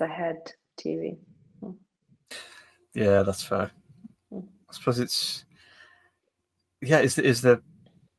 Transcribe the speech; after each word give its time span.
ahead 0.00 0.36
TV. 0.78 1.16
Yeah, 2.94 3.22
that's 3.22 3.42
fair. 3.42 3.70
Mm. 4.32 4.44
I 4.70 4.72
suppose 4.72 5.00
it's 5.00 5.44
yeah. 6.80 7.00
Is 7.00 7.18
is 7.18 7.42
there 7.42 7.60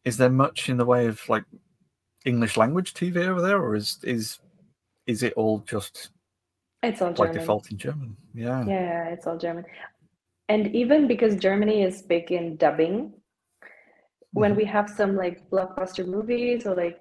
is 0.03 0.17
there 0.17 0.29
much 0.29 0.69
in 0.69 0.77
the 0.77 0.85
way 0.85 1.07
of 1.07 1.21
like 1.29 1.45
English 2.25 2.57
language 2.57 2.93
TV 2.93 3.27
over 3.27 3.41
there, 3.41 3.61
or 3.61 3.75
is 3.75 3.99
is 4.03 4.39
is 5.07 5.23
it 5.23 5.33
all 5.33 5.59
just 5.59 6.09
It's 6.83 7.01
all 7.01 7.13
by 7.13 7.27
German. 7.27 7.39
default 7.39 7.71
in 7.71 7.77
German? 7.77 8.17
Yeah. 8.33 8.65
Yeah, 8.65 9.05
it's 9.09 9.27
all 9.27 9.37
German. 9.37 9.65
And 10.49 10.75
even 10.75 11.07
because 11.07 11.35
Germany 11.37 11.83
is 11.83 12.01
big 12.01 12.31
in 12.31 12.57
dubbing, 12.57 13.13
when 14.33 14.53
Mhm. 14.53 14.57
we 14.57 14.65
have 14.65 14.89
some 14.89 15.15
like 15.15 15.49
blockbuster 15.49 16.05
movies 16.05 16.65
or 16.67 16.75
like 16.75 16.99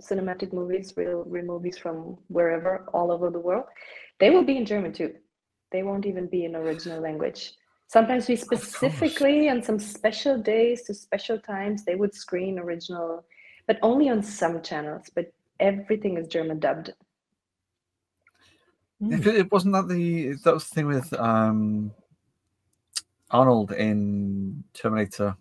cinematic 0.00 0.52
movies, 0.52 0.92
real, 0.96 1.24
real 1.26 1.44
movies 1.44 1.78
from 1.78 2.18
wherever, 2.28 2.86
all 2.92 3.10
over 3.10 3.30
the 3.30 3.38
world, 3.38 3.64
they 4.18 4.30
will 4.30 4.44
be 4.44 4.56
in 4.56 4.66
German 4.66 4.92
too. 4.92 5.14
They 5.72 5.82
won't 5.82 6.06
even 6.06 6.26
be 6.26 6.44
in 6.44 6.56
original 6.56 7.00
language. 7.00 7.52
Sometimes 7.86 8.28
we 8.28 8.36
specifically 8.36 9.48
on 9.48 9.62
some 9.62 9.78
special 9.78 10.38
days 10.40 10.82
to 10.84 10.94
special 10.94 11.38
times, 11.38 11.84
they 11.84 11.96
would 11.96 12.14
screen 12.14 12.58
original, 12.58 13.24
but 13.66 13.78
only 13.82 14.08
on 14.08 14.22
some 14.22 14.62
channels, 14.62 15.10
but 15.14 15.32
everything 15.58 16.16
is 16.16 16.28
German 16.28 16.60
dubbed. 16.60 16.92
If 19.00 19.26
it, 19.26 19.36
it 19.36 19.52
wasn't 19.52 19.74
that 19.74 19.88
the 19.88 20.34
that 20.44 20.54
was 20.54 20.68
the 20.68 20.74
thing 20.74 20.86
with 20.86 21.12
um 21.14 21.92
Arnold 23.30 23.72
in 23.72 24.64
Terminator. 24.74 25.36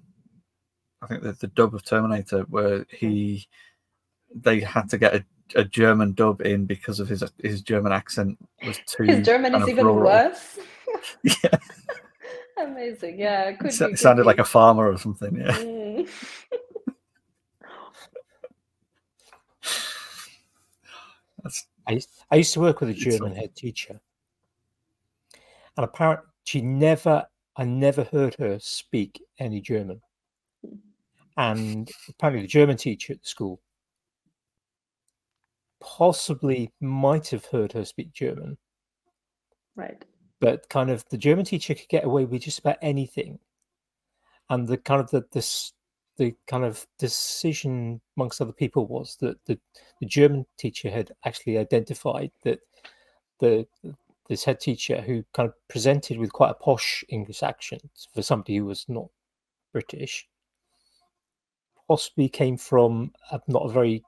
I 1.02 1.08
think 1.08 1.23
the, 1.23 1.34
the 1.34 1.48
dub 1.48 1.76
of 1.76 1.84
Terminator 1.84 2.41
where 2.50 2.86
he 2.89 3.48
they 4.34 4.60
had 4.60 4.90
to 4.90 4.98
get 4.98 5.16
a, 5.16 5.26
a 5.56 5.64
German 5.64 6.14
dub 6.14 6.42
in 6.42 6.66
because 6.66 7.00
of 7.00 7.08
his 7.10 7.24
his 7.42 7.62
German 7.62 7.92
accent 7.92 8.38
was 8.66 8.80
too 8.86 9.04
His 9.04 9.26
German 9.26 9.56
is 9.56 9.68
even 9.68 9.86
rural. 9.86 10.06
worse. 10.06 10.60
Yeah, 11.24 11.58
Amazing. 12.62 13.20
Yeah, 13.20 13.53
could 13.53 13.68
it 13.72 13.80
be. 13.80 13.86
it 13.94 14.00
sounded 14.00 14.23
could 14.23 14.28
like 14.28 14.40
a 14.40 14.44
farmer 14.44 14.92
or 14.92 14.98
something. 14.98 15.36
Yeah, 15.38 15.58
Mm. 15.58 16.09
I 21.88 21.94
used, 21.94 22.09
I 22.30 22.36
used 22.36 22.53
to 22.53 22.59
work 22.59 22.81
with 22.81 22.90
a 22.90 22.94
German 22.94 23.34
head 23.36 23.56
teacher, 23.56 24.00
and 25.78 25.84
apparently 25.86 26.25
she 26.44 26.62
never, 26.62 27.25
I 27.56 27.64
never 27.64 28.03
heard 28.03 28.36
her 28.36 28.59
speak 28.59 29.22
any 29.40 29.62
German. 29.62 30.02
And 31.38 31.90
apparently, 32.09 32.42
the 32.44 32.48
German 32.50 32.78
teacher 32.78 33.14
at 33.14 33.22
the 33.22 33.28
school 33.28 33.62
possibly 35.80 36.72
might 36.81 37.27
have 37.30 37.45
heard 37.45 37.72
her 37.73 37.85
speak 37.85 38.13
German, 38.13 38.58
Right. 39.75 40.03
but 40.39 40.67
kind 40.69 40.89
of 40.89 41.05
the 41.09 41.17
German 41.17 41.45
teacher 41.45 41.73
could 41.73 41.89
get 41.89 42.05
away 42.05 42.25
with 42.25 42.41
just 42.44 42.59
about 42.59 42.77
anything, 42.81 43.39
and 44.50 44.67
the 44.67 44.77
kind 44.77 45.02
of 45.02 45.09
the 45.11 45.25
this 45.31 45.73
the 46.17 46.35
kind 46.47 46.66
of 46.66 46.85
decision 46.97 48.02
amongst 48.17 48.41
other 48.41 48.52
people 48.52 48.85
was 48.85 49.16
that 49.22 49.38
the, 49.45 49.57
the 50.02 50.05
German 50.05 50.45
teacher 50.57 50.89
had 50.89 51.13
actually 51.25 51.57
identified 51.57 52.30
that 52.44 52.59
the 53.39 53.66
this 54.27 54.44
head 54.44 54.59
teacher 54.59 55.02
who 55.02 55.23
kind 55.33 55.47
of 55.50 55.55
presented 55.69 56.17
with 56.17 56.31
quite 56.33 56.52
a 56.52 56.55
posh 56.55 57.03
English 57.09 57.41
accent 57.41 57.89
for 58.13 58.22
somebody 58.22 58.57
who 58.57 58.66
was 58.66 58.85
not 58.89 59.07
British 59.72 60.27
possibly 61.88 62.30
came 62.30 62.55
from 62.57 63.11
a, 63.31 63.39
not 63.47 63.66
a 63.66 63.72
very 63.72 64.03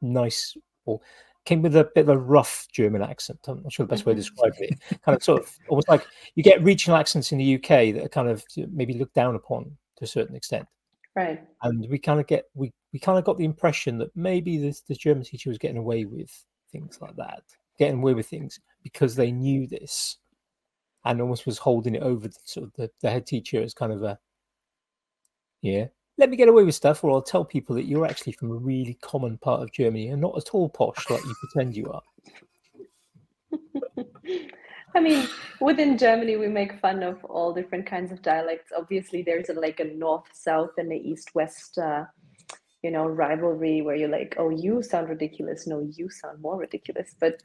nice 0.00 0.56
came 1.44 1.62
with 1.62 1.76
a 1.76 1.90
bit 1.94 2.02
of 2.02 2.08
a 2.10 2.18
rough 2.18 2.66
German 2.72 3.00
accent. 3.02 3.38
I'm 3.48 3.62
not 3.62 3.72
sure 3.72 3.86
the 3.86 3.90
best 3.90 4.04
way 4.04 4.12
to 4.12 4.20
Mhm. 4.20 4.22
describe 4.22 4.52
it. 4.58 4.78
Kind 5.02 5.16
of 5.16 5.22
sort 5.22 5.42
of 5.42 5.58
almost 5.68 5.88
like 5.88 6.04
you 6.34 6.42
get 6.42 6.62
regional 6.62 6.98
accents 6.98 7.32
in 7.32 7.38
the 7.38 7.44
UK 7.54 7.92
that 7.92 8.04
are 8.04 8.08
kind 8.08 8.28
of 8.28 8.44
maybe 8.70 8.94
looked 8.94 9.14
down 9.14 9.34
upon 9.34 9.76
to 9.96 10.04
a 10.04 10.06
certain 10.06 10.36
extent. 10.36 10.66
Right. 11.16 11.42
And 11.62 11.88
we 11.88 11.98
kind 11.98 12.20
of 12.20 12.26
get 12.26 12.44
we, 12.54 12.72
we 12.92 12.98
kind 12.98 13.18
of 13.18 13.24
got 13.24 13.38
the 13.38 13.44
impression 13.44 13.98
that 13.98 14.14
maybe 14.14 14.58
this 14.58 14.82
the 14.82 14.94
German 14.94 15.24
teacher 15.24 15.48
was 15.50 15.58
getting 15.58 15.78
away 15.78 16.04
with 16.04 16.30
things 16.70 17.00
like 17.00 17.16
that, 17.16 17.42
getting 17.78 17.98
away 18.00 18.14
with 18.14 18.28
things 18.28 18.60
because 18.82 19.16
they 19.16 19.32
knew 19.32 19.66
this 19.66 20.18
and 21.04 21.20
almost 21.20 21.46
was 21.46 21.58
holding 21.58 21.94
it 21.94 22.02
over 22.02 22.28
the, 22.28 22.38
sort 22.44 22.66
of 22.66 22.72
the, 22.74 22.90
the 23.00 23.10
head 23.10 23.26
teacher 23.26 23.62
as 23.62 23.72
kind 23.72 23.92
of 23.92 24.02
a 24.02 24.18
yeah 25.62 25.86
let 26.18 26.28
me 26.28 26.36
get 26.36 26.48
away 26.48 26.64
with 26.64 26.74
stuff 26.74 27.02
or 27.02 27.10
i'll 27.10 27.22
tell 27.22 27.44
people 27.44 27.74
that 27.74 27.86
you're 27.86 28.06
actually 28.06 28.32
from 28.32 28.50
a 28.50 28.54
really 28.54 28.98
common 29.00 29.38
part 29.38 29.62
of 29.62 29.72
germany 29.72 30.08
and 30.08 30.20
not 30.20 30.36
at 30.36 30.50
all 30.50 30.68
posh 30.68 31.08
like 31.10 31.24
you 31.24 31.34
pretend 31.40 31.76
you 31.76 31.86
are 31.86 32.02
I 34.94 35.00
mean, 35.00 35.28
within 35.60 35.98
Germany, 35.98 36.36
we 36.36 36.48
make 36.48 36.80
fun 36.80 37.02
of 37.02 37.22
all 37.24 37.52
different 37.52 37.86
kinds 37.86 38.10
of 38.10 38.22
dialects. 38.22 38.72
Obviously, 38.76 39.22
there's 39.22 39.48
a, 39.48 39.52
like 39.52 39.80
a 39.80 39.84
north-south 39.84 40.70
and 40.78 40.90
a 40.90 40.96
east-west, 40.96 41.78
uh, 41.78 42.04
you 42.82 42.90
know, 42.90 43.06
rivalry 43.06 43.82
where 43.82 43.96
you're 43.96 44.08
like, 44.08 44.34
oh, 44.38 44.50
you 44.50 44.82
sound 44.82 45.08
ridiculous. 45.08 45.66
No, 45.66 45.86
you 45.94 46.08
sound 46.10 46.40
more 46.40 46.56
ridiculous. 46.56 47.14
But 47.20 47.42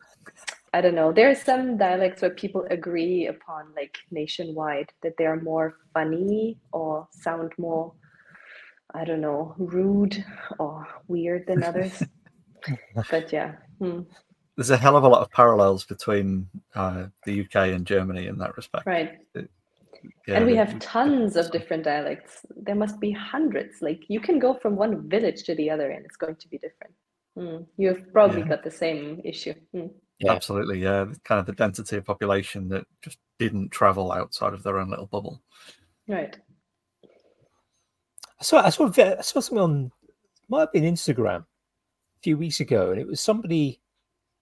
I 0.74 0.82
don't 0.82 0.96
know. 0.96 1.12
There 1.12 1.30
are 1.30 1.36
some 1.36 1.78
dialects 1.78 2.22
where 2.22 2.32
people 2.32 2.66
agree 2.70 3.28
upon, 3.28 3.66
like 3.76 3.98
nationwide, 4.10 4.92
that 5.02 5.14
they 5.18 5.26
are 5.26 5.40
more 5.42 5.76
funny 5.94 6.58
or 6.72 7.08
sound 7.12 7.52
more, 7.58 7.94
I 8.94 9.04
don't 9.06 9.22
know, 9.22 9.56
rude 9.58 10.24
or 10.60 10.88
weird 11.08 11.48
than 11.48 11.64
others. 11.64 12.04
but 13.10 13.32
yeah. 13.34 13.54
Hmm. 13.80 14.02
there's 14.56 14.70
a 14.70 14.78
hell 14.78 14.96
of 14.96 15.04
a 15.04 15.08
lot 15.08 15.22
of 15.22 15.32
parallels 15.32 15.84
between 15.84 16.48
uh, 16.76 17.08
the 17.26 17.42
UK 17.42 17.56
and 17.56 17.86
Germany 17.86 18.28
in 18.28 18.38
that 18.38 18.56
respect. 18.56 18.86
Right. 18.86 19.18
Yeah, 20.28 20.36
and 20.36 20.46
we 20.46 20.56
have 20.56 20.78
tons 20.80 21.38
of 21.38 21.52
different 21.52 21.84
dialects. 21.84 22.46
There 22.56 22.76
must 22.76 23.00
be 23.00 23.12
hundreds. 23.12 23.82
Like 23.82 24.04
you 24.10 24.20
can 24.20 24.38
go 24.38 24.54
from 24.54 24.76
one 24.76 25.10
village 25.10 25.44
to 25.44 25.56
the 25.56 25.70
other 25.70 25.92
and 25.92 26.06
it's 26.06 26.18
going 26.18 26.36
to 26.36 26.48
be 26.50 26.58
different. 26.58 26.94
Mm. 27.38 27.66
You've 27.78 28.12
probably 28.12 28.42
Yeah. 28.42 28.50
got 28.50 28.64
the 28.64 28.72
same 28.72 29.22
issue. 29.24 29.54
Mm. 29.74 29.92
Yeah. 30.20 30.34
Absolutely, 30.34 30.80
yeah. 30.80 31.06
Kind 31.24 31.40
of 31.40 31.46
the 31.46 31.54
density 31.54 31.98
of 31.98 32.06
population 32.06 32.70
that 32.70 32.86
just 33.02 33.18
didn't 33.40 33.70
travel 33.70 34.12
outside 34.12 34.54
of 34.54 34.64
their 34.64 34.78
own 34.78 34.90
little 34.90 35.08
bubble. 35.08 35.42
Right. 36.08 36.38
I 38.44 38.46
saw 38.46 38.62
I 38.62 38.70
saw 38.72 38.92
I 38.98 39.22
saw 39.22 39.40
something 39.40 39.58
on 39.58 39.92
might 40.50 40.60
have 40.60 40.74
been 40.74 40.84
Instagram 40.84 41.42
a 41.44 42.22
few 42.22 42.38
weeks 42.38 42.60
ago, 42.60 42.92
and 42.92 43.00
it 43.00 43.08
was 43.08 43.22
somebody. 43.22 43.80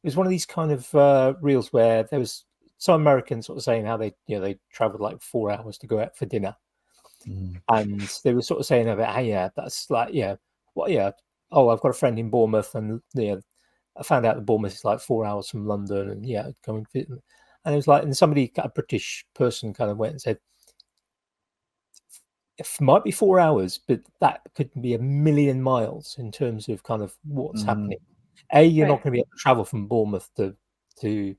It 0.01 0.07
was 0.07 0.15
one 0.15 0.25
of 0.25 0.31
these 0.31 0.47
kind 0.47 0.71
of 0.71 0.95
uh, 0.95 1.35
reels 1.39 1.71
where 1.71 2.01
there 2.03 2.19
was 2.19 2.45
some 2.79 2.99
Americans 2.99 3.45
sort 3.45 3.59
of 3.59 3.63
saying 3.63 3.85
how 3.85 3.97
they 3.97 4.11
you 4.25 4.37
know 4.37 4.41
they 4.41 4.57
traveled 4.71 5.01
like 5.01 5.21
four 5.21 5.51
hours 5.51 5.77
to 5.77 5.87
go 5.87 5.99
out 5.99 6.17
for 6.17 6.25
dinner, 6.25 6.55
and 7.69 8.01
they 8.23 8.33
were 8.33 8.41
sort 8.41 8.59
of 8.59 8.65
saying 8.65 8.89
about 8.89 9.13
hey 9.13 9.29
yeah 9.29 9.49
that's 9.55 9.87
like 9.91 10.11
yeah 10.15 10.35
what 10.73 10.89
yeah 10.89 11.11
oh 11.51 11.69
I've 11.69 11.81
got 11.81 11.89
a 11.89 11.93
friend 11.93 12.17
in 12.17 12.31
Bournemouth 12.31 12.73
and 12.73 13.01
yeah 13.13 13.35
I 13.95 14.01
found 14.01 14.25
out 14.25 14.35
that 14.35 14.47
Bournemouth 14.47 14.73
is 14.73 14.83
like 14.83 14.99
four 14.99 15.25
hours 15.25 15.47
from 15.47 15.67
London 15.67 16.09
and 16.09 16.25
yeah 16.25 16.49
going 16.65 16.87
and 16.95 17.11
it 17.65 17.75
was 17.75 17.87
like 17.87 18.01
and 18.01 18.17
somebody 18.17 18.51
a 18.57 18.69
British 18.69 19.27
person 19.35 19.75
kind 19.75 19.91
of 19.91 19.97
went 19.97 20.13
and 20.13 20.21
said 20.21 20.39
it 22.61 22.81
might 22.81 23.03
be 23.03 23.11
four 23.11 23.39
hours, 23.39 23.77
but 23.77 24.01
that 24.19 24.41
could 24.55 24.69
be 24.81 24.93
a 24.93 24.99
million 24.99 25.61
miles 25.61 26.15
in 26.19 26.31
terms 26.31 26.69
of 26.69 26.83
kind 26.83 27.01
of 27.01 27.15
what's 27.25 27.63
Mm. 27.63 27.67
happening. 27.67 27.97
A, 28.53 28.63
you're 28.63 28.87
not 28.87 29.03
going 29.03 29.05
to 29.05 29.11
be 29.11 29.19
able 29.19 29.29
to 29.31 29.37
travel 29.37 29.65
from 29.65 29.87
Bournemouth 29.87 30.29
to 30.37 30.55
to 30.99 31.35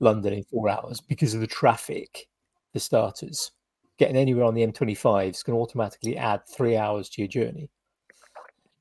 London 0.00 0.32
in 0.32 0.44
four 0.44 0.68
hours 0.68 1.00
because 1.00 1.34
of 1.34 1.40
the 1.40 1.46
traffic, 1.46 2.28
for 2.72 2.78
starters. 2.78 3.52
Getting 3.98 4.16
anywhere 4.16 4.44
on 4.44 4.54
the 4.54 4.66
M25 4.66 5.30
is 5.30 5.42
going 5.42 5.56
to 5.56 5.62
automatically 5.62 6.16
add 6.18 6.42
three 6.46 6.76
hours 6.76 7.08
to 7.10 7.22
your 7.22 7.28
journey. 7.28 7.70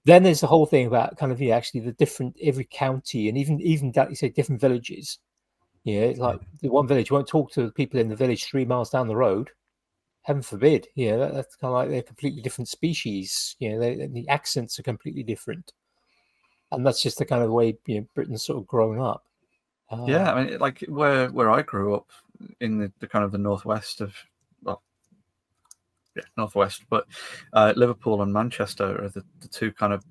Then 0.04 0.24
there's 0.24 0.42
the 0.42 0.48
whole 0.48 0.66
thing 0.66 0.88
about 0.88 1.18
kind 1.18 1.32
of 1.32 1.42
yeah, 1.42 1.56
actually 1.56 1.80
the 1.82 1.94
different 1.94 2.36
every 2.42 2.66
county 2.66 3.30
and 3.30 3.38
even 3.38 3.62
even 3.62 3.92
that 3.94 4.10
you 4.10 4.16
say 4.16 4.30
different 4.30 4.62
villages. 4.62 5.20
Yeah, 5.84 6.02
it's 6.02 6.20
like 6.20 6.42
the 6.62 6.70
one 6.70 6.88
village 6.88 7.10
you 7.10 7.16
won't 7.16 7.28
talk 7.28 7.52
to 7.52 7.66
the 7.66 7.72
people 7.72 8.00
in 8.00 8.10
the 8.10 8.16
village 8.16 8.46
three 8.46 8.66
miles 8.66 8.90
down 8.90 9.08
the 9.08 9.16
road 9.16 9.52
heaven 10.26 10.42
forbid 10.42 10.88
you 10.96 11.12
know 11.12 11.20
that, 11.20 11.34
that's 11.34 11.56
kind 11.56 11.70
of 11.70 11.76
like 11.76 11.90
they're 11.90 12.02
completely 12.02 12.42
different 12.42 12.68
species 12.68 13.56
you 13.60 13.70
know 13.70 13.80
they, 13.80 14.08
the 14.08 14.28
accents 14.28 14.80
are 14.80 14.84
completely 14.84 15.24
different 15.24 15.72
and 16.72 16.86
that's 16.86 17.02
just 17.02 17.18
the 17.20 17.26
kind 17.26 17.44
of 17.44 17.52
way 17.52 17.78
you 17.86 18.00
know 18.00 18.08
britain's 18.16 18.44
sort 18.44 18.58
of 18.58 18.68
grown 18.68 19.00
up 19.00 19.24
Uh, 19.92 20.06
Yeah, 20.08 20.34
I 20.34 20.44
mean, 20.44 20.60
like 20.60 20.82
where 20.88 21.30
where 21.30 21.52
I 21.52 21.62
grew 21.62 21.96
up 21.96 22.10
in 22.60 22.80
the, 22.80 22.92
the 23.00 23.08
kind 23.08 23.24
of 23.24 23.32
the 23.32 23.38
northwest 23.38 24.02
of, 24.02 24.16
well, 24.64 24.82
yeah, 26.16 26.24
northwest, 26.38 26.84
but 26.90 27.06
uh, 27.54 27.74
Liverpool 27.76 28.22
and 28.24 28.34
Manchester 28.34 29.04
are 29.04 29.10
the, 29.10 29.24
the 29.42 29.48
two 29.48 29.72
kind 29.72 29.94
of 29.94 30.04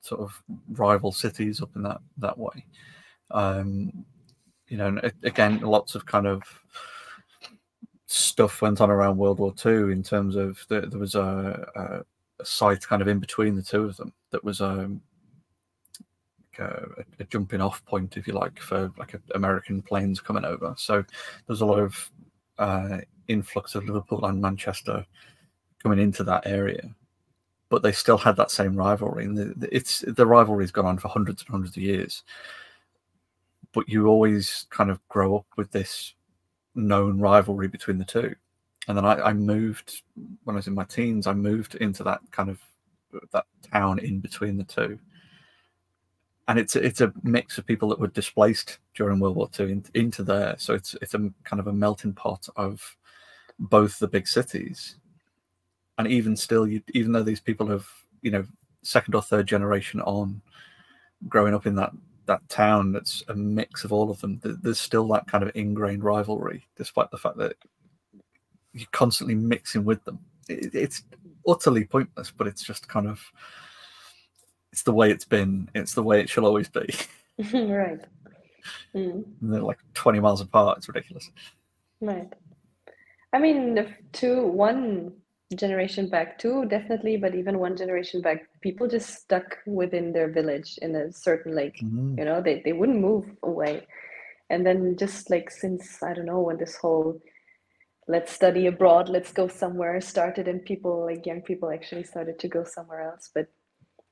sort 0.00 0.20
of 0.20 0.42
rival 0.70 1.12
cities 1.12 1.62
up 1.62 1.70
in 1.76 1.82
that 1.82 2.00
that 2.18 2.36
way. 2.36 2.66
Um, 3.30 4.04
you 4.66 4.76
know, 4.76 5.00
again, 5.22 5.60
lots 5.60 5.94
of 5.94 6.04
kind 6.04 6.26
of 6.26 6.42
stuff 8.10 8.60
went 8.60 8.80
on 8.80 8.90
around 8.90 9.16
World 9.16 9.38
War 9.38 9.52
Two 9.54 9.90
in 9.90 10.02
terms 10.02 10.34
of 10.34 10.64
the, 10.68 10.80
there 10.82 10.98
was 10.98 11.14
a, 11.14 11.68
a, 11.76 12.42
a 12.42 12.44
site 12.44 12.86
kind 12.86 13.00
of 13.00 13.08
in 13.08 13.20
between 13.20 13.54
the 13.54 13.62
two 13.62 13.84
of 13.84 13.96
them 13.96 14.12
that 14.30 14.42
was 14.42 14.60
um, 14.60 15.00
a, 16.58 16.86
a, 17.20 17.24
jumping 17.24 17.60
off 17.60 17.84
point, 17.84 18.16
if 18.16 18.26
you 18.26 18.32
like, 18.32 18.58
for 18.58 18.90
like 18.98 19.14
American 19.34 19.80
planes 19.80 20.20
coming 20.20 20.44
over. 20.44 20.74
So 20.76 21.04
there's 21.46 21.60
a 21.60 21.66
lot 21.66 21.78
of 21.78 22.10
uh, 22.58 22.98
influx 23.28 23.76
of 23.76 23.84
Liverpool 23.84 24.24
and 24.24 24.40
Manchester 24.40 25.06
coming 25.80 26.00
into 26.00 26.24
that 26.24 26.46
area, 26.46 26.90
but 27.68 27.82
they 27.82 27.92
still 27.92 28.18
had 28.18 28.36
that 28.36 28.50
same 28.50 28.74
rivalry. 28.74 29.24
And 29.24 29.38
the, 29.38 29.74
it's 29.74 30.04
the 30.06 30.26
rivalry's 30.26 30.72
gone 30.72 30.86
on 30.86 30.98
for 30.98 31.08
hundreds 31.08 31.42
and 31.42 31.50
hundreds 31.50 31.76
of 31.76 31.82
years. 31.82 32.24
But 33.72 33.88
you 33.88 34.08
always 34.08 34.66
kind 34.70 34.90
of 34.90 34.98
grow 35.08 35.36
up 35.36 35.46
with 35.56 35.70
this 35.70 36.14
known 36.74 37.18
rivalry 37.18 37.68
between 37.68 37.98
the 37.98 38.04
two. 38.04 38.34
And 38.88 38.96
then 38.96 39.04
I, 39.04 39.20
I 39.20 39.32
moved 39.32 40.02
when 40.44 40.56
I 40.56 40.58
was 40.58 40.66
in 40.66 40.74
my 40.74 40.84
teens. 40.84 41.26
I 41.26 41.34
moved 41.34 41.74
into 41.76 42.02
that 42.04 42.20
kind 42.30 42.48
of 42.48 42.60
that 43.32 43.44
town 43.72 43.98
in 43.98 44.20
between 44.20 44.56
the 44.56 44.64
two 44.64 44.98
and 46.50 46.58
it's 46.58 46.74
it's 46.74 47.00
a 47.00 47.12
mix 47.22 47.58
of 47.58 47.66
people 47.66 47.88
that 47.88 48.00
were 48.00 48.08
displaced 48.08 48.78
during 48.96 49.20
World 49.20 49.36
War 49.36 49.48
II 49.58 49.70
in, 49.70 49.84
into 49.94 50.24
there. 50.24 50.56
So 50.58 50.74
it's 50.74 50.96
it's 51.00 51.14
a 51.14 51.30
kind 51.44 51.60
of 51.60 51.68
a 51.68 51.72
melting 51.72 52.12
pot 52.12 52.48
of 52.56 52.96
both 53.60 54.00
the 54.00 54.08
big 54.08 54.26
cities, 54.26 54.96
and 55.96 56.08
even 56.08 56.34
still, 56.34 56.66
you, 56.66 56.82
even 56.92 57.12
though 57.12 57.22
these 57.22 57.38
people 57.38 57.68
have 57.68 57.86
you 58.22 58.32
know 58.32 58.44
second 58.82 59.14
or 59.14 59.22
third 59.22 59.46
generation 59.46 60.00
on 60.00 60.42
growing 61.28 61.54
up 61.54 61.66
in 61.66 61.76
that 61.76 61.92
that 62.30 62.48
town 62.48 62.92
that's 62.92 63.22
a 63.28 63.34
mix 63.34 63.84
of 63.84 63.92
all 63.92 64.10
of 64.10 64.20
them 64.20 64.40
there's 64.42 64.78
still 64.78 65.06
that 65.08 65.26
kind 65.26 65.44
of 65.44 65.50
ingrained 65.54 66.02
rivalry 66.04 66.66
despite 66.76 67.10
the 67.10 67.18
fact 67.18 67.36
that 67.36 67.54
you're 68.72 68.88
constantly 68.92 69.34
mixing 69.34 69.84
with 69.84 70.02
them 70.04 70.18
it's 70.48 71.02
utterly 71.46 71.84
pointless 71.84 72.30
but 72.30 72.46
it's 72.46 72.62
just 72.62 72.88
kind 72.88 73.06
of 73.06 73.20
it's 74.72 74.82
the 74.82 74.92
way 74.92 75.10
it's 75.10 75.24
been. 75.24 75.68
It's 75.74 75.94
the 75.94 76.02
way 76.02 76.20
it 76.20 76.28
shall 76.28 76.46
always 76.46 76.68
be. 76.68 76.88
right. 77.52 78.00
Mm. 78.94 79.24
they're 79.40 79.62
like 79.62 79.78
20 79.94 80.20
miles 80.20 80.40
apart. 80.40 80.78
It's 80.78 80.88
ridiculous. 80.88 81.30
Right. 82.00 82.30
I 83.32 83.38
mean, 83.38 83.74
the 83.74 83.88
two, 84.12 84.46
one 84.46 85.12
generation 85.56 86.08
back, 86.08 86.38
too 86.38 86.64
definitely, 86.66 87.16
but 87.16 87.34
even 87.34 87.58
one 87.58 87.76
generation 87.76 88.20
back, 88.20 88.48
people 88.60 88.86
just 88.86 89.10
stuck 89.14 89.58
within 89.66 90.12
their 90.12 90.30
village 90.30 90.78
in 90.80 90.94
a 90.94 91.12
certain 91.12 91.54
lake. 91.54 91.80
Mm-hmm. 91.82 92.18
You 92.18 92.24
know, 92.24 92.40
they, 92.40 92.62
they 92.64 92.72
wouldn't 92.72 93.00
move 93.00 93.26
away. 93.42 93.86
And 94.48 94.64
then 94.64 94.96
just 94.96 95.30
like 95.30 95.50
since, 95.50 96.02
I 96.02 96.14
don't 96.14 96.26
know, 96.26 96.40
when 96.40 96.58
this 96.58 96.76
whole 96.76 97.20
let's 98.06 98.32
study 98.32 98.66
abroad, 98.66 99.08
let's 99.08 99.32
go 99.32 99.48
somewhere 99.48 100.00
started 100.00 100.48
and 100.48 100.64
people, 100.64 101.04
like 101.04 101.26
young 101.26 101.42
people 101.42 101.70
actually 101.70 102.04
started 102.04 102.38
to 102.40 102.48
go 102.48 102.64
somewhere 102.64 103.02
else. 103.02 103.30
But 103.34 103.48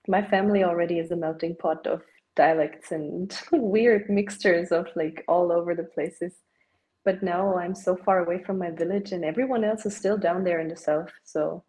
my 0.07 0.23
family 0.27 0.65
already 0.65 0.99
is 0.99 1.11
a 1.11 1.17
melting 1.17 1.57
pot 1.57 1.87
of 1.87 2.03
dialects 2.35 2.93
and 2.93 3.37
weird 3.53 4.09
mixtures 4.09 4.73
of 4.73 4.87
like 4.97 5.25
all 5.29 5.53
over 5.53 5.75
the 5.75 5.83
places 5.85 6.33
but 7.09 7.23
now 7.23 7.57
i'm 7.57 7.75
so 7.75 7.97
far 8.05 8.19
away 8.25 8.39
from 8.45 8.59
my 8.59 8.71
village 8.71 9.13
and 9.13 9.25
everyone 9.25 9.65
else 9.65 9.87
is 9.87 9.97
still 9.97 10.19
down 10.19 10.45
there 10.45 10.61
in 10.61 10.69
the 10.69 10.77
south 10.77 11.13
so 11.25 11.65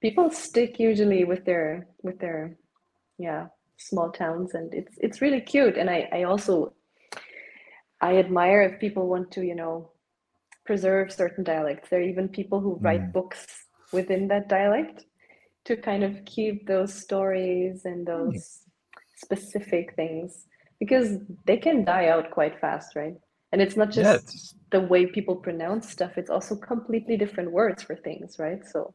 people 0.00 0.28
stick 0.28 0.80
usually 0.88 1.22
with 1.30 1.44
their 1.44 1.86
with 2.02 2.18
their 2.18 2.40
yeah 3.16 3.46
small 3.88 4.10
towns 4.10 4.54
and 4.54 4.74
it's 4.74 4.94
it's 5.06 5.22
really 5.24 5.40
cute 5.40 5.76
and 5.76 5.88
i 5.88 5.98
i 6.18 6.24
also 6.24 6.72
i 8.00 8.16
admire 8.24 8.62
if 8.62 8.80
people 8.80 9.06
want 9.06 9.30
to 9.30 9.42
you 9.50 9.54
know 9.54 9.74
preserve 10.64 11.12
certain 11.12 11.44
dialects 11.44 11.88
there 11.88 12.00
are 12.00 12.10
even 12.12 12.28
people 12.28 12.58
who 12.58 12.80
write 12.80 13.06
mm. 13.08 13.12
books 13.12 13.46
within 13.92 14.26
that 14.26 14.48
dialect 14.48 15.04
to 15.64 15.76
kind 15.76 16.02
of 16.02 16.24
keep 16.24 16.66
those 16.66 16.92
stories 16.92 17.84
and 17.84 18.04
those 18.06 18.60
specific 19.16 19.94
things 19.94 20.46
because 20.80 21.18
they 21.46 21.56
can 21.56 21.84
die 21.84 22.08
out 22.08 22.30
quite 22.30 22.60
fast, 22.60 22.96
right? 22.96 23.16
And 23.56 23.62
it's 23.62 23.74
not 23.74 23.90
just 23.90 24.54
yeah, 24.70 24.78
the 24.78 24.86
way 24.86 25.06
people 25.06 25.34
pronounce 25.34 25.88
stuff, 25.88 26.18
it's 26.18 26.28
also 26.28 26.54
completely 26.56 27.16
different 27.16 27.50
words 27.50 27.82
for 27.82 27.96
things, 27.96 28.38
right? 28.38 28.60
So 28.68 28.92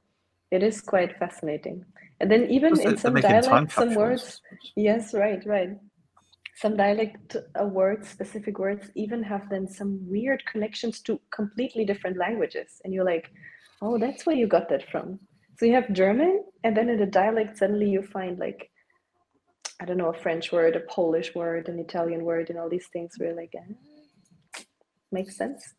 it 0.52 0.62
is 0.62 0.82
quite 0.82 1.18
fascinating. 1.18 1.84
And 2.20 2.30
then 2.30 2.46
even 2.52 2.80
in 2.80 2.96
some 2.96 3.16
dialects, 3.16 3.74
some 3.74 3.96
words, 3.96 4.40
yes, 4.76 5.16
right, 5.16 5.44
right. 5.48 5.72
Some 6.58 6.78
dialect 6.78 7.38
uh, 7.60 7.66
words, 7.66 8.08
specific 8.08 8.60
words, 8.60 8.92
even 8.94 9.24
have 9.24 9.50
then 9.50 9.68
some 9.68 9.98
weird 10.08 10.46
connections 10.46 11.02
to 11.06 11.20
completely 11.32 11.84
different 11.84 12.18
languages. 12.18 12.82
And 12.84 12.94
you're 12.94 13.04
like, 13.04 13.32
oh, 13.82 13.98
that's 13.98 14.28
where 14.28 14.36
you 14.36 14.46
got 14.46 14.70
that 14.70 14.88
from. 14.92 15.18
So 15.58 15.66
you 15.66 15.74
have 15.74 15.92
German, 15.92 16.44
and 16.64 16.78
then 16.78 16.88
in 16.88 17.00
the 17.00 17.08
dialect, 17.08 17.58
suddenly 17.58 17.90
you 17.90 18.04
find 18.04 18.38
like, 18.38 18.70
I 19.82 19.86
don't 19.86 19.98
know, 19.98 20.10
a 20.10 20.22
French 20.22 20.52
word, 20.52 20.76
a 20.76 20.82
Polish 20.82 21.34
word, 21.34 21.68
an 21.68 21.80
Italian 21.80 22.24
word, 22.24 22.52
and 22.52 22.60
all 22.60 22.70
these 22.70 22.90
things 22.94 23.16
where 23.18 23.36
like, 23.36 23.56
eh, 23.56 23.74
makes 25.12 25.36
sense. 25.36 25.74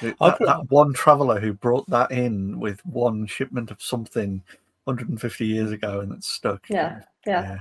That, 0.00 0.18
that 0.18 0.66
one 0.68 0.92
traveler 0.92 1.40
who 1.40 1.52
brought 1.52 1.88
that 1.88 2.10
in 2.10 2.60
with 2.60 2.84
one 2.84 3.26
shipment 3.26 3.70
of 3.70 3.82
something 3.82 4.42
150 4.84 5.46
years 5.46 5.70
ago 5.72 6.00
and 6.00 6.12
it's 6.12 6.30
stuck. 6.30 6.68
Yeah, 6.68 7.00
yeah. 7.26 7.42
Yeah, 7.42 7.60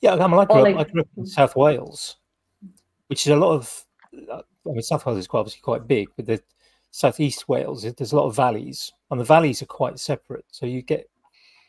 yeah 0.00 0.24
I, 0.24 0.28
mean, 0.28 0.38
I, 0.38 0.44
grew 0.44 0.60
up, 0.60 0.78
I 0.78 0.90
grew 0.90 1.02
up 1.02 1.08
in 1.16 1.26
South 1.26 1.54
Wales, 1.54 2.16
which 3.06 3.26
is 3.26 3.32
a 3.32 3.36
lot 3.36 3.52
of, 3.52 3.84
I 4.30 4.42
mean, 4.64 4.82
South 4.82 5.06
Wales 5.06 5.18
is 5.18 5.26
quite, 5.26 5.40
obviously 5.40 5.60
quite 5.62 5.86
big, 5.86 6.08
but 6.16 6.26
the 6.26 6.42
southeast 6.90 7.48
Wales, 7.48 7.82
there's 7.82 8.12
a 8.12 8.16
lot 8.16 8.26
of 8.26 8.34
valleys, 8.34 8.92
and 9.10 9.20
the 9.20 9.24
valleys 9.24 9.62
are 9.62 9.66
quite 9.66 9.98
separate. 9.98 10.44
So 10.50 10.66
you 10.66 10.82
get 10.82 11.08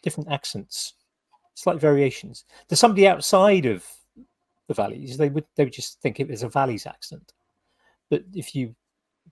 different 0.02 0.32
accents, 0.32 0.94
slight 1.54 1.80
variations. 1.80 2.46
There's 2.68 2.80
somebody 2.80 3.08
outside 3.08 3.66
of 3.66 3.86
the 4.68 4.74
valleys, 4.74 5.18
they 5.18 5.30
would 5.30 5.46
they 5.56 5.64
would 5.64 5.74
just 5.74 6.02
think 6.02 6.19
it 6.19 6.30
was 6.30 6.44
a 6.44 6.50
valleys 6.50 6.86
accent. 6.86 7.34
But 8.10 8.24
if 8.34 8.56
you 8.56 8.75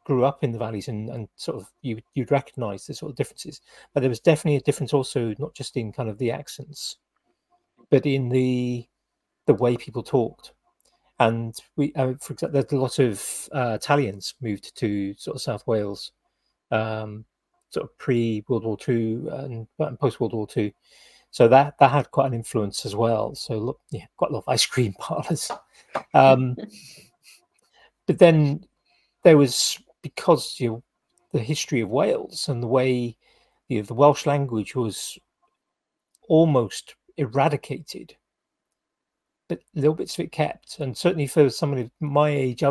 grew 0.03 0.25
up 0.25 0.43
in 0.43 0.51
the 0.51 0.59
valleys 0.59 0.87
and, 0.87 1.09
and 1.09 1.27
sort 1.35 1.57
of 1.57 1.71
you 1.81 2.01
you'd 2.13 2.31
recognize 2.31 2.85
the 2.85 2.93
sort 2.93 3.11
of 3.11 3.15
differences. 3.15 3.61
But 3.93 4.01
there 4.01 4.09
was 4.09 4.19
definitely 4.19 4.57
a 4.57 4.61
difference 4.61 4.93
also, 4.93 5.33
not 5.39 5.53
just 5.53 5.77
in 5.77 5.91
kind 5.91 6.09
of 6.09 6.17
the 6.17 6.31
accents, 6.31 6.97
but 7.89 8.05
in 8.05 8.29
the 8.29 8.87
the 9.45 9.53
way 9.53 9.77
people 9.77 10.03
talked 10.03 10.53
and 11.19 11.55
we, 11.77 11.93
uh, 11.93 12.13
for 12.19 12.33
example, 12.33 12.49
there's 12.61 12.71
a 12.73 12.77
lot 12.77 12.99
of 12.99 13.49
uh, 13.53 13.77
Italians 13.81 14.35
moved 14.41 14.75
to 14.75 15.13
sort 15.15 15.35
of 15.35 15.41
South 15.41 15.65
Wales, 15.65 16.11
um, 16.71 17.23
sort 17.69 17.85
of 17.85 17.97
pre 17.97 18.43
World 18.49 18.65
War 18.65 18.77
Two 18.77 19.29
and, 19.31 19.67
and 19.79 19.99
post 19.99 20.19
World 20.19 20.33
War 20.33 20.47
Two. 20.47 20.71
So 21.35 21.49
that 21.49 21.77
that 21.79 21.91
had 21.91 22.11
quite 22.11 22.27
an 22.27 22.33
influence 22.33 22.85
as 22.85 22.95
well. 22.95 23.35
So 23.35 23.57
look, 23.57 23.81
yeah, 23.91 24.05
quite 24.15 24.31
a 24.31 24.35
lot 24.35 24.45
of 24.47 24.53
ice 24.53 24.65
cream 24.65 24.93
parlors. 24.99 25.51
Um, 26.13 26.55
but 28.07 28.19
then 28.19 28.63
there 29.23 29.35
was 29.35 29.77
because 30.01 30.57
you 30.61 30.69
know 30.69 30.83
the 31.33 31.39
history 31.39 31.81
of 31.81 31.89
Wales 31.89 32.47
and 32.47 32.63
the 32.63 32.67
way 32.67 33.17
you 33.67 33.79
know, 33.79 33.83
the 33.83 33.93
Welsh 33.93 34.25
language 34.25 34.75
was 34.75 35.19
almost 36.29 36.95
eradicated 37.17 38.15
but 39.49 39.59
little 39.73 39.93
bits 39.93 40.17
of 40.17 40.23
it 40.23 40.31
kept. 40.31 40.79
And 40.79 40.95
certainly 40.95 41.27
for 41.27 41.49
somebody 41.49 41.91
my 41.99 42.29
age, 42.29 42.63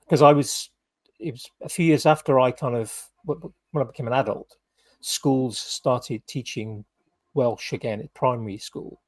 because 0.00 0.22
I 0.22 0.32
was, 0.32 0.70
it 1.18 1.32
was 1.32 1.50
a 1.60 1.68
few 1.68 1.84
years 1.84 2.06
after 2.06 2.38
I 2.38 2.52
kind 2.52 2.76
of, 2.76 3.10
when 3.24 3.52
I 3.74 3.82
became 3.82 4.06
an 4.06 4.12
adult, 4.12 4.56
schools 5.00 5.58
started 5.58 6.24
teaching 6.26 6.84
Welsh 7.34 7.72
again 7.72 8.00
at 8.00 8.12
primary 8.14 8.58
school. 8.58 9.00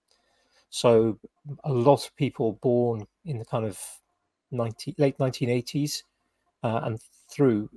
So 0.71 1.19
a 1.64 1.73
lot 1.73 2.04
of 2.04 2.16
people 2.16 2.59
born 2.62 3.07
in 3.25 3.38
the 3.38 3.45
kind 3.45 3.64
of 3.64 3.78
90, 4.50 4.95
late 4.99 5.19
1980s 5.19 6.02
uh, 6.62 6.81
and 6.85 7.00
through 7.31 7.71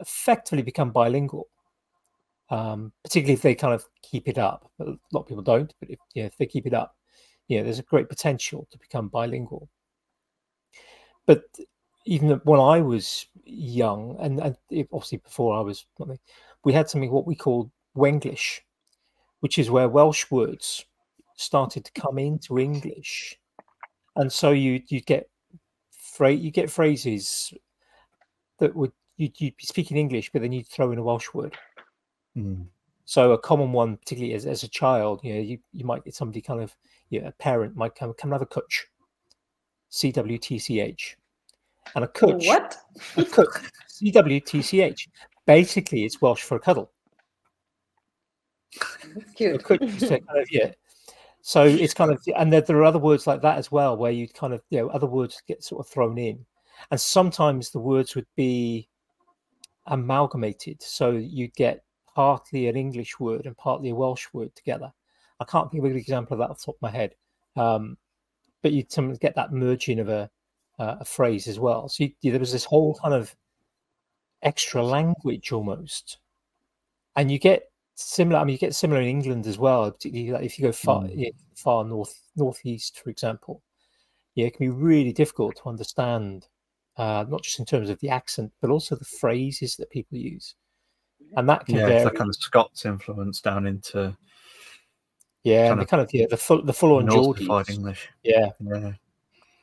effectively 0.00 0.62
become 0.62 0.90
bilingual. 0.90 1.48
Um, 2.50 2.92
particularly 3.02 3.34
if 3.34 3.42
they 3.42 3.54
kind 3.54 3.72
of 3.72 3.86
keep 4.02 4.28
it 4.28 4.36
up. 4.36 4.70
A 4.80 4.84
lot 5.12 5.20
of 5.20 5.26
people 5.26 5.42
don't, 5.42 5.72
but 5.80 5.88
if, 5.88 5.98
you 6.12 6.22
know, 6.22 6.26
if 6.26 6.36
they 6.36 6.44
keep 6.44 6.66
it 6.66 6.74
up, 6.74 6.94
you 7.48 7.56
know, 7.56 7.64
there's 7.64 7.78
a 7.78 7.84
great 7.84 8.10
potential 8.10 8.68
to 8.70 8.78
become 8.78 9.08
bilingual. 9.08 9.70
But 11.24 11.44
even 12.04 12.30
when 12.44 12.60
I 12.60 12.80
was 12.80 13.26
young, 13.44 14.16
and, 14.20 14.40
and 14.40 14.56
obviously 14.92 15.18
before 15.18 15.56
I 15.56 15.60
was, 15.60 15.86
we 16.64 16.72
had 16.72 16.90
something 16.90 17.10
what 17.10 17.26
we 17.26 17.34
called 17.34 17.70
Wenglish, 17.96 18.60
which 19.42 19.58
is 19.58 19.72
where 19.72 19.88
Welsh 19.88 20.30
words 20.30 20.84
started 21.34 21.84
to 21.84 22.00
come 22.00 22.16
into 22.16 22.60
English, 22.60 23.36
and 24.14 24.32
so 24.32 24.52
you 24.52 24.80
you 24.86 25.00
get 25.00 25.28
phrase 25.90 26.40
you 26.40 26.52
get 26.52 26.70
phrases 26.70 27.52
that 28.58 28.74
would 28.76 28.92
you 29.16 29.30
you'd 29.38 29.56
be 29.56 29.66
speaking 29.66 29.96
English, 29.96 30.30
but 30.30 30.42
then 30.42 30.52
you'd 30.52 30.68
throw 30.68 30.92
in 30.92 30.98
a 30.98 31.02
Welsh 31.02 31.34
word. 31.34 31.56
Mm. 32.36 32.66
So 33.04 33.32
a 33.32 33.38
common 33.38 33.72
one, 33.72 33.96
particularly 33.96 34.34
as, 34.34 34.46
as 34.46 34.62
a 34.62 34.68
child, 34.68 35.20
you 35.24 35.34
know, 35.34 35.40
you, 35.40 35.58
you 35.72 35.84
might 35.84 36.04
get 36.04 36.14
somebody 36.14 36.40
kind 36.40 36.62
of 36.62 36.76
yeah, 37.10 37.26
a 37.26 37.32
parent 37.32 37.74
might 37.74 37.96
come 37.96 38.14
come 38.14 38.30
have 38.30 38.42
a 38.42 38.46
cwtch, 38.46 38.84
C 39.88 40.12
W 40.12 40.38
T 40.38 40.58
C 40.60 40.78
H, 40.78 41.16
and 41.96 42.04
a 42.04 42.06
cwtch. 42.06 42.46
What? 42.46 42.76
A 43.16 43.22
cwtch, 43.24 43.70
C 43.88 44.10
W 44.12 44.40
T 44.40 44.62
C 44.62 44.82
H. 44.82 45.08
Basically, 45.46 46.04
it's 46.04 46.22
Welsh 46.22 46.42
for 46.42 46.54
a 46.56 46.60
cuddle. 46.60 46.91
cute. 49.34 49.54
A 49.54 49.58
kind 49.58 49.82
of, 49.82 50.50
yeah. 50.50 50.72
So 51.42 51.64
it's 51.64 51.94
kind 51.94 52.12
of, 52.12 52.22
and 52.36 52.52
there, 52.52 52.60
there 52.60 52.76
are 52.78 52.84
other 52.84 52.98
words 52.98 53.26
like 53.26 53.42
that 53.42 53.58
as 53.58 53.72
well, 53.72 53.96
where 53.96 54.12
you 54.12 54.28
kind 54.28 54.52
of, 54.52 54.62
you 54.70 54.78
know, 54.78 54.88
other 54.88 55.06
words 55.06 55.42
get 55.46 55.64
sort 55.64 55.84
of 55.84 55.92
thrown 55.92 56.18
in, 56.18 56.44
and 56.90 57.00
sometimes 57.00 57.70
the 57.70 57.80
words 57.80 58.14
would 58.14 58.26
be 58.36 58.88
amalgamated, 59.86 60.80
so 60.82 61.10
you 61.10 61.48
get 61.48 61.84
partly 62.14 62.68
an 62.68 62.76
English 62.76 63.18
word 63.18 63.46
and 63.46 63.56
partly 63.56 63.90
a 63.90 63.94
Welsh 63.94 64.26
word 64.32 64.54
together. 64.54 64.92
I 65.40 65.44
can't 65.44 65.70
think 65.70 65.82
of 65.84 65.90
an 65.90 65.96
example 65.96 66.34
of 66.34 66.38
that 66.38 66.50
off 66.50 66.58
the 66.58 66.66
top 66.66 66.76
of 66.76 66.82
my 66.82 66.90
head, 66.90 67.14
um, 67.56 67.96
but 68.62 68.72
you 68.72 68.84
sometimes 68.88 69.18
get 69.18 69.34
that 69.34 69.52
merging 69.52 69.98
of 69.98 70.08
a 70.08 70.30
uh, 70.78 70.96
a 71.00 71.04
phrase 71.04 71.48
as 71.48 71.58
well. 71.58 71.88
So 71.88 72.04
you, 72.04 72.30
there 72.30 72.40
was 72.40 72.52
this 72.52 72.64
whole 72.64 72.94
kind 73.02 73.14
of 73.14 73.34
extra 74.42 74.82
language 74.82 75.52
almost, 75.52 76.18
and 77.16 77.30
you 77.30 77.38
get 77.38 77.71
similar. 78.04 78.40
I 78.40 78.44
mean, 78.44 78.52
you 78.52 78.58
get 78.58 78.74
similar 78.74 79.00
in 79.00 79.08
England 79.08 79.46
as 79.46 79.58
well. 79.58 79.90
Particularly 79.90 80.32
like 80.32 80.44
if 80.44 80.58
you 80.58 80.64
go 80.64 80.72
far 80.72 81.02
mm. 81.02 81.30
far 81.54 81.84
north 81.84 82.20
northeast, 82.36 83.00
for 83.02 83.10
example. 83.10 83.62
Yeah, 84.34 84.46
it 84.46 84.54
can 84.54 84.66
be 84.66 84.70
really 84.70 85.12
difficult 85.12 85.56
to 85.56 85.68
understand, 85.68 86.48
uh, 86.96 87.26
not 87.28 87.42
just 87.42 87.58
in 87.58 87.66
terms 87.66 87.90
of 87.90 88.00
the 88.00 88.08
accent, 88.08 88.50
but 88.62 88.70
also 88.70 88.96
the 88.96 89.04
phrases 89.04 89.76
that 89.76 89.90
people 89.90 90.16
use, 90.16 90.54
and 91.36 91.46
that 91.48 91.66
can 91.66 91.74
yeah, 91.74 91.86
vary. 91.86 92.04
that 92.04 92.14
kind 92.14 92.30
of 92.30 92.36
Scots 92.36 92.86
influence 92.86 93.42
down 93.42 93.66
into 93.66 94.16
yeah, 95.44 95.68
kind 95.68 95.72
and 95.72 95.80
the 95.82 95.86
kind 95.86 96.02
of 96.02 96.10
yeah 96.12 96.26
the 96.30 96.36
full 96.36 96.62
the 96.62 96.72
full 96.72 96.96
on 96.96 97.10
Geordie 97.10 97.48
English. 97.68 98.08
Yeah, 98.22 98.50
yeah. 98.60 98.92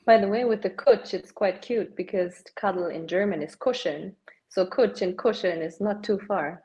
By 0.06 0.18
the 0.18 0.28
way, 0.28 0.44
with 0.44 0.62
the 0.62 0.72
cwtch, 0.72 1.14
it's 1.14 1.32
quite 1.32 1.62
cute 1.62 1.96
because 1.96 2.44
cuddle 2.56 2.88
in 2.88 3.08
German 3.08 3.42
is 3.42 3.56
cushion. 3.56 4.16
So 4.50 4.66
cwtch 4.66 5.02
and 5.04 5.18
cushion 5.18 5.62
is 5.62 5.80
not 5.80 6.04
too 6.04 6.20
far. 6.28 6.64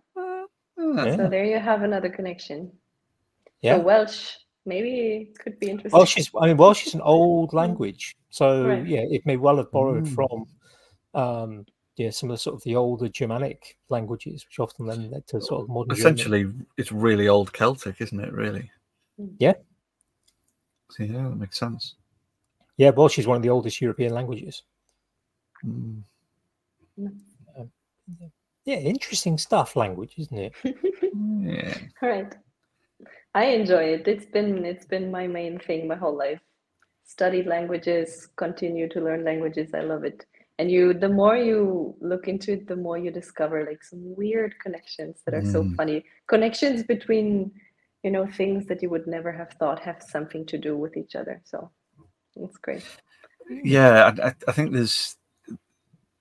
Yeah. 0.93 1.17
So 1.17 1.29
there 1.29 1.45
you 1.45 1.59
have 1.59 1.83
another 1.83 2.09
connection. 2.09 2.71
Yeah. 3.63 3.77
So 3.77 3.83
Welsh 3.83 4.33
maybe 4.67 5.33
could 5.39 5.59
be 5.59 5.71
interesting. 5.71 5.99
Welsh 5.99 6.17
is, 6.19 6.31
I 6.41 6.49
mean, 6.49 6.57
Welsh 6.57 6.87
is 6.87 6.95
an 6.95 7.01
old 7.01 7.53
language, 7.53 8.17
so 8.31 8.67
right. 8.67 8.87
yeah, 8.87 9.01
it 9.01 9.25
may 9.25 9.37
well 9.37 9.57
have 9.57 9.71
borrowed 9.71 10.05
mm. 10.05 10.15
from, 10.15 10.47
um, 11.15 11.67
yeah, 11.97 12.11
some 12.11 12.31
of 12.31 12.35
the 12.35 12.39
sort 12.39 12.57
of 12.57 12.63
the 12.65 12.77
older 12.77 13.09
Germanic 13.09 13.79
languages, 13.89 14.45
which 14.45 14.59
often 14.59 14.87
then 14.87 15.11
led 15.11 15.27
to 15.29 15.41
sort 15.41 15.63
of 15.63 15.69
modern. 15.69 15.97
Essentially, 15.97 16.43
German. 16.43 16.67
it's 16.77 16.93
really 16.93 17.29
old 17.29 17.53
Celtic, 17.53 18.01
isn't 18.01 18.21
it? 18.21 18.33
Really. 18.33 18.71
Mm. 19.21 19.35
Yeah. 19.39 19.55
So 20.91 21.05
yeah, 21.05 21.29
that 21.29 21.37
makes 21.37 21.59
sense. 21.59 21.95
Yeah, 22.77 22.91
Welsh 22.91 23.19
is 23.19 23.27
one 23.27 23.37
of 23.37 23.43
the 23.43 23.51
oldest 23.51 23.81
European 23.81 24.13
languages. 24.13 24.63
Mm. 25.65 26.03
Um, 26.99 27.71
yeah, 28.21 28.27
interesting 28.73 29.39
stuff. 29.39 29.77
Language, 29.77 30.15
isn't 30.19 30.39
it? 30.39 30.53
yeah. 31.41 31.79
Right. 32.01 32.35
I 33.35 33.47
enjoy 33.47 33.85
it. 33.85 34.09
It's 34.09 34.27
been 34.27 34.65
it's 34.65 34.87
been 34.87 35.11
my 35.11 35.27
main 35.27 35.59
thing 35.59 35.89
my 35.89 35.97
whole 35.97 36.17
life. 36.17 36.41
Studied 37.05 37.47
languages, 37.47 38.29
continue 38.37 38.89
to 38.89 39.01
learn 39.01 39.25
languages. 39.25 39.75
I 39.75 39.81
love 39.81 40.05
it. 40.05 40.25
And 40.59 40.71
you, 40.71 40.95
the 40.95 41.09
more 41.09 41.37
you 41.37 41.97
look 42.01 42.29
into 42.29 42.53
it, 42.53 42.69
the 42.69 42.77
more 42.77 42.97
you 42.97 43.11
discover 43.11 43.67
like 43.67 43.83
some 43.83 44.15
weird 44.17 44.55
connections 44.61 45.21
that 45.25 45.35
are 45.35 45.43
mm. 45.43 45.53
so 45.53 45.69
funny. 45.77 46.05
Connections 46.29 46.85
between, 46.85 47.51
you 48.05 48.11
know, 48.11 48.27
things 48.27 48.67
that 48.67 48.81
you 48.81 48.89
would 48.89 49.07
never 49.07 49.33
have 49.33 49.51
thought 49.59 49.81
have 49.81 50.01
something 50.01 50.47
to 50.47 50.57
do 50.57 50.77
with 50.77 50.97
each 50.97 51.17
other. 51.17 51.43
So 51.45 51.71
it's 52.37 52.57
great. 52.59 52.85
Yeah, 53.65 54.13
I, 54.23 54.33
I 54.49 54.53
think 54.53 54.73
there's 54.73 55.17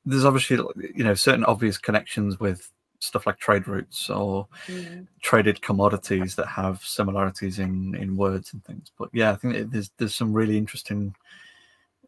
there's 0.06 0.26
obviously 0.26 0.58
you 0.96 1.04
know 1.04 1.14
certain 1.14 1.46
obvious 1.46 1.78
connections 1.78 2.40
with 2.40 2.72
stuff 3.00 3.28
like 3.28 3.38
trade 3.38 3.68
routes 3.68 4.10
or 4.10 4.48
mm. 4.68 5.06
traded 5.22 5.62
commodities 5.62 6.36
that 6.36 6.48
have 6.48 6.82
similarities 6.82 7.60
in 7.60 7.96
in 7.96 8.16
words 8.16 8.54
and 8.54 8.64
things. 8.64 8.92
But 8.98 9.10
yeah, 9.14 9.32
I 9.32 9.36
think 9.36 9.72
there's 9.72 9.92
there's 9.98 10.16
some 10.16 10.34
really 10.34 10.58
interesting. 10.58 11.16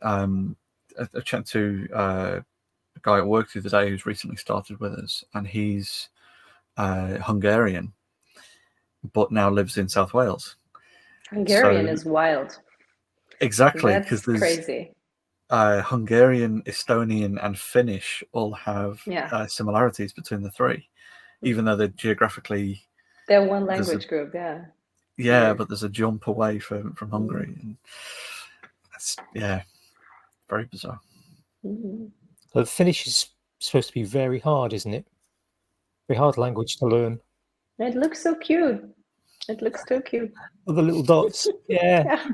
Um, 0.01 0.55
I, 0.99 1.07
I 1.15 1.19
chat 1.21 1.45
to 1.47 1.87
uh, 1.93 2.39
a 2.95 2.99
guy 3.01 3.17
at 3.17 3.27
work 3.27 3.51
the 3.51 3.59
other 3.59 3.69
day 3.69 3.89
who's 3.89 4.05
recently 4.05 4.37
started 4.37 4.79
with 4.79 4.93
us, 4.93 5.23
and 5.33 5.47
he's 5.47 6.09
uh, 6.77 7.17
Hungarian, 7.17 7.93
but 9.13 9.31
now 9.31 9.49
lives 9.49 9.77
in 9.77 9.89
South 9.89 10.13
Wales. 10.13 10.55
Hungarian 11.29 11.87
so, 11.87 11.91
is 11.91 12.05
wild. 12.05 12.59
Exactly, 13.41 13.99
because 13.99 14.23
there's 14.23 14.39
crazy 14.39 14.94
uh, 15.49 15.81
Hungarian, 15.81 16.63
Estonian, 16.63 17.43
and 17.43 17.57
Finnish 17.57 18.23
all 18.31 18.53
have 18.53 19.01
yeah. 19.05 19.29
uh, 19.31 19.47
similarities 19.47 20.13
between 20.13 20.41
the 20.41 20.51
three, 20.51 20.87
even 21.41 21.65
though 21.65 21.75
they're 21.75 21.87
geographically. 21.89 22.81
They're 23.27 23.43
one 23.43 23.65
language 23.65 24.05
a, 24.05 24.07
group, 24.07 24.33
yeah. 24.33 24.65
Yeah, 25.17 25.53
but 25.53 25.69
there's 25.69 25.83
a 25.83 25.89
jump 25.89 26.27
away 26.27 26.59
from 26.59 26.93
from 26.93 27.09
Hungary, 27.09 27.47
mm. 27.47 27.61
and 27.61 27.77
that's 28.91 29.15
yeah, 29.33 29.61
very 30.49 30.65
bizarre. 30.65 30.99
Mm-hmm. 31.65 32.07
So 32.53 32.65
Finnish 32.65 33.07
is 33.07 33.29
supposed 33.59 33.87
to 33.87 33.93
be 33.93 34.03
very 34.03 34.39
hard, 34.39 34.73
isn't 34.73 34.93
it? 34.93 35.05
Very 36.07 36.17
hard 36.17 36.37
language 36.37 36.77
to 36.77 36.85
learn. 36.85 37.19
It 37.79 37.95
looks 37.95 38.21
so 38.21 38.35
cute. 38.35 38.83
It 39.47 39.61
looks 39.61 39.83
so 39.87 40.01
cute. 40.01 40.33
All 40.67 40.73
the 40.73 40.81
little 40.81 41.03
dots. 41.03 41.47
Yeah. 41.67 42.03
yeah. 42.05 42.27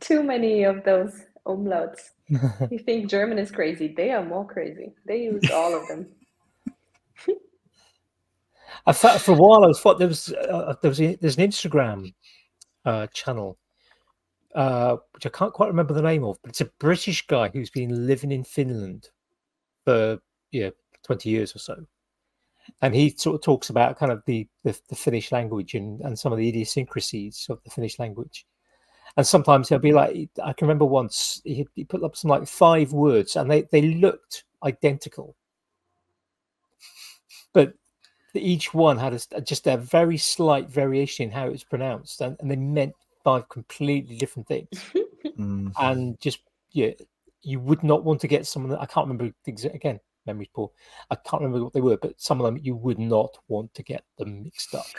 Too 0.00 0.22
many 0.22 0.64
of 0.64 0.84
those 0.84 1.12
umlauts. 1.46 2.10
you 2.70 2.78
think 2.78 3.08
German 3.08 3.38
is 3.38 3.50
crazy? 3.50 3.94
They 3.96 4.10
are 4.10 4.24
more 4.24 4.46
crazy. 4.46 4.92
They 5.06 5.22
use 5.24 5.50
all 5.50 5.74
of 5.74 5.86
them. 5.88 6.08
I 8.86 8.92
thought 8.92 9.20
for 9.20 9.32
a 9.32 9.36
while 9.36 9.64
I 9.64 9.72
thought 9.72 9.98
there 9.98 10.08
was 10.08 10.32
uh, 10.32 10.74
there 10.82 10.88
was 10.88 11.00
a, 11.00 11.16
there's 11.16 11.38
an 11.38 11.48
Instagram 11.48 12.12
uh, 12.84 13.06
channel 13.08 13.58
uh, 14.56 14.96
which 15.12 15.26
I 15.26 15.28
can't 15.28 15.52
quite 15.52 15.68
remember 15.68 15.92
the 15.94 16.02
name 16.02 16.24
of, 16.24 16.38
but 16.42 16.48
it's 16.48 16.62
a 16.62 16.70
British 16.78 17.26
guy 17.26 17.48
who's 17.48 17.70
been 17.70 18.06
living 18.06 18.32
in 18.32 18.42
Finland 18.42 19.10
for 19.84 20.18
yeah 20.50 20.70
twenty 21.04 21.28
years 21.28 21.54
or 21.54 21.58
so, 21.58 21.76
and 22.80 22.94
he 22.94 23.10
sort 23.10 23.36
of 23.36 23.42
talks 23.42 23.70
about 23.70 23.98
kind 23.98 24.10
of 24.10 24.22
the 24.26 24.48
the, 24.64 24.78
the 24.88 24.96
Finnish 24.96 25.30
language 25.30 25.74
and, 25.74 26.00
and 26.00 26.18
some 26.18 26.32
of 26.32 26.38
the 26.38 26.48
idiosyncrasies 26.48 27.46
of 27.50 27.62
the 27.64 27.70
Finnish 27.70 27.98
language 27.98 28.46
and 29.16 29.26
sometimes 29.26 29.68
he'll 29.68 29.78
be 29.78 29.92
like, 29.92 30.28
I 30.42 30.52
can 30.52 30.66
remember 30.66 30.84
once 30.84 31.40
he, 31.44 31.66
he 31.74 31.84
put 31.84 32.02
up 32.02 32.16
some 32.16 32.30
like 32.30 32.46
five 32.46 32.92
words, 32.92 33.36
and 33.36 33.50
they 33.50 33.62
they 33.70 33.82
looked 33.82 34.44
identical, 34.62 35.36
but 37.52 37.74
each 38.34 38.74
one 38.74 38.98
had 38.98 39.14
a, 39.14 39.40
just 39.40 39.66
a 39.66 39.76
very 39.76 40.18
slight 40.18 40.68
variation 40.68 41.24
in 41.24 41.30
how 41.30 41.46
it 41.46 41.52
was 41.52 41.64
pronounced, 41.64 42.20
and, 42.20 42.36
and 42.40 42.50
they 42.50 42.56
meant 42.56 42.94
five 43.24 43.48
completely 43.48 44.16
different 44.16 44.48
things. 44.48 44.68
mm. 45.38 45.72
And 45.78 46.20
just 46.20 46.40
yeah, 46.72 46.90
you 47.42 47.60
would 47.60 47.82
not 47.82 48.04
want 48.04 48.20
to 48.20 48.28
get 48.28 48.46
someone 48.46 48.70
that 48.70 48.80
I 48.80 48.86
can't 48.86 49.08
remember 49.08 49.32
things 49.44 49.64
again. 49.64 50.00
Memory 50.26 50.50
poor. 50.54 50.70
I 51.10 51.14
can't 51.14 51.42
remember 51.42 51.62
what 51.64 51.72
they 51.72 51.80
were, 51.80 51.96
but 51.96 52.20
some 52.20 52.40
of 52.40 52.46
them 52.46 52.60
you 52.62 52.74
would 52.74 52.98
not 52.98 53.38
want 53.48 53.72
to 53.74 53.82
get 53.82 54.04
them 54.18 54.42
mixed 54.42 54.74
up. 54.74 54.86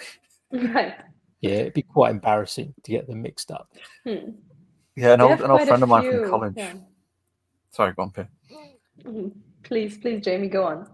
Right 0.49 0.95
yeah, 1.41 1.51
it'd 1.51 1.73
be 1.73 1.83
quite 1.83 2.11
embarrassing 2.11 2.73
to 2.83 2.91
get 2.91 3.07
them 3.07 3.21
mixed 3.21 3.51
up. 3.51 3.69
Hmm. 4.03 4.31
Yeah, 4.95 5.13
an 5.13 5.21
old, 5.21 5.41
an 5.41 5.51
old 5.51 5.67
friend 5.67 5.83
of 5.83 5.89
mine 5.89 6.09
from 6.09 6.29
college. 6.29 6.53
Yeah. 6.57 6.73
Sorry, 7.69 7.93
go 7.93 8.03
on, 8.03 8.11
Pia. 8.11 8.27
Mm-hmm. 9.03 9.27
Please, 9.61 9.97
please, 9.99 10.23
Jamie, 10.23 10.47
go 10.47 10.63
on. 10.63 10.89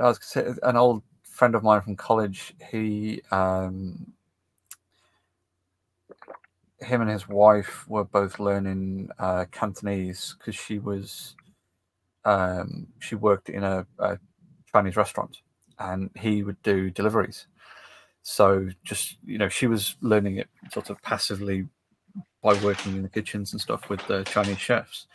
I 0.00 0.04
was 0.04 0.18
say, 0.22 0.46
an 0.62 0.76
old 0.76 1.02
friend 1.22 1.54
of 1.54 1.62
mine 1.62 1.82
from 1.82 1.96
college. 1.96 2.54
He, 2.70 3.20
um, 3.30 4.12
him 6.80 7.02
and 7.02 7.10
his 7.10 7.28
wife 7.28 7.86
were 7.86 8.04
both 8.04 8.40
learning 8.40 9.10
uh, 9.18 9.44
Cantonese 9.52 10.36
because 10.38 10.54
she 10.54 10.78
was, 10.78 11.36
um, 12.24 12.86
she 13.00 13.14
worked 13.14 13.50
in 13.50 13.62
a, 13.62 13.86
a 13.98 14.18
Chinese 14.72 14.96
restaurant, 14.96 15.42
and 15.78 16.08
he 16.16 16.42
would 16.42 16.60
do 16.62 16.88
deliveries 16.90 17.46
so 18.24 18.68
just 18.84 19.18
you 19.24 19.36
know, 19.36 19.50
she 19.50 19.66
was 19.66 19.96
learning 20.00 20.38
it 20.38 20.48
sort 20.72 20.88
of 20.90 21.00
passively 21.02 21.66
by 22.42 22.54
working 22.62 22.96
in 22.96 23.02
the 23.02 23.08
kitchens 23.08 23.52
and 23.52 23.60
stuff 23.60 23.88
with 23.90 24.04
the 24.06 24.24
Chinese 24.24 24.58
chefs, 24.58 25.06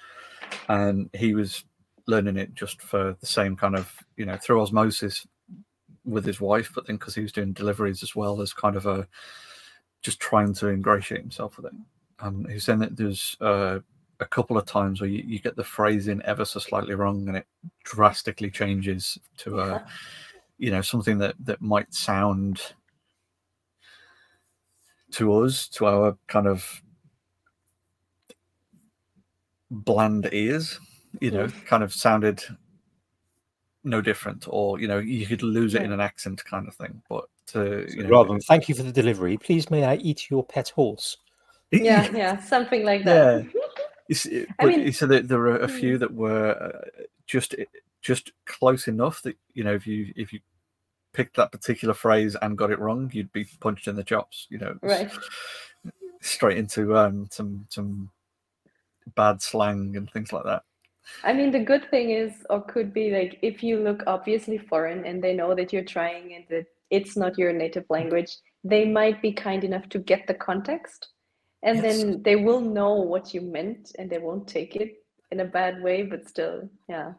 and 0.70 1.10
he 1.14 1.34
was 1.34 1.66
learning 2.08 2.38
it 2.38 2.54
just 2.54 2.82
for 2.82 3.18
the 3.20 3.26
same 3.26 3.56
kind 3.56 3.76
of 3.76 3.92
you 4.16 4.26
know 4.26 4.38
through 4.38 4.62
osmosis 4.62 5.26
with 6.06 6.24
his 6.24 6.40
wife, 6.40 6.72
but 6.74 6.86
then 6.86 6.98
because 6.98 7.16
he 7.16 7.22
was 7.24 7.32
doing 7.32 7.52
deliveries 7.52 8.04
as 8.04 8.16
well 8.16 8.42
as 8.42 8.54
kind 8.54 8.76
of 8.76 8.86
a 8.86 9.08
just 10.04 10.20
trying 10.20 10.54
to 10.54 10.70
ingratiate 10.70 11.22
himself 11.22 11.58
with 11.58 11.66
it. 11.66 11.74
And 12.20 12.50
he's 12.50 12.64
saying 12.64 12.80
that 12.80 12.96
there's 12.96 13.36
uh, 13.42 13.80
a 14.20 14.26
couple 14.26 14.56
of 14.56 14.66
times 14.66 15.02
where 15.02 15.10
you, 15.10 15.24
you, 15.26 15.40
get 15.40 15.56
the 15.56 15.64
phrasing 15.64 16.22
ever 16.26 16.46
so 16.46 16.60
slightly 16.60 16.94
wrong, 16.94 17.28
and 17.28 17.38
it 17.38 17.48
drastically 17.84 18.52
changes 18.52 19.18
to 19.38 19.60
a, 19.60 19.86
you 20.60 20.70
know, 20.70 20.82
something 20.82 21.18
that 21.18 21.36
that 21.44 21.60
might 21.60 21.92
sound 21.92 22.62
to 25.12 25.34
us, 25.44 25.68
to 25.70 25.86
our 25.88 26.18
kind 26.28 26.48
of 26.48 26.82
bland 29.72 30.30
ears, 30.32 30.80
you 31.22 31.32
know, 31.32 31.48
kind 31.66 31.84
of 31.84 31.94
sounded 31.94 32.44
no 33.84 34.02
different, 34.02 34.46
or 34.50 34.80
you 34.80 34.88
know, 34.88 35.00
you 35.00 35.26
could 35.26 35.44
lose 35.44 35.76
it 35.76 35.82
in 35.82 35.92
an 35.92 36.02
accent 36.02 36.44
kind 36.46 36.68
of 36.68 36.76
thing. 36.76 37.02
But 37.10 37.26
to, 37.48 37.86
you 37.90 38.04
know, 38.04 38.10
rather 38.10 38.30
than 38.30 38.42
thank 38.42 38.70
you 38.70 38.76
for 38.76 38.84
the 38.84 38.92
delivery, 38.92 39.38
please 39.38 39.70
may 39.70 39.84
I 39.86 39.96
eat 39.96 40.30
your 40.30 40.44
pet 40.44 40.70
horse? 40.70 41.18
Yeah, 41.72 42.10
yeah, 42.16 42.40
something 42.42 42.84
like 42.84 43.04
that. 43.06 43.46
Yeah. 43.46 43.52
You 44.32 44.48
I 44.58 44.66
mean- 44.66 44.92
so 44.92 45.02
said 45.02 45.10
that 45.10 45.28
there 45.28 45.38
were 45.38 45.58
a 45.58 45.68
Hmm. 45.68 45.76
few 45.80 45.98
that 46.00 46.12
were 46.12 46.50
uh, 46.60 47.02
just 47.28 47.54
just 48.02 48.32
close 48.48 48.88
enough 48.88 49.22
that 49.22 49.38
you 49.54 49.64
know 49.64 49.76
if 49.76 49.86
you 49.86 50.12
if 50.16 50.34
you 50.34 50.40
picked 51.14 51.36
that 51.38 51.52
particular 51.52 51.94
phrase 51.94 52.36
and 52.42 52.58
got 52.58 52.72
it 52.72 52.80
wrong, 52.80 53.10
you'd 53.14 53.32
be 53.32 53.46
punched 53.60 53.88
in 53.88 53.96
the 53.96 54.04
chops. 54.04 54.48
You 54.50 54.60
know, 54.60 54.80
Right. 54.82 55.12
straight 56.22 56.58
into 56.58 56.96
um, 56.98 57.28
some 57.32 57.66
some 57.70 58.12
bad 59.16 59.42
slang 59.42 59.96
and 59.96 60.10
things 60.12 60.32
like 60.32 60.44
that. 60.44 60.64
I 61.24 61.34
mean, 61.34 61.52
the 61.52 61.60
good 61.64 61.90
thing 61.90 62.12
is, 62.12 62.34
or 62.50 62.62
could 62.62 62.94
be 62.94 63.12
like, 63.12 63.40
if 63.42 63.64
you 63.64 63.80
look 63.80 64.04
obviously 64.06 64.58
foreign 64.58 65.06
and 65.06 65.24
they 65.24 65.34
know 65.34 65.56
that 65.56 65.74
you're 65.74 65.84
trying 65.84 66.36
and 66.36 66.46
that 66.50 66.68
it's 66.92 67.18
not 67.18 67.38
your 67.38 67.52
native 67.52 67.86
language, 67.90 68.38
they 68.64 68.86
might 68.86 69.22
be 69.22 69.32
kind 69.32 69.64
enough 69.64 69.90
to 69.90 70.00
get 70.00 70.28
the 70.28 70.34
context 70.34 71.08
and 71.64 71.84
Yes. 71.84 71.84
then 71.84 72.24
they 72.24 72.36
will 72.36 72.62
know 72.62 72.94
what 72.94 73.34
you 73.34 73.42
meant 73.42 73.92
and 73.98 74.10
they 74.10 74.18
won't 74.18 74.48
take 74.48 74.76
it 74.76 75.04
in 75.32 75.42
a 75.42 75.46
bad 75.46 75.82
way, 75.82 76.04
but 76.04 76.28
still, 76.28 76.70
yeah. 76.88 77.14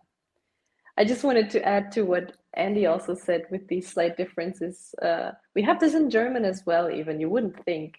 I 0.97 1.05
just 1.05 1.25
wanted 1.25 1.51
to 1.51 1.67
add 1.67 1.93
to 1.93 2.03
what 2.03 2.37
Andy 2.55 2.87
also 2.87 3.15
said 3.15 3.45
with 3.51 3.67
these 3.69 3.89
slight 3.89 4.17
differences. 4.17 4.95
Uh, 5.01 5.33
we 5.55 5.63
have 5.63 5.79
this 5.81 5.95
in 5.95 6.11
German 6.11 6.45
as 6.45 6.63
well, 6.67 6.91
even 6.91 7.21
you 7.21 7.29
wouldn't 7.29 7.65
think. 7.65 7.95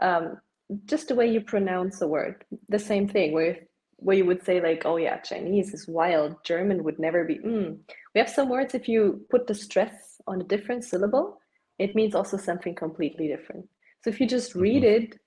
Um, 0.00 0.38
just 0.86 1.08
the 1.08 1.14
way 1.14 1.30
you 1.30 1.40
pronounce 1.40 2.00
a 2.00 2.08
word, 2.08 2.44
the 2.68 2.78
same 2.78 3.08
thing, 3.08 3.32
where 3.32 3.58
where 3.96 4.16
you 4.16 4.24
would 4.24 4.42
say 4.42 4.62
like, 4.62 4.86
oh 4.86 4.96
yeah, 4.96 5.18
Chinese 5.18 5.74
is 5.74 5.86
wild, 5.86 6.34
German 6.42 6.82
would 6.84 6.98
never 6.98 7.24
be. 7.24 7.36
Mm. 7.36 7.78
We 8.14 8.18
have 8.18 8.30
some 8.30 8.48
words 8.48 8.74
if 8.74 8.88
you 8.88 9.26
put 9.30 9.46
the 9.46 9.54
stress 9.54 10.20
on 10.26 10.40
a 10.40 10.44
different 10.44 10.84
syllable, 10.84 11.38
it 11.78 11.94
means 11.94 12.14
also 12.14 12.38
something 12.38 12.74
completely 12.74 13.28
different. 13.28 13.68
So 14.02 14.08
if 14.08 14.18
you 14.18 14.26
just 14.26 14.54
read 14.54 14.84
it, 14.84 15.18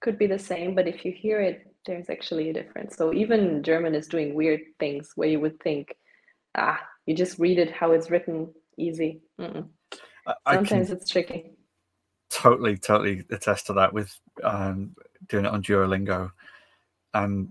could 0.00 0.18
be 0.18 0.26
the 0.26 0.38
same, 0.38 0.74
but 0.74 0.88
if 0.88 1.04
you 1.04 1.12
hear 1.12 1.40
it, 1.40 1.74
there's 1.84 2.08
actually 2.10 2.50
a 2.50 2.54
difference. 2.54 2.96
So 2.96 3.12
even 3.12 3.62
German 3.62 3.94
is 3.94 4.08
doing 4.08 4.34
weird 4.34 4.60
things 4.78 5.12
where 5.14 5.28
you 5.28 5.40
would 5.40 5.60
think, 5.60 5.94
ah, 6.56 6.80
you 7.06 7.14
just 7.14 7.38
read 7.38 7.58
it 7.58 7.70
how 7.70 7.92
it's 7.92 8.10
written, 8.10 8.52
easy. 8.76 9.22
Mm-mm. 9.40 9.68
Sometimes 10.52 10.90
it's 10.90 11.08
tricky. 11.08 11.52
totally 12.30 12.76
totally 12.76 13.24
attest 13.30 13.66
to 13.66 13.72
that 13.74 13.92
with 13.92 14.12
um, 14.42 14.94
doing 15.28 15.44
it 15.44 15.50
on 15.52 15.62
Duolingo 15.62 16.30
and 17.14 17.50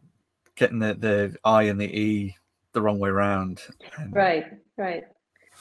getting 0.56 0.80
the 0.80 0.94
the 0.94 1.36
I 1.44 1.64
and 1.64 1.80
the 1.80 1.86
E 1.86 2.36
the 2.74 2.82
wrong 2.82 3.00
way 3.00 3.10
around. 3.10 3.62
And 3.98 4.14
Right, 4.14 4.46
right. 4.78 5.06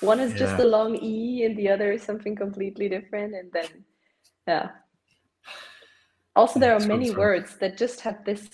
One 0.01 0.21
is 0.21 0.35
just 0.35 0.59
a 0.59 0.65
long 0.65 0.97
E 0.97 1.45
and 1.45 1.57
the 1.57 1.69
other 1.69 1.93
is 1.93 2.03
something 2.03 2.35
completely 2.35 2.89
different. 2.89 3.35
And 3.35 3.53
then, 3.53 3.85
yeah. 4.49 4.71
Also, 6.35 6.59
there 6.59 6.77
Yeah, 6.77 6.85
are 6.85 6.87
many 6.87 7.11
words 7.13 7.57
that 7.59 7.79
just 7.79 8.01
have 8.01 8.25
this 8.25 8.49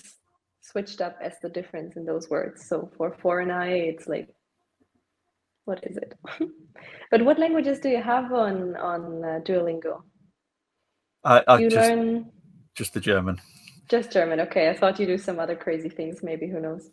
switched 0.60 1.00
up 1.00 1.16
as 1.22 1.38
the 1.40 1.48
difference 1.48 1.96
in 1.96 2.04
those 2.04 2.28
words. 2.28 2.68
So 2.68 2.90
for 2.96 3.16
for 3.22 3.40
and 3.40 3.50
I, 3.50 3.68
it's 3.68 4.06
like, 4.06 4.28
what 5.64 5.84
is 5.84 5.96
it? 5.96 6.14
But 7.10 7.24
what 7.24 7.40
languages 7.40 7.80
do 7.80 7.88
you 7.88 8.00
have 8.00 8.32
on 8.32 8.76
on 8.76 9.24
uh, 9.24 9.40
Duolingo? 9.42 10.02
I, 11.24 11.42
I 11.48 11.58
you 11.58 11.68
just 11.68 11.90
learn 11.90 12.30
just 12.76 12.94
the 12.94 13.00
German. 13.00 13.40
just 13.88 14.12
German? 14.12 14.40
Okay, 14.40 14.70
I 14.70 14.76
thought 14.76 15.00
you 15.00 15.06
do 15.06 15.18
some 15.18 15.40
other 15.40 15.56
crazy 15.56 15.88
things. 15.88 16.22
Maybe 16.22 16.46
who 16.46 16.60
knows? 16.60 16.90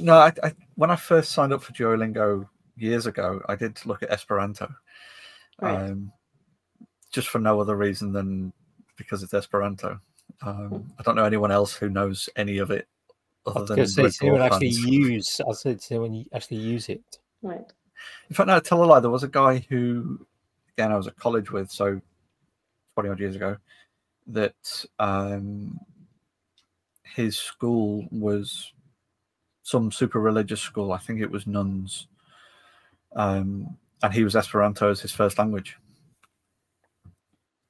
No, 0.00 0.16
I, 0.18 0.32
I 0.42 0.52
when 0.74 0.90
I 0.90 0.96
first 0.96 1.32
signed 1.32 1.52
up 1.52 1.62
for 1.62 1.72
Duolingo 1.72 2.46
years 2.76 3.06
ago, 3.06 3.40
I 3.48 3.56
did 3.56 3.84
look 3.86 4.02
at 4.02 4.10
Esperanto. 4.10 4.68
Right. 5.60 5.90
Um, 5.90 6.12
just 7.10 7.28
for 7.28 7.38
no 7.38 7.58
other 7.60 7.76
reason 7.76 8.12
than 8.12 8.52
because 8.96 9.22
it's 9.22 9.34
Esperanto. 9.34 9.98
Um, 10.42 10.92
I 10.98 11.02
don't 11.02 11.16
know 11.16 11.24
anyone 11.24 11.50
else 11.50 11.74
who 11.74 11.88
knows 11.88 12.28
any 12.36 12.58
of 12.58 12.70
it 12.70 12.86
I 13.46 13.50
other 13.50 13.60
was 13.60 13.68
than 13.68 13.76
going 13.76 13.86
to 13.86 13.92
say, 13.92 14.02
Red 14.02 14.08
does 14.08 14.22
anyone 14.22 14.42
actually 14.42 14.68
use? 14.68 15.40
I 15.48 15.52
said, 15.52 15.78
does 15.78 15.90
anyone 15.90 16.12
y- 16.12 16.26
actually 16.32 16.58
use 16.58 16.88
it? 16.88 17.18
Right. 17.42 17.72
In 18.28 18.34
fact, 18.34 18.46
no, 18.46 18.58
tell 18.60 18.82
a 18.82 18.86
lie. 18.86 19.00
There 19.00 19.10
was 19.10 19.22
a 19.22 19.28
guy 19.28 19.64
who, 19.68 20.26
again, 20.76 20.92
I 20.92 20.96
was 20.96 21.06
at 21.06 21.16
college 21.16 21.50
with, 21.50 21.70
so 21.70 22.00
20 22.94 23.08
odd 23.08 23.20
years 23.20 23.36
ago, 23.36 23.56
that 24.28 24.84
um, 24.98 25.78
his 27.02 27.36
school 27.36 28.06
was 28.10 28.72
some 29.62 29.92
super 29.92 30.20
religious 30.20 30.60
school. 30.60 30.92
I 30.92 30.98
think 30.98 31.20
it 31.20 31.30
was 31.30 31.46
nuns. 31.46 32.08
Um, 33.14 33.76
and 34.02 34.12
he 34.12 34.24
was 34.24 34.34
Esperanto 34.34 34.90
as 34.90 35.00
his 35.00 35.12
first 35.12 35.38
language, 35.38 35.76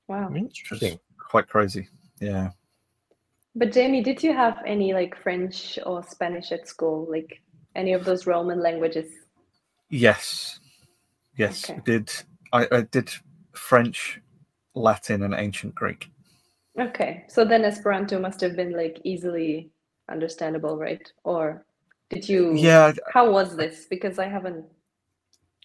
Wow. 0.08 0.30
Interesting. 0.34 0.98
quite 1.18 1.48
crazy. 1.48 1.88
Yeah. 2.20 2.50
But 3.54 3.72
Jamie, 3.72 4.02
did 4.02 4.22
you 4.22 4.32
have 4.34 4.58
any 4.66 4.92
like 4.92 5.16
French 5.22 5.78
or 5.86 6.02
Spanish 6.02 6.52
at 6.52 6.68
school? 6.68 7.06
Like 7.10 7.40
any 7.74 7.92
of 7.92 8.04
those 8.04 8.26
Roman 8.26 8.60
languages? 8.60 9.06
Yes. 9.92 10.58
Yes. 11.36 11.68
Okay. 11.68 11.78
I 11.78 11.80
did. 11.84 12.12
I, 12.52 12.68
I 12.72 12.80
did 12.90 13.10
French, 13.52 14.20
Latin, 14.74 15.22
and 15.22 15.34
ancient 15.34 15.74
Greek. 15.74 16.10
Okay, 16.80 17.24
so 17.28 17.44
then 17.44 17.64
Esperanto 17.64 18.18
must 18.18 18.40
have 18.40 18.56
been 18.56 18.72
like 18.72 18.98
easily 19.04 19.70
understandable, 20.10 20.78
right? 20.78 21.06
Or 21.24 21.66
did 22.08 22.26
you? 22.26 22.54
Yeah, 22.54 22.92
How 23.12 23.30
was 23.30 23.54
this? 23.54 23.84
Because 23.88 24.18
I 24.18 24.26
haven't 24.26 24.64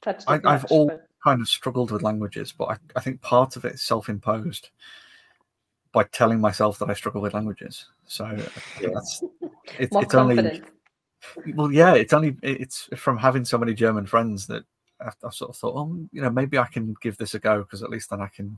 touched 0.01 0.29
it 0.29 0.41
I- 0.45 0.53
I've 0.53 0.65
all 0.65 0.87
but- 0.87 1.07
kind 1.23 1.41
of 1.41 1.47
struggled 1.47 1.91
with 1.91 2.03
languages, 2.03 2.53
but 2.55 2.65
I, 2.65 2.77
I 2.97 2.99
think 2.99 3.21
part 3.21 3.55
of 3.55 3.63
it 3.65 3.75
is 3.75 3.81
self-imposed 3.81 4.69
by 5.93 6.03
telling 6.11 6.39
myself 6.41 6.77
that 6.79 6.89
I 6.89 6.93
struggle 6.93 7.21
with 7.21 7.33
languages. 7.33 7.85
So 8.05 8.25
that's 8.81 9.23
it's, 9.79 9.93
more 9.93 10.03
it's 10.03 10.13
only. 10.13 10.61
Well, 11.55 11.71
yeah, 11.71 11.93
it's 11.93 12.13
only 12.13 12.37
it's 12.41 12.89
from 12.95 13.17
having 13.17 13.45
so 13.45 13.57
many 13.57 13.73
German 13.73 14.05
friends 14.05 14.47
that 14.47 14.63
I've, 14.99 15.15
I've 15.23 15.33
sort 15.33 15.49
of 15.49 15.57
thought, 15.57 15.75
oh, 15.75 16.07
you 16.11 16.21
know, 16.21 16.29
maybe 16.29 16.57
I 16.57 16.65
can 16.65 16.95
give 17.01 17.17
this 17.17 17.33
a 17.33 17.39
go 17.39 17.59
because 17.59 17.83
at 17.83 17.89
least 17.89 18.09
then 18.09 18.21
I 18.21 18.27
can, 18.27 18.57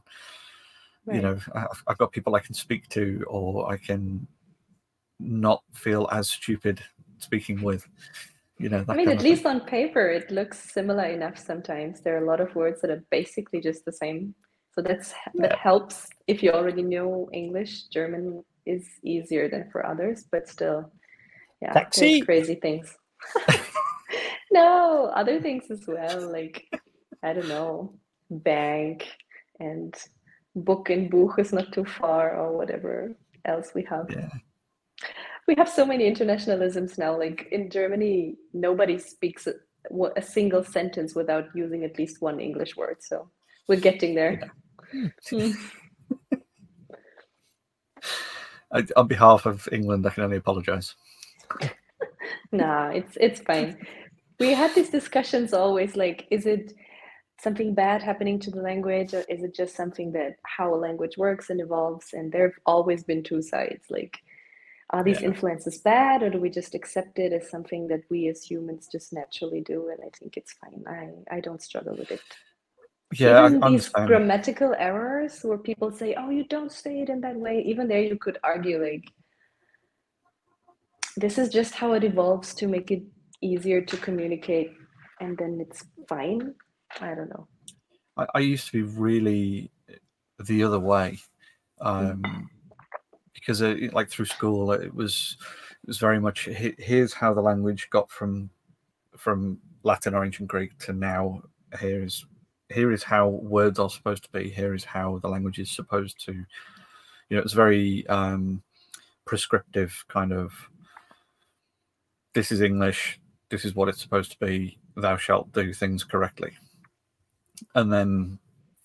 you 1.12 1.22
know, 1.22 1.40
I've, 1.54 1.84
I've 1.88 1.98
got 1.98 2.12
people 2.12 2.36
I 2.36 2.40
can 2.40 2.54
speak 2.54 2.88
to, 2.90 3.26
or 3.28 3.72
I 3.72 3.78
can 3.78 4.28
not 5.20 5.64
feel 5.74 6.08
as 6.12 6.30
stupid 6.30 6.82
speaking 7.18 7.62
with. 7.62 7.88
You 8.58 8.68
know, 8.68 8.84
I 8.90 8.94
mean, 8.94 9.08
at 9.08 9.16
of 9.16 9.22
thing. 9.22 9.32
least 9.32 9.46
on 9.46 9.62
paper, 9.62 10.10
it 10.10 10.30
looks 10.32 10.60
similar 10.60 11.06
enough 11.06 11.38
sometimes. 11.38 12.02
There 12.02 12.16
are 12.18 12.24
a 12.24 12.28
lot 12.28 12.42
of 12.42 12.54
words 12.56 12.82
that 12.82 12.92
are 12.92 13.04
basically 13.10 13.62
just 13.62 13.86
the 13.86 13.94
same. 13.94 14.36
So 14.74 14.82
that's 14.82 15.14
that 15.36 15.58
helps 15.58 16.08
if 16.28 16.44
you 16.44 16.52
already 16.52 16.84
know 16.84 17.30
English. 17.32 17.84
German 17.88 18.44
is 18.66 18.86
easier 19.04 19.50
than 19.50 19.70
for 19.72 19.86
others, 19.86 20.26
but 20.30 20.48
still, 20.48 20.92
yeah, 21.62 21.74
Taxi. 21.74 22.22
crazy 22.22 22.56
things. 22.56 22.96
no, 24.52 25.12
other 25.16 25.42
things 25.42 25.70
as 25.70 25.86
well, 25.88 26.32
like 26.32 26.66
I 27.24 27.34
don't 27.34 27.50
know, 27.50 27.94
bank 28.30 29.08
and 29.60 29.94
book 30.56 30.90
and 30.90 31.10
buch 31.10 31.38
is 31.38 31.54
not 31.54 31.72
too 31.74 31.86
far, 31.86 32.36
or 32.36 32.58
whatever 32.58 33.16
else 33.46 33.72
we 33.74 33.84
have. 33.84 34.08
Yeah. 34.10 34.30
We 35.48 35.56
have 35.56 35.70
so 35.70 35.86
many 35.86 36.10
internationalisms 36.10 36.98
now. 36.98 37.18
Like 37.18 37.48
in 37.52 37.70
Germany, 37.70 38.36
nobody 38.54 38.98
speaks 39.00 39.48
a, 39.48 39.54
a 40.16 40.22
single 40.22 40.64
sentence 40.64 41.16
without 41.16 41.46
using 41.56 41.84
at 41.84 41.98
least 41.98 42.22
one 42.22 42.40
English 42.40 42.78
word. 42.78 42.98
So 43.00 43.30
we're 43.68 43.80
getting 43.80 44.14
there. 44.14 44.52
Mm. 44.94 45.56
I, 48.72 48.86
on 48.96 49.08
behalf 49.08 49.46
of 49.46 49.68
England, 49.72 50.06
I 50.06 50.12
can 50.12 50.24
only 50.24 50.38
apologise. 50.38 50.96
Nah, 52.52 52.90
it's 52.90 53.18
it's 53.20 53.40
fine. 53.42 53.78
We 54.40 54.54
had 54.54 54.74
these 54.74 54.90
discussions 54.90 55.54
always 55.54 55.96
like, 55.96 56.26
is 56.32 56.46
it 56.46 56.74
something 57.42 57.74
bad 57.74 58.02
happening 58.04 58.40
to 58.40 58.52
the 58.52 58.62
language, 58.62 59.14
or 59.14 59.22
is 59.30 59.44
it 59.44 59.54
just 59.56 59.76
something 59.76 60.12
that 60.14 60.38
how 60.44 60.74
a 60.74 60.78
language 60.78 61.18
works 61.18 61.50
and 61.50 61.62
evolves? 61.62 62.14
And 62.14 62.32
there 62.32 62.44
have 62.50 62.60
always 62.66 63.04
been 63.04 63.24
two 63.24 63.42
sides. 63.42 63.86
Like, 63.90 64.18
are 64.92 65.04
these 65.04 65.22
Yeah. 65.22 65.28
influences 65.28 65.78
bad, 65.80 66.24
or 66.24 66.30
do 66.30 66.40
we 66.40 66.50
just 66.50 66.74
accept 66.76 67.20
it 67.20 67.32
as 67.34 67.50
something 67.50 67.88
that 67.90 68.04
we 68.10 68.28
as 68.28 68.44
humans 68.44 68.88
just 68.92 69.14
naturally 69.14 69.62
do? 69.62 69.90
And 69.90 70.00
I 70.04 70.10
think 70.18 70.36
it's 70.38 70.54
fine. 70.54 70.84
I 70.88 71.36
I 71.38 71.40
don't 71.42 71.62
struggle 71.62 71.96
with 71.96 72.12
it. 72.12 72.22
Yeah, 73.14 73.42
I 73.42 73.48
even 73.48 73.62
these 73.62 73.90
grammatical 74.08 74.74
errors 74.78 75.42
where 75.44 75.58
people 75.58 75.92
say, 75.92 76.16
"Oh, 76.16 76.30
you 76.30 76.44
don't 76.46 76.72
say 76.72 77.02
it 77.02 77.10
in 77.10 77.22
that 77.22 77.36
way." 77.36 77.62
Even 77.72 77.88
there, 77.88 78.02
you 78.02 78.18
could 78.18 78.38
argue 78.44 78.82
like, 78.84 79.06
this 81.18 81.38
is 81.38 81.50
just 81.50 81.74
how 81.76 81.94
it 81.94 82.04
evolves 82.04 82.54
to 82.56 82.68
make 82.68 82.92
it 82.92 83.04
easier 83.42 83.82
to 83.82 83.98
communicate, 83.98 84.72
and 85.20 85.38
then 85.38 85.60
it's 85.62 85.84
fine. 86.08 86.54
I 87.02 87.16
don't 87.16 87.30
know. 87.30 87.48
I, 88.18 88.28
I 88.36 88.40
used 88.40 88.68
to 88.68 88.72
be 88.74 88.82
really 89.00 89.72
the 90.40 90.64
other 90.64 90.80
way, 90.80 91.20
um, 91.82 92.50
because 93.34 93.62
uh, 93.62 93.76
it- 93.80 93.94
like 93.94 94.10
through 94.10 94.26
school, 94.26 94.72
it 94.72 94.94
was 94.94 95.38
it 95.84 95.88
was 95.88 95.98
very 95.98 96.20
much 96.20 96.46
here's 96.46 97.14
how 97.14 97.34
the 97.34 97.42
language 97.42 97.90
got 97.90 98.10
from 98.12 98.50
from 99.18 99.60
Latin 99.84 100.14
or 100.14 100.26
ancient 100.26 100.50
Greek 100.50 100.78
to 100.80 100.94
now. 100.94 101.42
Here 101.80 102.04
is 102.04 102.26
here 102.70 102.92
is 102.92 103.04
how 103.04 103.28
words 103.30 103.80
are 103.80 103.90
supposed 103.90 104.24
to 104.24 104.30
be. 104.32 104.50
Here 104.50 104.74
is 104.74 104.84
how 104.84 105.20
the 105.20 105.30
language 105.30 105.60
is 105.60 105.72
supposed 105.72 106.24
to 106.26 106.34
you 107.30 107.38
know, 107.38 107.44
it's 107.44 107.54
very 107.54 108.06
um, 108.08 108.62
prescriptive 109.26 110.04
kind 110.08 110.34
of. 110.34 110.52
This 112.34 112.52
is 112.52 112.62
English. 112.62 113.20
This 113.50 113.66
is 113.66 113.76
what 113.76 113.90
it's 113.90 114.02
supposed 114.02 114.32
to 114.32 114.46
be. 114.46 114.78
Thou 114.96 115.18
shalt 115.18 115.52
do 115.54 115.74
things 115.74 116.04
correctly. 116.04 116.52
And 117.76 117.92
then 117.92 118.40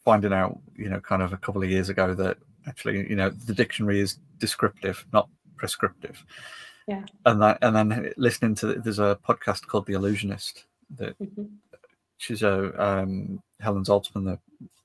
finding 0.04 0.32
out, 0.32 0.58
you 0.76 0.88
know, 0.88 1.00
kind 1.00 1.22
of 1.22 1.32
a 1.32 1.36
couple 1.36 1.62
of 1.62 1.70
years 1.70 1.88
ago 1.88 2.14
that 2.14 2.38
actually, 2.66 3.08
you 3.08 3.16
know, 3.16 3.30
the 3.30 3.54
dictionary 3.54 4.00
is 4.00 4.18
descriptive, 4.38 5.04
not 5.12 5.28
prescriptive. 5.56 6.24
Yeah. 6.86 7.04
And 7.24 7.40
that, 7.42 7.58
and 7.62 7.74
then 7.74 8.12
listening 8.16 8.54
to 8.56 8.74
there's 8.74 8.98
a 8.98 9.18
podcast 9.26 9.66
called 9.66 9.86
The 9.86 9.94
Allusionist 9.94 10.64
that 10.96 11.18
Mhm. 11.18 11.50
she's 12.18 12.42
a 12.42 12.82
um, 12.82 13.42
Helen 13.60 13.84
Zaltzman, 13.84 14.24
the 14.24 14.38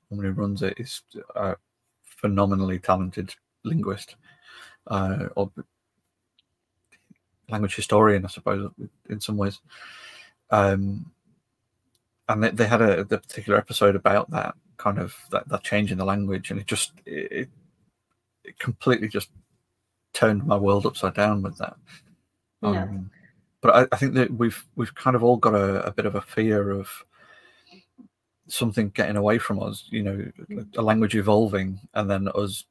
woman 0.09 0.25
who 0.25 0.41
runs 0.41 0.61
it, 0.63 0.79
is 0.79 1.01
a 1.35 1.55
phenomenally 2.03 2.79
talented 2.79 3.33
linguist 3.63 4.15
uh, 4.87 5.27
or 5.35 5.51
language 7.49 7.75
historian, 7.75 8.25
I 8.25 8.29
suppose, 8.29 8.71
in 9.09 9.19
some 9.19 9.37
ways. 9.37 9.59
Um, 10.51 11.11
and 12.27 12.43
they, 12.43 12.49
they 12.51 12.67
had 12.67 12.81
a 12.81 13.03
the 13.03 13.17
particular 13.17 13.57
episode 13.57 13.95
about 13.95 14.29
that 14.31 14.55
kind 14.77 14.99
of 14.99 15.15
that, 15.31 15.47
that 15.49 15.63
change 15.63 15.91
in 15.91 15.97
the 15.97 16.05
language, 16.05 16.51
and 16.51 16.59
it 16.59 16.67
just 16.67 16.93
it, 17.05 17.49
it 18.43 18.59
completely 18.59 19.07
just 19.07 19.29
turned 20.13 20.45
my 20.45 20.57
world 20.57 20.85
upside 20.85 21.13
down 21.13 21.41
with 21.41 21.57
that. 21.57 21.75
Yeah. 22.61 22.83
Um, 22.83 23.11
but 23.61 23.75
I, 23.75 23.87
I 23.91 23.97
think 23.97 24.13
that 24.15 24.31
we've 24.31 24.65
we've 24.75 24.93
kind 24.95 25.15
of 25.15 25.23
all 25.23 25.37
got 25.37 25.55
a, 25.55 25.85
a 25.85 25.91
bit 25.91 26.05
of 26.05 26.15
a 26.15 26.21
fear 26.21 26.71
of 26.71 26.89
something 28.47 28.89
getting 28.89 29.15
away 29.15 29.37
from 29.37 29.61
us, 29.61 29.85
you 29.89 30.03
know, 30.03 30.31
a 30.75 30.81
language 30.81 31.15
evolving 31.15 31.79
and 31.93 32.09
then 32.09 32.27
us 32.35 32.65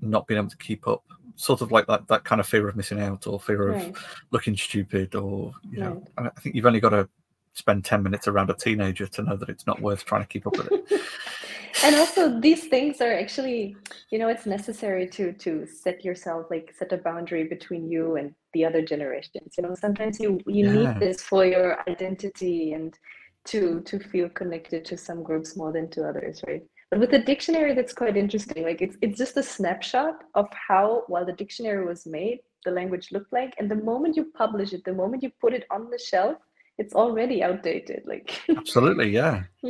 not 0.00 0.26
being 0.26 0.38
able 0.38 0.50
to 0.50 0.56
keep 0.56 0.88
up. 0.88 1.04
Sort 1.36 1.60
of 1.62 1.70
like 1.72 1.86
that 1.86 2.06
that 2.08 2.24
kind 2.24 2.40
of 2.40 2.46
fear 2.46 2.68
of 2.68 2.76
missing 2.76 3.00
out 3.00 3.26
or 3.26 3.40
fear 3.40 3.68
of 3.70 3.76
Right. 3.76 3.96
looking 4.30 4.56
stupid 4.56 5.14
or 5.14 5.52
you 5.70 5.80
know 5.80 5.94
Right. 5.94 6.02
and 6.18 6.26
I 6.28 6.40
think 6.40 6.54
you've 6.54 6.66
only 6.66 6.80
got 6.80 6.90
to 6.90 7.08
spend 7.52 7.84
10 7.84 8.02
minutes 8.02 8.28
around 8.28 8.48
a 8.50 8.54
teenager 8.54 9.06
to 9.06 9.22
know 9.22 9.36
that 9.36 9.48
it's 9.48 9.66
not 9.66 9.80
worth 9.80 10.04
trying 10.04 10.22
to 10.22 10.28
keep 10.28 10.46
up 10.46 10.56
with 10.56 10.68
it. 10.72 11.02
and 11.84 11.96
also 11.96 12.38
these 12.40 12.66
things 12.68 13.00
are 13.00 13.12
actually 13.12 13.76
you 14.10 14.18
know 14.18 14.28
it's 14.28 14.46
necessary 14.46 15.08
to 15.08 15.32
to 15.32 15.66
set 15.66 16.04
yourself 16.04 16.46
like 16.50 16.72
set 16.78 16.92
a 16.92 16.98
boundary 16.98 17.44
between 17.44 17.90
you 17.90 18.16
and 18.16 18.34
the 18.52 18.64
other 18.64 18.82
generations 18.82 19.54
you 19.56 19.62
know 19.62 19.74
sometimes 19.74 20.20
you 20.20 20.38
you 20.46 20.64
Yeah. 20.66 20.72
need 20.72 21.00
this 21.00 21.22
for 21.22 21.44
your 21.44 21.82
identity 21.88 22.72
and 22.74 22.98
to 23.46 23.80
to 23.82 23.98
feel 23.98 24.28
connected 24.28 24.84
to 24.86 24.96
some 24.96 25.22
groups 25.22 25.56
more 25.56 25.72
than 25.72 25.88
to 25.90 26.06
others 26.06 26.42
right 26.46 26.62
with 26.98 27.10
the 27.10 27.18
dictionary 27.18 27.72
that's 27.74 27.92
quite 27.92 28.16
interesting 28.16 28.64
like 28.64 28.82
it's 28.82 28.96
it's 29.00 29.16
just 29.16 29.36
a 29.36 29.42
snapshot 29.42 30.24
of 30.34 30.48
how 30.52 31.04
while 31.06 31.24
the 31.24 31.32
dictionary 31.32 31.84
was 31.84 32.04
made 32.06 32.40
the 32.64 32.70
language 32.70 33.12
looked 33.12 33.32
like 33.32 33.54
and 33.58 33.70
the 33.70 33.76
moment 33.76 34.16
you 34.16 34.24
publish 34.24 34.72
it 34.72 34.84
the 34.84 34.92
moment 34.92 35.22
you 35.22 35.30
put 35.40 35.52
it 35.54 35.64
on 35.70 35.88
the 35.90 35.98
shelf 35.98 36.36
it's 36.78 36.94
already 36.94 37.42
outdated 37.42 38.02
like 38.06 38.40
Absolutely, 38.56 39.10
yeah. 39.10 39.42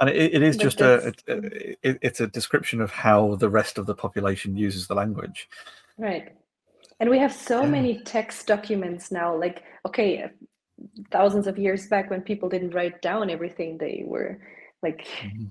And 0.00 0.08
it, 0.08 0.34
it 0.34 0.42
is 0.42 0.56
just 0.56 0.80
a, 0.80 1.08
it, 1.08 1.22
it, 1.82 1.98
it's 2.00 2.20
a 2.20 2.28
description 2.28 2.80
of 2.80 2.92
how 2.92 3.34
the 3.34 3.48
rest 3.48 3.78
of 3.78 3.86
the 3.86 3.96
population 3.96 4.56
uses 4.56 4.86
the 4.86 4.94
language. 4.94 5.48
Right. 5.98 6.36
And 7.00 7.10
we 7.10 7.18
have 7.18 7.32
so 7.32 7.62
Yeah. 7.62 7.68
many 7.68 7.98
text 7.98 8.46
documents 8.46 9.10
now. 9.10 9.34
Like, 9.36 9.64
okay, 9.86 10.30
thousands 11.10 11.48
of 11.48 11.58
years 11.58 11.88
back 11.88 12.10
when 12.10 12.22
people 12.22 12.48
didn't 12.48 12.74
write 12.74 13.02
down 13.02 13.28
everything, 13.28 13.78
they 13.78 14.04
were 14.06 14.38
like 14.82 15.04
Mhm. 15.22 15.50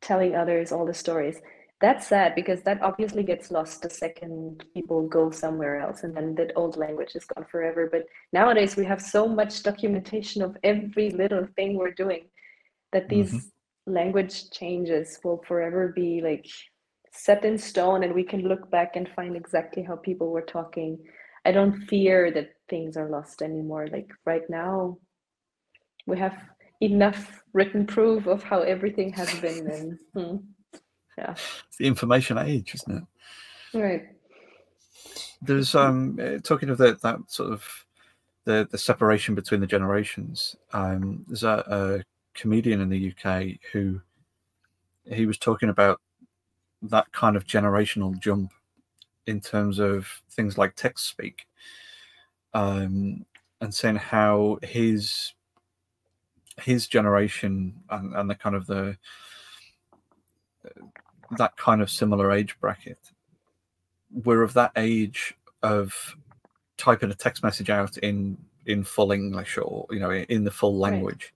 Telling 0.00 0.34
others 0.34 0.72
all 0.72 0.86
the 0.86 0.94
stories. 0.94 1.40
That's 1.80 2.06
sad 2.06 2.34
because 2.34 2.62
that 2.62 2.82
obviously 2.82 3.22
gets 3.22 3.50
lost 3.50 3.82
the 3.82 3.88
second 3.90 4.64
people 4.74 5.08
go 5.08 5.30
somewhere 5.30 5.80
else, 5.80 6.02
and 6.02 6.14
then 6.14 6.34
that 6.34 6.52
old 6.54 6.76
language 6.76 7.12
is 7.14 7.24
gone 7.24 7.46
forever. 7.50 7.88
But 7.90 8.04
nowadays 8.32 8.76
we 8.76 8.84
have 8.84 9.00
so 9.00 9.26
much 9.26 9.62
documentation 9.62 10.42
of 10.42 10.56
every 10.62 11.10
little 11.10 11.46
thing 11.56 11.76
we're 11.76 11.92
doing 11.92 12.24
that 12.92 13.08
mm-hmm. 13.08 13.22
these 13.22 13.52
language 13.86 14.50
changes 14.50 15.18
will 15.24 15.42
forever 15.48 15.92
be 15.94 16.20
like 16.22 16.46
set 17.12 17.44
in 17.44 17.58
stone 17.58 18.04
and 18.04 18.14
we 18.14 18.22
can 18.22 18.46
look 18.46 18.70
back 18.70 18.96
and 18.96 19.08
find 19.16 19.36
exactly 19.36 19.82
how 19.82 19.96
people 19.96 20.30
were 20.30 20.42
talking. 20.42 20.98
I 21.44 21.52
don't 21.52 21.86
fear 21.86 22.30
that 22.32 22.50
things 22.68 22.96
are 22.96 23.08
lost 23.08 23.42
anymore. 23.42 23.88
Like 23.90 24.10
right 24.26 24.48
now, 24.48 24.98
we 26.06 26.18
have 26.18 26.34
enough 26.80 27.42
written 27.52 27.86
proof 27.86 28.26
of 28.26 28.42
how 28.42 28.60
everything 28.60 29.12
has 29.12 29.34
been. 29.40 29.66
And 29.70 29.98
hmm, 30.14 30.36
yeah, 31.18 31.36
It's 31.68 31.76
the 31.78 31.86
information 31.86 32.38
age, 32.38 32.74
isn't 32.74 32.98
it? 32.98 33.04
right. 33.78 34.02
There's 35.42 35.74
um 35.74 36.18
uh, 36.20 36.38
talking 36.42 36.70
of 36.70 36.78
that 36.78 37.00
that 37.02 37.18
sort 37.28 37.52
of 37.52 37.86
the 38.44 38.68
the 38.70 38.78
separation 38.78 39.34
between 39.34 39.60
the 39.60 39.66
generations. 39.66 40.56
Um, 40.72 41.24
there's 41.28 41.44
a, 41.44 41.64
a 41.68 42.04
comedian 42.34 42.80
in 42.80 42.88
the 42.88 43.12
UK 43.12 43.58
who 43.72 44.00
he 45.04 45.26
was 45.26 45.38
talking 45.38 45.68
about 45.68 46.00
that 46.82 47.10
kind 47.12 47.36
of 47.36 47.46
generational 47.46 48.18
jump 48.20 48.52
in 49.26 49.40
terms 49.40 49.78
of 49.78 50.22
things 50.30 50.58
like 50.58 50.74
text 50.76 51.06
speak, 51.08 51.46
um, 52.54 53.24
and 53.60 53.74
saying 53.74 53.96
how 53.96 54.58
his 54.62 55.34
his 56.62 56.86
generation 56.86 57.74
and, 57.90 58.14
and 58.14 58.30
the 58.30 58.34
kind 58.34 58.56
of 58.56 58.66
the 58.66 58.96
that 61.38 61.56
kind 61.56 61.80
of 61.80 61.90
similar 61.90 62.32
age 62.32 62.58
bracket 62.60 62.98
we're 64.12 64.42
of 64.42 64.52
that 64.54 64.72
age 64.76 65.34
of 65.62 66.16
typing 66.76 67.10
a 67.10 67.14
text 67.14 67.42
message 67.42 67.70
out 67.70 67.96
in 67.98 68.36
in 68.66 68.82
full 68.84 69.12
english 69.12 69.56
or 69.58 69.86
you 69.90 70.00
know 70.00 70.10
in 70.12 70.44
the 70.44 70.50
full 70.50 70.78
Right. 70.80 70.92
language. 70.92 71.34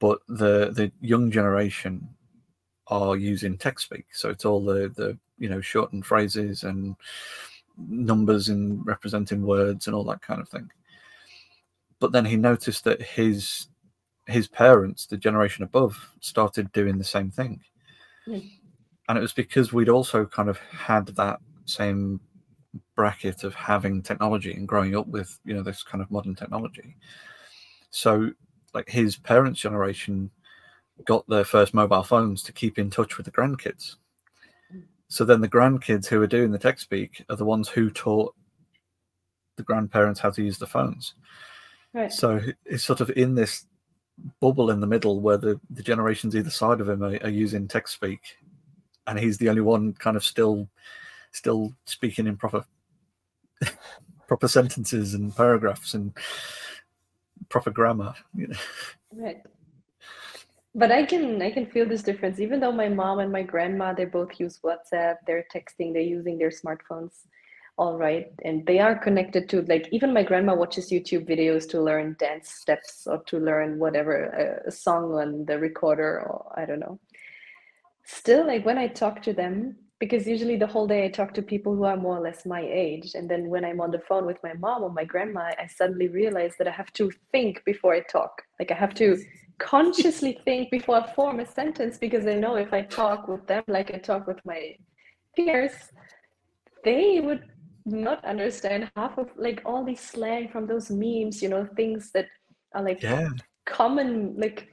But 0.00 0.18
the 0.28 0.70
the 0.72 0.90
young 1.00 1.30
generation 1.30 2.08
are 2.88 3.16
using 3.16 3.56
text 3.56 3.86
speak. 3.86 4.06
So 4.12 4.30
it's 4.30 4.44
all 4.44 4.64
the 4.64 4.88
the 4.96 5.16
you 5.38 5.48
know 5.48 5.60
shortened 5.60 6.04
phrases 6.06 6.64
and 6.64 6.96
numbers 7.78 8.48
and 8.48 8.84
representing 8.86 9.42
words 9.46 9.86
and 9.86 9.94
all 9.94 10.04
that 10.04 10.22
kind 10.22 10.40
of 10.40 10.48
thing. 10.48 10.70
But 12.00 12.12
then 12.12 12.24
he 12.24 12.36
noticed 12.36 12.84
that 12.84 13.00
his 13.00 13.68
his 14.26 14.48
parents 14.48 15.06
the 15.06 15.16
generation 15.16 15.62
above 15.64 15.96
started 16.20 16.70
doing 16.72 16.98
the 16.98 17.04
same 17.04 17.30
thing 17.30 17.60
Mm. 18.28 18.50
and 19.08 19.16
it 19.16 19.20
was 19.20 19.32
because 19.32 19.72
we'd 19.72 19.88
also 19.88 20.24
kind 20.26 20.48
of 20.48 20.58
had 20.58 21.06
that 21.14 21.38
same 21.64 22.20
bracket 22.96 23.44
of 23.44 23.54
having 23.54 24.02
technology 24.02 24.52
and 24.52 24.66
growing 24.66 24.96
up 24.96 25.06
with 25.06 25.38
you 25.44 25.54
know 25.54 25.62
this 25.62 25.82
kind 25.84 26.02
of 26.02 26.10
modern 26.10 26.34
technology 26.34 26.96
so 27.90 28.30
like 28.74 28.88
his 28.88 29.16
parents 29.16 29.60
generation 29.60 30.28
got 31.04 31.26
their 31.28 31.44
first 31.44 31.72
mobile 31.72 32.02
phones 32.02 32.42
to 32.42 32.52
keep 32.52 32.78
in 32.80 32.90
touch 32.90 33.16
with 33.16 33.26
the 33.26 33.32
grandkids 33.32 33.94
so 35.08 35.24
then 35.24 35.40
the 35.40 35.48
grandkids 35.48 36.06
who 36.06 36.20
are 36.20 36.26
doing 36.26 36.50
the 36.50 36.58
tech 36.58 36.80
speak 36.80 37.24
are 37.30 37.36
the 37.36 37.44
ones 37.44 37.68
who 37.68 37.88
taught 37.90 38.34
the 39.56 39.62
grandparents 39.62 40.18
how 40.18 40.30
to 40.30 40.42
use 40.42 40.58
the 40.58 40.66
phones 40.66 41.14
Right. 41.94 42.12
so 42.12 42.40
it's 42.64 42.82
sort 42.84 43.00
of 43.00 43.10
in 43.10 43.34
this 43.36 43.66
bubble 44.40 44.70
in 44.70 44.80
the 44.80 44.86
middle 44.86 45.20
where 45.20 45.36
the, 45.36 45.60
the 45.70 45.82
generations 45.82 46.34
either 46.34 46.50
side 46.50 46.80
of 46.80 46.88
him 46.88 47.02
are, 47.02 47.18
are 47.22 47.30
using 47.30 47.68
text 47.68 47.94
speak 47.94 48.20
and 49.06 49.18
he's 49.18 49.38
the 49.38 49.48
only 49.48 49.60
one 49.60 49.92
kind 49.94 50.16
of 50.16 50.24
still 50.24 50.68
still 51.32 51.72
speaking 51.84 52.26
in 52.26 52.36
proper 52.36 52.64
proper 54.26 54.48
sentences 54.48 55.14
and 55.14 55.36
paragraphs 55.36 55.94
and 55.94 56.12
proper 57.48 57.70
grammar 57.70 58.14
you 58.34 58.48
know. 58.48 58.56
Right. 59.12 59.42
But 60.74 60.92
I 60.92 61.04
can 61.04 61.40
I 61.40 61.50
can 61.50 61.66
feel 61.66 61.86
this 61.86 62.02
difference. 62.02 62.38
Even 62.38 62.60
though 62.60 62.72
my 62.72 62.88
mom 62.88 63.20
and 63.20 63.32
my 63.32 63.42
grandma 63.42 63.94
they 63.94 64.04
both 64.04 64.38
use 64.38 64.60
WhatsApp, 64.62 65.16
they're 65.26 65.46
texting, 65.54 65.92
they're 65.92 66.02
using 66.02 66.36
their 66.36 66.50
smartphones, 66.50 67.12
all 67.78 67.98
right, 67.98 68.32
and 68.42 68.64
they 68.64 68.78
are 68.78 68.98
connected 68.98 69.50
to 69.50 69.60
like 69.62 69.88
even 69.92 70.14
my 70.14 70.22
grandma 70.22 70.54
watches 70.54 70.90
YouTube 70.90 71.28
videos 71.28 71.68
to 71.70 71.82
learn 71.82 72.16
dance 72.18 72.50
steps 72.50 73.06
or 73.06 73.22
to 73.24 73.38
learn 73.38 73.78
whatever 73.78 74.24
a, 74.64 74.68
a 74.68 74.70
song 74.70 75.12
on 75.12 75.44
the 75.44 75.58
recorder 75.58 76.22
or 76.22 76.52
I 76.56 76.64
don't 76.64 76.80
know. 76.80 76.98
Still, 78.04 78.46
like 78.46 78.64
when 78.64 78.78
I 78.78 78.86
talk 78.88 79.20
to 79.22 79.34
them, 79.34 79.76
because 79.98 80.26
usually 80.26 80.56
the 80.56 80.66
whole 80.66 80.86
day 80.86 81.04
I 81.04 81.08
talk 81.08 81.34
to 81.34 81.42
people 81.42 81.76
who 81.76 81.84
are 81.84 81.98
more 81.98 82.16
or 82.16 82.22
less 82.22 82.46
my 82.46 82.62
age, 82.62 83.14
and 83.14 83.28
then 83.28 83.50
when 83.50 83.64
I'm 83.64 83.82
on 83.82 83.90
the 83.90 83.98
phone 84.08 84.24
with 84.24 84.42
my 84.42 84.54
mom 84.54 84.82
or 84.82 84.90
my 84.90 85.04
grandma, 85.04 85.52
I 85.58 85.66
suddenly 85.66 86.08
realize 86.08 86.54
that 86.58 86.68
I 86.68 86.72
have 86.72 86.92
to 86.94 87.10
think 87.30 87.62
before 87.66 87.92
I 87.92 88.00
talk. 88.00 88.42
Like 88.58 88.70
I 88.70 88.74
have 88.74 88.94
to 88.94 89.18
consciously 89.58 90.40
think 90.46 90.70
before 90.70 90.96
I 90.96 91.12
form 91.12 91.40
a 91.40 91.46
sentence 91.46 91.98
because 91.98 92.26
I 92.26 92.34
know 92.34 92.56
if 92.56 92.72
I 92.72 92.82
talk 92.82 93.28
with 93.28 93.46
them 93.46 93.64
like 93.68 93.92
I 93.92 93.98
talk 93.98 94.26
with 94.26 94.40
my 94.46 94.76
peers, 95.34 95.72
they 96.84 97.20
would 97.20 97.42
not 97.86 98.24
understand 98.24 98.90
half 98.96 99.16
of 99.16 99.30
like 99.36 99.62
all 99.64 99.84
these 99.84 100.00
slang 100.00 100.48
from 100.48 100.66
those 100.66 100.90
memes, 100.90 101.40
you 101.42 101.48
know, 101.48 101.66
things 101.76 102.10
that 102.12 102.26
are 102.74 102.82
like 102.82 103.02
yeah 103.02 103.28
common 103.64 104.34
like 104.38 104.68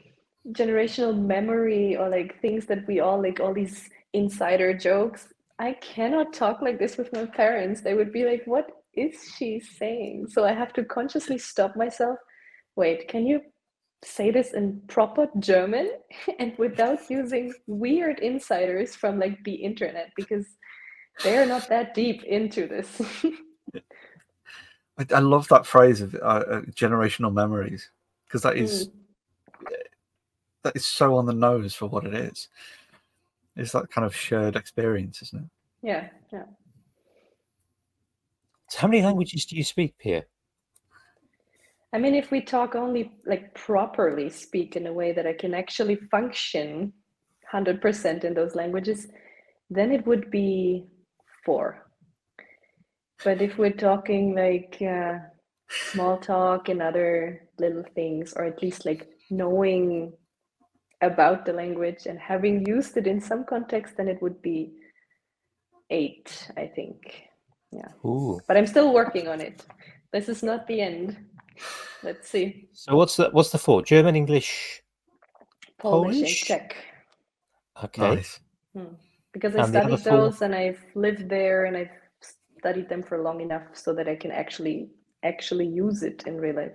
generational 0.49 1.17
memory 1.17 1.95
or 1.95 2.10
like 2.10 2.39
things 2.41 2.65
that 2.67 2.86
we 2.88 2.99
all 2.99 3.19
like 3.21 3.39
all 3.39 3.54
these 3.54 3.89
insider 4.13 4.71
jokes 4.73 5.34
I 5.60 5.73
cannot 5.73 6.34
talk 6.34 6.62
like 6.62 6.80
this 6.80 6.97
with 6.97 7.13
my 7.13 7.26
parents. 7.26 7.82
They 7.82 7.93
would 7.93 8.12
be 8.12 8.26
like, 8.26 8.43
"What 8.45 8.71
is 8.95 9.34
she 9.38 9.60
saying?" 9.60 10.28
So 10.28 10.43
I 10.45 10.54
have 10.54 10.73
to 10.73 10.84
consciously 10.84 11.38
stop 11.38 11.76
myself. 11.76 12.17
Wait, 12.76 13.08
can 13.08 13.28
you 13.28 13.41
say 14.04 14.32
this 14.32 14.54
in 14.54 14.82
proper 14.88 15.28
German 15.39 15.91
and 16.39 16.58
without 16.58 16.99
using 17.10 17.54
weird 17.67 18.19
insiders 18.19 18.95
from 18.95 19.19
like 19.19 19.41
the 19.43 19.54
internet 19.54 20.12
because 20.17 20.45
they're 21.21 21.45
not 21.45 21.67
that 21.69 21.93
deep 21.93 22.23
into 22.23 22.67
this. 22.67 23.02
I, 24.97 25.06
I, 25.15 25.19
love 25.19 25.47
that 25.49 25.65
phrase 25.65 26.02
of 26.02 26.15
uh, 26.15 26.17
uh, 26.17 26.62
generational 26.71 27.34
memories 27.34 27.89
because 28.26 28.41
that 28.43 28.58
is 28.58 28.89
mm. 28.89 29.76
that 30.63 30.76
is 30.76 30.86
so 30.86 31.15
on 31.15 31.26
the 31.26 31.34
nose 31.34 31.73
for 31.73 31.88
what 31.88 32.06
it 32.06 32.13
is. 32.13 32.47
It's 33.56 33.71
that 33.71 33.91
kind 33.91 34.06
of 34.06 34.15
shared 34.15 34.56
experience, 34.56 35.21
isn't 35.21 35.43
it? 35.43 35.49
Yeah, 35.82 36.08
yeah. 36.32 36.43
So 38.69 38.80
how 38.80 38.88
many 38.88 39.04
languages 39.04 39.45
do 39.45 39.56
you 39.56 39.63
speak, 39.63 39.97
Pia? 39.97 40.23
I 41.93 41.99
mean, 41.99 42.15
if 42.15 42.32
we 42.32 42.41
talk 42.41 42.73
only 42.73 43.12
like 43.26 43.54
properly 43.54 44.30
speak 44.30 44.76
in 44.76 44.88
a 44.88 44.93
way 44.93 45.12
that 45.12 45.28
I 45.28 45.34
can 45.34 45.54
actually 45.54 45.95
function 46.10 46.91
100% 47.54 48.23
in 48.23 48.34
those 48.34 48.56
languages, 48.56 49.08
then 49.69 49.91
it 49.91 50.06
would 50.08 50.32
be 50.32 50.88
four. 51.45 51.88
But 53.23 53.41
if 53.41 53.58
we're 53.58 53.71
talking 53.71 54.36
like 54.36 54.82
uh, 54.82 55.19
small 55.69 56.17
talk 56.17 56.69
and 56.69 56.82
other 56.82 57.47
little 57.60 57.86
things, 57.95 58.34
or 58.36 58.45
at 58.45 58.62
least 58.62 58.86
like 58.86 59.08
knowing 59.29 60.13
about 61.01 61.45
the 61.45 61.53
language 61.53 62.06
and 62.06 62.19
having 62.19 62.65
used 62.65 62.97
it 62.97 63.08
in 63.08 63.21
some 63.21 63.43
context, 63.45 63.97
then 63.97 64.08
it 64.08 64.21
would 64.21 64.41
be 64.41 64.73
eight, 65.89 66.49
I 66.58 66.67
think. 66.67 67.23
Yeah. 67.71 67.89
Ooh. 68.06 68.39
But 68.47 68.58
I'm 68.58 68.67
still 68.67 68.93
working 68.93 69.27
on 69.27 69.41
it. 69.41 69.65
This 70.12 70.29
is 70.29 70.43
not 70.43 70.67
the 70.67 70.82
end. 70.82 71.17
Let's 72.03 72.29
see. 72.29 72.69
So 72.73 72.95
what's 72.95 73.15
the 73.15 73.29
what's 73.32 73.51
the 73.51 73.58
four? 73.58 73.82
German, 73.84 74.15
English, 74.15 74.82
Polish, 75.79 76.15
Polish? 76.15 76.19
and 76.19 76.47
Czech. 76.47 76.75
Okay. 77.84 78.15
Nice. 78.15 78.39
Hmm. 78.73 78.95
Because 79.34 79.56
I 79.56 79.67
studied 79.67 80.00
those 80.00 80.41
and 80.41 80.54
I've 80.54 80.84
lived 80.96 81.28
there 81.28 81.65
and 81.65 81.76
I've 81.76 81.89
studied 82.60 82.88
them 82.88 83.04
for 83.04 83.22
long 83.22 83.41
enough 83.41 83.63
so 83.74 83.93
that 83.93 84.08
I 84.08 84.15
can 84.15 84.32
actually 84.32 84.89
actually 85.24 85.67
use 85.67 86.04
it 86.04 86.24
in 86.28 86.39
real 86.39 86.56
life. 86.56 86.72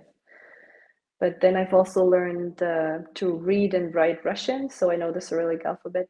But 1.19 1.41
then 1.41 1.55
I've 1.55 1.73
also 1.73 2.03
learned 2.05 2.61
uh, 2.61 2.99
to 3.15 3.33
read 3.33 3.73
and 3.73 3.93
write 3.93 4.23
Russian, 4.25 4.69
so 4.69 4.91
I 4.91 4.95
know 4.95 5.11
the 5.11 5.21
Cyrillic 5.21 5.65
alphabet, 5.65 6.09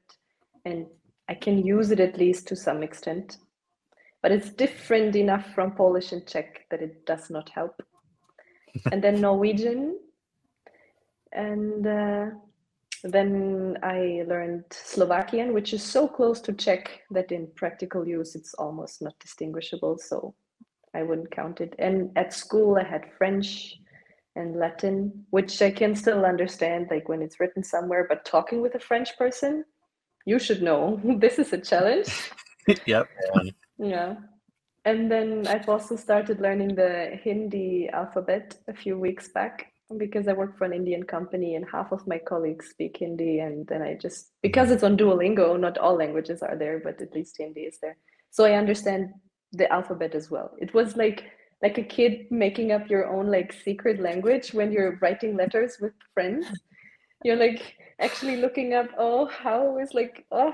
and 0.65 0.85
I 1.27 1.33
can 1.33 1.65
use 1.65 1.91
it 1.91 1.99
at 1.99 2.17
least 2.17 2.47
to 2.47 2.55
some 2.55 2.83
extent. 2.83 3.37
But 4.21 4.31
it's 4.31 4.49
different 4.49 5.15
enough 5.15 5.45
from 5.55 5.75
Polish 5.75 6.11
and 6.11 6.27
Czech 6.27 6.65
that 6.71 6.81
it 6.81 7.05
does 7.05 7.29
not 7.29 7.49
help 7.49 7.81
and 8.91 9.03
then 9.03 9.21
Norwegian. 9.21 9.99
And 11.31 11.85
uh, 11.85 12.25
then 13.03 13.77
I 13.81 14.23
learned 14.27 14.65
Slovakian, 14.71 15.53
which 15.53 15.73
is 15.73 15.83
so 15.83 16.07
close 16.07 16.41
to 16.41 16.53
Czech 16.53 17.01
that 17.11 17.31
in 17.31 17.47
practical 17.55 18.07
use 18.07 18.35
it's 18.35 18.53
almost 18.55 19.01
not 19.01 19.17
distinguishable. 19.19 19.97
So 19.97 20.35
I 20.93 21.03
wouldn't 21.03 21.31
count 21.31 21.61
it. 21.61 21.75
And 21.79 22.11
at 22.17 22.33
school 22.33 22.77
I 22.77 22.83
had 22.83 23.11
French 23.17 23.79
and 24.35 24.57
Latin, 24.57 25.25
which 25.29 25.61
I 25.61 25.71
can 25.71 25.95
still 25.95 26.25
understand, 26.25 26.87
like 26.91 27.07
when 27.07 27.21
it's 27.21 27.39
written 27.39 27.63
somewhere. 27.63 28.05
But 28.07 28.25
talking 28.25 28.61
with 28.61 28.75
a 28.75 28.79
French 28.79 29.17
person, 29.17 29.65
you 30.25 30.39
should 30.39 30.61
know 30.61 30.99
this 31.19 31.39
is 31.39 31.53
a 31.53 31.57
challenge. 31.57 32.31
yep. 32.85 33.07
Yeah. 33.77 34.15
And 34.85 35.11
then 35.11 35.47
I've 35.47 35.69
also 35.69 35.95
started 35.95 36.39
learning 36.39 36.75
the 36.75 37.19
Hindi 37.23 37.89
alphabet 37.91 38.57
a 38.67 38.73
few 38.73 38.97
weeks 38.97 39.27
back 39.29 39.68
because 39.97 40.27
I 40.27 40.33
work 40.33 40.57
for 40.57 40.65
an 40.65 40.73
Indian 40.73 41.03
company 41.03 41.55
and 41.55 41.65
half 41.71 41.91
of 41.91 42.05
my 42.07 42.19
colleagues 42.19 42.69
speak 42.69 42.97
Hindi. 42.97 43.39
And 43.39 43.65
then 43.67 43.81
I 43.81 43.95
just, 43.95 44.31
because 44.41 44.71
it's 44.71 44.83
on 44.83 44.97
Duolingo, 44.97 45.59
not 45.59 45.77
all 45.77 45.95
languages 45.95 46.43
are 46.43 46.55
there, 46.55 46.79
but 46.79 47.01
at 47.01 47.13
least 47.13 47.37
Hindi 47.37 47.61
is 47.61 47.79
there. 47.81 47.97
So 48.29 48.45
I 48.45 48.53
understand 48.53 49.13
the 49.51 49.71
alphabet 49.71 50.13
as 50.13 50.29
well. 50.29 50.51
It 50.59 50.73
was 50.73 50.95
like, 50.95 51.23
like 51.63 51.77
a 51.77 51.83
kid 51.83 52.27
making 52.31 52.71
up 52.71 52.89
your 52.89 53.07
own 53.07 53.31
like 53.31 53.51
secret 53.51 53.99
language 53.99 54.53
when 54.53 54.71
you're 54.71 54.97
writing 55.01 55.35
letters 55.35 55.77
with 55.81 55.93
friends. 56.13 56.45
You're 57.23 57.35
like 57.35 57.75
actually 57.99 58.37
looking 58.37 58.73
up, 58.73 58.87
oh, 58.97 59.25
how 59.25 59.77
is 59.79 59.93
like, 59.93 60.25
oh, 60.31 60.53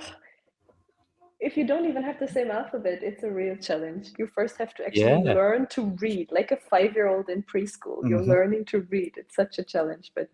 if 1.46 1.56
you 1.56 1.66
don't 1.66 1.86
even 1.86 2.02
have 2.02 2.20
the 2.20 2.28
same 2.28 2.50
alphabet, 2.50 3.04
it's 3.04 3.22
a 3.22 3.30
real 3.30 3.56
challenge. 3.56 4.14
You 4.18 4.26
first 4.26 4.58
have 4.58 4.74
to 4.76 4.86
actually 4.88 5.22
yeah. 5.26 5.34
learn 5.40 5.68
to 5.68 5.96
read, 6.02 6.32
like 6.32 6.52
a 6.52 6.58
five-year-old 6.58 7.30
in 7.30 7.44
preschool. 7.44 8.00
Mm-hmm. 8.00 8.10
You're 8.10 8.24
learning 8.24 8.66
to 8.66 8.80
read. 8.90 9.14
It's 9.16 9.36
such 9.36 9.60
a 9.60 9.64
challenge, 9.64 10.12
but 10.16 10.28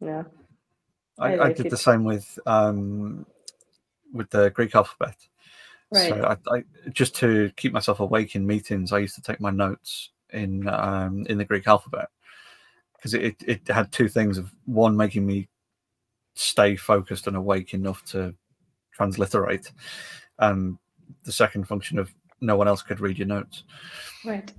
yeah. 0.00 0.22
I, 1.18 1.32
I, 1.32 1.34
like 1.34 1.50
I 1.50 1.52
did 1.54 1.66
it. 1.66 1.70
the 1.70 1.76
same 1.76 2.04
with 2.04 2.38
um, 2.46 3.26
with 4.12 4.30
the 4.30 4.50
Greek 4.50 4.72
alphabet. 4.76 5.16
Right. 5.92 6.10
So 6.10 6.22
I, 6.22 6.56
I, 6.56 6.62
just 6.90 7.16
to 7.16 7.50
keep 7.56 7.72
myself 7.72 7.98
awake 7.98 8.36
in 8.36 8.46
meetings, 8.46 8.92
I 8.92 8.98
used 8.98 9.16
to 9.16 9.22
take 9.22 9.40
my 9.40 9.50
notes 9.50 10.10
in 10.32 10.68
um, 10.68 11.26
in 11.28 11.38
the 11.38 11.44
Greek 11.44 11.66
alphabet 11.66 12.08
because 12.96 13.14
it, 13.14 13.34
it 13.44 13.66
had 13.66 13.90
two 13.90 14.08
things 14.08 14.38
of 14.38 14.54
one 14.66 14.96
making 14.96 15.26
me 15.26 15.48
stay 16.34 16.76
focused 16.76 17.26
and 17.26 17.36
awake 17.36 17.74
enough 17.74 18.04
to 18.12 18.32
transliterate. 18.92 19.72
And 20.40 20.78
the 21.24 21.32
second 21.32 21.68
function 21.68 21.98
of 21.98 22.12
no 22.40 22.56
one 22.56 22.68
else 22.68 22.82
could 22.82 23.00
read 23.00 23.18
your 23.18 23.28
notes. 23.28 23.64
Right. 24.24 24.52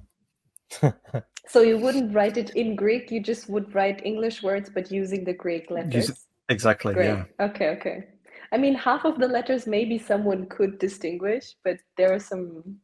so 1.47 1.61
you 1.61 1.77
wouldn't 1.77 2.13
write 2.13 2.37
it 2.37 2.51
in 2.51 2.75
Greek, 2.75 3.11
you 3.11 3.21
just 3.21 3.49
would 3.49 3.73
write 3.75 4.05
English 4.05 4.41
words 4.41 4.69
but 4.73 4.91
using 4.91 5.23
the 5.23 5.33
Greek 5.33 5.69
letters. 5.69 6.09
Use, 6.09 6.25
exactly. 6.49 6.93
Great. 6.93 7.07
Yeah. 7.07 7.23
Okay, 7.39 7.69
okay. 7.69 8.07
I 8.53 8.57
mean 8.57 8.75
half 8.75 9.05
of 9.05 9.19
the 9.19 9.27
letters 9.27 9.67
maybe 9.67 9.97
someone 9.97 10.47
could 10.47 10.79
distinguish, 10.79 11.55
but 11.63 11.77
there 11.97 12.13
are 12.13 12.19
some 12.19 12.79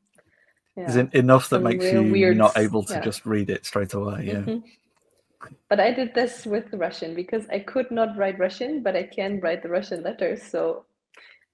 yeah, 0.78 0.90
Is 0.90 0.96
it 0.96 1.14
enough 1.16 1.50
that 1.50 1.64
makes 1.64 1.86
you 1.86 2.04
weird, 2.04 2.38
not 2.38 2.56
able 2.56 2.84
to 2.84 2.94
yeah. 2.94 3.02
just 3.02 3.26
read 3.26 3.50
it 3.50 3.66
straight 3.66 3.96
away? 3.96 4.26
Yeah. 4.28 4.34
Mm-hmm. 4.34 5.50
But 5.70 5.80
I 5.80 5.92
did 5.92 6.14
this 6.14 6.46
with 6.46 6.72
Russian 6.72 7.16
because 7.16 7.48
I 7.50 7.60
could 7.60 7.90
not 7.90 8.16
write 8.16 8.38
Russian, 8.38 8.84
but 8.84 8.96
I 8.96 9.04
can 9.04 9.40
write 9.40 9.64
the 9.64 9.70
Russian 9.70 10.04
letters. 10.04 10.44
So 10.44 10.86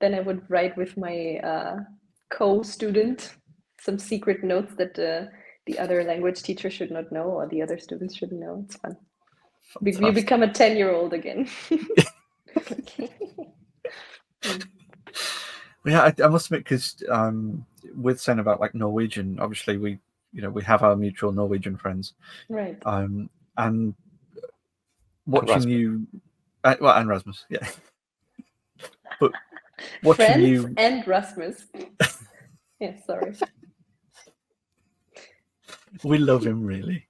then 0.03 0.13
I 0.13 0.19
would 0.19 0.41
write 0.49 0.75
with 0.75 0.97
my 0.97 1.37
uh, 1.37 1.77
co-student 2.29 3.35
some 3.79 3.97
secret 3.97 4.43
notes 4.43 4.75
that 4.75 4.99
uh, 4.99 5.27
the 5.65 5.79
other 5.79 6.03
language 6.03 6.43
teacher 6.43 6.69
should 6.69 6.91
not 6.91 7.09
know 7.09 7.23
or 7.23 7.47
the 7.47 7.61
other 7.61 7.77
students 7.77 8.15
shouldn't 8.15 8.41
know. 8.41 8.65
It's 8.65 8.75
fun. 8.75 8.97
Fantastic. 9.79 10.05
You 10.05 10.11
become 10.11 10.43
a 10.43 10.51
10 10.51 10.75
year 10.75 10.91
old 10.91 11.13
again. 11.13 11.47
yeah, 15.85 16.01
I, 16.01 16.13
I, 16.21 16.27
must 16.27 16.47
admit, 16.47 16.65
because 16.65 17.01
um, 17.09 17.65
with 17.95 18.19
saying 18.19 18.39
about 18.39 18.59
like 18.59 18.75
Norwegian, 18.75 19.39
obviously 19.39 19.77
we, 19.77 19.99
you 20.33 20.41
know, 20.41 20.49
we 20.49 20.63
have 20.63 20.83
our 20.83 20.97
mutual 20.97 21.31
Norwegian 21.31 21.77
friends. 21.77 22.13
Right. 22.49 22.77
Um, 22.85 23.29
and 23.55 23.95
watching 25.25 25.69
you, 25.69 26.07
uh, 26.65 26.75
well, 26.81 26.97
and 26.97 27.07
Rasmus, 27.07 27.45
yeah. 27.49 27.65
but 29.21 29.31
Watching 30.03 30.25
Friends 30.25 30.47
you 30.47 30.73
and 30.77 31.07
Rasmus. 31.07 31.65
yeah, 32.79 32.95
sorry. 33.05 33.35
we 36.03 36.17
love 36.17 36.45
him 36.45 36.63
really. 36.63 37.07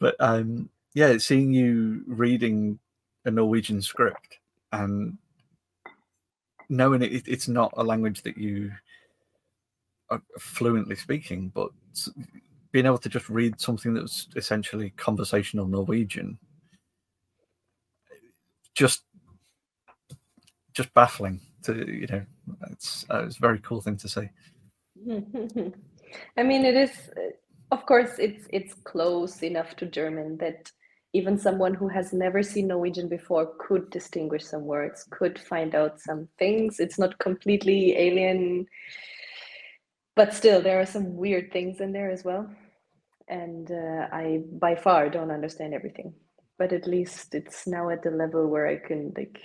But 0.00 0.16
um 0.18 0.70
yeah, 0.94 1.18
seeing 1.18 1.52
you 1.52 2.02
reading 2.06 2.78
a 3.24 3.30
Norwegian 3.30 3.82
script 3.82 4.38
and 4.72 5.18
knowing 6.68 7.02
it, 7.02 7.26
it's 7.26 7.48
not 7.48 7.72
a 7.76 7.84
language 7.84 8.22
that 8.22 8.38
you 8.38 8.72
are 10.10 10.22
fluently 10.38 10.96
speaking, 10.96 11.50
but 11.54 11.70
being 12.72 12.86
able 12.86 12.98
to 12.98 13.08
just 13.08 13.28
read 13.28 13.60
something 13.60 13.94
that 13.94 14.02
was 14.02 14.28
essentially 14.36 14.90
conversational 14.96 15.66
Norwegian 15.66 16.38
just 18.76 19.04
just 20.76 20.92
baffling 20.92 21.40
to 21.62 21.72
you 21.90 22.06
know 22.06 22.22
it's 22.70 23.06
uh, 23.10 23.24
it's 23.24 23.38
a 23.38 23.40
very 23.40 23.58
cool 23.60 23.80
thing 23.80 23.96
to 23.96 24.08
see. 24.08 24.28
I 26.36 26.42
mean 26.42 26.64
it 26.64 26.76
is 26.76 26.92
of 27.72 27.84
course 27.86 28.18
it's 28.18 28.46
it's 28.50 28.74
close 28.74 29.42
enough 29.42 29.74
to 29.76 29.86
german 29.86 30.36
that 30.36 30.70
even 31.12 31.38
someone 31.38 31.72
who 31.72 31.88
has 31.88 32.12
never 32.12 32.42
seen 32.42 32.68
norwegian 32.68 33.08
before 33.08 33.54
could 33.58 33.88
distinguish 33.90 34.44
some 34.44 34.64
words 34.64 35.06
could 35.10 35.38
find 35.38 35.74
out 35.74 35.98
some 35.98 36.28
things. 36.38 36.78
It's 36.78 36.98
not 36.98 37.18
completely 37.18 37.96
alien 37.96 38.66
but 40.14 40.34
still 40.34 40.62
there 40.62 40.80
are 40.80 40.86
some 40.86 41.16
weird 41.16 41.52
things 41.52 41.80
in 41.80 41.92
there 41.92 42.10
as 42.10 42.24
well. 42.24 42.48
And 43.28 43.70
uh, 43.72 44.06
i 44.12 44.42
by 44.52 44.74
far 44.76 45.08
don't 45.08 45.32
understand 45.32 45.74
everything 45.74 46.14
but 46.58 46.72
at 46.72 46.86
least 46.86 47.34
it's 47.34 47.66
now 47.66 47.90
at 47.90 48.02
the 48.02 48.10
level 48.10 48.46
where 48.46 48.66
i 48.66 48.76
can 48.76 49.12
like 49.16 49.38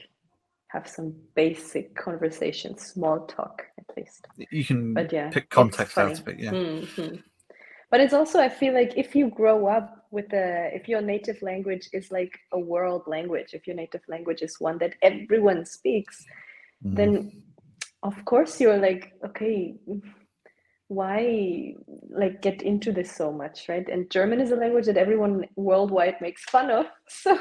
have 0.72 0.88
some 0.88 1.14
basic 1.36 1.96
conversation, 1.96 2.78
small 2.78 3.26
talk 3.28 3.64
at 3.78 3.98
least. 3.98 4.28
You 4.38 4.64
can 4.64 4.94
But 4.94 5.12
yeah, 5.12 5.30
pick 5.30 5.50
context 5.50 5.98
out 5.98 6.20
of 6.20 6.28
it. 6.28 6.40
Yeah. 6.40 6.52
Mhm. 6.52 7.24
But 7.90 8.00
it's 8.00 8.14
also, 8.14 8.40
I 8.40 8.48
feel 8.48 8.74
like 8.74 8.98
if 8.98 9.16
you 9.16 9.30
grow 9.30 9.68
up 9.68 10.08
with 10.12 10.32
a, 10.34 10.70
if 10.74 10.88
your 10.88 11.02
native 11.02 11.42
language 11.42 11.90
is 11.92 12.10
like 12.10 12.40
a 12.54 12.60
world 12.60 13.04
language, 13.06 13.54
if 13.54 13.68
your 13.68 13.76
native 13.76 14.02
language 14.08 14.42
is 14.42 14.62
one 14.62 14.78
that 14.78 14.96
everyone 15.02 15.66
speaks, 15.66 16.26
Mhm. 16.86 16.96
then 16.96 17.44
of 18.04 18.24
course 18.26 18.62
you're 18.62 18.78
like, 18.78 19.12
okay, 19.26 19.76
why 20.88 21.76
like 22.10 22.42
get 22.42 22.62
into 22.62 22.92
this 22.94 23.12
so 23.12 23.32
much, 23.32 23.68
right? 23.70 23.88
And 23.90 24.10
German 24.10 24.40
is 24.40 24.52
a 24.52 24.56
language 24.56 24.86
that 24.86 24.98
everyone 24.98 25.48
worldwide 25.56 26.20
makes 26.22 26.44
fun 26.46 26.72
of. 26.72 26.86
So 27.10 27.38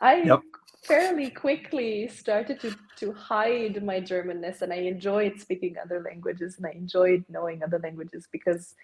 I 0.00 0.14
Yep. 0.24 0.40
Fairly 0.84 1.30
quickly 1.30 2.08
started 2.08 2.60
to 2.60 2.76
to 2.96 3.12
hide 3.12 3.82
my 3.82 4.00
Germanness 4.00 4.62
and 4.62 4.72
I 4.72 4.76
enjoyed 4.76 5.40
speaking 5.40 5.76
other 5.82 6.00
languages 6.00 6.56
and 6.56 6.66
I 6.66 6.70
enjoyed 6.70 7.24
knowing 7.28 7.62
other 7.62 7.78
languages 7.78 8.28
because 8.30 8.74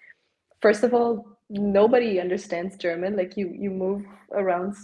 first 0.61 0.83
of 0.83 0.93
all, 0.93 1.37
nobody 1.49 2.19
understands 2.19 2.77
German. 2.77 3.15
Like 3.15 3.37
you 3.37 3.49
you 3.49 3.69
move 3.71 4.05
around 4.31 4.75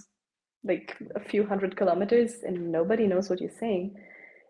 like 0.64 0.96
a 1.16 1.20
few 1.20 1.46
hundred 1.46 1.76
kilometers 1.76 2.44
and 2.44 2.72
nobody 2.72 3.08
knows 3.08 3.30
what 3.30 3.42
you're 3.42 3.60
saying. 3.60 3.96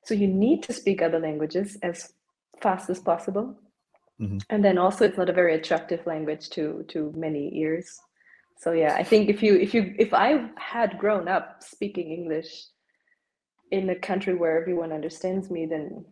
So 0.03 0.13
you 0.13 0.27
need 0.27 0.63
to 0.63 0.73
speak 0.73 1.01
other 1.01 1.19
languages 1.19 1.77
as 1.83 2.13
fast 2.61 2.89
as 2.89 2.99
possible. 2.99 3.55
Mhm. 4.19 4.41
And 4.49 4.63
then 4.65 4.77
also 4.77 5.05
it's 5.05 5.17
not 5.17 5.29
a 5.29 5.33
very 5.33 5.53
attractive 5.55 6.05
language 6.05 6.49
to 6.51 6.83
to 6.89 7.13
many 7.15 7.55
ears. 7.57 7.99
So 8.59 8.71
yeah, 8.71 8.95
I 8.95 9.03
think 9.03 9.29
if 9.29 9.43
you 9.43 9.55
if 9.55 9.73
you 9.73 9.93
if 9.99 10.13
I 10.13 10.49
had 10.57 10.97
grown 10.97 11.27
up 11.27 11.61
speaking 11.63 12.11
English 12.11 12.47
in 13.71 13.89
a 13.89 13.95
country 13.95 14.33
where 14.35 14.59
everyone 14.59 14.91
understands 14.91 15.51
me, 15.51 15.65
then 15.65 16.05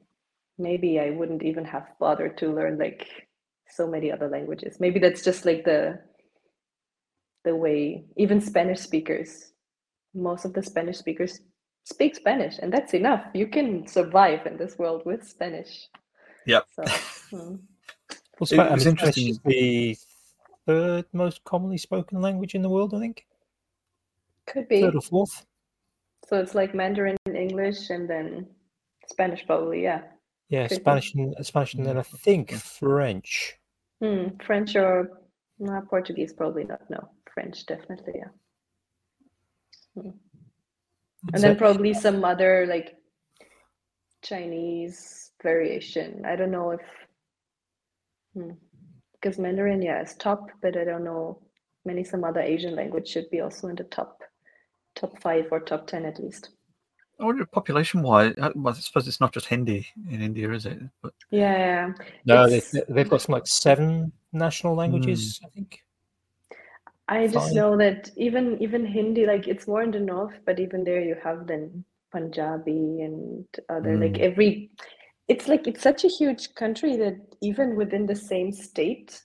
maybe 0.57 0.99
I 0.99 1.09
wouldn't 1.11 1.43
even 1.43 1.65
have 1.65 1.87
bothered 1.99 2.37
to 2.39 2.53
learn 2.53 2.77
like 2.77 3.07
so 3.69 3.87
many 3.87 4.11
other 4.11 4.29
languages. 4.29 4.77
Maybe 4.79 4.99
that's 4.99 5.23
just 5.23 5.45
like 5.45 5.65
the 5.65 5.99
the 7.45 7.55
way 7.55 8.05
even 8.17 8.41
Spanish 8.41 8.79
speakers, 8.79 9.51
most 10.13 10.45
of 10.45 10.53
the 10.53 10.63
Spanish 10.63 10.97
speakers 10.97 11.39
speak 11.83 12.15
Spanish, 12.15 12.57
and 12.59 12.71
that's 12.73 12.93
enough. 12.93 13.25
You 13.33 13.47
can 13.47 13.87
survive 13.87 14.45
in 14.45 14.57
this 14.57 14.77
world 14.77 15.03
with 15.05 15.27
Spanish. 15.27 15.87
Yep. 16.47 16.65
So, 16.75 16.83
hmm. 17.31 17.55
Well, 18.39 18.47
It 18.47 18.47
Spa- 18.47 18.63
I 18.63 18.73
was 18.73 18.85
mean, 18.85 18.91
interesting- 18.93 19.29
is 19.29 19.39
the 19.45 19.97
third 20.65 21.05
most 21.13 21.43
commonly 21.43 21.77
spoken 21.77 22.21
language 22.21 22.55
in 22.55 22.61
the 22.61 22.69
world, 22.69 22.93
I 22.93 22.99
think. 22.99 23.25
could 24.47 24.67
be. 24.67 24.81
Third 24.81 24.95
or 24.95 25.01
fourth. 25.01 25.45
So 26.27 26.39
it's 26.39 26.55
like 26.55 26.73
Mandarin, 26.73 27.17
English, 27.27 27.89
and 27.89 28.09
then 28.09 28.47
Spanish, 29.07 29.45
probably. 29.45 29.83
Yeah. 29.83 30.01
Yeah, 30.49 30.67
Could 30.67 30.77
be. 30.77 30.81
Spanish 30.81 31.13
and 31.15 31.35
Spanish, 31.45 31.73
and 31.73 31.85
then 31.85 31.97
I 31.97 32.03
think 32.03 32.51
French. 32.51 33.55
Hmm. 34.01 34.27
French 34.45 34.75
or 34.75 35.21
nah, 35.59 35.81
Portuguese, 35.81 36.33
probably 36.33 36.63
not. 36.63 36.81
No, 36.89 37.09
French, 37.33 37.65
definitely. 37.65 38.13
Yeah. 38.17 38.31
And 39.95 40.13
So- 41.35 41.41
then 41.41 41.57
probably 41.57 41.93
some 41.93 42.23
other 42.23 42.65
like 42.67 42.95
Chinese 44.23 45.31
variation. 45.41 46.23
I 46.25 46.35
don't 46.35 46.51
know 46.51 46.71
if 46.71 46.81
hmm. 48.33 48.51
Because 49.25 49.39
Mandarin, 49.39 49.81
yeah, 49.81 50.03
is 50.03 50.13
top, 50.13 50.51
but 50.61 50.77
I 50.77 50.83
don't 50.83 51.03
know. 51.03 51.39
Many 51.83 52.03
some 52.03 52.23
other 52.23 52.41
Asian 52.41 52.75
language 52.75 53.07
should 53.07 53.27
be 53.31 53.41
also 53.41 53.67
in 53.69 53.75
the 53.75 53.83
top 53.85 54.21
top 54.95 55.19
five 55.19 55.47
or 55.51 55.59
top 55.59 55.87
ten 55.87 56.05
at 56.05 56.19
least. 56.19 56.49
I 57.19 57.25
wonder 57.25 57.43
population 57.45 58.03
wise. 58.03 58.35
Well, 58.37 58.75
I 58.75 58.79
suppose 58.79 59.07
it's 59.07 59.19
not 59.19 59.33
just 59.33 59.47
Hindi 59.47 59.87
in 60.11 60.21
India, 60.21 60.51
is 60.51 60.67
it? 60.67 60.77
But 61.01 61.13
Yeah. 61.31 61.93
no, 62.25 62.47
they, 62.47 62.57
it's- 62.57 62.83
they've 62.87 63.09
got 63.09 63.21
some 63.21 63.33
like 63.33 63.47
seven 63.47 64.11
national 64.31 64.75
languages, 64.75 65.39
I 65.43 65.49
think. 65.49 65.79
I 67.07 67.27
just 67.27 67.53
know 67.55 67.77
that 67.77 68.09
even 68.17 68.61
even 68.61 68.85
Hindi, 68.85 69.25
like 69.25 69.47
it's 69.47 69.67
more 69.67 69.81
in 69.81 69.91
the 69.91 69.99
north, 69.99 70.37
but 70.45 70.59
even 70.59 70.83
there 70.83 71.01
you 71.01 71.15
have 71.23 71.47
then 71.47 71.83
Punjabi 72.11 73.01
and 73.01 73.45
other 73.69 73.97
like 73.97 74.13
Mm. 74.13 74.27
every 74.29 74.71
it's 75.27 75.47
like 75.47 75.67
it's 75.67 75.81
such 75.81 76.03
a 76.03 76.09
huge 76.09 76.53
country 76.55 76.95
that 76.97 77.17
even 77.41 77.75
within 77.75 78.05
the 78.05 78.15
same 78.15 78.51
state, 78.51 79.21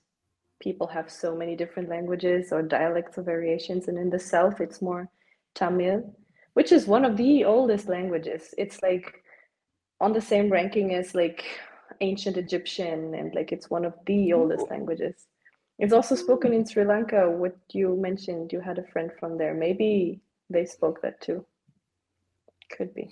people 0.61 0.87
have 0.87 1.11
so 1.11 1.37
many 1.37 1.57
different 1.57 1.89
languages 1.89 2.53
or 2.53 2.63
dialects 2.63 3.19
or 3.19 3.23
variations. 3.23 3.89
And 3.89 3.99
in 3.99 4.11
the 4.11 4.19
south, 4.19 4.61
it's 4.61 4.81
more 4.81 5.09
Tamil, 5.55 6.15
which 6.55 6.73
is 6.73 6.87
one 6.87 7.05
of 7.05 7.17
the 7.17 7.45
oldest 7.45 7.89
languages. 7.89 8.55
It's 8.57 8.83
like 8.83 9.23
on 10.01 10.13
the 10.13 10.21
same 10.21 10.51
ranking 10.51 10.95
as 10.95 11.15
like 11.15 11.45
ancient 12.01 12.39
Egyptian, 12.39 13.15
and 13.15 13.35
like 13.35 13.53
it's 13.53 13.69
one 13.69 13.85
of 13.85 13.95
the 14.07 14.33
oldest 14.33 14.71
languages. 14.71 15.27
It's 15.79 15.93
also 15.93 16.15
spoken 16.15 16.53
in 16.53 16.67
Sri 16.67 16.85
Lanka. 16.85 17.31
What 17.31 17.57
you 17.73 17.97
mentioned, 17.97 18.53
you 18.53 18.61
had 18.61 18.79
a 18.79 18.87
friend 18.93 19.11
from 19.19 19.37
there. 19.37 19.55
Maybe 19.55 20.21
they 20.49 20.65
spoke 20.65 21.03
that 21.03 21.21
too. 21.21 21.45
Could 22.71 22.95
be. 22.95 23.11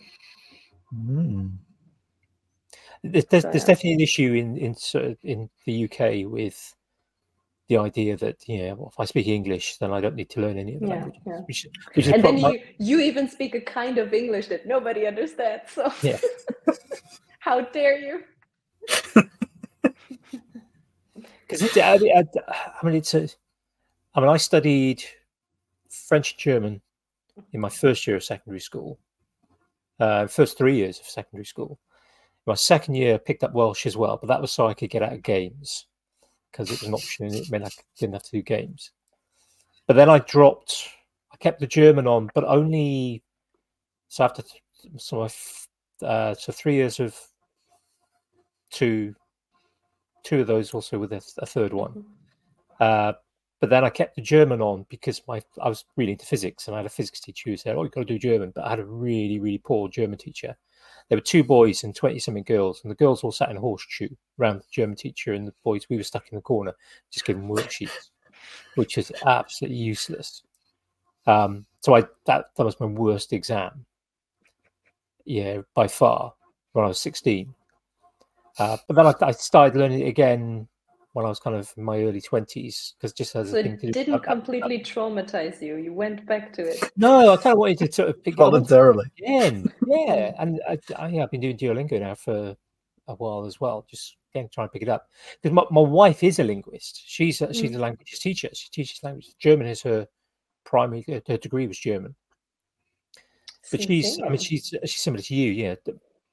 Mm. 0.95 1.59
There's, 3.03 3.25
there's, 3.27 3.43
So, 3.45 3.51
there's 3.51 3.65
definitely 3.65 3.95
an 3.95 4.01
issue 4.01 4.33
in 4.35 4.57
in 4.57 4.75
sort 4.75 5.05
of- 5.05 5.19
in 5.23 5.51
the 5.65 5.85
UK 5.85 6.25
with 6.27 6.75
the 7.69 7.77
idea 7.77 8.17
that 8.17 8.49
you 8.49 8.59
know 8.63 8.75
well, 8.75 8.89
if 8.93 8.99
I 8.99 9.05
speak 9.05 9.29
English, 9.29 9.77
then 9.79 9.93
I 9.93 10.01
don't 10.01 10.15
need 10.17 10.31
to 10.31 10.41
learn 10.41 10.59
any 10.59 10.77
other 10.77 10.87
Yeah, 10.87 10.95
languages, 10.95 11.23
yeah. 11.27 11.41
which, 11.47 11.67
which 11.95 12.07
And 12.07 12.23
then 12.23 12.39
you 12.39 12.61
you 12.79 13.01
even 13.01 13.29
speak 13.29 13.55
a 13.55 13.61
kind 13.61 13.99
of 13.99 14.13
English 14.13 14.49
that 14.49 14.67
nobody 14.67 15.07
understands. 15.07 15.73
So 15.73 15.93
Yeah. 16.03 16.19
how 17.39 17.61
dare 17.61 17.99
you? 17.99 18.25
Because 21.49 21.77
I, 21.79 21.95
I, 21.95 22.25
I 22.83 22.87
mean, 22.87 22.95
it's 22.97 23.15
a. 23.15 23.27
I 24.15 24.21
mean, 24.21 24.29
I 24.29 24.37
studied 24.37 25.03
French 25.89 26.33
and 26.33 26.39
German 26.39 26.81
in 27.53 27.61
my 27.61 27.71
first 27.71 28.07
year 28.07 28.17
of 28.17 28.25
secondary 28.25 28.61
school, 28.61 28.99
uh, 29.99 30.27
first 30.27 30.59
three 30.59 30.77
years 30.77 30.99
of 31.01 31.07
secondary 31.07 31.47
school. 31.47 31.79
My 32.49 32.55
second 32.55 32.95
year, 32.95 33.17
I 33.17 33.19
picked 33.19 33.45
up 33.45 33.53
Welsh 33.53 33.85
as 33.85 33.95
well, 33.95 34.17
but 34.17 34.29
that 34.29 34.41
was 34.41 34.51
so 34.51 34.67
I 34.67 34.73
could 34.73 34.89
get 34.89 35.03
out 35.03 35.13
of 35.13 35.23
games 35.23 35.85
because 36.51 36.71
it 36.71 36.81
was 36.81 36.89
an 36.89 36.95
option 36.95 37.27
and 37.27 37.35
it 37.35 37.51
meant 37.51 37.67
I 37.67 37.69
didn't 37.99 38.15
have 38.15 38.23
to 38.23 38.31
do 38.31 38.41
games. 38.41 38.91
But 39.87 39.97
then 39.97 40.09
I 40.09 40.21
dropped. 40.21 40.89
I 41.31 41.37
kept 41.37 41.61
the 41.61 41.67
German 41.67 42.07
on, 42.07 42.31
but 42.35 42.45
only 42.45 43.23
so 44.09 44.25
after 44.25 44.41
th- 44.41 44.63
so 44.97 45.25
f- 45.25 45.69
uh, 46.03 46.33
so 46.33 46.51
three 46.51 46.75
years 46.75 47.01
of 47.01 47.15
two 48.71 49.15
two 50.25 50.41
of 50.41 50.47
those 50.47 50.73
also 50.73 50.99
with 50.99 51.13
a, 51.13 51.23
a 51.37 51.47
third 51.47 51.75
one. 51.75 52.03
Uh, 52.81 53.13
but 53.61 53.69
then 53.69 53.85
I 53.85 53.91
kept 53.91 54.17
the 54.17 54.23
German 54.23 54.63
on 54.63 54.87
because 54.89 55.21
my 55.29 55.43
I 55.61 55.69
was 55.69 55.85
really 55.99 56.13
into 56.13 56.25
physics 56.25 56.67
and 56.67 56.75
I 56.75 56.79
had 56.79 56.87
a 56.87 56.89
physics 56.89 57.21
teacher 57.21 57.51
who 57.51 57.59
said, 57.59 57.77
"Oh, 57.77 57.83
you've 57.83 57.93
got 57.93 58.01
to 58.01 58.07
do 58.07 58.19
German." 58.19 58.53
But 58.55 58.65
I 58.65 58.71
had 58.71 58.81
a 58.81 58.87
really 58.87 59.39
really 59.39 59.59
poor 59.59 59.91
German 59.91 60.17
teacher. 60.17 60.57
There 61.09 61.17
were 61.17 61.23
two 61.23 61.43
boys 61.43 61.85
and 61.85 61.95
twenty 61.95 62.19
something 62.19 62.43
girls, 62.43 62.83
and 62.83 62.91
the 62.91 62.97
girls 62.97 63.25
all 63.25 63.33
sat 63.33 63.51
in 63.51 63.57
a 63.57 63.61
horseshoe 63.61 64.11
around 64.39 64.59
the 64.59 64.65
German 64.71 64.97
teacher, 64.97 65.33
and 65.33 65.49
the 65.49 65.55
boys 65.65 65.89
we 65.89 65.97
were 65.97 66.03
stuck 66.03 66.29
in 66.31 66.37
the 66.37 66.43
corner 66.43 66.75
just 67.11 67.25
giving 67.25 67.49
worksheets, 67.49 68.11
which 68.75 68.99
is 68.99 69.13
absolutely 69.25 69.79
useless. 69.79 70.43
Um, 71.27 71.65
so 71.81 71.95
I 71.95 72.03
that 72.27 72.51
that 72.57 72.65
was 72.65 72.79
my 72.81 72.87
worst 72.87 73.33
exam. 73.33 73.87
Yeah, 75.25 75.63
by 75.75 75.89
far 75.89 76.35
when 76.73 76.85
I 76.85 76.89
was 76.89 77.01
sixteen. 77.01 77.55
Uh, 78.59 78.77
but 78.87 78.97
then 78.97 79.07
I, 79.07 79.15
I 79.23 79.31
started 79.31 79.79
learning 79.79 80.01
it 80.01 80.09
again 80.09 80.69
when 81.19 81.27
I 81.27 81.31
was 81.31 81.41
kind 81.41 81.57
of 81.57 81.73
in 81.77 81.83
my 81.83 81.99
early 82.05 82.21
twenties 82.21 82.95
because 82.97 83.13
just 83.13 83.35
as 83.35 83.51
So 83.51 83.59
a 83.59 83.63
thing 83.65 83.77
to 83.79 83.89
it 83.89 83.93
do. 83.93 83.93
didn't 83.93 84.15
I- 84.15 84.19
I- 84.19 84.21
completely 84.35 84.79
traumatize 84.79 85.61
you. 85.61 85.75
You 85.75 85.93
went 85.93 86.25
back 86.27 86.53
to 86.53 86.63
it. 86.63 86.93
no, 86.97 87.33
I 87.33 87.37
kind 87.37 87.55
of 87.55 87.59
wanted 87.59 87.79
to 87.79 87.93
sort 87.93 88.11
of 88.11 88.23
pick 88.23 88.35
it 88.35 88.41
up 88.41 88.53
Voluntarily. 88.53 89.07
again. 89.19 89.73
Yeah, 89.85 90.33
and 90.39 90.61
I, 90.69 90.79
I, 90.97 91.09
yeah, 91.09 91.25
I've 91.25 91.31
been 91.33 91.41
doing 91.41 91.57
Duolingo 91.57 91.99
now 91.99 92.15
for 92.15 92.57
a 93.09 93.15
while 93.17 93.47
as 93.47 93.61
well, 93.61 93.85
just 93.91 94.17
again 94.33 94.49
trying 94.53 94.69
to 94.69 94.73
pick 94.73 94.83
it 94.83 94.89
up. 94.89 95.09
Because 95.43 95.53
my, 95.55 95.65
my 95.73 95.81
wife 95.81 96.23
is 96.23 96.39
a 96.39 96.45
linguist. 96.45 97.03
She's 97.05 97.41
a, 97.41 97.47
hmm. 97.47 97.53
she's 97.53 97.75
a 97.75 97.81
languages 97.81 98.21
teacher. 98.21 98.51
She 98.53 98.71
teaches 98.71 99.03
language. 99.03 99.27
German 99.41 99.67
is 99.67 99.83
her 99.83 100.07
primary. 100.65 101.05
Her 101.27 101.37
degree 101.37 101.67
was 101.67 101.81
German. 101.81 102.15
But 103.73 103.83
she's, 103.83 104.21
I 104.23 104.29
mean, 104.29 104.39
she's 104.39 104.73
she's 104.85 105.01
similar 105.01 105.23
to 105.25 105.35
you, 105.35 105.51
yeah. 105.51 105.75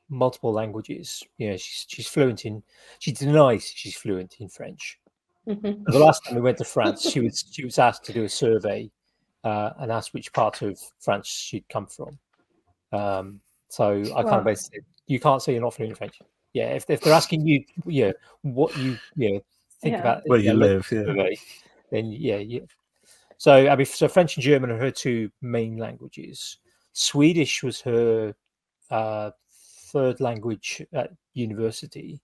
The- 0.09 0.15
Multiple 0.15 0.51
languages. 0.51 1.23
You 1.37 1.51
know, 1.51 1.57
she's 1.57 1.85
she's 1.87 2.07
fluent 2.07 2.45
in. 2.45 2.63
She 2.99 3.11
denies 3.11 3.65
she's 3.73 3.95
fluent 3.95 4.35
in 4.39 4.49
French. 4.49 4.99
Mhm. 5.47 5.83
The 5.85 5.99
last 5.99 6.25
time 6.25 6.35
we 6.35 6.41
went 6.41 6.57
to 6.59 6.63
France, 6.65 7.09
she 7.09 7.19
was 7.19 7.45
she 7.51 7.63
was 7.65 7.77
asked 7.79 8.03
to 8.05 8.13
do 8.13 8.23
a 8.23 8.29
survey 8.29 8.89
uh, 9.43 9.71
and 9.79 9.91
asked 9.91 10.13
which 10.13 10.33
part 10.33 10.61
of 10.61 10.79
France 10.99 11.27
she'd 11.27 11.67
come 11.69 11.85
from. 11.87 12.17
Um, 12.91 13.41
so 13.69 13.91
I 14.01 14.23
kind 14.23 14.25
Wow. 14.25 14.37
of 14.39 14.45
basically 14.45 14.79
said, 14.79 14.85
you 15.07 15.19
can't 15.19 15.41
say 15.41 15.51
you're 15.53 15.61
not 15.61 15.73
fluent 15.73 15.91
in 15.91 15.95
French. 15.95 16.19
Yeah, 16.53 16.69
if, 16.69 16.85
if 16.89 17.01
they're 17.01 17.13
asking 17.13 17.45
you, 17.45 17.63
yeah, 17.85 18.11
what 18.41 18.75
you 18.77 18.97
you 19.15 19.33
know, 19.33 19.41
think 19.81 19.93
Yeah. 19.93 19.99
about 19.99 20.23
Where 20.25 20.39
you 20.39 20.45
their 20.45 20.55
live, 20.55 20.91
yeah. 20.91 21.03
survey, 21.03 21.37
then 21.91 22.11
yeah, 22.11 22.37
yeah. 22.37 22.61
So 23.37 23.53
I 23.67 23.75
mean, 23.75 23.85
so 23.85 24.07
French 24.07 24.37
and 24.37 24.43
German 24.43 24.71
are 24.71 24.77
her 24.79 24.91
two 24.91 25.29
main 25.41 25.77
languages. 25.77 26.57
Swedish 26.93 27.61
was 27.61 27.81
her 27.81 28.33
uh, 28.89 29.31
third 29.95 30.19
language 30.19 30.85
at 30.91 31.11
university, 31.35 32.19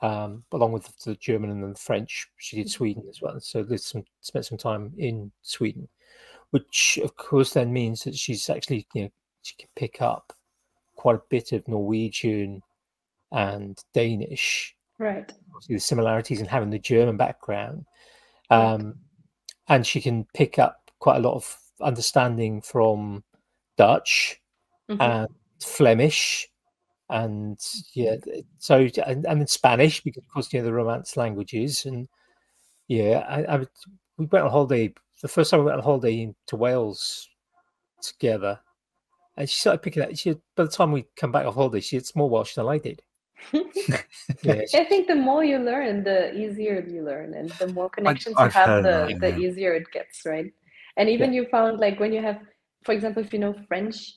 um, 0.00 0.42
along 0.52 0.72
with 0.72 0.90
the 1.04 1.14
German 1.16 1.50
and 1.50 1.62
the 1.74 1.78
French. 1.78 2.28
She 2.38 2.56
did 2.56 2.70
Sweden 2.70 3.04
as 3.10 3.20
well, 3.20 3.38
so 3.40 3.62
did 3.62 3.82
some 3.82 4.04
spent 4.22 4.46
some 4.46 4.56
time 4.56 4.94
in 4.96 5.30
Sweden, 5.42 5.86
which 6.52 6.98
of 7.04 7.14
course 7.16 7.52
then 7.52 7.74
means 7.74 8.04
that 8.04 8.14
she's 8.16 8.48
actually 8.48 8.86
you 8.94 9.02
know 9.02 9.10
she 9.42 9.54
can 9.58 9.68
pick 9.76 10.00
up 10.00 10.32
quite 10.94 11.16
a 11.16 11.22
bit 11.28 11.52
of 11.52 11.68
Norwegian 11.68 12.62
and 13.32 13.78
Danish. 13.92 14.74
Right. 14.98 15.30
The 15.68 15.78
similarities 15.78 16.40
in 16.40 16.46
having 16.46 16.70
the 16.70 16.78
German 16.78 17.18
background, 17.18 17.84
um, 18.48 18.94
and 19.68 19.86
she 19.86 20.00
can 20.00 20.26
pick 20.32 20.58
up 20.58 20.90
quite 21.00 21.18
a 21.18 21.28
lot 21.28 21.34
of 21.34 21.58
understanding 21.82 22.62
from 22.62 23.22
Dutch 23.76 24.40
Mhm. 24.88 25.00
and 25.02 25.28
Flemish, 25.62 26.48
and 27.08 27.58
yeah, 27.94 28.16
so 28.58 28.88
and, 29.06 29.26
and 29.26 29.48
Spanish 29.48 30.02
because 30.02 30.22
of 30.24 30.28
course 30.32 30.52
you 30.52 30.60
know 30.60 30.66
the 30.66 30.72
Romance 30.72 31.16
languages, 31.16 31.86
and 31.86 32.08
yeah, 32.88 33.24
I, 33.28 33.56
I 33.56 33.66
we 34.18 34.26
went 34.26 34.44
on 34.44 34.50
holiday. 34.50 34.92
The 35.22 35.28
first 35.28 35.50
time 35.50 35.60
we 35.60 35.66
went 35.66 35.78
on 35.78 35.84
holiday 35.84 36.34
to 36.48 36.56
Wales 36.56 37.28
together, 38.02 38.60
and 39.36 39.48
she 39.48 39.60
started 39.60 39.82
picking 39.82 40.02
up. 40.02 40.10
She 40.14 40.34
by 40.56 40.64
the 40.64 40.68
time 40.68 40.92
we 40.92 41.06
come 41.16 41.32
back 41.32 41.46
off 41.46 41.54
holiday, 41.54 41.80
she 41.80 41.96
had 41.96 42.04
more 42.14 42.28
Welsh 42.28 42.54
than 42.54 42.68
I 42.68 42.78
did. 42.78 43.02
Yeah, 44.42 44.60
she- 44.68 44.78
I 44.78 44.84
think 44.84 45.06
the 45.06 45.14
more 45.14 45.44
you 45.44 45.58
learn, 45.58 46.02
the 46.04 46.34
easier 46.34 46.84
you 46.86 47.02
learn, 47.02 47.34
and 47.34 47.50
the 47.50 47.68
more 47.68 47.88
connections 47.88 48.34
I've 48.38 48.52
you 48.54 48.60
have, 48.60 48.82
the, 48.82 48.82
that, 48.82 49.20
the 49.20 49.36
easier 49.36 49.74
it 49.74 49.90
gets, 49.92 50.22
right? 50.26 50.52
And 50.96 51.08
even 51.08 51.32
you 51.32 51.46
found 51.50 51.78
like 51.78 52.00
when 52.00 52.12
you 52.12 52.20
have, 52.22 52.40
for 52.84 52.92
example, 52.92 53.22
if 53.22 53.32
you 53.32 53.38
know 53.38 53.54
French, 53.68 54.14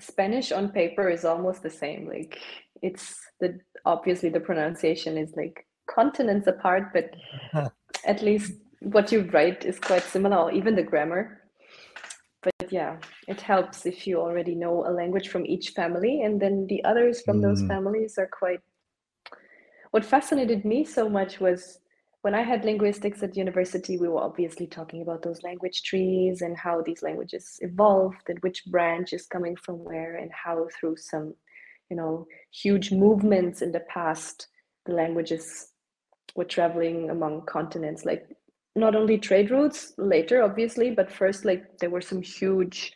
Spanish 0.00 0.52
on 0.52 0.70
paper 0.70 1.08
is 1.08 1.24
almost 1.24 1.62
the 1.62 1.70
same. 1.70 2.08
Like 2.08 2.38
it's 2.82 3.18
the 3.40 3.58
obviously 3.84 4.28
the 4.28 4.40
pronunciation 4.40 5.16
is 5.18 5.32
like 5.36 5.66
continents 5.88 6.46
apart, 6.46 6.92
but 6.92 7.14
at 8.06 8.22
least 8.22 8.52
what 8.80 9.10
you 9.10 9.22
write 9.32 9.64
is 9.64 9.78
quite 9.78 10.04
similar, 10.04 10.36
or 10.36 10.52
even 10.52 10.76
the 10.76 10.82
grammar. 10.82 11.42
But 12.42 12.70
yeah, 12.70 12.98
it 13.26 13.40
helps 13.40 13.86
if 13.86 14.06
you 14.06 14.20
already 14.20 14.54
know 14.54 14.86
a 14.86 14.92
language 14.92 15.28
from 15.28 15.44
each 15.46 15.70
family, 15.70 16.22
and 16.22 16.40
then 16.40 16.66
the 16.68 16.84
others 16.84 17.22
from 17.22 17.40
those 17.40 17.62
Mm. 17.62 17.68
families 17.68 18.18
are 18.18 18.28
quite 18.28 18.60
what 19.90 20.04
fascinated 20.04 20.64
me 20.64 20.84
so 20.84 21.08
much 21.08 21.40
was 21.40 21.80
when 22.22 22.34
I 22.34 22.42
had 22.42 22.64
linguistics 22.64 23.22
at 23.22 23.36
university, 23.36 23.96
we 23.98 24.08
were 24.08 24.22
obviously 24.22 24.66
talking 24.66 25.02
about 25.02 25.22
those 25.22 25.42
language 25.42 25.82
trees 25.82 26.42
and 26.42 26.56
how 26.56 26.82
these 26.82 27.02
languages 27.02 27.58
evolved 27.60 28.28
and 28.28 28.38
which 28.40 28.66
branch 28.66 29.12
is 29.12 29.26
coming 29.26 29.56
from 29.56 29.76
where 29.84 30.16
and 30.16 30.30
how 30.32 30.66
through 30.78 30.96
some, 30.96 31.34
you 31.90 31.96
know, 31.96 32.26
huge 32.52 32.90
movements 32.92 33.62
in 33.62 33.72
the 33.72 33.80
past, 33.88 34.48
the 34.86 34.92
languages 34.92 35.68
were 36.34 36.44
traveling 36.44 37.10
among 37.10 37.46
continents, 37.46 38.04
like 38.04 38.26
not 38.74 38.94
only 38.94 39.18
trade 39.18 39.50
routes 39.50 39.92
later, 39.96 40.42
obviously, 40.42 40.90
but 40.90 41.10
first, 41.10 41.44
like 41.44 41.78
there 41.78 41.90
were 41.90 42.00
some 42.00 42.22
huge 42.22 42.92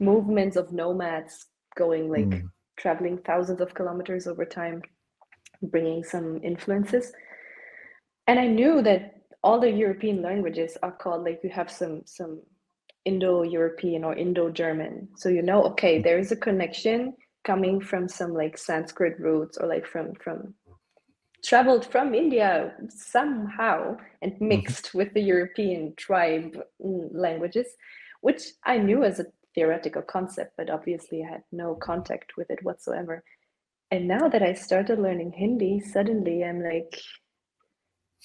movements 0.00 0.56
of 0.56 0.72
nomads 0.72 1.46
going 1.76 2.08
like 2.10 2.26
Mm. 2.26 2.50
traveling 2.76 3.18
thousands 3.18 3.60
of 3.60 3.74
kilometers 3.74 4.26
over 4.26 4.44
time 4.44 4.82
bringing 5.62 6.04
some 6.04 6.40
influences. 6.42 7.12
And 8.28 8.38
I 8.38 8.46
knew 8.46 8.82
that 8.82 9.22
all 9.42 9.58
the 9.58 9.70
European 9.70 10.20
languages 10.20 10.76
are 10.82 10.92
called 10.92 11.24
like 11.24 11.40
you 11.42 11.50
have 11.50 11.70
some 11.70 12.02
some 12.04 12.42
Indo-European 13.06 14.04
or 14.04 14.14
Indo-German. 14.14 15.08
So 15.16 15.30
you 15.30 15.42
know, 15.42 15.62
okay, 15.70 16.00
there 16.02 16.18
is 16.18 16.30
a 16.30 16.36
connection 16.36 17.14
coming 17.44 17.80
from 17.80 18.06
some 18.06 18.34
like 18.34 18.58
Sanskrit 18.58 19.18
roots 19.18 19.56
or 19.56 19.66
like 19.66 19.86
from 19.86 20.12
from 20.22 20.54
traveled 21.42 21.86
from 21.86 22.14
India 22.14 22.74
somehow 22.90 23.96
and 24.20 24.38
mixed 24.40 24.92
with 24.92 25.14
the 25.14 25.22
European 25.22 25.94
tribe 25.96 26.58
mm, 26.84 27.08
languages, 27.12 27.66
which 28.20 28.42
I 28.64 28.76
knew 28.76 29.04
as 29.04 29.20
a 29.20 29.26
theoretical 29.54 30.02
concept, 30.02 30.52
but 30.58 30.68
obviously 30.68 31.24
I 31.24 31.30
had 31.30 31.44
no 31.50 31.76
contact 31.76 32.36
with 32.36 32.50
it 32.50 32.62
whatsoever. 32.62 33.24
And 33.90 34.06
now 34.06 34.28
that 34.28 34.42
I 34.42 34.52
started 34.52 34.98
learning 34.98 35.32
Hindi, 35.32 35.80
suddenly 35.80 36.44
I'm 36.44 36.62
like, 36.62 37.00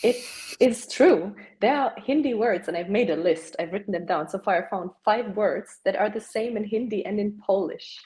it 0.02 0.18
is 0.60 0.88
true. 0.88 1.36
There 1.62 1.76
are 1.78 1.94
Hindi 1.98 2.34
words, 2.34 2.68
and 2.68 2.78
I've 2.78 2.90
made 2.90 3.10
a 3.10 3.16
list. 3.16 3.56
I've 3.60 3.74
written 3.74 3.94
them 3.94 4.06
down. 4.06 4.30
So 4.30 4.40
far, 4.40 4.66
I 4.66 4.70
found 4.70 4.92
five 5.06 5.36
words 5.36 5.80
that 5.86 5.96
are 5.96 6.10
the 6.10 6.22
same 6.22 6.58
in 6.58 6.64
Hindi 6.64 7.06
and 7.06 7.20
in 7.20 7.40
Polish. 7.46 8.00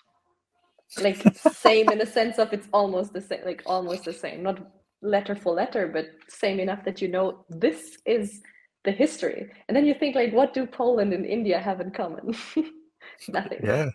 Like 1.01 1.17
same 1.53 1.89
in 1.91 1.99
the 1.99 2.05
sense 2.05 2.39
of 2.39 2.53
it's 2.53 2.67
almost 2.73 3.13
the 3.13 3.21
same, 3.21 3.41
like 3.45 3.63
almost 3.65 4.05
the 4.05 4.13
same, 4.13 4.43
not 4.43 4.59
letter 5.01 5.35
for 5.35 5.53
letter, 5.53 5.87
but 5.87 6.07
same 6.29 6.59
enough 6.59 6.83
that 6.85 7.01
you 7.01 7.07
know 7.07 7.45
this 7.49 7.97
is 8.05 8.41
the 8.85 8.91
history. 8.91 9.49
And 9.67 9.75
then 9.77 9.85
you 9.85 9.93
think 9.93 10.15
like, 10.15 10.33
what 10.33 10.53
do 10.53 10.65
Poland 10.65 11.13
and 11.13 11.25
India 11.25 11.59
have 11.59 11.81
in 11.81 11.91
common? 11.91 12.35
Nothing 13.29 13.59
Yeah. 13.63 13.89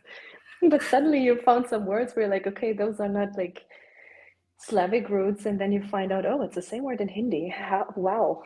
but 0.70 0.82
suddenly 0.82 1.20
you 1.22 1.40
found 1.44 1.66
some 1.66 1.86
words 1.86 2.14
where 2.14 2.24
you're 2.26 2.34
like 2.34 2.46
okay 2.46 2.72
those 2.72 3.00
are 3.00 3.08
not 3.08 3.30
like 3.36 3.62
slavic 4.68 5.08
roots 5.08 5.46
and 5.46 5.60
then 5.60 5.72
you 5.72 5.82
find 5.82 6.12
out 6.12 6.24
oh 6.26 6.42
it's 6.42 6.54
the 6.54 6.62
same 6.62 6.84
word 6.84 7.00
in 7.00 7.08
hindi 7.08 7.48
How, 7.48 7.86
wow 7.96 8.42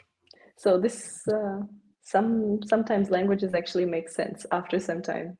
so 0.56 0.78
this 0.78 1.26
uh, 1.28 1.60
some 2.02 2.60
sometimes 2.64 3.10
languages 3.10 3.54
actually 3.54 3.86
make 3.86 4.08
sense 4.08 4.44
after 4.50 4.78
some 4.80 5.02
time 5.02 5.38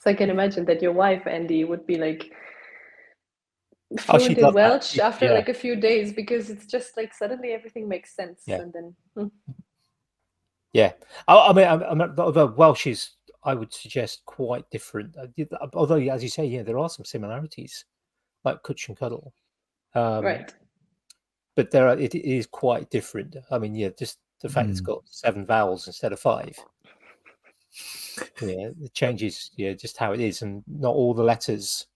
so 0.00 0.10
i 0.10 0.14
can 0.14 0.30
imagine 0.30 0.64
that 0.66 0.82
your 0.82 0.92
wife 0.92 1.26
andy 1.26 1.64
would 1.64 1.86
be 1.86 1.96
like 1.96 2.32
Oh, 3.92 3.96
fluent 4.02 4.22
she'd 4.22 4.38
in 4.38 4.44
love 4.44 4.54
that. 4.54 4.70
welsh 4.70 4.98
after 5.00 5.26
yeah. 5.26 5.32
like 5.32 5.48
a 5.48 5.54
few 5.54 5.74
days 5.74 6.12
because 6.12 6.48
it's 6.48 6.66
just 6.66 6.96
like 6.96 7.12
suddenly 7.12 7.50
everything 7.50 7.88
makes 7.88 8.14
sense 8.14 8.42
Yeah. 8.46 8.60
and 8.60 8.72
then 8.72 8.94
hmm. 9.16 9.26
Yeah, 10.72 10.92
I, 11.26 11.36
I 11.48 11.52
mean, 11.52 11.66
I'm, 11.66 11.82
I'm 12.00 12.14
although 12.18 12.46
Welsh 12.46 12.86
is, 12.86 13.10
I 13.42 13.54
would 13.54 13.72
suggest, 13.72 14.22
quite 14.24 14.68
different. 14.70 15.16
Uh, 15.16 15.26
Although, 15.74 15.96
as 15.96 16.22
you 16.22 16.28
say, 16.28 16.44
yeah, 16.44 16.62
there 16.62 16.78
are 16.78 16.88
some 16.88 17.04
similarities, 17.04 17.84
like 18.44 18.62
Cwtch 18.62 18.88
and 18.88 18.96
Cuddle. 18.96 19.34
Um, 19.94 20.24
right 20.24 20.54
But 21.56 21.70
there 21.70 21.88
are, 21.88 21.98
it 21.98 22.14
is 22.14 22.46
quite 22.46 22.90
different. 22.90 23.36
I 23.50 23.58
mean, 23.58 23.74
yeah, 23.74 23.90
just 23.98 24.18
the 24.40 24.48
fact 24.48 24.70
it's 24.70 24.80
got 24.80 25.02
seven 25.06 25.44
vowels 25.44 25.86
instead 25.86 26.12
of 26.12 26.20
five. 26.20 26.56
Yeah, 28.42 28.70
it 28.82 28.92
changes, 28.94 29.50
yeah, 29.56 29.72
just 29.74 29.96
how 29.96 30.12
it 30.12 30.20
is, 30.20 30.42
and 30.42 30.62
not 30.66 30.94
all 30.94 31.14
the 31.14 31.22
letters. 31.22 31.86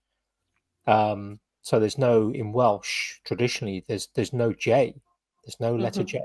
Um, 0.86 1.40
so 1.62 1.78
there's 1.80 1.98
no 1.98 2.30
in 2.30 2.52
Welsh 2.52 3.18
traditionally. 3.24 3.84
There's 3.88 4.08
there's 4.14 4.32
no 4.32 4.52
J. 4.52 4.94
There's 5.44 5.58
no 5.60 5.74
letter 5.74 6.02
Mhm. 6.02 6.06
J, 6.06 6.20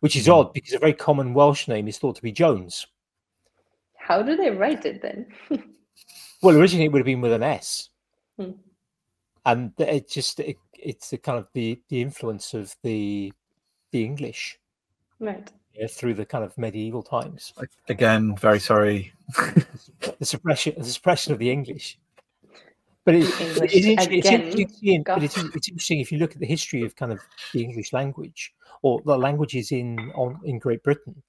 which 0.00 0.16
is 0.16 0.26
Mm. 0.26 0.34
odd 0.34 0.52
because 0.52 0.74
a 0.74 0.78
very 0.78 0.92
common 0.94 1.34
Welsh 1.34 1.66
name 1.68 1.88
is 1.88 1.98
thought 1.98 2.16
to 2.16 2.22
be 2.22 2.32
Jones. 2.32 2.86
how 3.96 4.22
do 4.22 4.36
they 4.36 4.50
write 4.50 4.84
it 4.86 5.02
then 5.02 5.26
Well, 6.42 6.56
originally 6.56 6.86
it 6.86 6.92
would 6.92 7.00
have 7.00 7.04
been 7.06 7.20
with 7.20 7.32
an 7.32 7.42
S, 7.42 7.90
Hmm. 8.38 8.52
And 9.48 9.76
th- 9.76 9.88
it 9.88 10.10
just 10.10 10.40
it, 10.40 10.56
it's 10.74 11.10
the 11.10 11.18
kind 11.18 11.38
of 11.38 11.48
the 11.54 11.80
the 11.88 12.00
influence 12.00 12.54
of 12.54 12.74
the 12.82 13.32
the 13.92 14.04
English 14.04 14.58
right 15.18 15.50
yeah, 15.78 15.86
through 15.86 16.14
the 16.14 16.26
kind 16.26 16.44
of 16.44 16.56
medieval 16.58 17.02
times, 17.02 17.52
Again, 17.88 18.36
very 18.36 18.58
sorry. 18.58 19.12
the 20.18 20.24
suppression 20.24 20.74
the 20.76 20.84
suppression 20.84 21.32
of 21.32 21.38
the 21.38 21.50
English. 21.50 21.98
But 23.04 23.14
it, 23.14 23.40
English 23.40 23.74
it's, 23.74 23.86
inter- 23.86 24.12
it's 24.12 24.28
interesting. 24.28 25.02
But 25.04 25.22
it's, 25.22 25.36
it's 25.36 25.68
interesting 25.68 26.00
if 26.00 26.10
you 26.10 26.18
look 26.18 26.32
at 26.32 26.40
the 26.40 26.46
history 26.46 26.82
of 26.82 26.96
kind 26.96 27.12
of 27.12 27.20
the 27.54 27.62
English 27.62 27.92
language 27.92 28.52
or 28.82 29.00
the 29.04 29.16
languages 29.16 29.70
in 29.70 30.10
on 30.16 30.40
in 30.44 30.58
Great 30.58 30.82
Britain. 30.82 31.22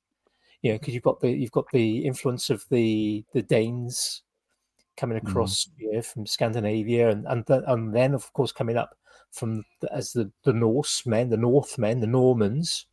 You 0.63 0.71
know, 0.71 0.79
because 0.79 0.95
you've 0.95 1.03
got 1.03 1.19
the 1.19 1.29
you've 1.29 1.51
got 1.51 1.65
the 1.71 1.99
influence 2.05 2.49
of 2.49 2.65
the 2.69 3.23
the 3.33 3.43
Danes 3.43 4.23
coming 4.99 5.17
across 5.17 5.69
you 5.77 5.93
know, 5.93 6.01
from 6.01 6.25
Scandinavia, 6.25 7.09
and 7.09 7.25
and, 7.27 7.47
th- 7.47 7.63
and 7.67 7.93
then 7.95 8.13
of 8.13 8.31
course 8.33 8.51
coming 8.51 8.77
up 8.77 8.95
from 9.31 9.63
the, 9.81 9.93
as 9.93 10.11
the 10.13 10.31
the 10.43 10.53
Norsemen, 10.53 11.29
the 11.29 11.37
Northmen, 11.37 11.99
the 11.99 12.07
Normans, 12.07 12.85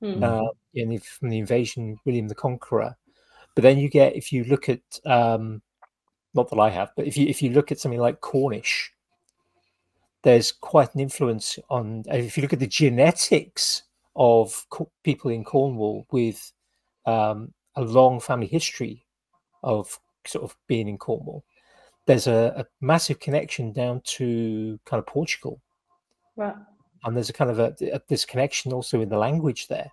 Hmm. 0.00 0.22
uh, 0.22 0.48
in 0.74 0.90
the, 0.90 0.98
from 0.98 1.30
the 1.30 1.38
invasion, 1.38 1.98
William 2.04 2.28
the 2.28 2.34
Conqueror. 2.34 2.96
But 3.56 3.62
then 3.62 3.78
you 3.78 3.88
get 3.90 4.14
if 4.14 4.32
you 4.32 4.44
look 4.44 4.68
at 4.68 4.80
um, 5.04 5.60
not 6.34 6.48
that 6.50 6.60
I 6.60 6.70
have, 6.70 6.92
but 6.96 7.06
if 7.06 7.16
you 7.16 7.26
if 7.26 7.42
you 7.42 7.50
look 7.50 7.72
at 7.72 7.80
something 7.80 8.00
like 8.00 8.20
Cornish, 8.20 8.92
there's 10.22 10.52
quite 10.52 10.94
an 10.94 11.00
influence 11.00 11.58
on. 11.68 12.04
If 12.06 12.36
you 12.36 12.42
look 12.42 12.52
at 12.52 12.60
the 12.60 12.66
genetics 12.66 13.82
of 14.14 14.64
Co- 14.70 14.90
people 15.02 15.30
in 15.30 15.44
Cornwall 15.44 16.06
with 16.12 16.52
um, 17.06 17.52
a 17.74 17.82
long 17.82 18.20
family 18.20 18.46
history 18.46 19.04
of 19.62 19.98
sort 20.26 20.44
of 20.44 20.56
being 20.68 20.88
in 20.88 20.98
Cornwall, 20.98 21.44
there's 22.08 22.26
a, 22.26 22.54
a 22.56 22.64
massive 22.80 23.20
connection 23.20 23.70
down 23.72 24.00
to 24.16 24.80
kind 24.86 24.98
of 24.98 25.06
Portugal, 25.06 25.60
Right. 26.36 26.56
and 27.04 27.14
there's 27.14 27.28
a 27.30 27.34
kind 27.34 27.50
of 27.50 27.58
a, 27.58 27.76
a 27.92 28.00
this 28.08 28.24
connection 28.24 28.72
also 28.72 29.00
in 29.02 29.08
the 29.10 29.18
language 29.18 29.68
there. 29.68 29.90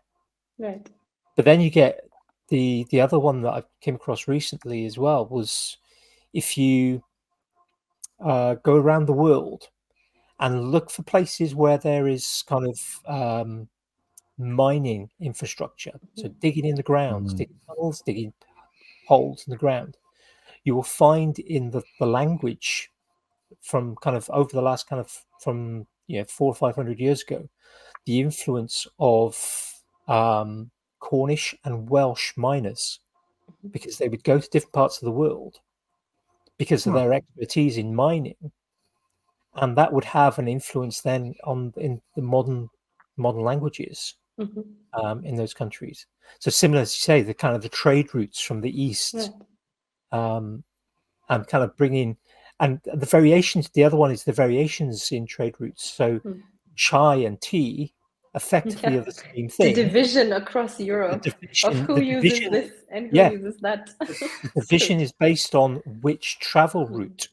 right 0.58 0.90
But 1.36 1.46
then 1.46 1.60
you 1.62 1.70
get 1.70 2.10
the 2.48 2.86
the 2.90 3.02
other 3.02 3.20
one 3.20 3.42
that 3.42 3.54
I 3.54 3.64
came 3.82 3.96
across 3.96 4.28
recently 4.28 4.86
as 4.86 4.98
well 4.98 5.26
was 5.28 5.78
if 6.34 6.58
you 6.58 7.04
uh, 8.24 8.56
go 8.64 8.76
around 8.76 9.06
the 9.08 9.14
world 9.28 9.68
and 10.40 10.72
look 10.72 10.90
for 10.90 11.04
places 11.04 11.54
where 11.54 11.78
there 11.78 12.08
is 12.08 12.44
kind 12.48 12.66
of 12.68 12.78
um, 13.08 13.68
mining 14.38 15.10
infrastructure. 15.20 16.00
So 16.16 16.28
digging 16.40 16.66
in 16.66 16.76
the 16.76 16.84
ground, 16.92 17.28
Mm. 17.30 17.38
digging 17.38 17.60
tunnels, 17.68 18.02
digging 18.06 18.34
holes 19.08 19.44
in 19.48 19.52
the 19.52 19.58
ground. 19.58 19.98
You 20.66 20.76
will 20.76 20.84
find 20.84 21.40
in 21.40 21.72
the, 21.72 21.82
the 22.00 22.06
language 22.06 22.92
from 23.62 23.96
kind 23.98 24.18
of 24.18 24.30
over 24.32 24.50
the 24.52 24.62
last 24.62 24.88
kind 24.88 25.00
of 25.00 25.12
from 25.40 25.88
you 26.08 26.20
know 26.20 26.26
four 26.26 26.52
or 26.52 26.56
five 26.56 26.76
hundred 26.76 27.00
years 27.00 27.22
ago, 27.22 27.48
the 28.06 28.20
influence 28.20 28.86
of 29.00 29.74
um, 30.08 30.70
Cornish 31.00 31.56
and 31.64 31.90
Welsh 31.90 32.34
miners 32.36 33.00
because 33.72 33.98
they 33.98 34.10
would 34.10 34.24
go 34.24 34.40
to 34.40 34.50
different 34.50 34.74
parts 34.74 34.98
of 35.02 35.06
the 35.06 35.12
world 35.12 35.60
because 36.58 36.86
of 36.86 36.94
Hmm. 36.94 37.00
their 37.00 37.14
expertise 37.14 37.78
in 37.78 37.94
mining 37.96 38.36
and 39.56 39.76
that 39.78 39.92
would 39.92 40.04
have 40.04 40.38
an 40.40 40.48
influence 40.48 41.02
then 41.02 41.34
on 41.44 41.74
in 41.78 42.02
the 42.16 42.22
modern 42.22 42.70
modern 43.18 43.42
languages 43.44 44.16
Mhm. 44.40 44.66
um, 44.94 45.26
in 45.26 45.36
those 45.36 45.54
countries 45.54 46.06
so 46.40 46.50
similar 46.52 46.82
as 46.82 46.96
you 46.96 47.02
say 47.02 47.22
the 47.22 47.34
kind 47.34 47.56
of 47.56 47.62
the 47.62 47.70
trade 47.70 48.14
routes 48.14 48.40
from 48.40 48.62
the 48.62 48.82
east 48.84 49.16
Right. 49.16 49.32
Um, 50.12 50.64
and 51.30 51.48
kind 51.48 51.64
of 51.64 51.76
bringing 51.78 52.18
and 52.60 52.80
the 52.94 53.06
variations 53.06 53.70
the 53.74 53.84
other 53.84 53.98
one 53.98 54.12
is 54.12 54.24
the 54.24 54.32
variations 54.32 55.12
in 55.12 55.26
trade 55.26 55.56
routes 55.60 55.84
so 55.92 56.18
Hmm. 56.20 56.40
chai 56.76 57.16
and 57.18 57.42
tea 57.42 57.94
effectively 58.36 58.94
Yeah. 58.94 59.00
are 59.00 59.06
the 59.06 59.12
same 59.14 59.48
thing. 59.50 59.74
The 59.76 59.84
division 59.84 60.34
across 60.34 60.76
The 60.76 60.84
Europe 60.86 61.22
division- 61.22 61.70
of 61.70 61.76
who 61.88 61.96
the 61.96 62.04
uses 62.06 62.24
division- 62.34 62.52
this 62.52 62.72
and 62.92 63.08
who 63.10 63.16
yeah. 63.16 63.32
uses 63.32 63.58
that. 63.62 63.90
the 64.00 64.66
vision 64.70 65.00
is 65.00 65.14
based 65.14 65.56
on 65.56 65.78
which 66.02 66.38
travel 66.40 66.86
Hmm. 66.86 66.96
route. 66.96 67.30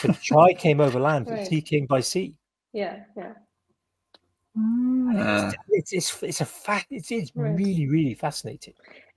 So 0.00 0.12
chai 0.14 0.54
came 0.54 0.80
over 0.80 0.98
land, 0.98 1.26
but 1.26 1.34
Right. 1.34 1.46
tea 1.48 1.60
came 1.60 1.84
by 1.86 2.00
sea. 2.00 2.38
yeah, 2.72 3.04
yeah. 3.16 3.34
Ah, 4.58 5.52
It's 5.68 5.92
it's 5.92 6.22
it's 6.22 6.40
a 6.40 6.46
fact. 6.46 6.86
It's 6.90 7.10
it's 7.10 7.30
Right. 7.36 7.54
really 7.54 7.86
really 7.86 8.14
fascinating. 8.14 8.74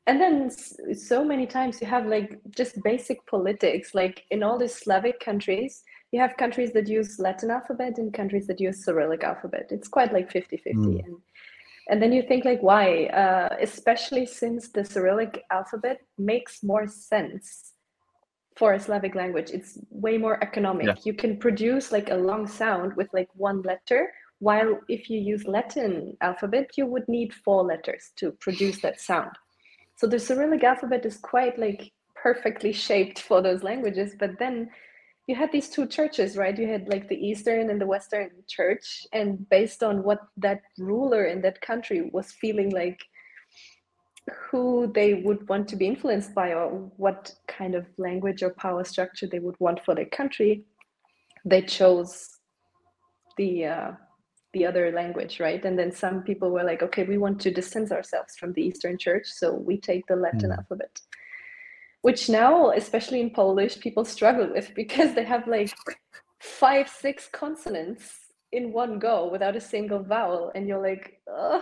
And 0.09 0.19
then 0.19 0.49
so 0.95 1.23
many 1.23 1.45
times 1.45 1.79
you 1.79 1.85
have 1.85 2.07
like 2.07 2.39
just 2.49 2.81
basic 2.81 3.23
politics, 3.27 3.93
like 3.93 4.25
in 4.31 4.41
all 4.41 4.57
these 4.57 4.73
Slavic 4.73 5.19
countries, 5.19 5.83
you 6.11 6.19
have 6.19 6.35
countries 6.35 6.71
that 6.73 6.87
use 6.87 7.19
Latin 7.19 7.51
alphabet 7.51 7.99
and 7.99 8.11
countries 8.11 8.47
that 8.47 8.59
use 8.59 8.83
Cyrillic 8.83 9.23
alphabet. 9.23 9.67
It's 9.69 9.87
quite 9.87 10.11
like 10.11 10.33
50-50. 10.33 10.73
Mm. 10.73 11.05
And, 11.05 11.15
and 11.91 12.01
then 12.01 12.11
you 12.11 12.23
think 12.23 12.43
like, 12.43 12.63
why? 12.63 13.05
Uh, 13.05 13.55
especially 13.61 14.25
since 14.25 14.69
the 14.69 14.83
Cyrillic 14.83 15.43
alphabet 15.51 16.01
makes 16.17 16.63
more 16.63 16.87
sense 16.87 17.73
for 18.57 18.73
a 18.73 18.79
Slavic 18.79 19.13
language. 19.13 19.51
It's 19.51 19.77
way 19.91 20.17
more 20.17 20.43
economic. 20.43 20.87
Yeah. 20.87 20.95
You 21.03 21.13
can 21.13 21.37
produce 21.37 21.91
like 21.91 22.09
a 22.09 22.15
long 22.15 22.47
sound 22.47 22.95
with 22.95 23.09
like 23.13 23.29
one 23.35 23.61
letter, 23.61 24.11
while 24.39 24.79
if 24.87 25.07
you 25.07 25.19
use 25.19 25.45
Latin 25.45 26.17
alphabet, 26.21 26.71
you 26.77 26.87
would 26.87 27.07
need 27.07 27.31
four 27.31 27.63
letters 27.63 28.09
to 28.15 28.31
produce 28.31 28.81
that 28.81 28.99
sound. 28.99 29.33
So 29.99 30.07
the 30.07 30.17
Cyrillic 30.17 30.63
alphabet 30.63 31.05
is 31.05 31.17
quite 31.17 31.59
like 31.59 31.91
perfectly 32.15 32.71
shaped 32.71 33.19
for 33.19 33.41
those 33.41 33.63
languages. 33.63 34.15
But 34.17 34.39
then 34.39 34.69
you 35.27 35.35
had 35.35 35.51
these 35.51 35.67
two 35.67 35.87
churches, 35.87 36.37
right? 36.37 36.57
You 36.57 36.69
had 36.69 36.87
like 36.87 37.09
the 37.09 37.17
Eastern 37.17 37.69
and 37.69 37.81
the 37.81 37.85
Western 37.85 38.29
church. 38.47 39.05
And 39.11 39.49
based 39.49 39.83
on 39.83 40.03
what 40.03 40.21
that 40.37 40.61
ruler 40.77 41.25
in 41.25 41.41
that 41.41 41.59
country 41.59 42.09
was 42.13 42.31
feeling 42.31 42.69
like, 42.69 42.97
who 44.49 44.89
they 44.95 45.15
would 45.15 45.49
want 45.49 45.67
to 45.67 45.75
be 45.75 45.87
influenced 45.87 46.33
by, 46.33 46.53
or 46.53 46.69
what 46.95 47.33
kind 47.49 47.75
of 47.75 47.85
language 47.97 48.41
or 48.41 48.51
power 48.51 48.85
structure 48.85 49.27
they 49.27 49.39
would 49.39 49.59
want 49.59 49.83
for 49.83 49.95
their 49.95 50.05
country, 50.05 50.63
they 51.43 51.61
chose 51.61 52.37
the 53.35 53.65
uh, 53.65 53.91
the 54.53 54.65
other 54.65 54.91
language, 54.91 55.39
right? 55.39 55.63
And 55.63 55.77
then 55.77 55.91
some 55.91 56.23
people 56.23 56.49
were 56.51 56.63
like, 56.63 56.81
okay, 56.81 57.03
we 57.03 57.17
want 57.17 57.39
to 57.41 57.51
distance 57.51 57.91
ourselves 57.91 58.35
from 58.35 58.53
the 58.53 58.61
Eastern 58.63 58.97
Church, 58.97 59.27
so 59.27 59.53
we 59.53 59.79
take 59.79 60.05
the 60.07 60.15
Latin 60.15 60.49
Mm. 60.49 60.57
alphabet. 60.57 60.99
Which 62.01 62.29
now, 62.29 62.71
especially 62.71 63.19
in 63.19 63.31
Polish, 63.31 63.79
people 63.79 64.05
struggle 64.05 64.49
with 64.51 64.73
because 64.73 65.13
they 65.13 65.25
have 65.25 65.47
like 65.47 65.71
five, 66.39 66.87
six 66.89 67.27
consonants 67.31 68.03
in 68.51 68.71
one 68.71 68.99
go 68.99 69.29
without 69.29 69.55
a 69.55 69.61
single 69.61 70.01
vowel. 70.01 70.51
And 70.55 70.67
you're 70.67 70.81
like, 70.81 71.21
ugh, 71.31 71.61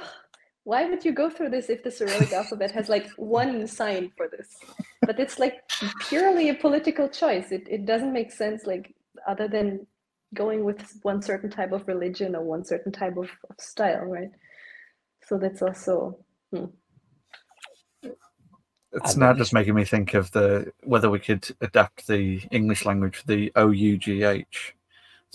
why 0.64 0.86
would 0.90 1.04
you 1.04 1.12
go 1.12 1.30
through 1.30 1.50
this 1.50 1.70
if 1.70 1.84
the 1.84 1.92
Cyrillic 1.92 2.32
alphabet 2.42 2.72
has 2.72 2.88
like 2.88 3.10
one 3.18 3.68
sign 3.68 4.12
for 4.16 4.28
this? 4.30 4.50
But 5.02 5.20
it's 5.20 5.40
like 5.40 5.56
purely 6.08 6.50
a 6.50 6.54
political 6.56 7.10
choice. 7.10 7.52
It, 7.52 7.68
it 7.70 7.86
doesn't 7.86 8.14
make 8.14 8.32
sense, 8.32 8.66
like, 8.66 8.94
other 9.28 9.48
than 9.48 9.88
going 10.34 10.64
with 10.64 11.00
one 11.04 11.22
certain 11.22 11.50
type 11.50 11.72
of 11.72 11.88
religion 11.88 12.36
or 12.36 12.44
one 12.44 12.64
certain 12.64 12.92
type 12.92 13.18
of, 13.18 13.30
of 13.50 13.56
style, 13.60 14.06
right? 14.06 14.32
So 15.26 15.38
that's 15.38 15.62
also 15.62 16.18
hmm. 16.54 16.66
it's 18.94 19.18
now 19.18 19.34
just 19.34 19.54
making 19.54 19.76
me 19.76 19.84
think 19.84 20.14
of 20.14 20.32
the 20.32 20.72
whether 20.84 21.10
we 21.10 21.20
could 21.20 21.48
adapt 21.62 22.08
the 22.08 22.42
English 22.52 22.86
language 22.86 23.18
for 23.18 23.28
the 23.28 23.52
O 23.56 23.72
U 23.72 23.98
G 23.98 24.24
H 24.24 24.76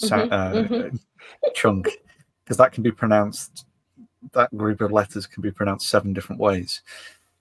Mhm, 0.01 0.33
uh, 0.33 0.53
mhm. 0.53 1.01
chunk 1.55 1.89
because 2.45 2.57
that 2.57 2.73
can 2.73 2.83
be 2.83 2.91
pronounced. 2.91 3.67
That 4.33 4.57
group 4.57 4.81
of 4.81 4.93
letters 4.93 5.27
can 5.27 5.43
be 5.43 5.51
pronounced 5.51 5.89
seven 5.89 6.13
different 6.13 6.41
ways 6.41 6.83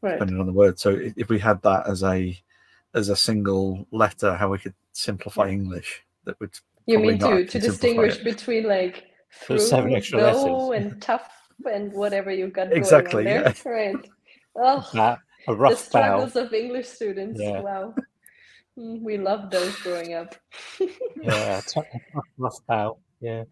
right. 0.02 0.14
depending 0.14 0.40
on 0.40 0.48
the 0.48 0.54
word. 0.54 0.80
So 0.80 0.98
if 1.16 1.30
we 1.30 1.40
had 1.40 1.62
that 1.62 1.88
as 1.88 2.04
a 2.04 2.38
as 2.94 3.10
a 3.10 3.16
single 3.16 3.88
letter, 3.92 4.36
how 4.36 4.50
we 4.50 4.58
could 4.60 4.74
simplify 4.92 5.50
English, 5.50 6.04
that 6.26 6.40
would 6.40 6.60
You 6.86 7.00
mean 7.00 7.20
to, 7.20 7.46
to 7.46 7.60
distinguish 7.60 8.18
it. 8.18 8.24
between 8.24 8.68
like 8.68 9.04
through, 9.34 9.58
Those 9.58 9.70
seven 9.70 9.94
extra 9.96 10.20
go, 10.20 10.68
letters. 10.68 10.84
and 10.94 11.02
tough 11.02 11.30
and 11.72 11.94
whatever 11.94 12.32
you've 12.32 12.54
got 12.54 12.74
Exactly, 12.74 13.24
going 13.24 13.38
on 13.38 13.44
there? 13.44 13.56
Right. 13.96 14.10
Oh, 14.56 14.90
That, 14.94 15.20
a 15.48 15.52
the 15.52 15.58
rough 15.58 15.72
bow. 15.74 15.78
struggles 15.80 16.36
of 16.36 16.54
English 16.54 16.88
students. 16.88 17.40
Yeah. 17.42 17.62
Wow. 17.62 17.96
Mm, 18.78 19.02
We 19.02 19.18
loved 19.18 19.52
those 19.52 19.76
growing 19.78 20.14
up. 20.14 20.36
Yeah, 21.22 21.62
a 21.76 21.80
rough, 22.16 22.26
rough 22.38 22.66
bow. 22.68 22.98
Yeah. 23.20 23.44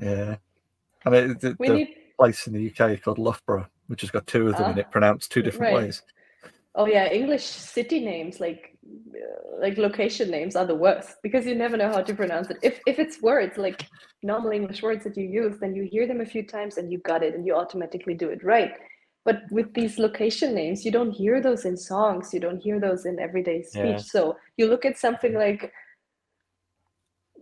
Yeah, 0.00 0.36
and 1.04 1.14
it, 1.14 1.40
the, 1.40 1.56
We 1.58 1.68
the 1.68 1.74
need 1.74 1.94
place 2.18 2.46
in 2.46 2.54
the 2.54 2.70
UK 2.74 3.02
called 3.02 3.18
Loughborough, 3.18 3.68
which 3.88 4.00
has 4.00 4.10
got 4.10 4.26
two 4.26 4.48
of 4.48 4.56
them 4.56 4.70
in 4.70 4.78
Ah, 4.78 4.80
it, 4.80 4.90
pronounced 4.90 5.30
two 5.30 5.42
different 5.42 5.74
right. 5.74 5.82
ways. 5.84 6.02
Oh 6.74 6.86
yeah, 6.86 7.12
English 7.12 7.44
city 7.44 8.00
names 8.00 8.40
like 8.40 8.78
uh, 9.14 9.60
like 9.60 9.76
location 9.76 10.30
names 10.30 10.56
are 10.56 10.64
the 10.64 10.74
worst 10.74 11.16
because 11.22 11.44
you 11.46 11.54
never 11.54 11.76
know 11.76 11.90
how 11.92 12.00
to 12.02 12.14
pronounce 12.14 12.48
it. 12.50 12.56
If 12.62 12.80
if 12.86 12.98
it's 12.98 13.20
words 13.20 13.58
like 13.58 13.86
normal 14.22 14.52
English 14.52 14.82
words 14.82 15.04
that 15.04 15.16
you 15.16 15.24
use, 15.26 15.58
then 15.60 15.74
you 15.74 15.84
hear 15.84 16.06
them 16.06 16.20
a 16.22 16.26
few 16.26 16.42
times 16.46 16.78
and 16.78 16.90
you 16.90 16.98
got 17.00 17.22
it 17.22 17.34
and 17.34 17.46
you 17.46 17.54
automatically 17.54 18.14
do 18.14 18.30
it 18.30 18.42
right. 18.42 18.72
But 19.24 19.42
with 19.50 19.72
these 19.74 19.98
location 19.98 20.54
names, 20.54 20.84
you 20.84 20.90
don't 20.90 21.12
hear 21.12 21.40
those 21.42 21.64
in 21.66 21.76
songs, 21.76 22.32
you 22.32 22.40
don't 22.40 22.58
hear 22.60 22.80
those 22.80 23.04
in 23.06 23.18
everyday 23.20 23.62
speech. 23.62 23.84
Yeah. 23.84 23.96
So 23.98 24.36
you 24.56 24.66
look 24.66 24.84
at 24.86 24.96
something 24.98 25.34
like 25.34 25.70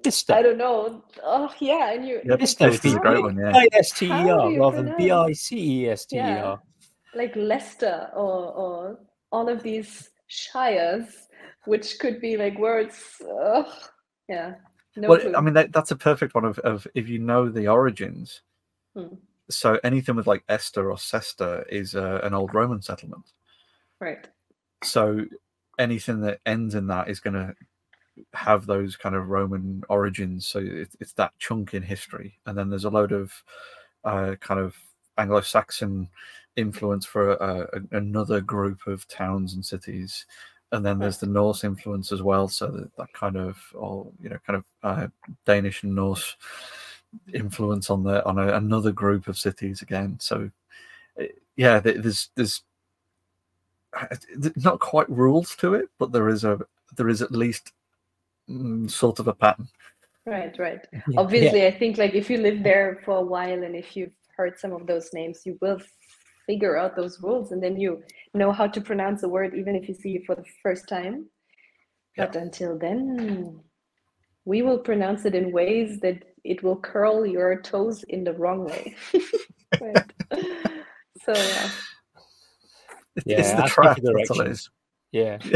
Bicester. 0.02 0.32
I 0.34 0.42
don't 0.42 0.58
know, 0.58 1.04
oh 1.22 1.52
yeah, 1.60 1.92
and 1.92 2.06
you 2.06 2.20
Yeah, 2.24 2.36
Bicester 2.36 2.64
would 2.64 2.70
Bicester's 2.82 2.92
be 2.92 2.96
a 2.96 3.00
great 3.00 3.22
one. 3.22 3.36
Yeah, 3.38 3.52
I 3.54 3.68
S 3.74 3.92
T 3.92 4.06
E 4.06 4.08
How 4.08 4.24
do 4.24 4.30
R 4.30 4.50
you 4.50 4.60
rather 4.60 4.82
than 4.82 4.94
B-I-C-E-S-T-E-R. 4.96 4.96
pronounce- 4.96 5.30
I 5.30 5.32
C 5.34 5.56
E 5.84 5.88
S 5.88 6.06
T 6.06 6.16
E 6.16 6.20
R. 6.20 6.62
like 7.14 7.36
Leicester 7.36 8.10
or 8.14 8.52
or 8.64 8.98
all 9.32 9.48
of 9.48 9.62
these 9.62 10.10
shires, 10.26 11.28
which 11.64 11.98
could 11.98 12.20
be 12.20 12.36
like 12.36 12.58
words. 12.58 13.20
Ugh, 13.44 13.66
yeah, 14.28 14.54
no 14.96 15.08
well, 15.08 15.20
clue. 15.20 15.34
I 15.34 15.40
mean 15.40 15.54
that, 15.54 15.72
that's 15.72 15.90
a 15.90 15.96
perfect 15.96 16.34
one 16.34 16.44
of, 16.44 16.58
of 16.60 16.86
if 16.94 17.08
you 17.08 17.18
know 17.18 17.48
the 17.48 17.68
origins. 17.68 18.42
Hmm. 18.96 19.14
So 19.48 19.80
anything 19.82 20.16
with 20.16 20.26
like 20.26 20.44
Esther 20.48 20.90
or 20.90 20.96
Sester 20.96 21.66
is 21.68 21.94
uh, 21.94 22.20
an 22.22 22.34
old 22.34 22.54
Roman 22.54 22.82
settlement. 22.82 23.32
right. 24.00 24.26
So 24.82 25.26
anything 25.78 26.20
that 26.22 26.40
ends 26.46 26.74
in 26.74 26.86
that 26.86 27.08
is 27.08 27.20
going 27.20 27.34
to 27.34 27.54
have 28.34 28.66
those 28.66 28.96
kind 28.96 29.14
of 29.14 29.28
Roman 29.28 29.82
origins. 29.88 30.46
So 30.46 30.58
it, 30.60 30.90
it's 31.00 31.12
that 31.14 31.32
chunk 31.38 31.74
in 31.74 31.82
history, 31.82 32.38
and 32.46 32.56
then 32.56 32.70
there's 32.70 32.84
a 32.84 32.90
load 32.90 33.12
of 33.12 33.32
uh, 34.04 34.36
kind 34.40 34.60
of 34.60 34.76
Anglo-Saxon 35.18 36.08
influence 36.56 37.06
for 37.06 37.40
uh, 37.42 37.66
another 37.92 38.40
group 38.40 38.86
of 38.86 39.06
towns 39.08 39.54
and 39.54 39.64
cities, 39.64 40.26
and 40.72 40.84
then 40.84 40.98
there's 40.98 41.18
the 41.18 41.26
Norse 41.26 41.64
influence 41.64 42.12
as 42.12 42.22
well. 42.22 42.48
So 42.48 42.68
that, 42.68 42.96
that 42.96 43.12
kind 43.12 43.36
of, 43.36 43.58
or 43.74 44.10
you 44.20 44.30
know, 44.30 44.38
kind 44.46 44.56
of 44.56 44.64
uh, 44.82 45.06
Danish 45.46 45.82
and 45.82 45.94
Norse 45.94 46.36
influence 47.34 47.90
on 47.90 48.02
the 48.02 48.24
on 48.24 48.38
a, 48.38 48.54
another 48.54 48.92
group 48.92 49.28
of 49.28 49.38
cities 49.38 49.82
again. 49.82 50.16
So 50.20 50.50
uh, 51.20 51.24
yeah, 51.56 51.80
there's 51.80 52.30
there's 52.36 52.62
uh, 53.94 54.06
not 54.56 54.80
quite 54.80 55.10
rules 55.10 55.56
to 55.56 55.74
it, 55.74 55.88
but 55.98 56.12
there 56.12 56.28
is 56.28 56.44
a 56.44 56.60
there 56.96 57.08
is 57.08 57.22
at 57.22 57.32
least 57.32 57.72
mm, 58.48 58.90
sort 58.90 59.18
of 59.18 59.28
a 59.28 59.34
pattern. 59.34 59.68
Right, 60.26 60.56
right. 60.58 60.86
Yeah. 61.08 61.20
Obviously, 61.20 61.66
I 61.66 61.70
think 61.70 61.98
like 61.98 62.14
if 62.14 62.30
you 62.30 62.38
live 62.38 62.62
there 62.62 63.00
for 63.04 63.16
a 63.18 63.22
while 63.22 63.62
and 63.64 63.74
if 63.74 63.96
you've 63.96 64.14
heard 64.36 64.58
some 64.58 64.72
of 64.72 64.86
those 64.86 65.10
names, 65.12 65.42
you 65.44 65.58
will 65.60 65.80
figure 66.50 66.76
out 66.76 66.96
those 66.96 67.20
rules 67.22 67.52
and 67.52 67.62
then 67.62 67.74
you 67.78 68.02
know 68.34 68.50
how 68.50 68.66
to 68.66 68.80
pronounce 68.80 69.22
a 69.22 69.28
word 69.36 69.52
even 69.60 69.76
if 69.76 69.88
you 69.88 69.94
see 69.94 70.12
it 70.16 70.24
for 70.26 70.34
the 70.34 70.44
first 70.64 70.88
time. 70.88 71.16
But 72.16 72.34
until 72.34 72.76
then, 72.76 73.60
we 74.44 74.62
will 74.62 74.78
pronounce 74.78 75.24
it 75.28 75.34
in 75.34 75.52
ways 75.52 76.00
that 76.00 76.18
it 76.44 76.62
will 76.64 76.80
curl 76.90 77.24
your 77.24 77.62
toes 77.62 78.02
in 78.14 78.24
the 78.24 78.34
wrong 78.34 78.64
way. 78.64 78.96
right. 79.80 80.12
So 81.24 81.32
yeah. 81.32 81.70
Yeah, 83.26 83.40
it's 83.40 83.52
the 83.52 83.64
ask 83.64 83.74
trap. 83.74 83.98
That's 84.02 84.30
all 84.30 84.40
it 84.40 84.68
Yeah. 85.12 85.38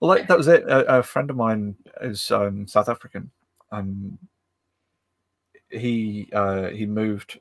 Well, 0.00 0.08
like, 0.08 0.28
that 0.28 0.38
was 0.38 0.48
it. 0.48 0.62
A, 0.62 1.00
a 1.00 1.02
friend 1.02 1.28
of 1.28 1.36
mine 1.36 1.76
is 2.00 2.30
um, 2.30 2.66
South 2.66 2.88
African. 2.88 3.30
Um, 3.70 4.18
he 5.68 6.30
uh, 6.32 6.68
he 6.68 6.86
moved 6.86 7.38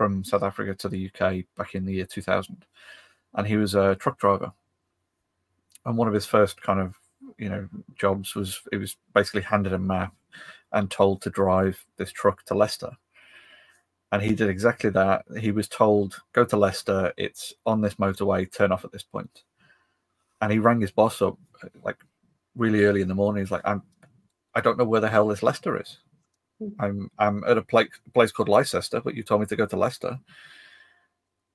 from 0.00 0.24
South 0.24 0.42
Africa 0.42 0.74
to 0.74 0.88
the 0.88 1.10
UK 1.10 1.44
back 1.58 1.74
in 1.74 1.84
the 1.84 1.92
year 1.92 2.06
2000, 2.06 2.64
and 3.34 3.46
he 3.46 3.58
was 3.58 3.74
a 3.74 3.96
truck 3.96 4.18
driver. 4.18 4.50
And 5.84 5.98
one 5.98 6.08
of 6.08 6.14
his 6.14 6.24
first 6.24 6.62
kind 6.62 6.80
of 6.80 6.94
you 7.36 7.50
know 7.50 7.68
jobs 7.96 8.34
was 8.34 8.62
it 8.72 8.78
was 8.78 8.96
basically 9.12 9.42
handed 9.42 9.74
a 9.74 9.78
map 9.78 10.14
and 10.72 10.90
told 10.90 11.20
to 11.20 11.28
drive 11.28 11.84
this 11.98 12.10
truck 12.12 12.42
to 12.46 12.54
Leicester. 12.54 12.92
And 14.10 14.22
he 14.22 14.34
did 14.34 14.48
exactly 14.48 14.88
that. 14.88 15.26
He 15.38 15.50
was 15.50 15.68
told, 15.68 16.18
"Go 16.32 16.46
to 16.46 16.56
Leicester. 16.56 17.12
It's 17.18 17.52
on 17.66 17.82
this 17.82 17.96
motorway. 17.96 18.50
Turn 18.50 18.72
off 18.72 18.86
at 18.86 18.92
this 18.92 19.02
point." 19.02 19.42
and 20.40 20.50
he 20.50 20.58
rang 20.58 20.80
his 20.80 20.90
boss 20.90 21.20
up 21.20 21.36
like 21.84 21.98
really 22.56 22.86
early 22.86 23.02
in 23.02 23.08
the 23.08 23.14
morning. 23.14 23.42
He's 23.42 23.50
like, 23.50 23.66
"I'm, 23.66 23.82
I 24.54 24.62
don't 24.62 24.78
know 24.78 24.86
where 24.86 25.02
the 25.02 25.10
hell 25.10 25.28
this 25.28 25.42
Leicester 25.42 25.78
is. 25.78 25.98
I'm, 26.78 27.10
I'm 27.18 27.42
at 27.44 27.56
a 27.58 27.62
place, 27.62 27.88
place 28.14 28.32
called 28.32 28.48
Leicester, 28.48 28.82
but 29.02 29.14
you 29.14 29.22
told 29.22 29.40
me 29.40 29.46
to 29.46 29.56
go 29.56 29.66
to 29.66 29.76
Leicester. 29.76 30.18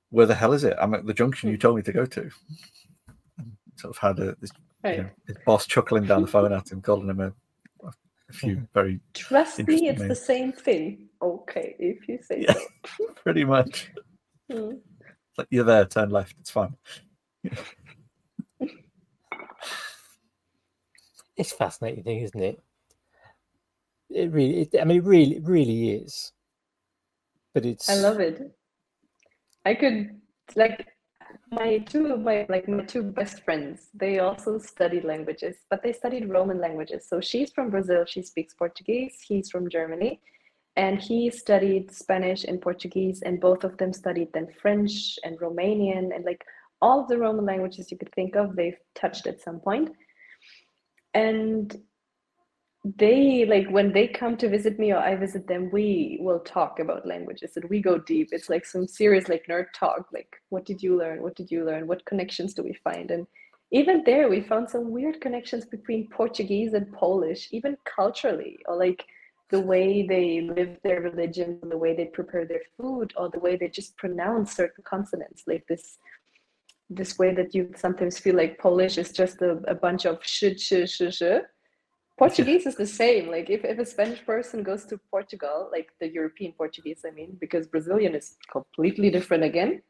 Where 0.10 0.26
the 0.26 0.36
hell 0.36 0.54
is 0.54 0.64
it? 0.64 0.76
I'm 0.80 0.94
at 0.94 1.06
the 1.06 1.14
junction 1.14 1.50
you 1.50 1.58
told 1.58 1.76
me 1.76 1.82
to 1.84 1.92
go 1.92 2.06
to." 2.06 2.30
And 3.38 3.52
sort 3.76 3.96
of 3.96 3.98
had 3.98 4.20
a, 4.20 4.36
this, 4.40 4.52
you 4.86 4.98
know, 4.98 5.10
his 5.28 5.38
boss 5.46 5.66
chuckling 5.68 6.06
down 6.06 6.22
the 6.22 6.28
phone 6.28 6.54
at 6.54 6.72
him, 6.72 6.82
calling 6.82 7.10
him 7.10 7.20
a, 7.22 7.34
a 8.30 8.34
few 8.34 8.68
very 8.74 9.00
Trust 9.14 9.60
me, 9.68 9.88
it's 9.90 10.00
name. 10.00 10.08
the 10.08 10.16
same 10.16 10.52
thing. 10.54 11.10
Okay, 11.22 11.76
if 11.80 12.08
you 12.08 12.20
say 12.22 12.46
Yeah. 12.48 12.54
so. 12.54 13.06
pretty 13.24 13.44
much. 13.44 13.92
Hmm. 14.52 14.72
It's 15.00 15.38
like 15.40 15.48
you're 15.50 15.64
there, 15.66 15.86
turn 15.86 16.10
left. 16.12 16.36
It's 16.40 16.52
fine. 16.52 16.76
It's 21.38 21.52
fascinating 21.52 22.04
thing, 22.04 22.20
isn't 22.22 22.42
it? 22.42 22.64
It 24.10 24.32
really, 24.32 24.62
it, 24.62 24.76
I 24.80 24.86
mean, 24.86 24.98
it 24.98 25.04
really, 25.04 25.36
it 25.38 25.44
really 25.44 25.90
is. 25.92 26.32
But 27.54 27.66
it's. 27.66 27.90
I 27.90 27.96
love 27.96 28.20
it. 28.20 28.56
I 29.66 29.74
could 29.74 30.22
like 30.56 30.88
my 31.52 31.80
two 31.80 32.08
of 32.08 32.22
my 32.22 32.46
like 32.50 32.68
my 32.68 32.84
two 32.84 33.04
best 33.04 33.44
friends. 33.44 33.90
They 33.94 34.20
also 34.20 34.58
studied 34.60 35.04
languages, 35.04 35.56
but 35.70 35.82
they 35.82 35.94
studied 35.94 36.30
Roman 36.30 36.60
languages. 36.60 37.08
So 37.08 37.22
she's 37.22 37.52
from 37.52 37.70
Brazil. 37.70 38.06
She 38.06 38.22
speaks 38.22 38.54
Portuguese. 38.54 39.18
He's 39.22 39.50
from 39.50 39.70
Germany, 39.70 40.22
and 40.76 41.00
he 41.00 41.30
studied 41.30 41.92
Spanish 41.92 42.44
and 42.44 42.62
Portuguese. 42.62 43.22
And 43.22 43.40
both 43.40 43.64
of 43.64 43.78
them 43.78 43.94
studied 43.94 44.34
then 44.34 44.48
French 44.62 45.18
and 45.24 45.40
Romanian 45.40 46.16
and 46.16 46.26
like 46.26 46.44
all 46.82 47.08
the 47.08 47.18
Roman 47.18 47.46
languages 47.46 47.92
you 47.92 47.98
could 47.98 48.14
think 48.14 48.36
of. 48.36 48.56
They've 48.56 48.80
touched 48.94 49.28
at 49.28 49.42
some 49.42 49.60
point, 49.60 49.92
and 51.14 51.76
they 52.86 53.46
like 53.46 53.68
when 53.70 53.92
they 53.92 54.08
come 54.08 54.38
to 54.38 54.48
visit 54.48 54.78
me 54.78 54.92
or 54.92 54.98
I 54.98 55.16
visit 55.16 55.48
them, 55.48 55.72
we 55.72 56.20
will 56.22 56.40
talk 56.40 56.80
about 56.80 57.08
languages 57.08 57.54
and 57.56 57.68
we 57.68 57.82
go 57.82 57.98
deep. 57.98 58.30
It's 58.32 58.50
like 58.50 58.64
some 58.64 58.88
serious 58.88 59.28
like 59.28 59.48
nerd 59.50 59.68
talk. 59.74 60.08
Like, 60.14 60.36
what 60.50 60.66
did 60.66 60.84
you 60.84 60.96
learn? 60.96 61.24
What 61.24 61.36
did 61.36 61.50
you 61.50 61.66
learn? 61.66 61.88
What 61.88 62.06
connections 62.06 62.54
do 62.54 62.62
we 62.62 62.74
find? 62.84 63.10
And 63.10 63.26
even 63.72 64.04
there, 64.06 64.30
we 64.30 64.42
found 64.42 64.70
some 64.70 64.92
weird 64.92 65.20
connections 65.20 65.66
between 65.66 66.10
Portuguese 66.10 66.74
and 66.74 66.94
Polish, 66.94 67.48
even 67.52 67.76
culturally, 67.86 68.60
or 68.68 68.78
like 68.78 69.04
the 69.50 69.60
way 69.60 70.06
they 70.06 70.42
live 70.42 70.78
their 70.84 71.02
religion, 71.02 71.60
the 71.64 71.78
way 71.78 71.96
they 71.96 72.06
prepare 72.06 72.46
their 72.46 72.62
food, 72.78 73.14
or 73.18 73.30
the 73.30 73.40
way 73.40 73.56
they 73.56 73.68
just 73.68 73.98
pronounce 73.98 74.56
certain 74.56 74.84
consonants. 74.84 75.44
Like 75.48 75.66
this, 75.68 75.98
this 76.92 77.18
way 77.18 77.34
that 77.34 77.56
you 77.56 77.72
sometimes 77.76 78.20
feel 78.20 78.36
like 78.36 78.60
Polish 78.60 79.00
is 79.00 79.12
just 79.12 79.42
a, 79.42 79.54
a 79.68 79.74
bunch 79.74 80.06
of 80.06 80.20
sh 80.24 80.44
sh 80.58 80.86
sh 80.86 81.02
sh. 81.10 81.24
Portuguese 82.18 82.66
is 82.66 82.76
the 82.76 82.88
same. 82.88 83.30
Like 83.30 83.50
if, 83.50 83.66
if 83.66 83.78
a 83.78 83.86
Spanish 83.86 84.26
person 84.26 84.64
goes 84.64 84.86
to 84.86 84.98
Portugal, 85.12 85.70
like 85.72 85.90
the 86.00 86.08
European 86.08 86.54
Portuguese, 86.54 87.02
I 87.06 87.12
mean, 87.12 87.38
because 87.40 87.68
Brazilian 87.68 88.16
is 88.16 88.38
completely 88.52 89.10
different 89.10 89.44
again, 89.44 89.82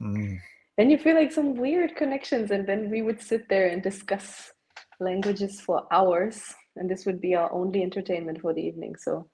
Mm. 0.00 0.38
then 0.76 0.90
you 0.90 0.98
feel 0.98 1.16
like 1.16 1.32
some 1.32 1.56
weird 1.56 1.96
connections. 1.96 2.52
And 2.52 2.64
then 2.68 2.88
we 2.88 3.02
would 3.02 3.20
sit 3.20 3.48
there 3.48 3.68
and 3.68 3.82
discuss 3.82 4.52
languages 5.00 5.60
for 5.60 5.86
hours. 5.92 6.54
And 6.76 6.88
this 6.88 7.04
would 7.04 7.20
be 7.20 7.34
our 7.34 7.52
only 7.52 7.82
entertainment 7.82 8.40
for 8.40 8.54
the 8.54 8.62
evening. 8.62 8.94
So 8.96 9.28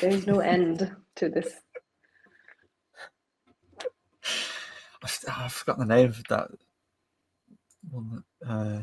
there's 0.00 0.26
no 0.26 0.40
end 0.40 0.90
to 1.16 1.28
this. 1.28 1.52
I 5.02 5.04
f- 5.04 5.24
I 5.28 5.48
forgot 5.48 5.78
the 5.78 5.84
name 5.84 6.08
of 6.08 6.24
that 6.28 6.48
one. 7.90 8.24
that, 8.40 8.48
Uh, 8.48 8.82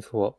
For 0.00 0.20
what? 0.20 0.34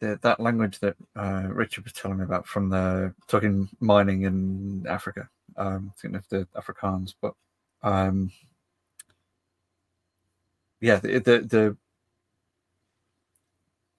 the, 0.00 0.18
that 0.22 0.40
language 0.40 0.78
that 0.80 0.96
uh, 1.16 1.44
Richard 1.48 1.84
was 1.84 1.92
telling 1.92 2.18
me 2.18 2.24
about 2.24 2.46
from 2.46 2.68
the 2.68 3.14
talking 3.26 3.68
mining 3.80 4.22
in 4.22 4.86
Africa. 4.88 5.28
Um, 5.56 5.92
thinking 5.98 6.16
of 6.16 6.28
the 6.28 6.46
Afrikaans, 6.56 7.14
but 7.20 7.34
um, 7.82 8.30
yeah, 10.80 10.96
the, 10.96 11.18
the 11.18 11.40
the 11.40 11.76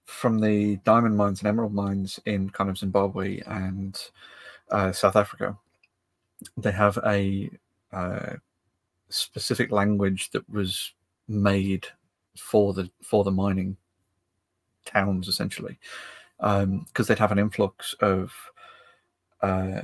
from 0.05 0.39
the 0.39 0.77
diamond 0.85 1.17
mines 1.17 1.39
and 1.41 1.49
emerald 1.49 1.73
mines 1.73 2.19
in 2.25 2.49
kind 2.49 2.69
of 2.69 2.77
Zimbabwe 2.77 3.41
and 3.45 3.99
uh, 4.71 4.93
South 4.93 5.17
Africa, 5.17 5.57
they 6.55 6.71
have 6.71 6.97
a 7.05 7.49
uh, 7.91 8.35
specific 9.09 9.71
language 9.71 10.29
that 10.31 10.49
was 10.49 10.93
made 11.27 11.87
for 12.37 12.73
the 12.73 12.89
for 13.03 13.25
the 13.25 13.31
mining 13.31 13.75
towns 14.89 15.27
essentially 15.27 15.77
because 16.39 17.07
they'd 17.07 17.19
have 17.19 17.31
an 17.31 17.39
influx 17.39 17.93
of 18.01 18.33
uh, 19.41 19.81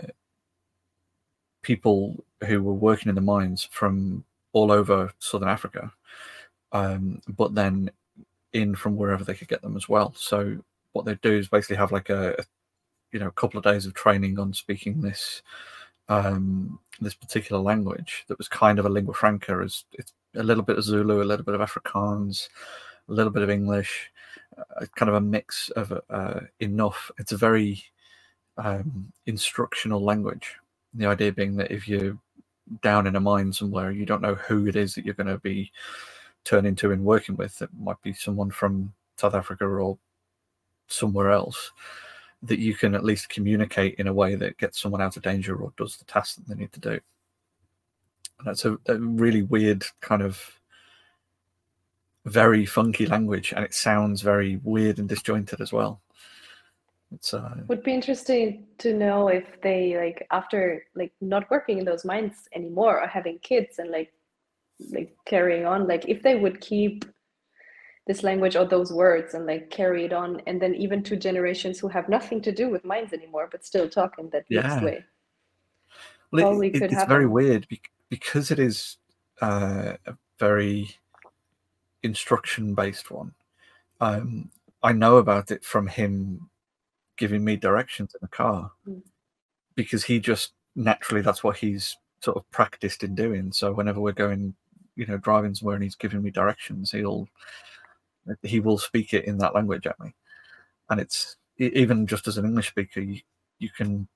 people 1.61 2.23
who 2.47 2.61
were 2.61 2.73
working 2.73 3.09
in 3.09 3.15
the 3.15 3.21
mines 3.21 3.67
from 3.71 4.23
all 4.53 4.71
over 4.71 5.11
southern 5.19 5.49
Africa, 5.49 5.91
um, 6.71 7.21
but 7.27 7.55
then 7.55 7.89
in 8.53 8.73
from 8.75 8.95
wherever 8.95 9.23
they 9.23 9.33
could 9.33 9.49
get 9.49 9.61
them 9.61 9.75
as 9.75 9.89
well. 9.89 10.13
So 10.15 10.57
what 10.93 11.05
they 11.05 11.15
do 11.15 11.37
is 11.37 11.49
basically 11.49 11.75
have 11.75 11.91
like 11.91 12.09
a, 12.09 12.35
a 12.39 12.43
you 13.11 13.19
know 13.19 13.27
a 13.27 13.31
couple 13.31 13.57
of 13.57 13.63
days 13.63 13.85
of 13.85 13.93
training 13.93 14.39
on 14.39 14.53
speaking 14.53 15.01
this 15.01 15.41
um, 16.07 16.79
this 17.01 17.13
particular 17.13 17.61
language 17.61 18.23
that 18.27 18.37
was 18.37 18.47
kind 18.47 18.79
of 18.79 18.85
a 18.85 18.89
lingua 18.89 19.13
franca 19.13 19.61
as 19.63 19.83
it's 19.93 20.13
a 20.35 20.43
little 20.43 20.63
bit 20.63 20.77
of 20.77 20.83
Zulu, 20.83 21.21
a 21.21 21.23
little 21.23 21.45
bit 21.45 21.55
of 21.55 21.61
Afrikaans, 21.61 22.47
a 23.09 23.13
little 23.13 23.31
bit 23.31 23.43
of 23.43 23.49
English, 23.49 24.11
uh, 24.57 24.85
kind 24.95 25.09
of 25.09 25.15
a 25.15 25.21
mix 25.21 25.69
of 25.71 25.93
uh, 26.09 26.39
enough. 26.59 27.11
It's 27.17 27.31
a 27.31 27.37
very 27.37 27.83
um, 28.57 29.11
instructional 29.25 30.01
language. 30.03 30.55
The 30.93 31.07
idea 31.07 31.31
being 31.31 31.55
that 31.57 31.71
if 31.71 31.87
you're 31.87 32.17
down 32.81 33.07
in 33.07 33.15
a 33.15 33.19
mine 33.19 33.51
somewhere, 33.53 33.91
you 33.91 34.05
don't 34.05 34.21
know 34.21 34.35
who 34.35 34.67
it 34.67 34.75
is 34.75 34.95
that 34.95 35.05
you're 35.05 35.13
going 35.13 35.27
to 35.27 35.39
be 35.39 35.71
turning 36.43 36.75
to 36.75 36.91
and 36.91 37.03
working 37.03 37.35
with. 37.35 37.61
It 37.61 37.69
might 37.77 38.01
be 38.01 38.13
someone 38.13 38.51
from 38.51 38.93
South 39.17 39.35
Africa 39.35 39.65
or 39.65 39.97
somewhere 40.87 41.31
else 41.31 41.71
that 42.43 42.59
you 42.59 42.75
can 42.75 42.93
at 42.95 43.03
least 43.03 43.29
communicate 43.29 43.95
in 43.95 44.07
a 44.07 44.13
way 44.13 44.35
that 44.35 44.57
gets 44.57 44.79
someone 44.79 45.01
out 45.01 45.17
of 45.17 45.23
danger 45.23 45.55
or 45.55 45.73
does 45.77 45.97
the 45.97 46.05
task 46.05 46.35
that 46.35 46.47
they 46.47 46.55
need 46.55 46.71
to 46.73 46.79
do. 46.79 46.99
And 48.39 48.47
that's 48.47 48.65
a, 48.65 48.77
a 48.87 48.97
really 48.97 49.41
weird 49.41 49.83
kind 50.01 50.21
of 50.21 50.59
very 52.25 52.65
funky 52.65 53.05
language 53.05 53.53
and 53.55 53.63
it 53.63 53.73
sounds 53.73 54.21
very 54.21 54.59
weird 54.63 54.97
and 54.99 55.07
disjointed 55.07 55.61
as 55.61 55.71
well. 55.71 56.01
It's 57.11 57.33
uh 57.33 57.55
Would 57.67 57.83
be 57.83 57.93
interesting 57.93 58.65
to 58.79 58.93
know 58.93 59.27
if 59.27 59.45
they 59.61 59.95
like 59.97 60.25
after 60.31 60.83
like 60.95 61.13
not 61.21 61.49
working 61.51 61.77
in 61.77 61.85
those 61.85 62.03
mines 62.03 62.49
anymore 62.53 63.01
or 63.01 63.07
having 63.07 63.37
kids 63.39 63.79
and 63.79 63.91
like 63.91 64.11
like 64.91 65.15
carrying 65.25 65.65
on, 65.65 65.87
like 65.87 66.09
if 66.09 66.21
they 66.21 66.35
would 66.35 66.59
keep 66.59 67.05
this 68.07 68.23
language 68.23 68.55
or 68.55 68.65
those 68.65 68.91
words 68.91 69.33
and 69.35 69.45
like 69.45 69.69
carry 69.69 70.03
it 70.05 70.13
on 70.13 70.41
and 70.47 70.61
then 70.61 70.75
even 70.75 71.01
to 71.03 71.15
generations 71.15 71.79
who 71.79 71.87
have 71.87 72.09
nothing 72.09 72.41
to 72.41 72.51
do 72.51 72.69
with 72.69 72.83
mines 72.85 73.13
anymore 73.13 73.47
but 73.51 73.65
still 73.65 73.87
talk 73.89 74.15
in 74.19 74.29
that 74.31 74.45
Yeah. 74.49 74.83
way. 74.83 75.05
well, 76.31 76.59
it- 76.61 76.75
it- 76.75 76.91
it's 76.91 77.05
very 77.05 77.25
weird 77.27 77.67
bec- 77.69 77.91
because 78.09 78.51
it 78.51 78.59
is 78.59 78.97
uh, 79.41 79.93
a 80.05 80.17
very 80.39 80.89
instruction 82.05 82.73
based 82.75 83.11
one. 83.11 83.33
Um, 83.99 84.49
I 84.83 84.91
know 84.93 85.17
about 85.17 85.51
it 85.51 85.63
from 85.63 85.87
him 85.87 86.49
giving 87.17 87.43
me 87.43 87.55
directions 87.55 88.13
in 88.13 88.19
the 88.21 88.27
car 88.27 88.71
Mm. 88.87 89.01
because 89.75 90.03
he 90.03 90.19
just 90.19 90.53
naturally 90.75 91.21
that's 91.21 91.43
what 91.43 91.57
he's 91.57 91.97
sort 92.21 92.37
of 92.37 92.49
practiced 92.51 93.03
in 93.03 93.15
doing. 93.15 93.51
So 93.51 93.73
whenever 93.73 93.99
we're 93.99 94.11
going 94.13 94.53
you 94.95 95.05
know 95.05 95.17
driving 95.17 95.53
somewhere 95.55 95.75
and 95.75 95.83
he's 95.83 95.95
giving 95.95 96.21
me 96.21 96.31
directions, 96.31 96.91
he'll 96.91 97.27
he 98.43 98.59
will 98.59 98.77
speak 98.77 99.13
it 99.13 99.25
in 99.25 99.37
that 99.39 99.53
language 99.55 99.85
at 99.87 99.99
me, 99.99 100.13
and 100.89 100.99
it's 100.99 101.37
even 101.57 102.05
just 102.07 102.27
as 102.27 102.37
an 102.37 102.45
English 102.45 102.69
speaker, 102.69 102.99
you, 102.99 103.21
you 103.59 103.69
can 103.69 104.07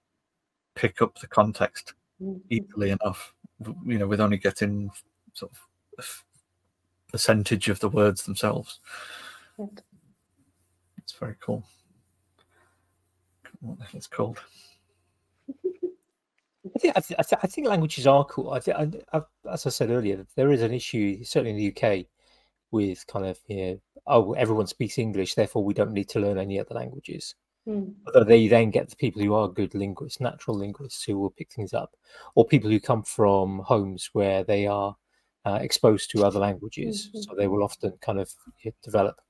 pick 0.76 1.02
up 1.02 1.18
the 1.20 1.28
context 1.28 1.94
Mhm. 2.22 2.42
easily 2.50 2.90
enough, 2.90 3.34
you 3.86 3.98
know, 3.98 4.08
with 4.08 4.20
only 4.20 4.38
getting 4.38 4.92
sort 5.34 5.52
of 5.98 6.26
percentage 7.12 7.70
of 7.70 7.80
the 7.80 7.89
words 7.89 8.24
themselves. 8.24 8.80
Right. 9.57 9.82
It's 10.97 11.14
very 11.14 11.36
cool. 11.39 11.64
What 13.62 13.80
the 13.80 13.86
hell 13.86 13.93
it's 13.95 14.07
called? 14.07 14.39
I 16.76 16.80
think 16.80 16.93
I, 16.95 16.99
th- 16.99 17.20
I, 17.20 17.24
th- 17.24 17.39
I 17.43 17.47
think 17.47 17.68
languages 17.68 18.05
are 18.07 18.26
cool. 18.26 18.51
I, 18.51 18.60
th- 18.60 18.78
I, 18.78 19.18
I, 19.18 19.22
as 19.51 19.66
I 19.66 19.70
said 19.70 19.89
earlier, 19.89 20.26
there 20.36 20.51
is 20.51 20.62
an 20.62 20.74
issue 20.74 21.24
certainly 21.24 21.51
in 21.51 21.57
the 21.57 21.76
UK 21.76 22.05
with 22.72 23.05
kind 23.07 23.26
of 23.26 23.39
you 23.47 23.57
know, 23.57 23.80
oh, 24.07 24.34
everyone 24.34 24.68
speaks 24.68 24.97
English, 24.97 25.36
therefore 25.36 25.64
we 25.64 25.74
don't 25.74 25.93
need 25.93 26.10
to 26.10 26.20
learn 26.20 26.38
any 26.38 26.60
other 26.60 26.76
languages. 26.76 27.36
Mm. 27.68 27.93
Although 28.07 28.24
they 28.24 28.47
then 28.47 28.72
get 28.72 28.89
the 28.89 28.95
people 28.95 29.22
who 29.22 29.34
are 29.34 29.47
good 29.47 29.74
linguists, 29.76 30.20
natural 30.20 30.57
linguists, 30.57 31.03
who 31.03 31.18
will 31.18 31.32
pick 31.32 31.51
things 31.51 31.74
up, 31.74 31.95
or 32.36 32.45
people 32.45 32.70
who 32.70 32.80
come 32.80 33.03
from 33.03 33.60
homes 33.60 34.10
where 34.14 34.43
they 34.43 34.68
are 34.68 34.95
uh, 35.46 35.60
exposed 35.62 36.12
to 36.12 36.26
other 36.26 36.40
languages, 36.40 37.10
Mhm. 37.14 37.24
so 37.24 37.36
they 37.36 37.48
will 37.48 37.64
often 37.64 37.92
kind 38.02 38.20
of 38.20 38.34
develop 38.84 39.22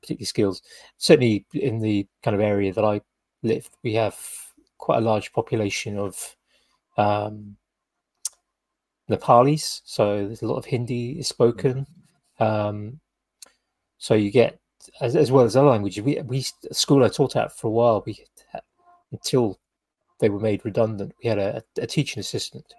particular 0.00 0.26
skills. 0.26 0.62
Certainly 0.98 1.44
in 1.54 1.80
the 1.80 2.06
kind 2.22 2.34
of 2.34 2.40
area 2.40 2.72
that 2.72 2.84
I 2.84 3.00
live, 3.42 3.68
we 3.82 3.94
have 3.94 4.18
quite 4.78 4.98
a 4.98 5.00
large 5.00 5.32
population 5.32 5.98
of 5.98 6.36
um, 6.96 7.56
Nepalis, 9.08 9.82
so 9.84 10.26
there's 10.26 10.42
a 10.42 10.46
lot 10.46 10.56
of 10.56 10.64
Hindi 10.64 11.18
is 11.18 11.28
spoken. 11.28 11.86
Um, 12.38 13.00
so 13.98 14.14
you 14.14 14.30
get 14.30 14.58
as, 15.00 15.16
as 15.16 15.30
well 15.30 15.44
as 15.44 15.56
other 15.56 15.68
languages. 15.68 16.04
We 16.04 16.20
we 16.22 16.42
school 16.72 17.04
I 17.04 17.08
taught 17.08 17.36
at 17.36 17.52
for 17.56 17.68
a 17.68 17.70
while. 17.70 18.02
We 18.06 18.24
had, 18.52 18.62
until 19.12 19.58
they 20.18 20.28
were 20.28 20.40
made 20.40 20.64
redundant. 20.64 21.12
We 21.22 21.28
had 21.28 21.38
a, 21.38 21.62
a 21.78 21.86
teaching 21.86 22.20
assistant 22.20 22.74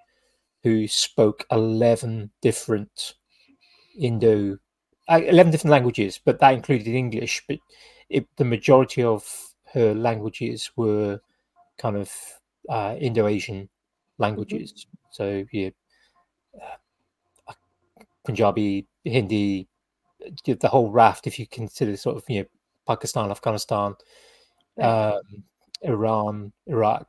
who 0.67 0.87
spoke 0.87 1.45
eleven 1.49 2.29
different 2.41 3.15
Indo, 3.97 4.57
uh, 5.07 5.21
eleven 5.23 5.51
different 5.51 5.71
languages, 5.71 6.19
but 6.23 6.39
that 6.39 6.53
included 6.53 6.87
English. 6.87 7.43
But 7.47 7.59
it, 8.09 8.27
the 8.35 8.43
majority 8.43 9.01
of 9.01 9.23
her 9.73 9.93
languages 9.93 10.71
were 10.75 11.21
kind 11.77 11.95
of 11.95 12.11
uh, 12.67 12.95
Indo-Asian 12.99 13.69
languages. 14.17 14.87
So 15.11 15.45
yeah, 15.53 15.69
uh, 16.61 17.53
Punjabi, 18.25 18.87
Hindi, 19.05 19.67
the 20.45 20.67
whole 20.67 20.91
raft. 20.91 21.27
If 21.27 21.39
you 21.39 21.47
consider 21.47 21.95
sort 21.95 22.17
of 22.17 22.23
you 22.27 22.41
know 22.41 22.47
Pakistan, 22.85 23.31
Afghanistan, 23.31 23.95
um, 24.81 25.21
Iran, 25.81 26.51
Iraq, 26.65 27.07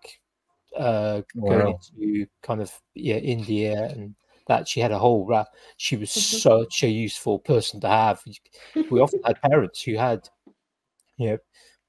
uh, 0.79 1.23
going 1.47 1.69
Wow. 1.69 1.79
into 2.01 2.27
kind 2.43 2.61
of 2.63 2.73
yeah 2.95 3.17
India 3.17 3.85
and 3.93 4.15
that 4.47 4.67
she 4.69 4.81
had 4.81 4.93
a 4.93 4.99
whole 4.99 5.27
raft. 5.27 5.55
She 5.77 5.97
was 5.97 6.11
Mhm. 6.11 6.43
such 6.43 6.83
a 6.85 6.89
useful 6.89 7.39
person 7.39 7.81
to 7.81 7.89
have. 7.89 8.23
We 8.91 9.01
often 9.01 9.21
had 9.25 9.43
parents 9.43 9.83
who 9.83 9.97
had, 9.97 10.29
you 11.19 11.31
know, 11.31 11.39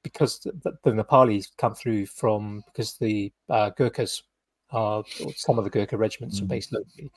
because 0.03 0.39
the, 0.39 0.51
the- 0.63 0.77
the 0.83 0.91
Nepalis 0.91 1.47
come 1.57 1.75
through 1.75 2.05
from 2.07 2.63
because 2.67 2.97
the 2.97 3.31
uh, 3.49 3.69
Gurkhas 3.71 4.23
are 4.71 5.03
or 5.21 5.33
some 5.35 5.57
of 5.57 5.63
the 5.63 5.69
Gurkha 5.69 5.97
regiments 5.97 6.41
are 6.41 6.45
Mhm. 6.45 6.49
based 6.49 6.73
locally. 6.73 7.11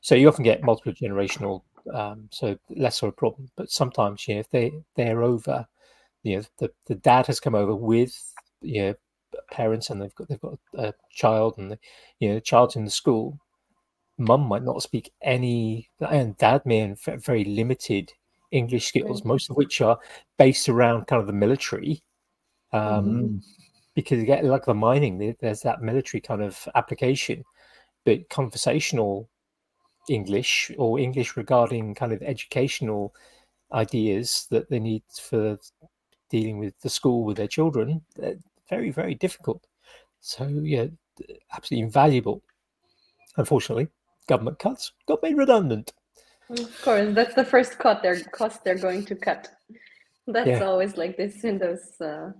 So 0.00 0.14
you 0.14 0.28
often 0.28 0.44
get 0.44 0.62
multiple 0.62 0.92
generational, 0.92 1.62
um, 1.92 2.28
so 2.30 2.56
less 2.70 3.02
of 3.02 3.08
a 3.10 3.12
problem. 3.12 3.50
But 3.56 3.70
sometimes, 3.70 4.26
you 4.28 4.34
know, 4.34 4.40
if 4.40 4.50
they 4.50 4.72
they're 4.94 5.22
over, 5.22 5.66
you 6.22 6.36
know, 6.36 6.42
the, 6.58 6.72
the 6.86 6.94
dad 6.96 7.26
has 7.26 7.40
come 7.40 7.54
over 7.54 7.74
with 7.74 8.14
you 8.62 8.82
know 8.82 8.94
parents 9.50 9.90
and 9.90 10.00
they've 10.00 10.14
got 10.14 10.28
they've 10.28 10.40
got 10.40 10.58
a 10.74 10.94
child 11.10 11.54
and 11.58 11.70
the, 11.72 11.78
you 12.20 12.28
know 12.28 12.34
the 12.36 12.40
child's 12.40 12.76
in 12.76 12.84
the 12.84 12.90
school. 12.90 13.38
Mum 14.18 14.42
might 14.42 14.62
not 14.62 14.82
speak 14.82 15.12
any, 15.22 15.90
and 16.00 16.36
dad 16.38 16.64
may 16.64 16.78
have 16.78 17.00
very 17.22 17.44
limited 17.44 18.12
English 18.50 18.86
skills, 18.88 19.24
most 19.24 19.50
of 19.50 19.56
which 19.56 19.80
are 19.82 19.98
based 20.38 20.68
around 20.68 21.06
kind 21.06 21.20
of 21.20 21.26
the 21.26 21.32
military. 21.32 22.02
Um, 22.72 23.06
Mm. 23.06 23.42
because 23.94 24.18
you 24.18 24.26
get 24.26 24.44
like 24.44 24.64
the 24.64 24.74
mining, 24.74 25.36
there's 25.40 25.62
that 25.62 25.82
military 25.82 26.20
kind 26.20 26.42
of 26.42 26.68
application, 26.74 27.44
but 28.04 28.28
conversational 28.28 29.28
English 30.08 30.70
or 30.78 30.98
English 30.98 31.36
regarding 31.36 31.94
kind 31.94 32.12
of 32.12 32.22
educational 32.22 33.14
ideas 33.72 34.46
that 34.50 34.68
they 34.70 34.78
need 34.78 35.02
for 35.20 35.58
dealing 36.30 36.58
with 36.58 36.78
the 36.80 36.90
school 36.90 37.24
with 37.24 37.36
their 37.36 37.48
children, 37.48 38.02
very, 38.68 38.90
very 38.90 39.14
difficult. 39.14 39.66
So, 40.20 40.46
yeah, 40.46 40.86
absolutely 41.52 41.84
invaluable. 41.84 42.42
Unfortunately, 43.36 43.88
government 44.28 44.58
cuts 44.58 44.92
got 45.06 45.22
made 45.22 45.36
redundant. 45.36 45.92
Of 46.50 46.82
course, 46.82 47.14
that's 47.14 47.34
the 47.34 47.44
first 47.44 47.78
cut 47.78 48.02
they're 48.02 48.20
cost 48.20 48.64
they're 48.64 48.78
going 48.78 49.04
to 49.06 49.16
cut. 49.16 49.48
That's 50.26 50.48
Yeah. 50.48 50.64
always 50.64 50.96
like 50.96 51.16
this 51.16 51.44
in 51.44 51.58
those 51.58 52.00
uh, 52.00 52.30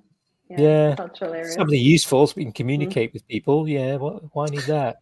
yeah, 0.48 0.60
Yeah. 0.60 0.94
cultural 0.96 1.34
areas. 1.34 1.54
Something 1.54 1.80
useful 1.80 2.26
so 2.26 2.34
we 2.36 2.44
can 2.44 2.52
communicate 2.52 3.12
with 3.12 3.26
people. 3.28 3.68
Yeah, 3.68 3.96
why 3.96 4.46
need 4.46 4.62
that? 4.62 4.96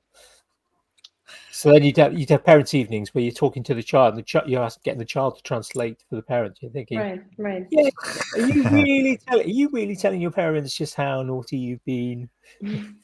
So 1.54 1.70
then 1.70 1.84
you'd 1.84 1.96
have, 1.98 2.18
you'd 2.18 2.30
have 2.30 2.44
parents' 2.44 2.74
evenings 2.74 3.14
where 3.14 3.22
you're 3.22 3.32
talking 3.32 3.62
to 3.62 3.74
the 3.74 3.82
child, 3.82 4.14
and 4.14 4.18
the 4.18 4.24
ch- 4.24 4.44
you're 4.48 4.68
getting 4.82 4.98
the 4.98 5.04
child 5.04 5.36
to 5.36 5.42
translate 5.44 6.02
for 6.10 6.16
the 6.16 6.22
parents. 6.22 6.58
You're 6.60 6.72
thinking, 6.72 6.98
Right, 6.98 7.22
right. 7.38 7.66
yeah, 7.70 7.90
are 8.34 8.40
you 8.40 8.68
really 8.68 9.20
telling? 9.28 9.46
Are 9.46 9.48
you 9.50 9.68
really 9.72 9.94
telling 9.94 10.20
your 10.20 10.32
parents 10.32 10.74
just 10.74 10.96
how 10.96 11.22
naughty 11.22 11.56
you've 11.56 11.84
been? 11.84 12.28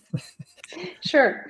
Sure. 1.03 1.47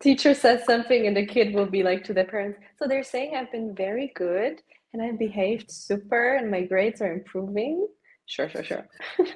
Teacher 0.00 0.34
says 0.34 0.64
something 0.64 1.06
and 1.06 1.16
the 1.16 1.26
kid 1.26 1.54
will 1.54 1.66
be 1.66 1.82
like 1.82 2.02
to 2.04 2.14
the 2.14 2.24
parents, 2.24 2.58
so 2.78 2.88
they're 2.88 3.04
saying 3.04 3.36
I've 3.36 3.52
been 3.52 3.74
very 3.74 4.12
good 4.14 4.60
and 4.92 5.02
I've 5.02 5.18
behaved 5.18 5.70
super 5.70 6.34
and 6.34 6.50
my 6.50 6.62
grades 6.62 7.00
are 7.00 7.12
improving. 7.12 7.86
Sure, 8.26 8.48
sure, 8.48 8.64
sure. 8.64 8.88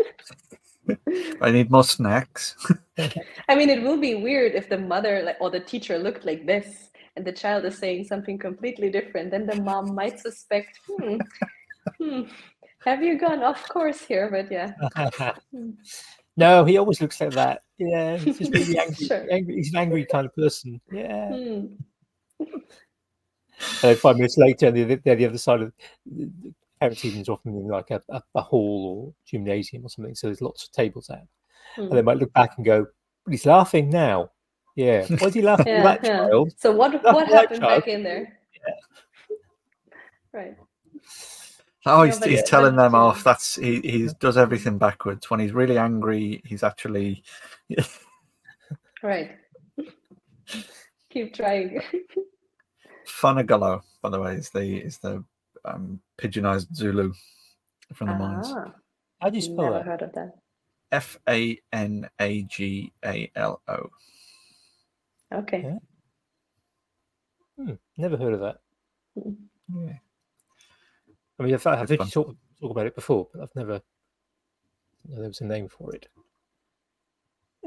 I 1.40 1.50
need 1.50 1.70
more 1.70 1.84
snacks. 1.84 2.56
I 3.48 3.54
mean, 3.54 3.68
it 3.68 3.82
will 3.82 3.98
be 3.98 4.14
weird 4.14 4.54
if 4.54 4.68
the 4.68 4.78
mother 4.78 5.22
like 5.22 5.36
or 5.40 5.50
the 5.50 5.60
teacher 5.60 5.98
looked 5.98 6.24
like 6.24 6.46
this 6.46 6.90
and 7.16 7.24
the 7.26 7.32
child 7.32 7.64
is 7.64 7.78
saying 7.78 8.04
something 8.04 8.38
completely 8.38 8.90
different. 8.90 9.30
Then 9.30 9.46
the 9.46 9.60
mom 9.60 9.94
might 9.94 10.18
suspect, 10.20 10.78
hmm, 10.88 11.18
hmm, 11.98 12.22
have 12.84 13.02
you 13.02 13.18
gone 13.18 13.42
off 13.42 13.68
course 13.68 14.00
here? 14.00 14.30
But 14.30 14.50
yeah. 14.50 15.32
no, 16.36 16.64
he 16.64 16.78
always 16.78 17.00
looks 17.00 17.20
like 17.20 17.32
that. 17.32 17.62
Yeah, 17.78 18.16
he's 18.16 18.38
just 18.38 18.52
really 18.52 18.78
angry. 18.78 19.06
Sure. 19.06 19.26
angry. 19.30 19.56
He's 19.56 19.70
an 19.70 19.78
angry 19.78 20.06
kind 20.06 20.26
of 20.26 20.34
person. 20.34 20.80
Yeah. 20.92 21.28
Hmm. 21.28 21.66
And 23.82 23.98
five 23.98 24.16
minutes 24.16 24.38
later, 24.38 24.70
they're, 24.70 24.96
they're 24.96 25.16
the 25.16 25.26
other 25.26 25.38
side 25.38 25.62
of 25.62 25.72
the 26.78 26.84
the 26.84 26.86
parents' 26.86 27.04
evenings, 27.04 27.28
often 27.28 27.52
in 27.56 27.68
like 27.68 27.90
a, 27.90 28.02
a, 28.08 28.22
a 28.34 28.42
hall 28.42 29.06
or 29.06 29.14
gymnasium 29.26 29.84
or 29.84 29.88
something. 29.88 30.14
So 30.14 30.26
there's 30.26 30.42
lots 30.42 30.64
of 30.64 30.72
tables 30.72 31.10
out. 31.10 31.18
And 31.76 31.92
they 31.92 31.98
Hmm. 32.00 32.04
might 32.04 32.16
look 32.18 32.32
back 32.32 32.56
and 32.56 32.66
go, 32.66 32.86
but 33.24 33.30
he's 33.32 33.46
laughing 33.46 33.90
now. 33.90 34.30
Yeah. 34.76 35.06
Why 35.06 35.28
is 35.28 35.34
he 35.34 35.42
laughing 35.42 35.66
Yeah, 35.68 35.88
at 35.88 36.02
that 36.02 36.04
yeah. 36.04 36.18
child? 36.28 36.52
So 36.58 36.72
what 36.72 37.02
what 37.04 37.30
like 37.30 37.50
happened 37.50 37.60
back 37.60 37.88
in 37.88 38.02
there? 38.02 38.38
Yeah. 38.54 38.74
Right. 40.32 40.56
Oh, 41.86 42.02
he's, 42.02 42.22
he's 42.22 42.42
telling 42.42 42.76
them 42.76 42.94
off. 42.94 43.24
That's 43.24 43.56
he, 43.56 43.80
he 43.80 44.08
does 44.20 44.36
everything 44.36 44.78
backwards. 44.78 45.30
When 45.30 45.40
he's 45.40 45.52
really 45.52 45.78
angry, 45.78 46.42
he's 46.44 46.62
actually 46.62 47.22
Right. 49.02 49.38
Keep 51.10 51.34
trying. 51.34 51.80
Fanagalo, 53.06 53.82
by 54.02 54.10
the 54.10 54.20
way, 54.20 54.34
is 54.34 54.50
the 54.50 54.84
is 54.84 54.98
the 54.98 55.24
um, 55.64 56.00
pidginized 56.18 56.74
Zulu 56.74 57.12
from 57.94 58.08
the 58.08 58.14
mines. 58.14 58.52
Ah, 58.54 58.72
How 59.20 59.30
do 59.30 59.36
you 59.36 59.42
spell 59.42 59.56
never 59.72 59.74
that? 59.78 59.86
heard 59.86 60.02
of 60.02 60.12
that. 60.12 60.32
F 60.90 61.18
A 61.28 61.58
N 61.72 62.08
A 62.20 62.42
G 62.44 62.92
A 63.04 63.30
L 63.36 63.60
O. 63.68 63.90
Okay. 65.34 65.62
Yeah. 65.62 65.78
Hmm, 67.64 67.72
never 67.96 68.16
heard 68.16 68.32
of 68.34 68.40
that. 68.40 68.58
Yeah. 69.16 69.92
I 71.38 71.42
mean, 71.42 71.54
I've, 71.54 71.66
I've 71.66 71.88
heard 71.88 71.90
you 71.90 71.96
talk, 71.98 72.36
talk 72.60 72.70
about 72.70 72.86
it 72.86 72.94
before, 72.94 73.28
but 73.32 73.42
I've 73.42 73.54
never 73.54 73.82
know 75.08 75.18
there 75.20 75.28
was 75.28 75.40
a 75.40 75.44
name 75.44 75.68
for 75.68 75.94
it. 75.94 76.06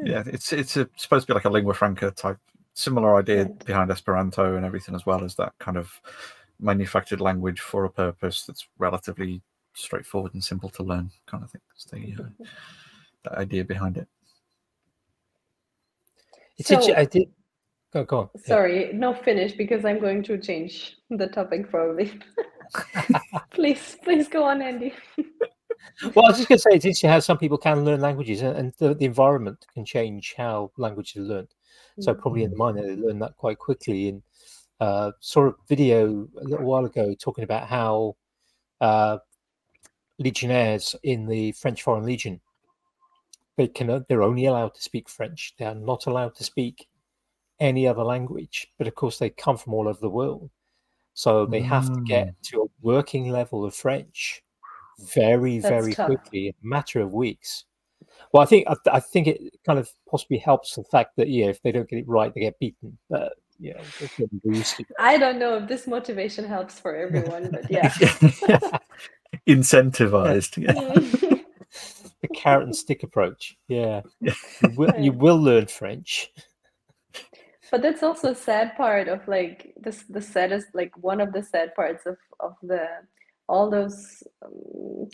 yeah, 0.03 0.23
it's 0.25 0.51
it's 0.53 0.77
a, 0.77 0.89
supposed 0.95 1.27
to 1.27 1.33
be 1.33 1.35
like 1.35 1.45
a 1.45 1.49
lingua 1.49 1.73
franca 1.73 2.11
type, 2.11 2.37
similar 2.73 3.15
idea 3.17 3.43
Right. 3.43 3.65
behind 3.65 3.91
Esperanto 3.91 4.55
and 4.55 4.65
everything 4.65 4.95
as 4.95 5.05
well 5.05 5.23
as 5.23 5.35
that 5.35 5.53
kind 5.59 5.77
of 5.77 6.01
manufactured 6.61 7.21
language 7.21 7.59
for 7.59 7.85
a 7.85 7.89
purpose 7.89 8.45
that's 8.45 8.67
relatively 8.77 9.41
straightforward 9.73 10.33
and 10.33 10.43
simple 10.43 10.69
to 10.69 10.83
learn, 10.83 11.09
kind 11.25 11.43
of 11.43 11.51
thing. 11.51 11.61
It's 11.75 11.85
the, 11.85 12.23
uh, 12.23 12.45
the 13.23 13.39
idea 13.39 13.63
behind 13.65 13.97
it. 13.97 14.07
It's 16.57 16.69
So- 16.69 16.79
inter- 16.79 16.99
I 16.99 17.05
did. 17.05 17.29
Go, 17.93 18.05
go 18.05 18.19
on. 18.19 18.29
Yeah. 18.35 18.41
Sorry, 18.45 18.93
no 18.93 19.13
finish 19.13 19.51
because 19.51 19.83
I'm 19.83 19.99
going 19.99 20.23
to 20.23 20.37
change 20.37 20.95
the 21.09 21.27
topic 21.27 21.69
probably. 21.69 22.17
please, 23.51 23.97
please 24.01 24.29
go 24.29 24.43
on, 24.43 24.61
Andy. 24.61 24.93
Well, 26.15 26.25
I 26.25 26.29
was 26.29 26.37
just 26.37 26.47
going 26.49 26.57
to 26.57 26.61
say, 26.61 26.69
it's 26.73 26.85
interesting 26.85 27.09
how 27.09 27.19
some 27.19 27.37
people 27.37 27.57
can 27.57 27.83
learn 27.83 28.01
languages, 28.01 28.41
and, 28.43 28.55
and 28.55 28.73
the, 28.77 28.93
the 28.93 29.05
environment 29.05 29.65
can 29.73 29.83
change 29.83 30.35
how 30.37 30.71
languages 30.77 31.17
are 31.17 31.21
learned. 31.21 31.53
So 31.99 32.13
probably 32.13 32.43
in 32.43 32.51
the 32.51 32.57
mine, 32.57 32.75
they 32.75 32.95
learn 32.95 33.19
that 33.19 33.35
quite 33.37 33.59
quickly. 33.59 34.09
And 34.09 34.23
uh, 34.81 35.11
saw 35.19 35.47
a 35.47 35.53
video 35.69 36.27
a 36.41 36.43
little 36.43 36.65
while 36.65 36.83
ago 36.83 37.15
talking 37.17 37.45
about 37.45 37.67
how 37.67 38.17
uh, 38.81 39.19
legionnaires 40.19 40.95
in 41.03 41.27
the 41.27 41.53
French 41.53 41.83
Foreign 41.83 42.03
Legion 42.03 42.41
they 43.57 43.67
can 43.67 44.03
they're 44.07 44.23
only 44.23 44.45
allowed 44.45 44.73
to 44.73 44.81
speak 44.81 45.07
French. 45.07 45.53
They 45.57 45.65
are 45.65 45.75
not 45.75 46.07
allowed 46.07 46.35
to 46.35 46.43
speak 46.43 46.87
any 47.59 47.87
other 47.87 48.03
language. 48.03 48.71
But 48.77 48.87
of 48.87 48.95
course, 48.95 49.19
they 49.19 49.29
come 49.29 49.57
from 49.57 49.73
all 49.73 49.87
over 49.87 49.99
the 50.01 50.09
world, 50.09 50.49
so 51.13 51.45
they 51.45 51.61
have 51.61 51.87
to 51.93 52.01
get 52.01 52.33
to 52.43 52.63
a 52.63 52.65
working 52.81 53.29
level 53.29 53.63
of 53.63 53.75
French 53.75 54.43
very, 54.99 55.59
That's 55.59 55.69
very 55.69 55.93
tough. 55.93 56.07
quickly, 56.07 56.47
in 56.47 56.53
a 56.63 56.67
matter 56.67 57.01
of 57.01 57.13
weeks. 57.13 57.65
Well, 58.33 58.43
I 58.43 58.45
think 58.45 58.67
I, 58.67 58.75
I 58.91 58.99
think 58.99 59.27
it 59.27 59.41
kind 59.65 59.79
of 59.79 59.89
possibly 60.09 60.37
helps 60.37 60.75
the 60.75 60.83
fact 60.83 61.15
that 61.17 61.29
yeah, 61.29 61.47
if 61.47 61.61
they 61.61 61.71
don't 61.71 61.89
get 61.89 61.99
it 61.99 62.07
right, 62.07 62.33
they 62.33 62.41
get 62.41 62.59
beaten. 62.59 62.97
But 63.09 63.33
yeah, 63.61 63.81
that's 63.99 64.17
what 64.17 64.29
we're 64.43 64.55
used 64.55 64.75
to. 64.77 64.85
I 64.99 65.17
don't 65.17 65.37
know 65.37 65.57
if 65.57 65.67
this 65.67 65.85
motivation 65.85 66.45
helps 66.45 66.79
for 66.79 66.95
everyone, 66.95 67.51
but 67.51 67.69
yeah. 67.69 67.93
Incentivized. 69.47 70.57
Yeah. 70.57 71.37
the 72.21 72.27
carrot 72.29 72.65
and 72.65 72.75
stick 72.75 73.03
approach. 73.03 73.55
Yeah, 73.67 74.01
Yeah. 74.19 74.33
you 74.63 74.69
will, 74.75 74.93
you 74.99 75.11
will 75.11 75.37
learn 75.37 75.67
French. 75.67 76.31
But 77.69 77.83
that's 77.83 78.03
also 78.03 78.31
a 78.31 78.35
sad 78.35 78.75
part 78.75 79.07
of 79.07 79.25
like 79.27 79.73
this 79.79 80.03
the 80.09 80.21
saddest 80.21 80.67
like 80.73 80.91
one 80.97 81.21
of 81.21 81.31
the 81.31 81.43
sad 81.43 81.73
parts 81.75 82.05
of 82.05 82.17
of 82.39 82.55
the 82.63 82.85
all 83.47 83.69
those 83.69 84.23
um, 84.43 85.07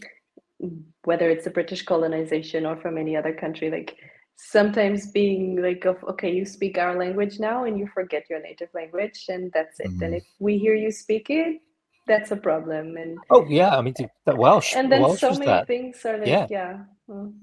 whether 1.04 1.30
it's 1.30 1.46
a 1.46 1.52
British 1.52 1.84
colonization 1.84 2.66
or 2.66 2.76
from 2.78 2.98
any 2.98 3.16
other 3.16 3.34
country 3.34 3.70
like 3.70 3.96
sometimes 4.38 5.12
being 5.12 5.62
like 5.62 5.84
of 5.86 6.02
okay 6.04 6.32
you 6.32 6.46
speak 6.46 6.78
our 6.78 6.96
language 6.98 7.40
now 7.40 7.64
and 7.66 7.78
you 7.80 7.88
forget 7.88 8.24
your 8.30 8.40
native 8.42 8.70
language 8.76 9.26
and 9.30 9.52
that's 9.52 9.80
it 9.80 9.88
and 9.88 10.14
Mhm. 10.14 10.18
if 10.18 10.24
we 10.40 10.58
hear 10.60 10.76
you 10.76 10.92
speak 10.92 11.30
it 11.30 11.60
that's 12.06 12.32
a 12.32 12.38
problem 12.38 12.96
and 12.98 13.18
Oh 13.30 13.46
yeah, 13.50 13.76
I 13.76 13.82
mean 13.82 13.96
the, 13.98 14.08
the 14.26 14.36
Welsh. 14.36 14.76
and 14.76 14.90
then 14.92 15.02
Welsh 15.02 15.20
so 15.20 15.32
many 15.32 15.46
that. 15.48 15.68
things 15.68 16.06
are 16.06 16.18
like 16.20 16.28
Yeah. 16.28 16.48
yeah, 16.50 16.84
mm, 17.10 17.34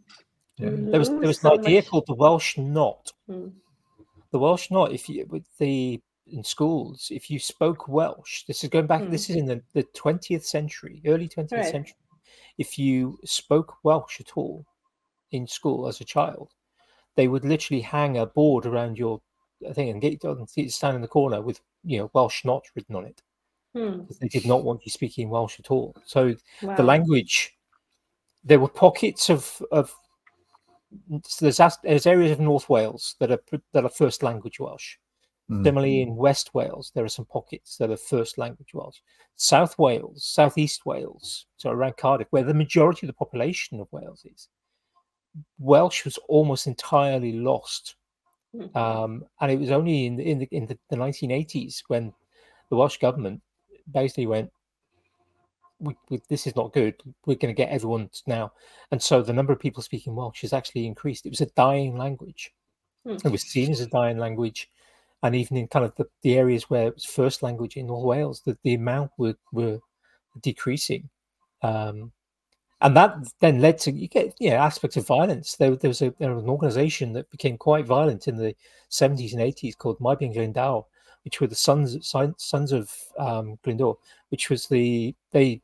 Yeah. 0.57 0.71
There 0.91 1.01
was 1.01 1.09
there 1.11 1.27
was 1.33 1.41
so 1.41 1.53
an 1.53 1.61
idea 1.61 1.81
much. 1.81 1.89
called 1.89 2.07
the 2.07 2.15
Welsh 2.15 2.57
knot. 2.59 3.13
Mm. 3.29 3.53
The 4.31 4.39
Welsh 4.39 4.71
knot. 4.71 4.93
If 4.93 5.09
you 5.09 5.27
with 5.27 5.45
the 5.59 6.01
in 6.29 6.43
schools, 6.45 7.09
if 7.11 7.29
you 7.29 7.39
spoke 7.39 7.87
Welsh, 7.89 8.45
this 8.47 8.63
is 8.65 8.71
going 8.71 8.87
back. 8.87 9.03
Hmm. 9.03 9.11
This 9.11 9.29
is 9.29 9.37
in 9.37 9.47
the 9.47 9.61
the 9.75 9.83
twentieth 9.95 10.47
century, 10.47 11.03
early 11.07 11.29
twentieth 11.29 11.65
Right. 11.65 11.71
century. 11.77 11.97
If 12.57 12.79
you 12.79 13.19
spoke 13.25 13.71
Welsh 13.83 14.21
at 14.21 14.33
all 14.39 14.65
in 15.33 15.47
school 15.47 15.87
as 15.89 16.01
a 16.01 16.05
child, 16.05 16.55
they 17.17 17.29
would 17.29 17.45
literally 17.45 17.81
hang 17.81 18.19
a 18.19 18.27
board 18.27 18.67
around 18.67 18.99
your 18.99 19.21
thing 19.75 19.91
and 19.91 20.01
get 20.03 20.13
you 20.13 20.47
to 20.47 20.71
stand 20.71 20.97
in 20.97 21.03
the 21.03 21.09
corner 21.09 21.41
with 21.41 21.61
you 21.85 21.99
know 21.99 22.11
Welsh 22.15 22.45
knot 22.45 22.65
written 22.75 22.97
on 22.97 23.05
it 23.07 23.23
Hmm. 23.75 24.03
they 24.21 24.29
did 24.29 24.47
not 24.47 24.63
want 24.63 24.83
you 24.85 24.91
speaking 24.93 25.31
Welsh 25.31 25.59
at 25.59 25.71
all. 25.71 25.97
So 26.07 26.35
Wow. 26.63 26.77
the 26.77 26.85
language 26.85 27.57
there 28.45 28.61
were 28.61 28.69
pockets 28.69 29.31
of 29.31 29.61
of 29.73 29.93
so 31.25 31.45
there's 31.51 31.77
there's 31.83 32.07
areas 32.07 32.31
of 32.31 32.39
North 32.41 32.69
Wales 32.69 33.17
that 33.19 33.33
are 33.33 33.41
that 33.73 33.85
are 33.85 33.89
first 33.91 34.23
language 34.23 34.61
Welsh. 34.61 34.97
Mm. 35.51 35.65
Similarly, 35.65 36.01
in 36.01 36.15
West 36.17 36.55
Wales, 36.55 36.93
there 36.95 37.05
are 37.05 37.09
some 37.09 37.27
pockets 37.27 37.77
that 37.79 37.91
are 37.91 37.97
first 37.97 38.39
language 38.39 38.73
Welsh. 38.73 39.01
South 39.37 39.77
Wales, 39.79 40.25
Southeast 40.25 40.87
Wales, 40.87 41.47
so 41.57 41.71
around 41.71 41.97
Cardiff, 41.97 42.29
where 42.31 42.45
the 42.45 42.55
majority 42.55 43.07
of 43.07 43.09
the 43.09 43.19
population 43.25 43.81
of 43.81 43.93
Wales 43.93 44.25
is, 44.25 44.49
Welsh 45.59 46.05
was 46.05 46.19
almost 46.29 46.67
entirely 46.67 47.33
lost. 47.33 47.97
Mhm. 48.55 48.77
Um, 48.77 49.25
and 49.41 49.51
it 49.51 49.59
was 49.59 49.71
only 49.71 50.07
in 50.07 50.17
the, 50.17 50.31
in 50.31 50.39
the 50.39 50.49
in 50.53 50.67
the, 50.67 50.79
the 50.89 50.97
1980s 50.97 51.83
when 51.89 52.13
the 52.71 52.77
Welsh 52.77 52.99
government 52.99 53.43
basically 53.91 54.27
went, 54.27 54.51
we, 55.81 55.97
we, 56.09 56.21
"This 56.29 56.47
is 56.47 56.55
not 56.55 56.73
good. 56.73 56.95
We're 57.27 57.35
going 57.35 57.55
to 57.55 57.63
get 57.63 57.71
everyone 57.71 58.11
now." 58.27 58.53
And 58.93 59.03
so 59.03 59.23
the 59.23 59.33
number 59.33 59.53
of 59.53 59.59
people 59.59 59.83
speaking 59.83 60.15
Welsh 60.15 60.43
has 60.43 60.53
actually 60.53 60.87
increased. 60.87 61.27
It 61.27 61.31
was 61.31 61.41
a 61.41 61.47
dying 61.47 61.99
language. 61.99 62.53
Hmm. 63.05 63.17
It 63.25 63.33
was 63.33 63.43
seen 63.43 63.73
as 63.73 63.81
a 63.81 63.89
dying 63.89 64.19
language, 64.19 64.71
and 65.23 65.35
even 65.35 65.57
in 65.57 65.67
kind 65.67 65.85
of 65.85 65.95
the, 65.97 66.07
the 66.23 66.37
areas 66.39 66.71
where 66.71 66.87
it 66.87 66.95
was 66.95 67.05
first 67.05 67.43
language 67.43 67.77
in 67.77 67.89
North 67.89 68.05
Wales, 68.05 68.41
that 68.43 68.63
the 68.63 68.75
amount 68.75 69.11
were 69.19 69.37
were 69.53 69.81
decreasing. 70.41 71.11
Um, 71.63 72.13
and 72.81 72.97
that 72.97 73.17
then 73.41 73.61
led 73.61 73.79
to 73.79 73.93
you 73.93 74.09
get 74.09 74.35
yeah 74.41 74.65
aspects 74.65 74.97
of 74.97 75.07
violence. 75.07 75.57
There, 75.57 75.75
there 75.77 75.89
was 75.89 76.03
a 76.03 76.11
there 76.19 76.35
was 76.35 76.43
an 76.45 76.51
organisation 76.51 77.13
that 77.15 77.31
became 77.31 77.57
quite 77.59 77.87
violent 77.87 78.29
in 78.29 78.37
the 78.37 78.55
seventies 78.89 79.33
and 79.33 79.43
eighties 79.43 79.75
called 79.75 79.99
Meibion 80.01 80.35
Glyndŵr, 80.35 80.85
which 81.25 81.41
were 81.41 81.47
the 81.47 81.55
sons 81.55 81.97
sons 82.37 82.73
of 82.73 82.93
um, 83.19 83.59
Glyndŵr, 83.65 83.97
which 84.31 84.51
was 84.51 84.67
the 84.67 85.15
they 85.33 85.61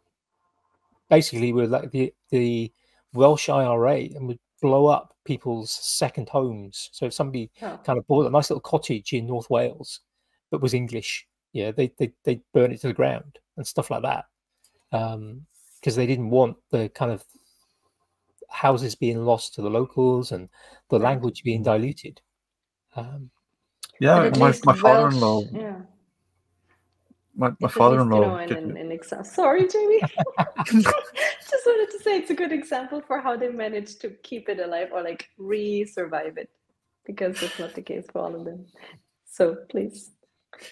basically 1.08 1.52
were 1.52 1.66
like 1.66 1.90
the 1.90 2.12
the 2.30 2.72
Welsh 3.12 3.48
IRA 3.48 3.96
and 4.14 4.28
would 4.28 4.38
blow 4.62 4.86
up 4.86 5.16
people's 5.24 5.70
second 5.70 6.28
homes. 6.28 6.90
So 6.92 7.06
if 7.06 7.12
somebody 7.14 7.50
Oh. 7.62 7.78
kind 7.84 7.98
of 7.98 8.06
bought 8.06 8.26
a 8.26 8.30
nice 8.30 8.50
little 8.50 8.60
cottage 8.60 9.12
in 9.12 9.26
North 9.26 9.50
Wales, 9.50 10.00
but 10.50 10.60
was 10.60 10.74
English, 10.74 11.26
yeah, 11.52 11.70
they 11.72 11.92
they 11.98 12.12
they 12.24 12.40
burn 12.52 12.72
it 12.72 12.80
to 12.82 12.88
the 12.88 12.94
ground 12.94 13.38
and 13.56 13.66
stuff 13.66 13.90
like 13.90 14.02
that, 14.02 14.26
because 15.80 15.96
they 15.96 16.06
didn't 16.06 16.30
want 16.30 16.56
the 16.70 16.88
kind 16.90 17.10
of 17.10 17.24
houses 18.48 18.94
being 18.94 19.24
lost 19.24 19.54
to 19.54 19.62
the 19.62 19.70
locals 19.70 20.32
and 20.32 20.48
the 20.90 20.98
language 20.98 21.42
being 21.42 21.62
diluted. 21.62 22.20
Um, 22.96 23.30
Yeah, 24.00 24.30
my, 24.36 24.52
my 24.64 24.74
father-in-law, 24.74 25.44
yeah. 25.52 25.80
my, 27.36 27.48
my 27.48 27.48
It's 27.48 27.62
at 27.62 27.62
least, 27.62 27.74
father-in-law 27.74 28.20
you 28.20 28.26
know, 28.26 28.38
in 28.38 28.48
did. 28.48 28.58
an, 28.58 28.76
an 28.76 29.24
Sorry, 29.24 29.68
Jamie. 29.68 30.00
Just 30.66 31.66
wanted 31.66 31.90
to 31.90 31.98
say 32.02 32.16
it's 32.18 32.30
a 32.30 32.34
good 32.34 32.52
example 32.52 33.02
for 33.06 33.20
how 33.20 33.36
they 33.36 33.48
managed 33.48 34.00
to 34.02 34.10
keep 34.22 34.48
it 34.48 34.58
alive 34.60 34.88
or 34.92 35.02
like 35.02 35.28
re-survive 35.38 36.36
it, 36.38 36.50
because 37.06 37.42
it's 37.42 37.58
not 37.58 37.74
the 37.74 37.82
case 37.82 38.06
for 38.12 38.20
all 38.22 38.34
of 38.34 38.44
them. 38.44 38.66
So 39.26 39.56
please, 39.68 40.10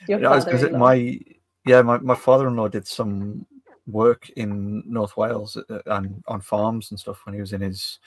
your 0.08 0.20
Yeah, 0.20 0.30
I 0.30 0.36
was 0.36 0.44
gonna 0.44 0.58
say, 0.58 0.64
father-in-law. 0.64 0.78
my 0.78 1.20
yeah, 1.66 1.82
my, 1.82 1.98
my 1.98 2.14
father-in-law 2.14 2.68
did 2.68 2.86
some 2.86 3.46
work 3.88 4.30
in 4.30 4.82
North 4.86 5.16
Wales 5.16 5.56
uh, 5.56 5.78
and 5.86 6.22
on 6.28 6.40
farms 6.40 6.90
and 6.90 7.00
stuff 7.00 7.24
when 7.24 7.34
he 7.34 7.40
was 7.40 7.52
in 7.52 7.60
his 7.60 7.98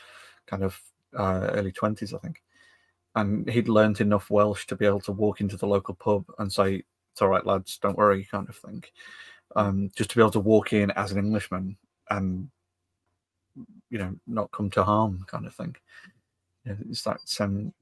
kind 0.46 0.64
of 0.64 0.80
uh, 1.18 1.50
early 1.54 1.72
twenties, 1.72 2.14
I 2.14 2.18
think. 2.20 2.42
And 3.16 3.50
he'd 3.50 3.68
learnt 3.68 4.00
enough 4.00 4.30
Welsh 4.30 4.66
to 4.68 4.76
be 4.76 4.86
able 4.86 5.02
to 5.02 5.12
walk 5.12 5.42
into 5.42 5.58
the 5.58 5.68
local 5.68 5.96
pub 5.96 6.26
and 6.40 6.52
say, 6.52 6.84
"It's 7.12 7.22
all 7.22 7.28
right, 7.28 7.46
lads, 7.46 7.78
don't 7.78 7.98
worry," 7.98 8.24
kind 8.24 8.48
of 8.48 8.56
thing. 8.56 8.84
Um, 9.56 9.92
just 9.96 10.12
to 10.12 10.16
be 10.16 10.22
able 10.22 10.32
to 10.32 10.40
walk 10.40 10.72
in 10.72 10.92
as 10.92 11.12
an 11.12 11.18
Englishman 11.18 11.76
and 12.10 12.50
you 13.90 13.98
know 13.98 14.16
not 14.28 14.52
come 14.52 14.70
to 14.72 14.84
harm, 14.84 15.26
kind 15.28 15.46
of 15.46 15.54
thing. 15.54 15.76
Yeah, 16.66 16.76
it's 16.90 17.04
that 17.04 17.20
some 17.26 17.74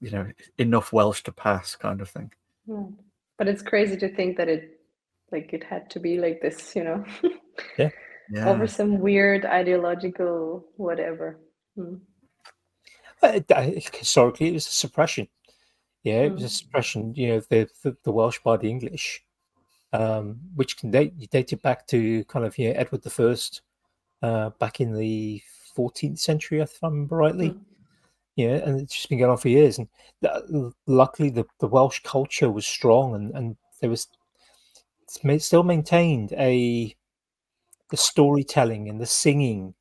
you 0.00 0.10
know 0.10 0.26
enough 0.58 0.92
Welsh 0.92 1.22
to 1.24 1.32
pass, 1.32 1.76
kind 1.76 2.00
of 2.00 2.08
thing. 2.08 2.32
Hmm. 2.66 2.94
But 3.38 3.48
it's 3.48 3.62
crazy 3.62 3.96
to 3.96 4.08
think 4.08 4.36
that 4.36 4.48
it, 4.48 4.80
like, 5.32 5.52
it 5.52 5.64
had 5.64 5.90
to 5.90 6.00
be 6.00 6.18
like 6.18 6.40
this, 6.40 6.74
you 6.76 6.84
know, 6.84 7.04
Yeah. 7.78 7.90
over 8.48 8.66
some 8.66 8.98
weird 9.00 9.44
ideological 9.44 10.64
whatever. 10.76 11.38
Hmm. 11.76 11.96
Uh, 13.22 13.40
uh, 13.54 13.62
historically, 13.62 14.48
it 14.48 14.52
was 14.54 14.66
a 14.66 14.70
suppression. 14.70 15.28
Yeah, 16.02 16.22
it 16.22 16.32
was 16.32 16.42
a 16.42 16.46
Mm. 16.46 16.50
suppression. 16.58 17.14
You 17.14 17.28
know, 17.28 17.40
the 17.40 17.68
the, 17.82 17.96
the 18.04 18.12
Welsh 18.12 18.40
by 18.42 18.56
the 18.56 18.68
English, 18.68 19.24
um, 19.92 20.40
which 20.54 20.76
can 20.76 20.90
date 20.90 21.12
dated 21.30 21.62
back 21.62 21.86
to 21.88 22.24
kind 22.24 22.44
of 22.44 22.56
you 22.58 22.68
know, 22.68 22.74
Edward 22.80 23.02
the 23.02 23.10
First, 23.10 23.62
uh, 24.22 24.50
back 24.58 24.80
in 24.80 24.92
the 24.94 25.40
14th 25.76 26.18
century, 26.18 26.60
if 26.60 26.82
I 26.82 26.88
remember 26.88 27.16
rightly. 27.16 27.50
Mm. 27.50 27.60
Yeah, 28.34 28.56
and 28.64 28.80
it's 28.80 28.94
just 28.94 29.08
been 29.10 29.18
going 29.18 29.30
on 29.30 29.36
for 29.36 29.48
years. 29.50 29.78
And 29.78 29.88
th- 30.22 30.72
luckily, 30.86 31.28
the, 31.30 31.44
the 31.60 31.68
Welsh 31.68 32.00
culture 32.02 32.50
was 32.50 32.66
strong, 32.66 33.14
and 33.14 33.30
and 33.36 33.56
there 33.80 33.90
was 33.90 34.08
still 35.38 35.62
maintained 35.62 36.32
a 36.34 36.94
the 37.90 37.96
storytelling 37.96 38.88
and 38.88 39.00
the 39.00 39.06
singing 39.06 39.74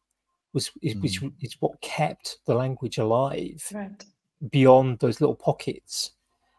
was 0.53 0.71
is, 0.81 0.95
which 0.97 1.21
is 1.41 1.55
what 1.61 1.79
kept 1.81 2.39
the 2.45 2.53
language 2.53 2.97
alive 2.97 3.65
Right. 3.73 4.03
beyond 4.49 4.99
those 4.99 5.21
little 5.21 5.35
pockets. 5.35 6.11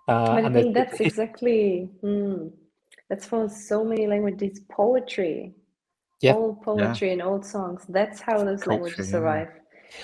Uh, 0.09 0.27
But 0.27 0.35
I 0.35 0.41
and 0.47 0.55
the- 0.57 0.63
think 0.63 0.75
that's 0.75 1.01
it- 1.01 1.07
exactly 1.09 1.91
hmm, 2.01 2.49
that's 3.09 3.27
for 3.27 3.49
so 3.49 3.85
many 3.85 4.07
languages. 4.07 4.61
Poetry, 4.71 5.55
Yeah. 6.23 6.35
old 6.37 6.63
poetry 6.63 7.13
and 7.13 7.21
old 7.21 7.45
songs. 7.45 7.85
That's 7.89 8.21
how 8.21 8.39
those 8.43 8.63
Culture, 8.63 8.71
languages 8.71 9.07
yeah. 9.09 9.13
survive. 9.17 9.49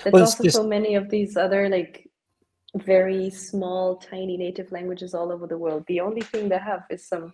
That's 0.03 0.13
Well, 0.13 0.23
it's 0.23 0.33
also 0.33 0.43
just- 0.43 0.55
so 0.57 0.63
many 0.67 0.93
of 0.95 1.09
these 1.09 1.35
other 1.35 1.67
like 1.67 2.07
very 2.75 3.31
small, 3.31 3.95
tiny 3.95 4.37
native 4.37 4.71
languages 4.71 5.15
all 5.15 5.31
over 5.31 5.47
the 5.47 5.57
world. 5.57 5.83
The 5.87 6.01
only 6.01 6.21
thing 6.21 6.47
they 6.49 6.59
have 6.59 6.83
is 6.91 7.07
some 7.07 7.33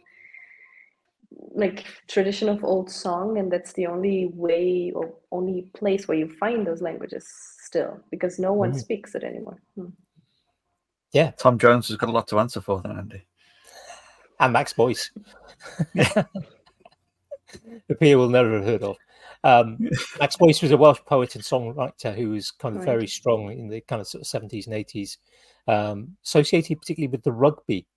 like 1.53 1.85
tradition 2.07 2.49
of 2.49 2.63
old 2.63 2.89
song, 2.91 3.37
and 3.37 3.51
that's 3.51 3.73
the 3.73 3.87
only 3.87 4.27
way 4.33 4.91
or 4.95 5.13
only 5.31 5.69
place 5.73 6.07
where 6.07 6.17
you 6.17 6.29
find 6.39 6.65
those 6.67 6.81
languages 6.81 7.27
still, 7.61 7.99
because 8.11 8.39
no 8.39 8.53
one 8.53 8.71
Mm. 8.73 8.79
speaks 8.79 9.15
it 9.15 9.23
anymore. 9.23 9.61
Hmm. 9.75 9.87
Yeah, 11.11 11.31
Tom 11.31 11.57
Jones 11.57 11.87
has 11.87 11.97
got 11.97 12.09
a 12.09 12.11
lot 12.11 12.27
to 12.29 12.39
answer 12.39 12.59
for 12.61 12.81
then, 12.81 12.97
Andy. 12.97 13.25
and 14.39 14.51
Max 14.51 14.73
Boyce, 14.73 15.11
the 15.93 16.25
Peter 17.99 18.17
will 18.17 18.29
never 18.29 18.55
have 18.57 18.65
heard 18.65 18.83
of. 18.83 18.97
Um, 19.43 19.77
Max 20.19 20.35
Boyce 20.35 20.61
was 20.61 20.71
a 20.71 20.77
Welsh 20.77 20.99
poet 21.05 21.35
and 21.35 21.43
songwriter 21.43 22.13
who 22.15 22.31
was 22.31 22.51
kind 22.51 22.75
of 22.75 22.79
Right. 22.81 22.91
very 22.91 23.07
strong 23.07 23.51
in 23.51 23.69
the 23.69 23.81
kind 23.81 24.01
of 24.01 24.07
sort 24.07 24.21
of 24.21 24.27
seventies 24.27 24.65
and 24.67 24.75
eighties, 24.75 25.17
um, 25.67 26.17
associated 26.25 26.79
particularly 26.79 27.11
with 27.11 27.23
the 27.23 27.31
rugby. 27.31 27.87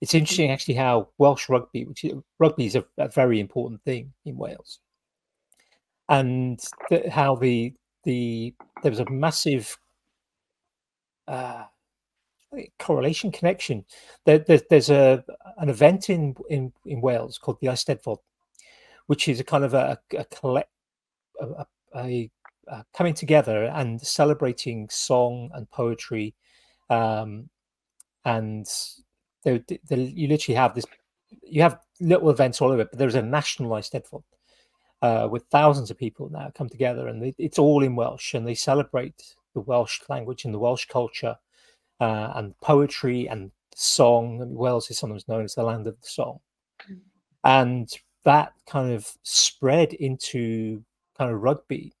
It's 0.00 0.14
interesting 0.14 0.50
actually 0.50 0.74
how 0.74 1.08
Welsh 1.18 1.48
rugby, 1.48 1.84
which 1.84 2.04
is, 2.04 2.14
rugby 2.38 2.66
is 2.66 2.76
a, 2.76 2.84
a 2.96 3.08
very 3.08 3.38
important 3.38 3.82
thing 3.84 4.12
in 4.24 4.36
Wales, 4.36 4.80
and 6.08 6.58
how 7.10 7.36
the 7.36 7.74
the 8.04 8.54
there 8.82 8.90
was 8.90 9.00
a 9.00 9.10
massive 9.10 9.76
uh, 11.28 11.64
correlation 12.78 13.30
connection. 13.30 13.84
There, 14.24 14.38
there, 14.38 14.60
there's 14.70 14.90
a 14.90 15.22
an 15.58 15.68
event 15.68 16.08
in, 16.08 16.34
in 16.48 16.72
in 16.86 17.02
Wales 17.02 17.36
called 17.36 17.58
the 17.60 17.68
Eisteddfod, 17.68 18.18
which 19.06 19.28
is 19.28 19.38
a 19.38 19.44
kind 19.44 19.64
of 19.64 19.74
a, 19.74 19.98
a 20.16 20.24
collect 20.24 20.70
a, 21.40 21.66
a, 21.94 22.30
a 22.68 22.84
coming 22.94 23.14
together 23.14 23.64
and 23.64 24.00
celebrating 24.00 24.88
song 24.88 25.50
and 25.52 25.70
poetry, 25.70 26.34
um, 26.88 27.50
and 28.24 28.66
you 29.44 30.28
literally 30.28 30.56
have 30.56 30.74
this. 30.74 30.84
You 31.42 31.62
have 31.62 31.78
little 32.00 32.30
events 32.30 32.60
all 32.60 32.70
over, 32.70 32.84
but 32.84 32.98
there's 32.98 33.14
a 33.14 33.22
national 33.22 33.70
Eisteddfod. 33.70 34.22
Uh, 35.02 35.26
with 35.30 35.44
thousands 35.44 35.90
of 35.90 35.96
people 35.96 36.28
now 36.28 36.50
come 36.54 36.68
together, 36.68 37.08
and 37.08 37.22
they, 37.22 37.34
it's 37.38 37.58
all 37.58 37.82
in 37.82 37.96
Welsh, 37.96 38.34
and 38.34 38.46
they 38.46 38.54
celebrate 38.54 39.34
the 39.54 39.60
Welsh 39.60 40.00
language 40.08 40.44
and 40.44 40.52
the 40.52 40.58
Welsh 40.58 40.86
culture, 40.86 41.36
uh, 42.00 42.32
and 42.34 42.58
poetry 42.60 43.28
and 43.28 43.50
song. 43.74 44.42
And 44.42 44.54
Wales 44.54 44.90
is 44.90 44.98
sometimes 44.98 45.26
known 45.26 45.44
as 45.44 45.54
the 45.54 45.62
land 45.62 45.86
of 45.86 46.00
the 46.00 46.06
song, 46.06 46.40
and 47.44 47.90
that 48.24 48.52
kind 48.66 48.92
of 48.92 49.10
spread 49.22 49.94
into 49.94 50.84
kind 51.16 51.32
of 51.32 51.42
rugby. 51.42 51.94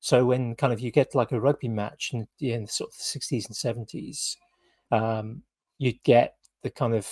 So 0.00 0.24
when 0.24 0.54
kind 0.54 0.72
of 0.72 0.80
you 0.80 0.90
get 0.90 1.14
like 1.14 1.32
a 1.32 1.40
rugby 1.40 1.68
match 1.68 2.12
in, 2.12 2.28
in 2.40 2.62
the 2.62 2.68
sort 2.68 2.90
of 2.90 2.96
60s 2.96 3.46
and 3.46 3.86
70s, 3.88 4.36
um, 4.90 5.42
you'd 5.78 6.02
get 6.02 6.36
the 6.62 6.70
kind 6.70 6.94
of 6.94 7.08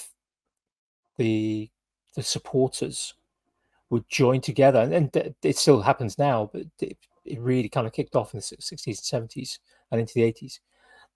the 1.19 1.71
the 2.15 2.23
supporters 2.23 3.15
would 3.91 4.09
join 4.09 4.41
together, 4.41 4.81
and, 4.81 4.93
and 5.15 5.35
it 5.43 5.57
still 5.57 5.81
happens 5.83 6.19
now, 6.19 6.51
but 6.53 6.63
it, 6.81 6.97
it 7.25 7.41
really 7.41 7.69
kind 7.69 7.87
of 7.87 7.93
kicked 7.93 8.17
off 8.17 8.35
in 8.35 8.39
the 8.39 8.43
60s 8.43 9.13
and 9.13 9.29
70s 9.29 9.59
and 9.91 10.01
into 10.01 10.15
the 10.15 10.23
80s 10.23 10.59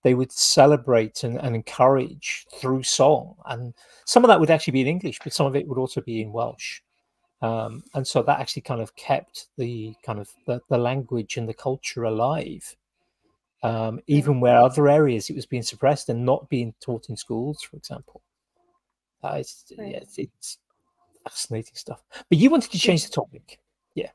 they 0.03 0.13
would 0.13 0.31
celebrate 0.31 1.23
and, 1.23 1.37
and 1.39 1.55
encourage 1.55 2.45
through 2.53 2.83
song. 2.83 3.35
And 3.45 3.73
some 4.05 4.23
of 4.23 4.29
that 4.29 4.39
would 4.39 4.49
actually 4.49 4.71
be 4.71 4.81
in 4.81 4.87
English, 4.87 5.19
but 5.23 5.33
some 5.33 5.45
of 5.45 5.55
it 5.55 5.67
would 5.67 5.77
also 5.77 6.01
be 6.01 6.21
in 6.21 6.31
Welsh. 6.31 6.81
Um, 7.41 7.83
and 7.93 8.05
so 8.05 8.21
that 8.23 8.39
actually 8.39 8.63
kind 8.63 8.81
of 8.81 8.95
kept 8.95 9.47
the 9.57 9.95
kind 10.03 10.19
of 10.19 10.29
the, 10.45 10.61
the 10.69 10.77
language 10.77 11.37
and 11.37 11.47
the 11.47 11.53
culture 11.53 12.03
alive, 12.03 12.75
um, 13.63 13.99
even 14.07 14.39
where 14.39 14.57
other 14.57 14.87
areas 14.89 15.29
it 15.29 15.35
was 15.35 15.45
being 15.45 15.63
suppressed 15.63 16.09
and 16.09 16.25
not 16.25 16.49
being 16.49 16.73
taught 16.81 17.09
in 17.09 17.15
schools, 17.15 17.61
for 17.61 17.77
example. 17.77 18.21
Uh, 19.23 19.35
it's, 19.39 19.71
Right. 19.77 19.91
yeah, 19.91 19.97
it's, 19.97 20.17
it's 20.17 20.57
fascinating 21.23 21.75
stuff. 21.75 22.03
But 22.29 22.37
you 22.39 22.49
wanted 22.49 22.71
to 22.71 22.79
change 22.79 23.05
the 23.05 23.11
topic. 23.11 23.59
Yeah. 23.93 24.09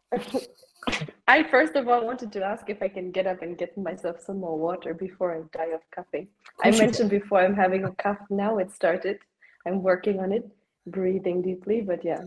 I 1.29 1.43
first 1.45 1.75
of 1.75 1.89
all 1.89 2.05
wanted 2.05 2.33
to 2.33 2.45
ask 2.45 2.71
if 2.71 2.81
I 2.81 2.89
can 2.89 3.11
get 3.11 3.27
up 3.27 3.43
and 3.43 3.59
get 3.59 3.77
myself 3.77 4.21
some 4.21 4.39
more 4.41 4.59
water 4.59 4.95
before 4.95 5.35
I 5.37 5.57
die 5.57 5.73
of 5.75 5.81
coughing. 5.91 6.29
I 6.63 6.71
mentioned 6.71 7.11
before 7.11 7.41
I'm 7.41 7.55
having 7.55 7.85
a 7.85 7.93
cough 7.93 8.19
now. 8.31 8.59
It 8.59 8.71
started. 8.71 9.19
I'm 9.67 9.83
working 9.83 10.21
on 10.21 10.33
it, 10.33 10.49
breathing 10.87 11.43
deeply. 11.43 11.81
But 11.81 12.05
yeah, 12.05 12.25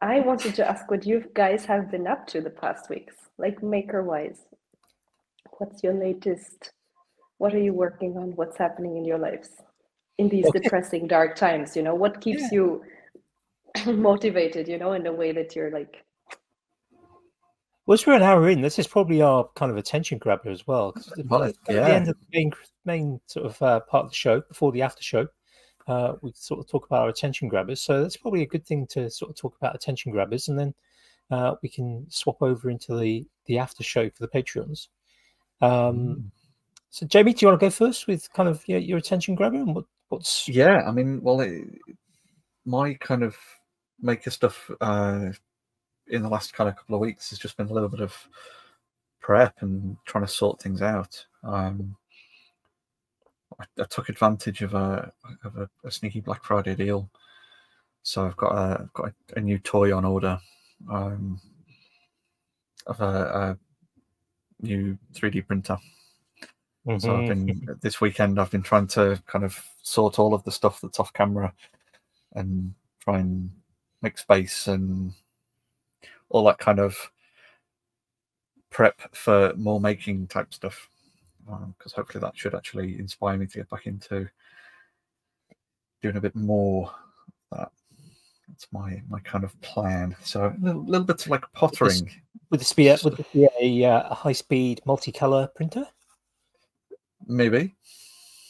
I 0.00 0.20
wanted 0.20 0.54
to 0.56 0.68
ask 0.68 0.90
what 0.90 1.06
you 1.06 1.24
guys 1.34 1.64
have 1.66 1.90
been 1.90 2.06
up 2.06 2.26
to 2.28 2.40
the 2.40 2.50
past 2.50 2.90
weeks, 2.90 3.14
like 3.38 3.62
maker 3.62 4.02
wise. 4.02 4.40
What's 5.58 5.82
your 5.82 5.94
latest? 5.94 6.72
What 7.38 7.54
are 7.54 7.58
you 7.60 7.72
working 7.72 8.16
on? 8.16 8.32
What's 8.36 8.56
happening 8.56 8.96
in 8.96 9.04
your 9.04 9.18
lives 9.18 9.50
in 10.18 10.28
these 10.28 10.46
Okay. 10.46 10.60
depressing, 10.60 11.06
dark 11.06 11.36
times? 11.36 11.76
You 11.76 11.82
know, 11.82 11.94
what 11.94 12.20
keeps 12.20 12.42
Yeah. 12.42 12.48
you 12.52 12.84
motivated? 13.86 14.68
You 14.68 14.78
know, 14.78 14.92
in 14.92 15.06
a 15.06 15.12
way 15.12 15.32
that 15.32 15.54
you're 15.54 15.70
like 15.70 16.04
Once 17.86 18.06
we're 18.06 18.14
an 18.14 18.22
hour 18.22 18.48
in, 18.48 18.62
this 18.62 18.78
is 18.78 18.86
probably 18.86 19.20
our 19.20 19.46
kind 19.56 19.70
of 19.70 19.76
attention 19.76 20.16
grabber 20.18 20.48
as 20.50 20.66
well. 20.66 20.92
'cause 20.92 21.12
Well, 21.28 21.40
the- 21.40 21.48
at 21.48 21.84
the 21.84 21.94
end 21.94 22.08
of 22.08 22.16
the 22.18 22.26
main, 22.32 22.52
main 22.86 23.20
sort 23.26 23.44
of 23.44 23.60
uh, 23.60 23.80
part 23.80 24.04
of 24.04 24.10
the 24.10 24.16
show, 24.16 24.40
before 24.40 24.72
the 24.72 24.80
after 24.80 25.02
show, 25.02 25.28
uh, 25.86 26.14
we 26.22 26.32
sort 26.32 26.60
of 26.60 26.66
talk 26.66 26.86
about 26.86 27.02
our 27.02 27.08
attention 27.10 27.46
grabbers. 27.46 27.82
So 27.82 28.00
that's 28.00 28.16
probably 28.16 28.40
a 28.40 28.46
good 28.46 28.64
thing 28.64 28.86
to 28.88 29.10
sort 29.10 29.30
of 29.30 29.36
talk 29.36 29.54
about 29.56 29.74
attention 29.74 30.12
grabbers, 30.12 30.48
and 30.48 30.58
then 30.58 30.74
uh, 31.30 31.56
we 31.62 31.68
can 31.68 32.06
swap 32.10 32.40
over 32.40 32.70
into 32.70 32.96
the 32.98 33.26
the 33.46 33.58
after 33.58 33.82
show 33.84 34.08
for 34.08 34.24
the 34.26 34.28
Patreons. 34.28 34.88
Um, 35.64 36.30
so, 36.90 37.06
Jamie, 37.06 37.32
do 37.32 37.44
you 37.44 37.48
want 37.48 37.60
to 37.60 37.66
go 37.66 37.70
first 37.70 38.06
with 38.06 38.32
kind 38.32 38.48
of 38.48 38.66
your, 38.68 38.78
your 38.78 38.98
attention 38.98 39.34
grabber 39.34 39.56
and 39.56 39.74
what, 39.74 39.84
what's 40.08 40.48
Yeah, 40.48 40.82
I 40.86 40.92
mean, 40.92 41.20
well, 41.22 41.40
it, 41.40 41.64
my 42.64 42.94
kind 42.94 43.22
of 43.22 43.36
maker 44.00 44.30
stuff 44.30 44.70
uh, 44.80 45.30
in 46.08 46.22
the 46.22 46.28
last 46.28 46.52
kind 46.52 46.68
of 46.68 46.76
couple 46.76 46.94
of 46.94 47.00
weeks 47.00 47.30
has 47.30 47.38
just 47.38 47.56
been 47.56 47.68
a 47.68 47.72
little 47.72 47.88
bit 47.88 48.00
of 48.00 48.14
prep 49.20 49.54
and 49.60 49.96
trying 50.04 50.24
to 50.24 50.30
sort 50.30 50.60
things 50.60 50.82
out. 50.82 51.24
Um, 51.42 51.96
I, 53.58 53.64
I 53.80 53.84
took 53.84 54.08
advantage 54.08 54.62
of 54.62 54.74
a 54.74 55.12
of 55.44 55.56
a, 55.56 55.68
a 55.84 55.90
sneaky 55.90 56.20
Black 56.20 56.44
Friday 56.44 56.74
deal, 56.74 57.08
so 58.02 58.26
I've 58.26 58.36
got 58.36 58.52
a 58.52 58.80
I've 58.82 58.92
got 58.92 59.06
a, 59.08 59.38
a 59.38 59.40
new 59.40 59.58
toy 59.58 59.96
on 59.96 60.04
order 60.04 60.38
um, 60.90 61.40
of 62.86 63.00
a, 63.00 63.58
new 64.60 64.98
3D 65.14 65.46
printer. 65.46 65.78
So 66.98 67.16
I've 67.16 67.24
Mhm. 67.24 67.28
been 67.28 67.78
this 67.80 68.00
weekend. 68.00 68.38
I've 68.38 68.50
been 68.50 68.62
trying 68.62 68.86
to 68.88 69.22
kind 69.26 69.44
of 69.44 69.58
sort 69.82 70.18
all 70.18 70.34
of 70.34 70.44
the 70.44 70.52
stuff 70.52 70.80
that's 70.80 71.00
off 71.00 71.12
camera, 71.12 71.52
and 72.34 72.74
try 73.00 73.18
and 73.18 73.50
make 74.02 74.18
space 74.18 74.68
and 74.68 75.14
all 76.28 76.44
that 76.44 76.58
kind 76.58 76.78
of 76.78 77.10
prep 78.70 79.00
for 79.14 79.54
more 79.56 79.80
making 79.80 80.26
type 80.26 80.52
stuff. 80.52 80.88
Because 81.78 81.92
hopefully 81.92 82.20
that 82.22 82.36
should 82.36 82.54
actually 82.54 82.98
inspire 82.98 83.36
me 83.36 83.46
to 83.46 83.58
get 83.58 83.68
back 83.70 83.86
into 83.86 84.28
doing 86.02 86.16
a 86.16 86.20
bit 86.20 86.34
more. 86.34 86.90
of 87.52 87.58
That 87.58 87.72
that's 88.54 88.68
my 88.72 89.02
my 89.08 89.18
kind 89.20 89.42
of 89.42 89.60
plan. 89.62 90.14
So 90.22 90.46
a 90.46 90.54
little, 90.64 90.84
little 90.84 91.06
bit 91.06 91.24
of 91.24 91.28
like 91.28 91.44
pottering. 91.52 92.10
would 92.50 92.60
this 92.60 92.72
be 92.72 92.88
a, 92.88 92.98
would 93.02 93.16
this 93.16 93.26
be 93.32 93.48
a, 93.60 93.84
uh, 93.84 94.08
a 94.10 94.14
high 94.14 94.32
speed 94.32 94.80
multicolor 94.86 95.52
printer? 95.54 95.86
Maybe. 97.26 97.74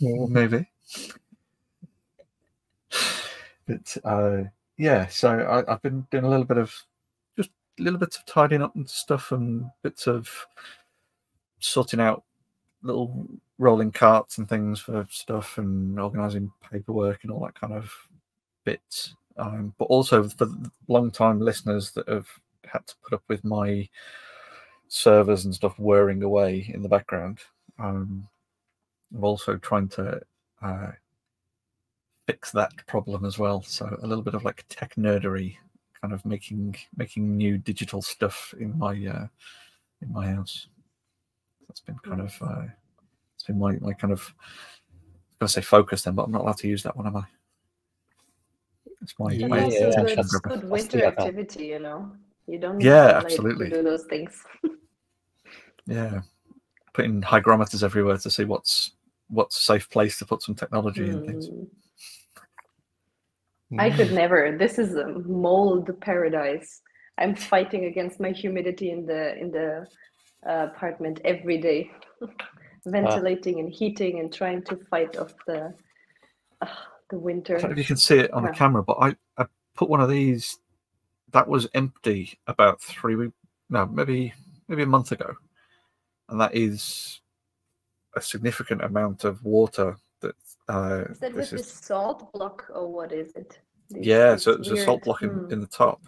maybe. 0.01 0.67
But 3.67 3.97
uh, 4.05 4.43
yeah, 4.77 5.07
so 5.07 5.39
I, 5.39 5.73
I've 5.73 5.81
been 5.81 6.07
doing 6.11 6.25
a 6.25 6.29
little 6.29 6.45
bit 6.45 6.59
of 6.59 6.75
just 7.37 7.51
little 7.79 7.99
bits 7.99 8.19
of 8.19 8.27
tidying 8.27 8.61
up 8.63 8.77
and 8.77 8.89
stuff, 8.89 9.33
and 9.33 9.71
bits 9.83 10.07
of 10.07 10.29
sorting 11.61 12.01
out 12.01 12.25
little 12.83 13.27
rolling 13.57 13.91
carts 13.91 14.37
and 14.37 14.47
things 14.47 14.81
for 14.81 15.07
stuff, 15.09 15.57
and 15.57 15.99
organising 15.99 16.53
paperwork 16.71 17.21
and 17.23 17.33
all 17.33 17.41
that 17.47 17.59
kind 17.59 17.73
of 17.73 17.91
bits. 18.65 19.15
Um, 19.37 19.75
but 19.79 19.87
also 19.87 20.29
for 20.29 20.49
long 20.89 21.11
time 21.11 21.41
listeners 21.41 21.91
that 21.93 22.09
have 22.09 22.29
had 22.65 22.87
to 22.87 22.95
put 23.03 23.15
up 23.15 23.23
with 23.29 23.45
my 23.45 23.89
servers 24.89 25.45
and 25.45 25.55
stuff 25.55 25.79
whirring 25.79 26.23
away 26.23 26.71
in 26.73 26.83
the 26.83 26.89
background. 26.89 27.39
Um, 27.79 28.29
I'm 29.15 29.25
also 29.25 29.57
trying 29.57 29.89
to 29.89 30.21
uh, 30.63 30.93
fix 32.27 32.51
that 32.53 32.73
problem 32.87 33.25
as 33.25 33.39
well. 33.39 33.63
So 33.63 33.97
a 34.03 34.07
little 34.07 34.25
bit 34.25 34.35
of 34.35 34.45
like 34.45 34.65
tech 34.69 34.95
nerdery, 34.97 35.57
kind 36.01 36.13
of 36.13 36.25
making 36.25 36.77
making 36.97 37.37
new 37.37 37.59
digital 37.59 38.03
stuff 38.03 38.55
in 38.59 38.79
my 38.79 38.93
uh, 38.93 39.27
in 40.03 40.13
my 40.13 40.31
house. 40.31 40.69
That's 41.69 41.81
been 41.81 41.99
kind 41.99 42.21
of 42.21 42.37
uh, 42.41 42.67
it's 43.35 43.45
been 43.45 43.59
my 43.59 43.79
my 43.81 43.93
kind 43.93 44.13
of 44.13 44.35
I 44.41 44.95
was 45.31 45.37
gonna 45.41 45.49
say 45.49 45.61
focus 45.63 46.03
then, 46.03 46.15
but 46.15 46.25
I'm 46.25 46.33
not 46.33 46.43
allowed 46.43 46.59
to 46.59 46.69
use 46.69 46.83
that 46.85 46.97
one, 46.97 47.07
am 47.07 47.17
I? 47.17 47.25
It's 49.05 49.15
my, 49.19 49.33
Yeah, 49.35 49.47
my 49.49 49.61
That's 49.61 49.81
yeah, 49.81 49.87
also 49.87 50.01
attention 50.01 50.41
good, 50.43 50.43
good 50.61 50.71
winter 50.71 51.05
activity, 51.05 51.67
you 51.67 51.79
know. 51.79 52.11
You 52.47 52.59
don't 52.59 52.79
need 52.79 52.87
Yeah, 52.87 53.07
sunlight 53.07 53.27
absolutely. 53.27 53.71
to 53.71 53.77
do 53.77 53.83
those 53.83 54.05
things. 54.05 54.43
Yeah, 55.87 56.23
putting 56.95 57.21
hygrometers 57.21 57.85
everywhere 57.85 58.17
to 58.17 58.31
see 58.31 58.45
what's 58.45 58.93
what's 59.29 59.59
a 59.59 59.61
safe 59.61 59.91
place 59.91 60.19
to 60.19 60.25
put 60.25 60.41
some 60.41 60.55
technology 60.55 61.07
and 61.07 61.27
things. 61.27 61.51
Mm. 63.71 63.79
I 63.79 63.91
could 63.91 64.13
never. 64.13 64.57
This 64.59 64.79
is 64.79 64.95
a 64.97 65.09
mold 65.09 65.91
paradise. 66.01 66.81
I'm 67.19 67.35
fighting 67.35 67.85
against 67.85 68.19
my 68.19 68.31
humidity 68.31 68.91
in 68.91 69.05
the 69.05 69.37
in 69.37 69.51
the 69.51 69.87
uh, 70.49 70.69
apartment 70.75 71.21
every 71.27 71.59
day, 71.59 71.91
ventilating 72.87 73.61
and 73.61 73.71
heating 73.71 74.21
and 74.21 74.33
trying 74.33 74.63
to 74.63 74.77
fight 74.77 75.19
off 75.19 75.35
the 75.47 75.75
uh, 76.63 76.67
the 77.15 77.19
winter. 77.21 77.57
I 77.57 77.61
don't 77.61 77.71
know 77.71 77.73
if 77.75 77.79
you 77.79 77.85
can 77.85 77.97
see 77.97 78.19
it 78.19 78.33
on 78.33 78.43
Yeah. 78.45 78.51
the 78.51 78.57
camera, 78.57 78.83
but 78.83 78.99
I, 79.01 79.15
I 79.39 79.47
put 79.75 79.89
one 79.89 80.01
of 80.01 80.09
these 80.11 80.59
that 81.33 81.49
was 81.49 81.67
empty 81.75 82.39
about 82.47 82.81
three 82.81 83.17
weeks, 83.17 83.35
no, 83.71 83.87
maybe 83.87 84.33
maybe 84.69 84.83
a 84.83 84.87
month 84.87 85.13
ago, 85.13 85.35
and 86.29 86.41
that 86.41 86.55
is 86.55 87.21
a 88.17 88.21
significant 88.21 88.83
amount 88.83 89.25
of 89.25 89.43
water 89.45 89.97
that 90.21 90.35
uh, 90.69 91.05
Is 91.11 91.19
that 91.21 91.35
this 91.35 91.51
with 91.53 91.61
is. 91.61 91.73
the 91.73 91.83
salt 91.85 92.33
block 92.33 92.67
or 92.75 92.91
what 92.93 93.13
is 93.13 93.33
it? 93.37 93.59
These- 93.91 94.07
Yeah, 94.07 94.33
these 94.33 94.43
so 94.43 94.53
it's 94.53 94.69
a 94.71 94.77
salt 94.77 95.03
block 95.05 95.23
in, 95.23 95.31
hmm, 95.31 95.53
in 95.53 95.61
the 95.61 95.67
top, 95.67 96.01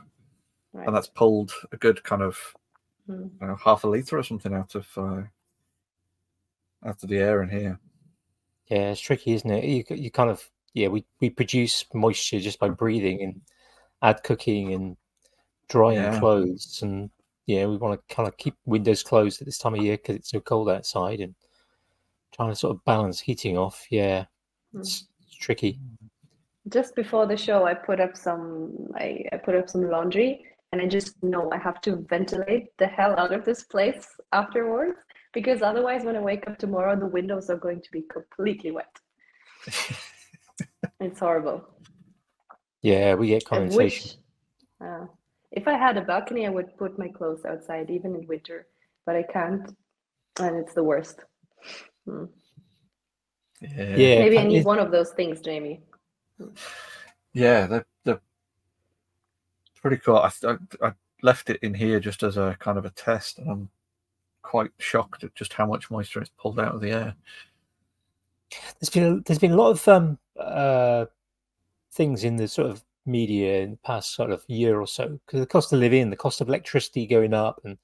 right. 0.73 0.87
and 0.87 0.95
that's 0.97 1.09
pulled 1.09 1.53
a 1.73 1.77
good 1.77 2.03
kind 2.03 2.23
of. 2.23 2.39
I 3.09 3.13
don't 3.13 3.41
know, 3.41 3.57
half 3.65 3.85
a 3.85 3.89
liter 3.89 4.19
or 4.19 4.25
something 4.25 4.53
out 4.53 4.75
of 4.75 4.89
uh, 4.97 5.23
out 6.85 7.03
of 7.03 7.09
the 7.09 7.19
air 7.19 7.43
in 7.43 7.49
here. 7.49 7.79
Yeah, 8.67 8.91
it's 8.91 9.01
tricky, 9.01 9.33
isn't 9.35 9.49
it? 9.51 9.63
You 9.65 9.85
you 9.97 10.11
kind 10.11 10.29
of 10.31 10.43
yeah, 10.77 10.89
we 10.89 11.05
we 11.22 11.31
produce 11.31 11.85
moisture 11.95 12.39
just 12.39 12.59
by 12.61 12.68
breathing 12.68 13.22
and 13.22 13.41
add 14.03 14.22
cooking 14.22 14.74
and 14.74 14.97
drying 15.68 15.97
Yeah. 16.03 16.18
clothes, 16.20 16.81
and 16.83 17.11
yeah, 17.47 17.66
we 17.66 17.79
want 17.79 17.99
to 17.99 18.14
kind 18.14 18.29
of 18.29 18.37
keep 18.37 18.55
windows 18.66 19.03
closed 19.03 19.41
at 19.41 19.47
this 19.47 19.59
time 19.59 19.74
of 19.74 19.83
year 19.83 19.97
because 19.97 20.16
it's 20.16 20.31
so 20.31 20.41
cold 20.41 20.68
outside, 20.68 21.20
and 21.20 21.35
trying 22.35 22.51
to 22.51 22.57
sort 22.57 22.77
of 22.77 22.85
balance 22.85 23.20
heating 23.20 23.57
off. 23.57 23.87
Yeah, 23.91 24.27
Hmm. 24.72 24.81
it's, 24.81 25.09
it's 25.27 25.35
tricky. 25.37 25.81
just 26.68 26.95
before 26.97 27.27
the 27.27 27.37
show 27.37 27.64
i 27.64 27.72
put 27.89 28.01
up 28.01 28.16
some 28.16 28.43
I, 28.97 29.24
I 29.33 29.37
put 29.37 29.55
up 29.55 29.68
some 29.68 29.89
laundry 29.89 30.45
and 30.72 30.83
i 30.83 30.87
just 30.87 31.14
know 31.22 31.49
i 31.53 31.59
have 31.59 31.81
to 31.83 32.05
ventilate 32.14 32.77
the 32.79 32.89
hell 32.89 33.14
out 33.22 33.33
of 33.33 33.45
this 33.45 33.62
place 33.74 34.05
afterwards 34.33 34.99
because 35.33 35.62
otherwise 35.62 36.03
when 36.05 36.16
i 36.16 36.20
wake 36.31 36.49
up 36.49 36.59
tomorrow 36.59 36.97
the 36.99 37.07
windows 37.18 37.51
are 37.51 37.57
going 37.66 37.81
to 37.83 37.91
be 37.93 38.03
completely 38.16 38.72
wet 38.72 38.95
it's 41.01 41.21
horrible 41.21 41.63
Yeah, 42.83 43.15
we 43.15 43.29
get 43.29 43.45
I 43.47 43.49
condensation. 43.49 44.11
uh, 44.85 45.07
if 45.53 45.67
i 45.69 45.73
had 45.77 45.97
a 45.97 46.03
balcony 46.03 46.47
i 46.47 46.51
would 46.51 46.77
put 46.77 46.99
my 46.99 47.09
clothes 47.09 47.45
outside 47.45 47.91
even 47.91 48.15
in 48.15 48.27
winter 48.27 48.67
but 49.07 49.17
i 49.17 49.23
can't 49.23 49.75
and 50.41 50.57
it's 50.57 50.75
the 50.75 50.83
worst 50.85 51.25
Hmm. 52.07 52.25
Yeah, 53.61 53.97
Yeah, 53.97 54.19
maybe 54.21 54.39
i 54.39 54.45
need 54.45 54.59
it- 54.59 54.67
one 54.67 54.79
of 54.79 54.91
those 54.91 55.11
things 55.13 55.41
jamie 55.41 55.81
yeah, 57.33 57.67
they're, 57.67 57.87
they're 58.05 58.21
pretty 59.81 59.99
cool. 59.99 60.17
I, 60.17 60.31
I, 60.45 60.57
I 60.83 60.93
left 61.23 61.51
it 61.51 61.59
in 61.63 61.75
here 61.75 62.01
just 62.01 62.23
as 62.23 62.37
a 62.37 62.57
kind 62.61 62.79
of 62.79 62.85
a 62.85 62.91
test, 62.91 63.39
and 63.39 63.51
I'm 63.51 63.71
quite 64.43 64.71
shocked 64.79 65.25
at 65.25 65.35
just 65.35 65.53
how 65.53 65.67
much 65.67 65.91
moisture 65.91 66.21
it's 66.21 66.31
pulled 66.39 66.59
out 66.61 66.75
of 66.75 66.81
the 66.81 66.91
air. 66.91 67.15
There's 68.81 68.91
been 68.91 69.05
a, 69.05 69.21
there's 69.21 69.39
been 69.39 69.53
a 69.53 69.57
lot 69.57 69.71
of 69.71 69.87
um 69.89 70.19
uh 70.41 71.07
things 71.93 72.24
in 72.24 72.37
the 72.37 72.49
sort 72.49 72.70
of 72.70 72.84
media 73.07 73.62
in 73.62 73.72
the 73.72 73.76
past 73.78 74.14
sort 74.14 74.30
of 74.30 74.45
year 74.49 74.80
or 74.80 74.87
so 74.87 75.18
because 75.26 75.41
the 75.41 75.47
cost 75.47 75.72
of 75.72 75.78
living, 75.80 76.11
the 76.11 76.16
cost 76.16 76.41
of 76.41 76.49
electricity 76.49 77.07
going 77.07 77.34
up, 77.34 77.61
and 77.64 77.78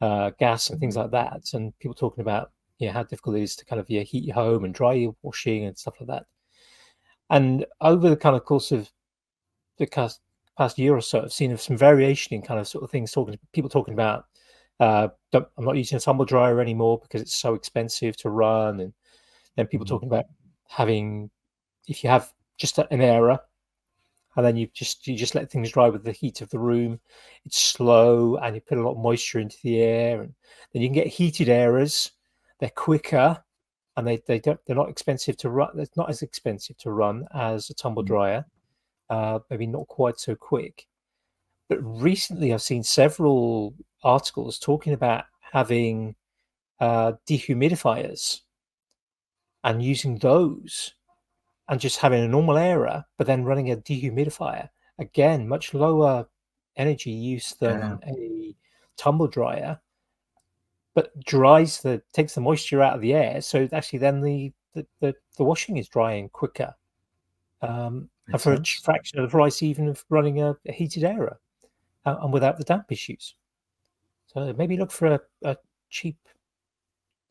uh, 0.00 0.30
gas 0.38 0.70
and 0.70 0.80
things 0.80 0.96
like 0.96 1.10
that, 1.12 1.42
and 1.54 1.78
people 1.80 1.94
talking 1.94 2.22
about 2.22 2.52
yeah 2.78 2.92
how 2.92 3.02
difficult 3.04 3.36
it 3.36 3.42
is 3.42 3.56
to 3.56 3.64
kind 3.66 3.80
of 3.80 3.90
yeah 3.90 4.02
heat 4.02 4.24
your 4.24 4.34
home 4.34 4.64
and 4.64 4.74
dry 4.74 4.94
your 4.94 5.14
washing 5.22 5.64
and 5.66 5.78
stuff 5.78 5.94
like 6.00 6.08
that. 6.08 6.26
And 7.30 7.66
over 7.80 8.08
the 8.08 8.16
kind 8.16 8.36
of 8.36 8.44
course 8.44 8.72
of 8.72 8.90
the 9.78 9.86
past 9.86 10.20
past 10.58 10.78
year 10.78 10.94
or 10.96 11.02
so, 11.02 11.22
I've 11.22 11.32
seen 11.32 11.56
some 11.58 11.76
variation 11.78 12.34
in 12.34 12.42
kind 12.42 12.60
of 12.60 12.68
sort 12.68 12.84
of 12.84 12.90
things 12.90 13.12
talking 13.12 13.38
people 13.52 13.70
talking 13.70 13.94
about. 13.94 14.26
Uh, 14.80 15.08
don't, 15.32 15.48
I'm 15.58 15.64
not 15.64 15.76
using 15.76 15.96
a 15.98 16.00
tumble 16.00 16.24
dryer 16.26 16.60
anymore 16.60 16.98
because 17.00 17.22
it's 17.22 17.36
so 17.36 17.54
expensive 17.54 18.16
to 18.18 18.30
run, 18.30 18.80
and 18.80 18.94
then 19.56 19.66
people 19.68 19.86
Mhm. 19.86 19.90
talking 19.90 20.08
about 20.08 20.26
having 20.68 21.30
if 21.88 22.04
you 22.04 22.10
have 22.10 22.32
just 22.56 22.78
an 22.78 23.00
area 23.00 23.40
and 24.36 24.46
then 24.46 24.56
you 24.56 24.68
just 24.72 25.06
you 25.06 25.16
just 25.16 25.34
let 25.34 25.50
things 25.50 25.72
dry 25.72 25.88
with 25.88 26.04
the 26.04 26.12
heat 26.12 26.40
of 26.40 26.50
the 26.50 26.58
room 26.58 27.00
it's 27.44 27.58
slow 27.58 28.36
and 28.36 28.54
you 28.54 28.60
put 28.60 28.78
a 28.78 28.82
lot 28.82 28.92
of 28.92 28.98
moisture 28.98 29.40
into 29.40 29.56
the 29.62 29.80
air 29.80 30.22
and 30.22 30.32
then 30.72 30.82
you 30.82 30.88
can 30.88 30.94
get 30.94 31.06
heated 31.06 31.48
areas 31.48 32.12
they're 32.60 32.70
quicker 32.70 33.42
and 33.96 34.06
they, 34.06 34.20
they 34.26 34.38
don't 34.38 34.60
they're 34.66 34.76
not 34.76 34.88
expensive 34.88 35.36
to 35.36 35.50
run 35.50 35.70
it's 35.76 35.96
not 35.96 36.08
as 36.08 36.22
expensive 36.22 36.76
to 36.78 36.90
run 36.92 37.26
as 37.34 37.70
a 37.70 37.74
tumble 37.74 38.02
Mm. 38.02 38.06
dryer 38.06 38.44
uh, 39.10 39.38
maybe 39.50 39.66
not 39.66 39.88
quite 39.88 40.18
so 40.18 40.34
quick 40.34 40.86
but 41.68 41.78
recently 41.82 42.52
i've 42.52 42.62
seen 42.62 42.82
several 42.82 43.74
articles 44.04 44.58
talking 44.58 44.92
about 44.92 45.24
having 45.40 46.14
uh, 46.80 47.12
dehumidifiers 47.26 48.42
and 49.64 49.82
using 49.82 50.16
those 50.18 50.94
and 51.68 51.80
just 51.80 51.98
having 51.98 52.22
a 52.24 52.28
normal 52.28 52.56
area, 52.56 53.06
but 53.16 53.26
then 53.26 53.44
running 53.44 53.70
a 53.70 53.76
dehumidifier. 53.76 54.68
Again, 54.98 55.46
much 55.46 55.74
lower 55.74 56.26
energy 56.76 57.10
use 57.10 57.54
than 57.60 58.00
a 58.06 58.54
tumble 58.96 59.28
dryer, 59.28 59.78
but 60.94 61.18
dries 61.24 61.80
the 61.80 62.02
takes 62.12 62.34
the 62.34 62.40
moisture 62.40 62.82
out 62.82 62.94
of 62.94 63.00
the 63.00 63.14
air. 63.14 63.40
So 63.40 63.68
actually, 63.72 64.00
then 64.00 64.20
the 64.20 64.52
the, 64.74 64.86
the, 65.00 65.14
the 65.36 65.44
washing 65.44 65.76
is 65.76 65.88
drying 65.88 66.28
quicker, 66.28 66.74
um, 67.62 68.08
and 68.28 68.40
for 68.40 68.52
a 68.52 68.56
sense. 68.56 68.68
ch- 68.68 68.82
fraction 68.82 69.18
of 69.18 69.26
the 69.26 69.30
price 69.30 69.62
even 69.62 69.88
of 69.88 70.04
running 70.08 70.42
a, 70.42 70.56
a 70.66 70.72
heated 70.72 71.04
area, 71.04 71.36
uh, 72.06 72.16
and 72.22 72.32
without 72.32 72.58
the 72.58 72.64
damp 72.64 72.90
issues. 72.90 73.34
So 74.26 74.52
maybe 74.56 74.76
look 74.76 74.90
for 74.90 75.06
a, 75.14 75.20
a 75.44 75.56
cheap 75.90 76.18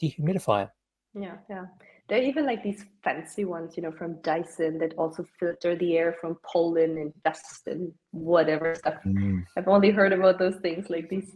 dehumidifier. 0.01 0.71
Yeah, 1.13 1.35
yeah. 1.49 1.65
There 2.07 2.19
are 2.19 2.23
even 2.23 2.45
like 2.45 2.63
these 2.63 2.85
fancy 3.03 3.43
ones, 3.43 3.75
you 3.75 3.83
know, 3.83 3.91
from 3.91 4.21
Dyson 4.21 4.77
that 4.79 4.93
also 4.97 5.25
filter 5.39 5.75
the 5.75 5.97
air 5.97 6.15
from 6.21 6.37
pollen 6.43 6.97
and 6.97 7.13
dust 7.23 7.67
and 7.67 7.91
whatever 8.11 8.75
stuff. 8.75 8.95
Mm. 9.05 9.43
I've 9.57 9.67
only 9.67 9.91
heard 9.91 10.13
about 10.13 10.39
those 10.39 10.55
things, 10.57 10.89
like 10.89 11.09
these 11.09 11.35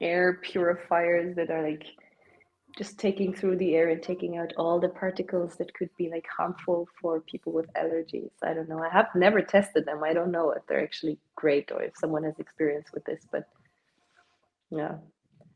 air 0.00 0.40
purifiers 0.42 1.36
that 1.36 1.50
are 1.50 1.62
like 1.62 1.84
just 2.76 2.98
taking 2.98 3.34
through 3.34 3.56
the 3.56 3.74
air 3.74 3.88
and 3.88 4.02
taking 4.02 4.38
out 4.38 4.52
all 4.56 4.78
the 4.78 4.88
particles 4.88 5.56
that 5.56 5.72
could 5.74 5.90
be 5.98 6.08
like 6.08 6.26
harmful 6.36 6.88
for 7.00 7.20
people 7.20 7.52
with 7.52 7.72
allergies. 7.74 8.30
I 8.42 8.54
don't 8.54 8.68
know. 8.68 8.82
I 8.82 8.88
have 8.88 9.08
never 9.14 9.42
tested 9.42 9.84
them. 9.84 10.04
I 10.04 10.12
don't 10.12 10.30
know 10.30 10.50
if 10.52 10.62
they're 10.66 10.82
actually 10.82 11.18
great 11.34 11.72
or 11.72 11.82
if 11.82 11.96
someone 11.96 12.22
has 12.24 12.38
experience 12.38 12.88
with 12.92 13.04
this, 13.04 13.26
but 13.32 13.48
yeah. 14.70 14.96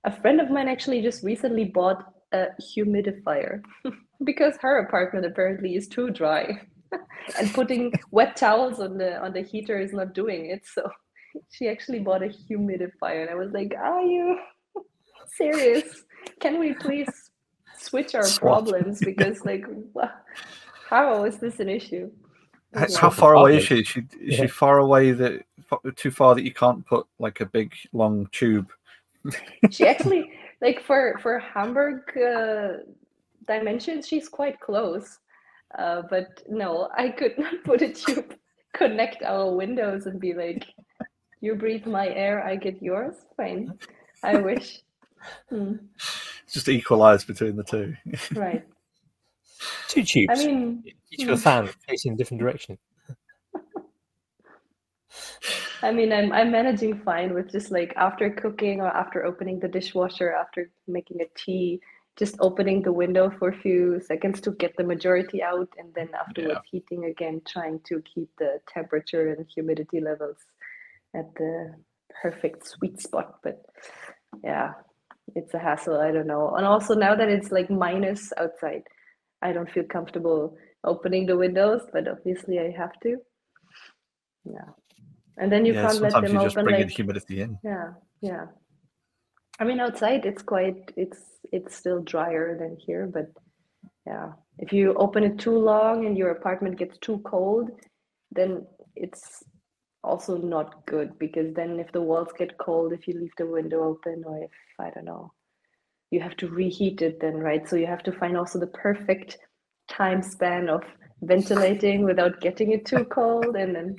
A 0.05 0.11
friend 0.21 0.41
of 0.41 0.51
mine 0.51 0.69
actually 0.69 1.01
just 1.01 1.23
recently 1.23 1.65
bought 1.65 2.13
a 2.33 2.49
humidifier 2.61 3.63
because 4.25 4.55
her 4.61 4.79
apartment 4.79 5.27
apparently 5.27 5.77
is 5.77 5.89
too 5.89 6.11
dry. 6.11 6.61
and 7.39 7.53
putting 7.55 7.93
wet 8.11 8.37
towels 8.37 8.81
on 8.81 8.99
the 8.99 9.23
on 9.23 9.33
the 9.33 9.43
heater 9.43 9.79
is 9.79 9.93
not 9.93 10.15
doing 10.15 10.47
it. 10.47 10.63
So 10.67 10.91
she 11.51 11.69
actually 11.69 12.01
bought 12.01 12.23
a 12.23 12.29
humidifier 12.29 13.23
and 13.23 13.31
I 13.31 13.35
was 13.35 13.53
like, 13.53 13.75
Are 13.79 14.03
you 14.03 14.39
serious? 15.37 16.05
Can 16.41 16.59
we 16.59 16.75
please 16.75 17.09
switch 17.79 18.15
our 18.15 18.25
Swap. 18.25 18.65
problems? 18.65 19.01
Because 19.01 19.45
like 19.45 19.65
wha- 19.95 20.11
how 20.89 21.25
is 21.25 21.39
this 21.39 21.61
an 21.61 21.69
issue? 21.69 22.11
How, 22.75 22.87
how 22.97 23.11
far 23.11 23.35
away 23.35 23.59
is 23.59 23.65
she? 23.65 23.81
Is 23.81 23.89
she, 23.89 24.01
is 24.01 24.09
Yeah. 24.21 24.43
she 24.43 24.47
far 24.47 24.79
away 24.79 25.13
that 25.13 25.45
too 25.97 26.11
far 26.11 26.35
that 26.35 26.43
you 26.43 26.53
can't 26.53 26.85
put 26.87 27.07
like 27.19 27.41
a 27.41 27.47
big 27.47 27.73
long 27.93 28.29
tube? 28.33 28.71
she 29.71 29.87
actually 29.87 30.31
like 30.63 30.83
for 30.83 31.19
for 31.23 31.39
hamburg 31.39 32.01
uh, 32.17 32.79
dimensions 33.47 34.09
she's 34.09 34.29
quite 34.29 34.59
close. 34.61 35.19
Uh, 35.79 36.03
but 36.11 36.43
no 36.49 36.89
i 36.99 37.09
could 37.09 37.39
not 37.45 37.55
put 37.65 37.81
a 37.81 37.93
tube 37.93 38.35
connect 38.75 39.23
our 39.23 39.55
windows 39.55 40.07
and 40.07 40.21
be 40.21 40.35
like 40.35 40.67
you 41.41 41.55
breathe 41.55 41.87
my 41.87 42.09
air 42.09 42.43
i 42.45 42.57
get 42.57 42.83
yours. 42.83 43.15
Fine. 43.37 43.79
I 44.23 44.37
wish. 44.37 44.81
Hmm, 45.51 45.75
Just 46.51 46.69
equalize 46.69 47.25
between 47.25 47.57
the 47.57 47.65
two. 47.65 47.95
right. 48.35 48.65
Two 49.89 50.03
tubes, 50.05 50.41
i 50.41 50.47
mean 50.47 50.85
each 51.11 51.27
with 51.27 51.39
a 51.39 51.43
fan 51.43 51.69
facing 51.89 52.15
a 52.15 52.17
different 52.17 52.41
direction. 52.41 52.79
I 55.83 55.93
mean, 55.93 56.13
I'm 56.13 56.33
I'm 56.33 56.51
managing 56.53 57.01
fine 57.01 57.35
with 57.35 57.51
just 57.51 57.71
like 57.71 57.93
after 57.97 58.31
cooking 58.31 58.81
or 58.81 58.89
after 58.89 59.25
opening 59.25 59.59
the 59.61 59.69
dishwasher, 59.69 60.33
after 60.33 60.71
making 60.87 61.21
a 61.21 61.27
tea, 61.37 61.81
just 62.17 62.37
opening 62.41 62.83
the 62.83 62.93
window 62.93 63.31
for 63.39 63.49
a 63.49 63.57
few 63.57 64.01
seconds 64.01 64.41
to 64.43 64.53
get 64.53 64.77
the 64.77 64.85
majority 64.85 65.43
out, 65.43 65.69
and 65.79 65.93
then 65.95 66.09
afterwards 66.19 66.61
heating 66.71 67.07
again, 67.07 67.41
trying 67.47 67.81
to 67.89 68.03
keep 68.03 68.29
the 68.39 68.61
temperature 68.69 69.33
and 69.33 69.47
humidity 69.53 70.01
levels 70.01 70.37
at 71.15 71.35
the 71.37 71.75
perfect 72.23 72.67
sweet 72.67 73.01
spot. 73.01 73.41
But 73.43 73.65
yeah, 74.45 74.73
it's 75.35 75.55
a 75.55 75.59
hassle. 75.59 76.01
I 76.01 76.13
don't 76.13 76.27
know. 76.27 76.55
And 76.57 76.67
also 76.67 76.95
now 76.95 77.15
that 77.17 77.29
it's 77.29 77.51
like 77.51 77.71
minus 77.71 78.33
outside, 78.37 78.83
I 79.43 79.53
don't 79.53 79.71
feel 79.71 79.85
comfortable 79.85 80.57
opening 80.85 81.27
the 81.27 81.37
windows, 81.37 81.83
but 81.93 82.09
obviously 82.09 82.59
I 82.59 82.71
have 82.77 82.93
to. 83.03 83.17
Yeah. 84.45 84.71
And 85.39 85.51
then 85.51 85.65
you 85.65 85.75
yeah, 85.75 85.83
can't 85.89 86.01
let 86.01 86.13
them 86.13 86.37
open 86.37 86.67
like 86.67 86.91
humidity 86.91 87.41
in. 87.43 87.59
yeah, 87.65 87.93
yeah. 88.21 88.47
I 89.59 89.65
mean 89.65 89.81
outside 89.81 90.27
it's 90.27 90.43
quite 90.43 90.93
it's 90.97 91.21
it's 91.53 91.75
still 91.77 92.03
drier 92.03 92.59
than 92.59 92.77
here, 92.77 93.07
but 93.07 93.31
yeah. 94.07 94.33
If 94.59 94.73
you 94.73 94.95
open 94.95 95.25
it 95.25 95.39
too 95.39 95.57
long 95.57 96.07
and 96.07 96.17
your 96.17 96.31
apartment 96.31 96.79
gets 96.79 96.99
too 96.99 97.19
cold, 97.25 97.71
then 98.31 98.67
it's 98.95 99.43
also 100.05 100.37
not 100.37 100.85
good 100.87 101.19
because 101.19 101.55
then 101.55 101.79
if 101.79 101.91
the 101.93 102.03
walls 102.03 102.33
get 102.37 102.59
cold 102.59 102.93
if 102.93 103.07
you 103.07 103.15
leave 103.15 103.31
the 103.39 103.47
window 103.47 103.85
open 103.85 104.23
or 104.27 104.43
if 104.43 104.51
I 104.79 104.91
don't 104.91 105.05
know, 105.05 105.33
you 106.11 106.21
have 106.21 106.37
to 106.39 106.49
reheat 106.49 107.03
it 107.03 107.21
then, 107.21 107.37
right? 107.37 107.69
So 107.69 107.77
you 107.77 107.87
have 107.87 108.03
to 108.05 108.13
find 108.13 108.37
also 108.37 108.59
the 108.59 108.67
perfect 108.67 109.39
time 109.89 110.23
span 110.23 110.69
of 110.69 110.83
ventilating 111.23 112.05
without 112.05 112.41
getting 112.41 112.73
it 112.73 112.85
too 112.85 113.05
cold 113.05 113.57
and 113.57 113.75
then 113.75 113.97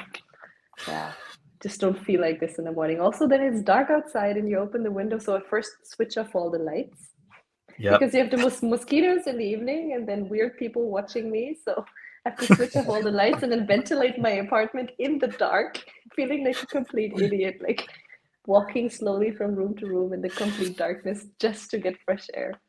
yeah. 0.87 1.13
Just 1.61 1.79
don't 1.79 1.97
feel 1.97 2.19
like 2.19 2.39
this 2.39 2.57
in 2.57 2.65
the 2.65 2.71
morning. 2.71 2.99
Also 2.99 3.27
then 3.27 3.41
it's 3.41 3.61
dark 3.61 3.89
outside 3.89 4.37
and 4.37 4.49
you 4.49 4.57
open 4.57 4.83
the 4.83 4.91
window 4.91 5.17
so 5.17 5.35
I 5.37 5.41
first 5.49 5.71
switch 5.83 6.17
off 6.17 6.35
all 6.35 6.49
the 6.51 6.59
lights. 6.59 7.09
Yeah. 7.79 7.97
because 7.97 8.13
you 8.13 8.19
have 8.19 8.29
the 8.29 8.37
mos- 8.37 8.61
mosquitoes 8.61 9.25
in 9.25 9.39
the 9.39 9.43
evening 9.45 9.93
and 9.93 10.07
then 10.07 10.29
weird 10.29 10.59
people 10.59 10.91
watching 10.91 11.31
me 11.31 11.57
so 11.65 11.83
i 12.23 12.29
have 12.29 12.37
to 12.37 12.55
switch 12.55 12.75
off 12.75 12.87
all 12.87 13.01
the 13.01 13.09
lights 13.09 13.41
and 13.41 13.51
then 13.51 13.65
ventilate 13.65 14.19
my 14.19 14.29
apartment 14.29 14.91
in 14.99 15.17
the 15.17 15.29
dark 15.39 15.83
feeling 16.15 16.45
like 16.45 16.61
a 16.61 16.67
complete 16.67 17.19
idiot 17.19 17.55
like 17.63 17.89
walking 18.45 18.89
slowly 18.89 19.31
from 19.31 19.55
room 19.55 19.75
to 19.77 19.85
room 19.87 20.13
in 20.13 20.21
the 20.21 20.29
complete 20.29 20.77
darkness 20.77 21.25
just 21.39 21.69
to 21.71 21.77
get 21.77 21.99
fresh 22.05 22.27
air. 22.33 22.59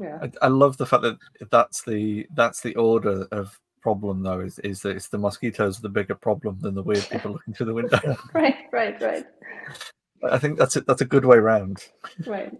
Yeah. 0.00 0.18
I, 0.22 0.30
I 0.42 0.48
love 0.48 0.76
the 0.78 0.86
fact 0.86 1.02
that 1.02 1.18
that's 1.50 1.82
the 1.82 2.26
that's 2.34 2.62
the 2.62 2.74
order 2.76 3.26
of 3.30 3.58
problem 3.82 4.22
though 4.22 4.40
is, 4.40 4.58
is 4.60 4.80
that 4.82 4.96
it's 4.96 5.08
the 5.08 5.18
mosquitoes 5.18 5.78
are 5.78 5.82
the 5.82 5.88
bigger 5.88 6.14
problem 6.14 6.58
than 6.60 6.74
the 6.74 6.82
weird 6.82 7.08
people 7.10 7.32
looking 7.32 7.54
through 7.54 7.66
the 7.66 7.74
window. 7.74 7.98
right 8.34 8.56
right 8.72 9.00
right 9.02 9.26
I 10.30 10.38
think 10.38 10.58
that's 10.58 10.76
it. 10.76 10.86
That's 10.86 11.00
a 11.02 11.04
good 11.06 11.24
way 11.24 11.38
round. 11.38 11.84
right 12.26 12.52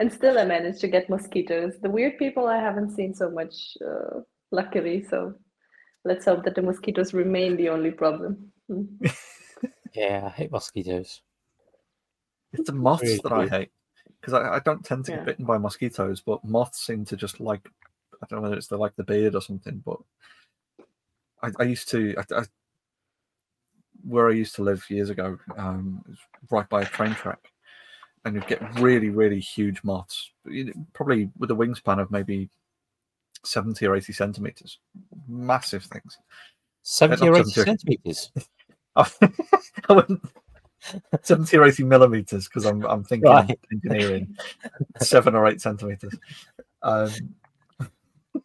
and 0.00 0.12
still 0.12 0.38
i 0.38 0.44
managed 0.44 0.80
to 0.80 0.88
get 0.88 1.08
mosquitoes 1.10 1.74
the 1.82 1.90
weird 1.90 2.18
people 2.18 2.46
i 2.48 2.56
haven't 2.58 2.90
seen 2.94 3.14
so 3.14 3.30
much 3.30 3.76
uh, 3.86 4.20
luckily 4.50 5.04
so 5.08 5.34
let's 6.04 6.24
hope 6.24 6.44
that 6.44 6.54
the 6.54 6.62
mosquitoes 6.62 7.14
remain 7.14 7.56
the 7.56 7.68
only 7.68 7.90
problem 7.90 8.50
Hmm. 8.68 8.84
Yeah, 9.94 10.24
I 10.26 10.30
hate 10.30 10.50
mosquitoes. 10.50 11.22
It's 12.52 12.66
the 12.66 12.72
moths 12.72 13.02
Really 13.02 13.20
that 13.22 13.32
I 13.32 13.46
hate 13.46 13.70
because 14.20 14.34
I, 14.34 14.56
I 14.56 14.58
don't 14.60 14.84
tend 14.84 15.04
to 15.04 15.12
Yeah. 15.12 15.18
get 15.18 15.26
bitten 15.26 15.44
by 15.44 15.58
mosquitoes, 15.58 16.20
but 16.20 16.44
moths 16.44 16.80
seem 16.84 17.04
to 17.06 17.16
just 17.16 17.40
like 17.40 17.68
I 18.22 18.26
don't 18.26 18.38
know 18.38 18.42
whether 18.42 18.56
it's 18.56 18.68
they 18.68 18.76
like 18.76 18.96
the 18.96 19.04
beard 19.04 19.34
or 19.34 19.40
something, 19.40 19.82
but 19.84 19.98
I, 21.44 21.50
I 21.60 21.64
used 21.64 21.88
to 21.90 22.14
I, 22.18 22.40
I, 22.40 22.42
where 24.06 24.28
I 24.28 24.32
used 24.32 24.54
to 24.56 24.62
live 24.62 24.84
years 24.90 25.10
ago, 25.10 25.38
um, 25.56 26.04
right 26.50 26.68
by 26.68 26.82
a 26.82 26.86
train 26.86 27.14
track, 27.14 27.50
and 28.24 28.34
you'd 28.34 28.46
get 28.46 28.80
really 28.80 29.10
really 29.10 29.40
huge 29.40 29.82
moths, 29.84 30.32
probably 30.92 31.30
with 31.38 31.50
a 31.50 31.54
wingspan 31.54 32.00
of 32.00 32.10
maybe 32.10 32.48
seventy 33.44 33.86
or 33.86 33.96
eighty 33.96 34.12
centimeters, 34.12 34.78
massive 35.28 35.84
things. 35.84 36.18
70 36.84 37.26
or 37.28 37.36
80 37.36 37.50
70. 37.50 37.70
centimeters. 37.70 38.30
I 38.96 39.92
went 39.92 40.22
70 41.22 41.56
or 41.56 41.64
80 41.64 41.84
millimeters 41.84 42.46
because 42.46 42.66
I'm, 42.66 42.84
I'm 42.84 43.04
thinking 43.04 43.30
Right. 43.30 43.58
engineering, 43.72 44.36
seven 45.00 45.34
or 45.34 45.46
eight 45.46 45.62
centimeters. 45.62 46.14
Um, 46.82 47.10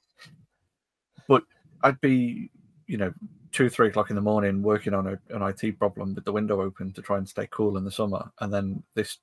but 1.28 1.44
I'd 1.84 2.00
be, 2.00 2.50
you 2.90 2.98
know, 2.98 3.14
two, 3.52 3.70
three 3.70 3.88
o'clock 3.88 4.10
in 4.10 4.16
the 4.16 4.22
morning 4.22 4.64
working 4.64 4.94
on 4.96 5.06
a, 5.08 5.20
an 5.30 5.44
IT 5.44 5.78
problem 5.78 6.16
with 6.16 6.26
the 6.26 6.32
window 6.32 6.60
open 6.62 6.92
to 6.94 7.02
try 7.04 7.18
and 7.18 7.30
stay 7.30 7.48
cool 7.52 7.78
in 7.78 7.86
the 7.86 7.92
summer. 7.92 8.32
And 8.42 8.52
then 8.52 8.82
this 8.96 9.20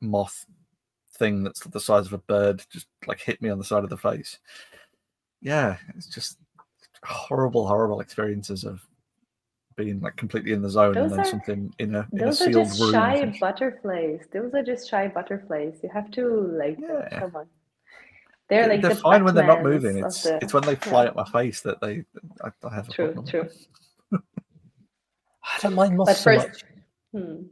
moth 0.00 0.46
thing 1.18 1.42
that's 1.42 1.60
the 1.66 1.80
size 1.80 2.06
of 2.06 2.12
a 2.12 2.18
bird 2.18 2.64
just 2.70 2.86
like 3.08 3.20
hit 3.20 3.42
me 3.42 3.50
on 3.50 3.58
the 3.58 3.64
side 3.64 3.82
of 3.82 3.90
the 3.90 3.96
face. 3.96 4.38
Yeah, 5.42 5.76
it's 5.96 6.06
just 6.06 6.38
horrible, 7.04 7.66
horrible 7.66 8.00
experiences 8.00 8.62
of 8.64 8.80
being 9.76 10.00
like 10.00 10.14
completely 10.16 10.52
in 10.52 10.62
the 10.62 10.70
zone 10.70 10.96
and 10.96 11.10
then 11.10 11.20
are- 11.20 11.24
something 11.24 11.72
in 11.78 11.94
a 11.96 12.06
in 12.12 12.20
a 12.20 12.24
Those 12.26 12.42
are 12.42 12.44
sealed 12.52 12.66
just 12.68 12.80
room. 12.80 12.92
shy 12.92 13.38
butterflies. 13.40 14.20
Those 14.32 14.54
are 14.54 14.62
just 14.62 14.88
shy 14.88 15.08
butterflies. 15.08 15.74
You 15.82 15.90
have 15.92 16.10
to 16.12 16.28
like. 16.62 16.78
Yeah. 16.78 17.18
Come 17.20 17.34
on. 17.36 17.46
They're 18.50 18.68
like 18.68 18.82
they're 18.82 18.90
the 18.94 19.00
fine 19.00 19.24
when 19.24 19.34
they're 19.34 19.46
not 19.46 19.62
moving. 19.62 19.98
It's 19.98 20.24
the- 20.24 20.38
it's 20.42 20.52
when 20.52 20.64
they 20.64 20.74
fly 20.74 21.04
yeah. 21.04 21.10
at 21.10 21.16
my 21.16 21.24
face 21.30 21.60
that 21.62 21.80
they 21.80 22.04
I, 22.44 22.50
I 22.68 22.74
have 22.74 22.88
a 22.88 22.92
True, 22.92 23.12
problem. 23.12 23.26
true. 23.26 23.48
I 24.12 25.58
don't 25.62 25.74
mind 25.74 25.96
moths 25.96 26.10
But 26.10 26.16
so 26.16 26.24
first, 26.24 26.48
much. 26.48 26.64
hmm. 27.24 27.42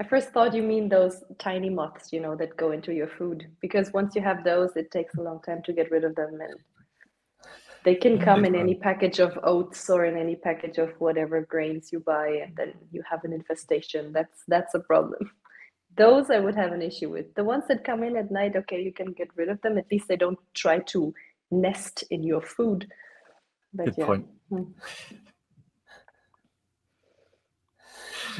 I 0.00 0.04
first 0.04 0.30
thought 0.30 0.54
you 0.54 0.62
mean 0.62 0.88
those 0.88 1.22
tiny 1.38 1.70
moths, 1.70 2.12
you 2.12 2.20
know, 2.20 2.34
that 2.36 2.56
go 2.56 2.72
into 2.72 2.92
your 2.92 3.08
food. 3.18 3.46
Because 3.60 3.92
once 3.92 4.14
you 4.16 4.22
have 4.22 4.42
those, 4.44 4.76
it 4.76 4.90
takes 4.90 5.14
a 5.16 5.22
long 5.22 5.40
time 5.42 5.62
to 5.64 5.72
get 5.72 5.90
rid 5.90 6.04
of 6.04 6.14
them, 6.14 6.38
and 6.40 6.54
they 7.84 7.94
can 7.94 8.18
come 8.18 8.44
in 8.44 8.54
any 8.54 8.74
package 8.74 9.20
of 9.20 9.38
oats 9.42 9.88
or 9.88 10.04
in 10.06 10.16
any 10.18 10.36
package 10.36 10.78
of 10.78 10.90
whatever 10.98 11.40
grains 11.42 11.90
you 11.92 12.00
buy, 12.00 12.28
and 12.44 12.56
then 12.56 12.72
you 12.90 13.02
have 13.08 13.22
an 13.24 13.32
infestation. 13.32 14.12
That's 14.12 14.44
that's 14.48 14.74
a 14.74 14.80
problem. 14.80 15.30
Those 15.96 16.30
I 16.30 16.38
would 16.38 16.54
have 16.56 16.72
an 16.72 16.82
issue 16.82 17.10
with. 17.10 17.34
The 17.34 17.44
ones 17.44 17.64
that 17.68 17.84
come 17.84 18.02
in 18.02 18.16
at 18.16 18.30
night, 18.30 18.56
okay, 18.56 18.80
you 18.82 18.92
can 18.92 19.12
get 19.12 19.28
rid 19.36 19.48
of 19.48 19.60
them. 19.62 19.78
At 19.78 19.86
least 19.90 20.08
they 20.08 20.16
don't 20.16 20.38
try 20.54 20.78
to 20.78 21.14
nest 21.50 22.04
in 22.10 22.22
your 22.22 22.42
food. 22.42 22.86
But 23.72 23.86
Good 23.86 23.94
yeah. 23.98 24.06
point. 24.06 24.26
Hmm. 24.50 24.62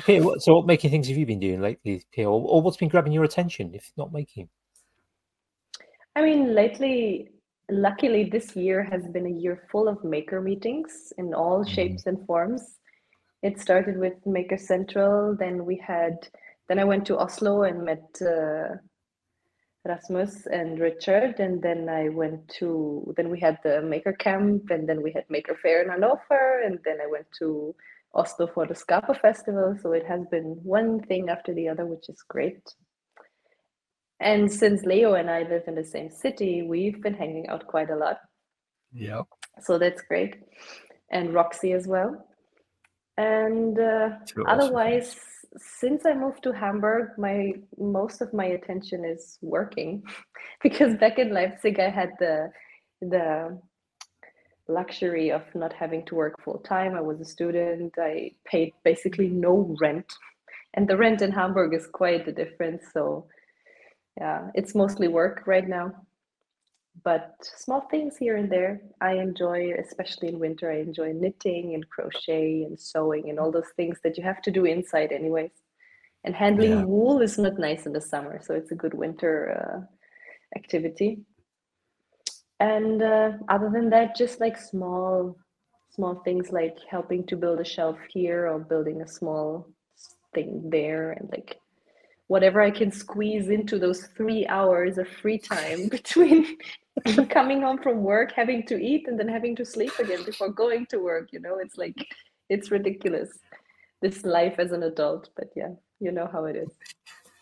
What, 0.07 0.43
so 0.43 0.57
what 0.57 0.67
making 0.67 0.91
things 0.91 1.09
have 1.09 1.17
you 1.17 1.25
been 1.25 1.41
doing 1.41 1.61
lately, 1.61 2.05
Pia? 2.13 2.29
Or, 2.29 2.41
or 2.47 2.63
what's 2.63 2.77
been 2.77 2.89
grabbing 2.89 3.13
your 3.13 3.25
attention, 3.25 3.75
if 3.75 3.93
not 3.97 4.13
making? 4.13 4.49
I 6.15 6.23
mean, 6.23 6.55
lately, 6.55 7.31
luckily, 7.71 8.25
this 8.25 8.55
year 8.55 8.83
has 8.85 9.07
been 9.09 9.27
a 9.27 9.31
year 9.31 9.67
full 9.71 9.89
of 9.89 10.05
maker 10.05 10.41
meetings 10.41 11.13
in 11.17 11.33
all 11.33 11.65
Mhm. 11.65 11.69
shapes 11.69 12.07
and 12.07 12.25
forms. 12.27 12.79
It 13.43 13.59
started 13.61 13.99
with 13.99 14.15
Maker 14.27 14.59
Central, 14.59 15.37
then 15.37 15.65
we 15.65 15.77
had, 15.77 16.29
then 16.69 16.79
I 16.79 16.85
went 16.85 17.07
to 17.07 17.19
Oslo 17.19 17.63
and 17.63 17.85
met 17.85 18.05
uh, 18.21 18.77
Rasmus 19.85 20.47
and 20.47 20.79
Richard, 20.81 21.39
and 21.39 21.63
then 21.63 21.89
I 21.89 22.09
went 22.09 22.49
to, 22.59 23.13
then 23.17 23.31
we 23.31 23.39
had 23.41 23.59
the 23.63 23.83
Maker 23.83 24.13
Camp, 24.13 24.71
and 24.71 24.89
then 24.89 25.03
we 25.03 25.13
had 25.13 25.25
Maker 25.31 25.57
Faire 25.63 25.83
in 25.83 25.91
Hannover, 25.91 26.63
and 26.65 26.79
then 26.85 26.99
I 27.01 27.07
went 27.07 27.27
to 27.39 27.75
Oslo 28.15 28.47
for 28.49 28.67
the 28.67 28.75
Skapa 28.75 29.21
Festival. 29.21 29.77
So 29.81 29.93
it 29.93 30.07
has 30.07 30.23
been 30.31 30.59
one 30.63 31.01
thing 31.01 31.29
after 31.29 31.55
the 31.55 31.69
other, 31.69 31.87
which 31.87 32.09
is 32.09 32.23
great. 32.29 32.63
And 34.19 34.51
since 34.51 34.83
Leo 34.85 35.15
and 35.15 35.31
I 35.31 35.43
live 35.43 35.65
in 35.67 35.75
the 35.75 35.85
same 35.85 36.11
city, 36.11 36.63
we've 36.63 37.03
been 37.03 37.15
hanging 37.15 37.49
out 37.49 37.67
quite 37.67 37.91
a 37.91 37.97
lot. 37.97 38.19
Yeah. 38.93 39.23
So 39.61 39.79
that's 39.79 40.03
great. 40.03 40.37
And 41.11 41.35
Roxy 41.35 41.73
as 41.73 41.87
well. 41.87 42.27
And 43.19 43.79
uh, 43.79 44.11
Two 44.27 44.43
awesome 44.43 44.61
otherwise, 44.61 45.17
since 45.59 46.05
I 46.07 46.15
moved 46.15 46.43
to 46.45 46.53
Hamburg, 46.53 47.11
my 47.19 47.53
most 47.79 48.21
of 48.21 48.33
my 48.33 48.47
attention 48.47 49.05
is 49.05 49.39
working 49.43 50.03
because 50.63 50.97
back 50.97 51.19
in 51.19 51.33
Leipzig 51.33 51.81
I 51.81 51.91
had 51.91 52.11
the 52.19 52.51
the 53.01 53.59
luxury 54.69 55.31
of 55.31 55.43
not 55.55 55.73
having 55.73 56.05
to 56.07 56.15
work 56.15 56.43
full 56.43 56.59
time. 56.59 56.95
I 56.95 57.01
was 57.01 57.21
a 57.21 57.25
student. 57.25 57.95
I 57.99 58.33
paid 58.45 58.73
basically 58.85 59.29
no 59.29 59.77
rent. 59.81 60.13
And 60.75 60.89
the 60.89 60.97
rent 60.97 61.23
in 61.23 61.33
Hamburg 61.33 61.75
is 61.75 61.87
quite 61.87 62.27
the 62.27 62.33
difference. 62.33 62.85
So 62.93 63.27
yeah, 64.19 64.49
it's 64.55 64.75
mostly 64.75 65.09
work 65.09 65.43
right 65.47 65.67
now. 65.69 65.93
But 67.05 67.35
small 67.41 67.83
things 67.91 68.17
here 68.17 68.37
and 68.37 68.51
there 68.51 68.81
I 69.01 69.15
enjoy, 69.15 69.73
especially 69.79 70.29
in 70.29 70.39
winter. 70.39 70.71
I 70.71 70.81
enjoy 70.81 71.13
knitting 71.13 71.75
and 71.75 71.89
crochet 71.89 72.63
and 72.63 72.79
sewing 72.79 73.31
and 73.31 73.39
all 73.39 73.53
those 73.53 73.71
things 73.77 73.99
that 74.03 74.17
you 74.17 74.25
have 74.25 74.43
to 74.43 74.51
do 74.51 74.65
inside, 74.65 75.13
anyways. 75.13 75.51
And 76.25 76.35
handling 76.35 76.73
Yeah. 76.73 76.85
wool 76.87 77.21
is 77.21 77.39
not 77.39 77.59
nice 77.59 77.87
in 77.87 77.93
the 77.93 78.01
summer, 78.01 78.41
so 78.43 78.55
it's 78.55 78.73
a 78.73 78.77
good 78.77 78.95
winter 78.95 79.35
uh, 79.57 80.59
activity. 80.59 81.21
And 82.59 83.03
uh, 83.03 83.33
other 83.49 83.71
than 83.73 83.91
that, 83.91 84.17
just 84.17 84.41
like 84.41 84.57
small, 84.57 85.37
small 85.91 86.23
things 86.25 86.51
like 86.51 86.79
helping 86.91 87.27
to 87.27 87.37
build 87.37 87.61
a 87.61 87.65
shelf 87.65 87.99
here 88.09 88.49
or 88.49 88.59
building 88.59 89.03
a 89.03 89.07
small 89.09 89.69
thing 90.35 90.71
there, 90.71 91.13
and 91.13 91.29
like 91.31 91.61
whatever 92.29 92.61
I 92.61 92.71
can 92.71 92.91
squeeze 92.91 93.51
into 93.51 93.79
those 93.79 94.09
three 94.17 94.47
hours 94.47 94.99
of 94.99 95.09
free 95.09 95.39
time 95.39 95.89
between 95.91 96.57
coming 97.31 97.63
home 97.63 97.79
from 97.79 98.03
work, 98.03 98.33
having 98.33 98.67
to 98.67 98.77
eat, 98.77 99.07
and 99.09 99.19
then 99.19 99.29
having 99.29 99.55
to 99.57 99.65
sleep 99.65 99.99
again 99.99 100.25
before 100.25 100.49
going 100.51 100.87
to 100.87 100.99
work. 100.99 101.33
You 101.33 101.41
know, 101.41 101.59
it's 101.59 101.77
like 101.77 101.97
it's 102.49 102.71
ridiculous. 102.71 103.39
This 104.03 104.25
life 104.25 104.59
as 104.59 104.73
an 104.73 104.83
adult, 104.83 105.31
but 105.37 105.51
yeah, 105.57 105.71
you 106.01 106.13
know 106.13 106.29
how 106.31 106.45
it 106.45 106.57
is. 106.57 106.69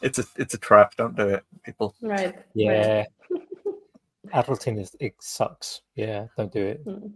It's 0.02 0.18
a 0.18 0.24
it's 0.36 0.54
a 0.54 0.58
trap. 0.58 0.94
Don't 0.96 1.16
do 1.16 1.28
it, 1.28 1.44
people. 1.64 1.94
Right. 2.00 2.26
right. 2.26 2.44
Yeah. 2.54 3.04
adulting 4.34 4.80
is 4.80 4.96
it 5.00 5.14
sucks. 5.20 5.82
Yeah, 5.94 6.26
don't 6.36 6.52
do 6.52 6.64
it. 6.64 6.84
Mm. 6.84 7.12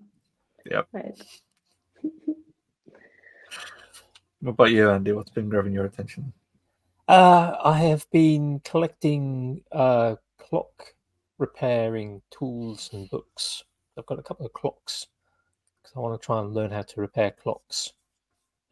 Yep. 0.71 0.89
Right. 0.93 1.23
What 4.41 4.53
about 4.53 4.71
you, 4.71 4.89
Andy? 4.89 5.11
What's 5.11 5.33
been 5.33 5.49
grabbing 5.49 5.73
your 5.73 5.85
attention? 5.85 6.33
Uh, 7.09 7.57
I 7.65 7.79
have 7.79 8.09
been 8.13 8.61
collecting 8.65 9.63
uh, 9.73 10.15
clock 10.39 10.95
repairing 11.39 12.23
tools 12.31 12.91
and 12.93 13.09
books. 13.11 13.65
I've 13.97 14.07
got 14.07 14.19
a 14.19 14.23
couple 14.23 14.47
of 14.47 14.53
clocks 14.53 15.07
because 15.83 15.97
I 15.97 16.01
want 16.01 16.21
to 16.21 16.25
try 16.25 16.41
and 16.41 16.55
learn 16.55 16.71
how 16.71 16.83
to 16.83 17.01
repair 17.01 17.31
clocks. 17.31 17.93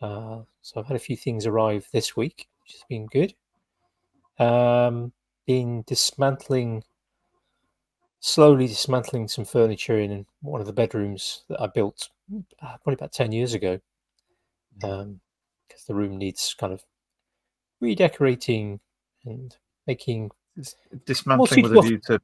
Uh, 0.00 0.40
so 0.60 0.80
I've 0.80 0.86
had 0.86 0.96
a 0.96 1.00
few 1.00 1.16
things 1.16 1.46
arrive 1.46 1.88
this 1.92 2.16
week, 2.16 2.48
which 2.62 2.72
has 2.72 2.84
been 2.88 3.06
good. 3.06 3.34
Um, 4.38 5.12
been 5.46 5.84
dismantling, 5.86 6.82
slowly 8.20 8.66
dismantling 8.66 9.28
some 9.28 9.44
furniture 9.44 9.98
in 9.98 10.26
one 10.42 10.60
of 10.60 10.66
the 10.66 10.72
bedrooms 10.72 11.44
that 11.48 11.60
I 11.60 11.68
built 11.68 12.10
uh, 12.34 12.76
probably 12.82 12.94
about 12.94 13.12
10 13.12 13.32
years 13.32 13.54
ago. 13.54 13.80
Um, 14.82 15.20
because 15.66 15.84
the 15.84 15.94
room 15.94 16.18
needs 16.18 16.54
kind 16.54 16.72
of 16.72 16.84
redecorating 17.80 18.80
and 19.24 19.56
making 19.86 20.30
Dismantling 21.04 21.62
with 21.62 21.76
a 21.76 21.80
view 21.82 21.98
to 22.06 22.20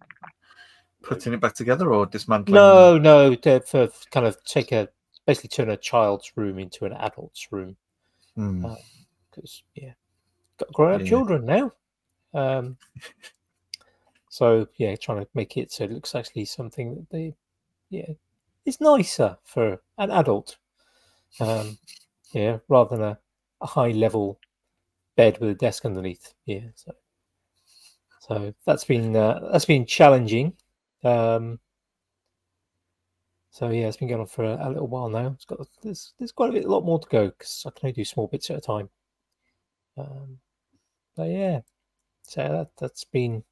putting 1.02 1.32
it 1.32 1.40
back 1.40 1.54
together, 1.54 1.92
or 1.92 2.06
dismantling? 2.06 2.54
no 2.54 2.98
no 2.98 3.34
to, 3.34 3.60
for 3.60 3.88
kind 4.10 4.26
of 4.26 4.42
take 4.44 4.72
a 4.72 4.88
basically 5.26 5.48
turn 5.48 5.70
a 5.70 5.76
child's 5.76 6.32
room 6.36 6.58
into 6.58 6.84
an 6.84 6.92
adult's 6.94 7.48
room 7.52 7.76
Hmm. 8.34 8.64
uh, 8.64 8.74
because 9.30 9.62
yeah 9.74 9.92
got 10.58 10.72
grown 10.72 10.94
up 10.94 11.00
Yeah. 11.00 11.06
children 11.08 11.44
now 11.44 11.72
um 12.34 12.76
so 14.30 14.66
yeah 14.78 14.96
trying 14.96 15.20
to 15.20 15.28
make 15.34 15.56
it 15.56 15.70
so 15.70 15.84
it 15.84 15.92
looks 15.92 16.14
actually 16.14 16.44
something 16.44 16.94
that 16.94 17.10
they 17.10 17.34
yeah 17.90 18.08
is 18.64 18.80
nicer 18.80 19.36
for 19.44 19.80
an 19.98 20.10
adult 20.10 20.56
um 21.40 21.76
yeah 22.32 22.58
rather 22.68 22.96
than 22.96 23.04
a, 23.04 23.18
a 23.60 23.66
high 23.66 23.90
level 23.90 24.38
bed 25.16 25.38
with 25.40 25.50
a 25.50 25.54
desk 25.54 25.84
underneath 25.84 26.32
yeah 26.46 26.60
so 26.74 26.92
so 28.28 28.54
that's 28.64 28.84
been 28.84 29.16
uh, 29.16 29.48
that's 29.50 29.64
been 29.64 29.86
challenging 29.86 30.52
um 31.04 31.58
so 33.52 33.68
yeah, 33.68 33.86
it's 33.86 33.98
been 33.98 34.08
going 34.08 34.22
on 34.22 34.26
for 34.26 34.44
a, 34.44 34.58
a 34.66 34.70
little 34.70 34.88
while 34.88 35.10
now. 35.10 35.26
It's 35.34 35.44
got 35.44 35.58
there's 35.82 36.14
there's 36.18 36.32
quite 36.32 36.48
a 36.48 36.52
bit, 36.54 36.64
a 36.64 36.70
lot 36.70 36.86
more 36.86 36.98
to 36.98 37.08
go 37.10 37.26
because 37.26 37.64
I 37.66 37.70
can 37.70 37.88
only 37.88 37.92
do 37.92 38.04
small 38.04 38.26
bits 38.26 38.50
at 38.50 38.56
a 38.56 38.62
time. 38.62 38.88
Um, 39.98 40.38
but 41.14 41.28
yeah, 41.28 41.60
so 42.22 42.40
that 42.40 42.70
that's 42.80 43.04
been 43.04 43.44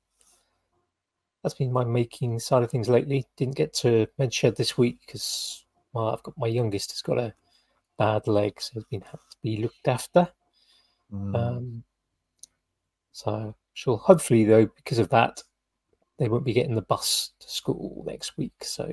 that's 1.42 1.54
been 1.54 1.70
my 1.70 1.84
making 1.84 2.40
side 2.40 2.62
of 2.62 2.70
things 2.70 2.88
lately. 2.88 3.26
Didn't 3.36 3.56
get 3.56 3.74
to 3.74 4.06
Medshed 4.18 4.56
this 4.56 4.78
week 4.78 5.00
because 5.04 5.66
well, 5.92 6.08
I've 6.08 6.22
got 6.22 6.38
my 6.38 6.46
youngest 6.46 6.92
has 6.92 7.02
got 7.02 7.18
a 7.18 7.34
bad 7.98 8.26
leg, 8.26 8.58
so 8.58 8.70
he's 8.74 8.84
been 8.84 9.02
have 9.02 9.12
to 9.12 9.36
be 9.42 9.58
looked 9.58 9.86
after. 9.86 10.26
Hmm. 11.10 11.36
Um, 11.36 11.84
so 13.12 13.54
sure, 13.80 13.96
hopefully 13.96 14.44
though, 14.44 14.66
because 14.76 14.98
of 14.98 15.08
that, 15.08 15.42
they 16.18 16.28
won't 16.28 16.44
be 16.44 16.52
getting 16.52 16.74
the 16.74 16.82
bus 16.82 17.30
to 17.40 17.48
school 17.48 18.04
next 18.06 18.36
week. 18.36 18.52
So 18.62 18.92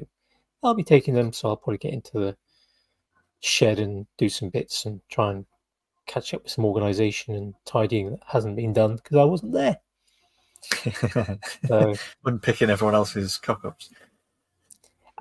I'll 0.64 0.74
be 0.74 0.84
taking 0.84 1.14
them. 1.14 1.34
So 1.34 1.50
I'll 1.50 1.58
probably 1.58 1.78
get 1.78 1.94
into 1.94 2.14
the 2.14 2.38
shed 3.42 3.80
and 3.80 4.08
do 4.18 4.30
some 4.30 4.50
bits 4.50 4.86
and 4.86 5.02
try 5.10 5.32
and 5.32 5.46
catch 6.06 6.34
up 6.34 6.44
with 6.44 6.54
some 6.54 6.64
organisation 6.64 7.36
and 7.36 7.54
tidying 7.66 8.12
that 8.12 8.22
hasn't 8.26 8.56
been 8.56 8.72
done 8.72 8.96
because 8.96 9.18
I 9.18 9.26
wasn't 9.26 9.52
there. 9.52 9.78
So 11.68 11.94
when 12.22 12.40
picking 12.40 12.70
everyone 12.70 12.96
else's 12.96 13.38
cock 13.38 13.66
ups. 13.66 13.90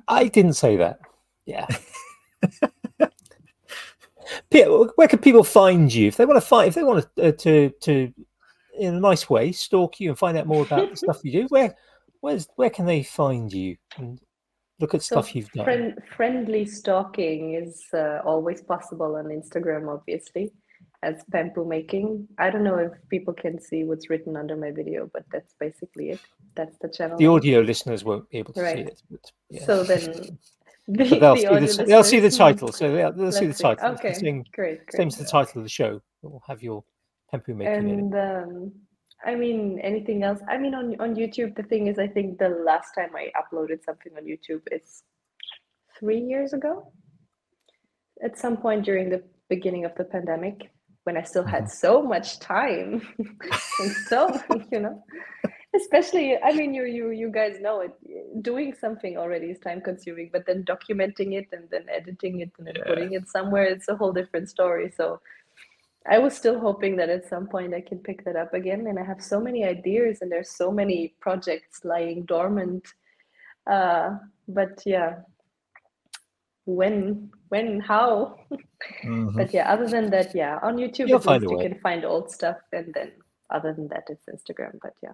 I 0.06 0.28
didn't 0.28 0.54
say 0.54 0.76
that. 0.76 1.00
Yeah. 1.44 1.66
Where 4.52 5.08
can 5.08 5.18
people 5.18 5.42
find 5.42 5.92
you 5.92 6.06
if 6.06 6.16
they 6.16 6.24
want 6.24 6.36
to 6.36 6.46
find 6.46 6.68
if 6.68 6.74
they 6.74 6.84
want 6.84 7.04
to 7.16 7.28
uh, 7.28 7.32
to 7.32 7.70
to 7.80 8.12
in 8.78 8.94
a 8.94 9.00
nice 9.00 9.28
way 9.28 9.52
stalk 9.52 10.00
you 10.00 10.10
and 10.10 10.18
find 10.18 10.36
out 10.36 10.46
more 10.46 10.62
about 10.62 10.90
the 10.90 10.96
stuff 10.96 11.24
you 11.24 11.32
do? 11.32 11.46
Where 11.48 11.74
where's 12.20 12.48
where 12.56 12.70
can 12.70 12.86
they 12.86 13.02
find 13.02 13.52
you 13.52 13.76
and 13.96 14.20
look 14.80 14.94
at 14.94 15.02
So 15.02 15.16
stuff 15.16 15.34
you've 15.34 15.50
done? 15.52 15.64
friend, 15.64 15.98
friendly 16.16 16.66
stalking 16.66 17.54
is 17.54 17.84
uh, 17.94 18.20
always 18.24 18.62
possible 18.62 19.16
on 19.16 19.26
Instagram, 19.26 19.92
obviously, 19.92 20.52
as 21.02 21.24
Pempu 21.32 21.66
making. 21.66 22.26
I 22.38 22.50
don't 22.50 22.64
know 22.64 22.78
if 22.78 22.92
people 23.08 23.34
can 23.34 23.60
see 23.60 23.84
what's 23.84 24.10
written 24.10 24.36
under 24.36 24.56
my 24.56 24.70
video, 24.70 25.10
but 25.12 25.24
that's 25.32 25.54
basically 25.58 26.10
it. 26.10 26.20
That's 26.54 26.76
the 26.80 26.88
channel. 26.88 27.18
The 27.18 27.26
audio 27.26 27.60
listeners 27.60 28.04
won't 28.04 28.28
be 28.30 28.38
able 28.38 28.54
to 28.54 28.60
see 28.60 28.80
it, 28.80 29.02
but 29.10 29.32
yeah. 29.50 29.64
So 29.64 29.84
then, 29.84 30.38
the, 30.88 31.04
they'll, 31.04 31.34
the 31.34 31.66
see 31.68 31.76
the, 31.76 31.84
they'll 31.86 32.04
see 32.04 32.20
the 32.20 32.30
title. 32.30 32.72
So 32.72 32.92
they'll, 32.92 33.12
they'll 33.12 33.32
see 33.32 33.46
the 33.46 33.54
title. 33.54 33.90
Okay, 33.90 34.14
Same, 34.14 34.44
great, 34.52 34.86
great. 34.86 34.96
same 34.96 35.08
as 35.08 35.16
the 35.16 35.24
title 35.24 35.58
of 35.58 35.64
the 35.64 35.70
show. 35.70 36.00
We'll 36.22 36.42
have 36.46 36.62
your 36.62 36.82
Making 37.32 37.60
in 37.60 37.62
it. 37.62 37.68
And 37.68 38.14
um, 38.14 38.72
I 39.24 39.34
mean, 39.34 39.80
anything 39.80 40.22
else? 40.22 40.40
I 40.48 40.58
mean, 40.58 40.74
on 40.74 40.96
on 41.00 41.14
YouTube, 41.16 41.56
the 41.56 41.62
thing 41.62 41.86
is, 41.88 41.98
I 41.98 42.06
think 42.06 42.38
the 42.38 42.48
last 42.48 42.92
time 42.94 43.10
I 43.16 43.32
uploaded 43.40 43.84
something 43.84 44.12
on 44.16 44.24
YouTube 44.24 44.62
is 44.70 45.02
three 45.98 46.20
years 46.20 46.52
ago. 46.52 46.92
At 48.22 48.38
some 48.38 48.56
point 48.56 48.84
during 48.84 49.10
the 49.10 49.22
beginning 49.48 49.84
of 49.84 49.94
the 49.96 50.04
pandemic, 50.04 50.70
when 51.04 51.16
I 51.16 51.22
still 51.22 51.44
had 51.44 51.70
so 51.70 52.02
much 52.02 52.38
time, 52.38 53.02
and 53.80 53.92
so 54.08 54.40
you 54.72 54.80
know, 54.80 55.02
especially, 55.74 56.38
I 56.42 56.52
mean, 56.52 56.74
you 56.74 56.84
you 56.84 57.10
you 57.10 57.30
guys 57.30 57.58
know 57.60 57.80
it. 57.80 57.92
Doing 58.42 58.74
something 58.74 59.16
already 59.16 59.46
is 59.46 59.58
time 59.58 59.80
consuming, 59.80 60.30
but 60.32 60.46
then 60.46 60.64
documenting 60.64 61.34
it 61.34 61.48
and 61.52 61.68
then 61.70 61.86
editing 61.88 62.40
it 62.40 62.52
and 62.58 62.66
then 62.66 62.74
Yeah. 62.76 62.84
putting 62.86 63.12
it 63.14 63.28
somewhere, 63.28 63.64
it's 63.64 63.88
a 63.88 63.96
whole 63.96 64.12
different 64.12 64.48
story. 64.48 64.90
So. 64.96 65.20
I 66.08 66.18
was 66.18 66.36
still 66.36 66.58
hoping 66.60 66.96
that 66.96 67.08
at 67.08 67.28
some 67.28 67.46
point 67.48 67.74
I 67.74 67.80
can 67.80 67.98
pick 67.98 68.24
that 68.24 68.36
up 68.36 68.54
again. 68.54 68.86
And 68.86 68.98
I 68.98 69.04
have 69.04 69.22
so 69.22 69.40
many 69.40 69.64
ideas 69.64 70.22
and 70.22 70.30
there's 70.30 70.50
so 70.50 70.70
many 70.70 71.14
projects 71.20 71.84
lying 71.84 72.24
dormant. 72.24 72.86
Uh, 73.70 74.16
but 74.48 74.80
yeah, 74.86 75.16
when, 76.64 77.30
when, 77.48 77.80
how? 77.80 78.36
Mhm. 79.04 79.34
But 79.34 79.54
yeah, 79.54 79.72
other 79.72 79.88
than 79.88 80.10
that, 80.10 80.34
yeah, 80.34 80.58
on 80.62 80.76
YouTube 80.76 81.08
You'll 81.08 81.16
at 81.16 81.24
find 81.24 81.40
least 81.42 81.50
a 81.50 81.54
you 81.54 81.58
way. 81.58 81.68
can 81.70 81.80
find 81.80 82.04
old 82.04 82.30
stuff. 82.30 82.58
And 82.72 82.92
then 82.92 83.12
other 83.50 83.72
than 83.72 83.88
that, 83.88 84.04
it's 84.10 84.26
Instagram. 84.28 84.78
But 84.82 84.92
yeah, 85.02 85.12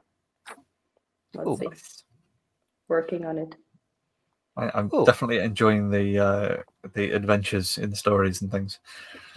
let's 1.35 1.44
Cool. 1.44 1.56
see. 1.59 1.69
Working 2.89 3.24
on 3.24 3.39
it. 3.39 3.55
I, 4.56 4.70
I'm 4.74 4.90
Cool. 4.90 5.05
definitely 5.05 5.39
enjoying 5.39 5.90
the 5.90 6.19
uh, 6.19 6.56
the 6.93 7.12
adventures 7.12 7.78
in 7.78 7.90
the 7.90 7.97
stories 7.97 8.43
and 8.43 8.51
things. 8.51 8.81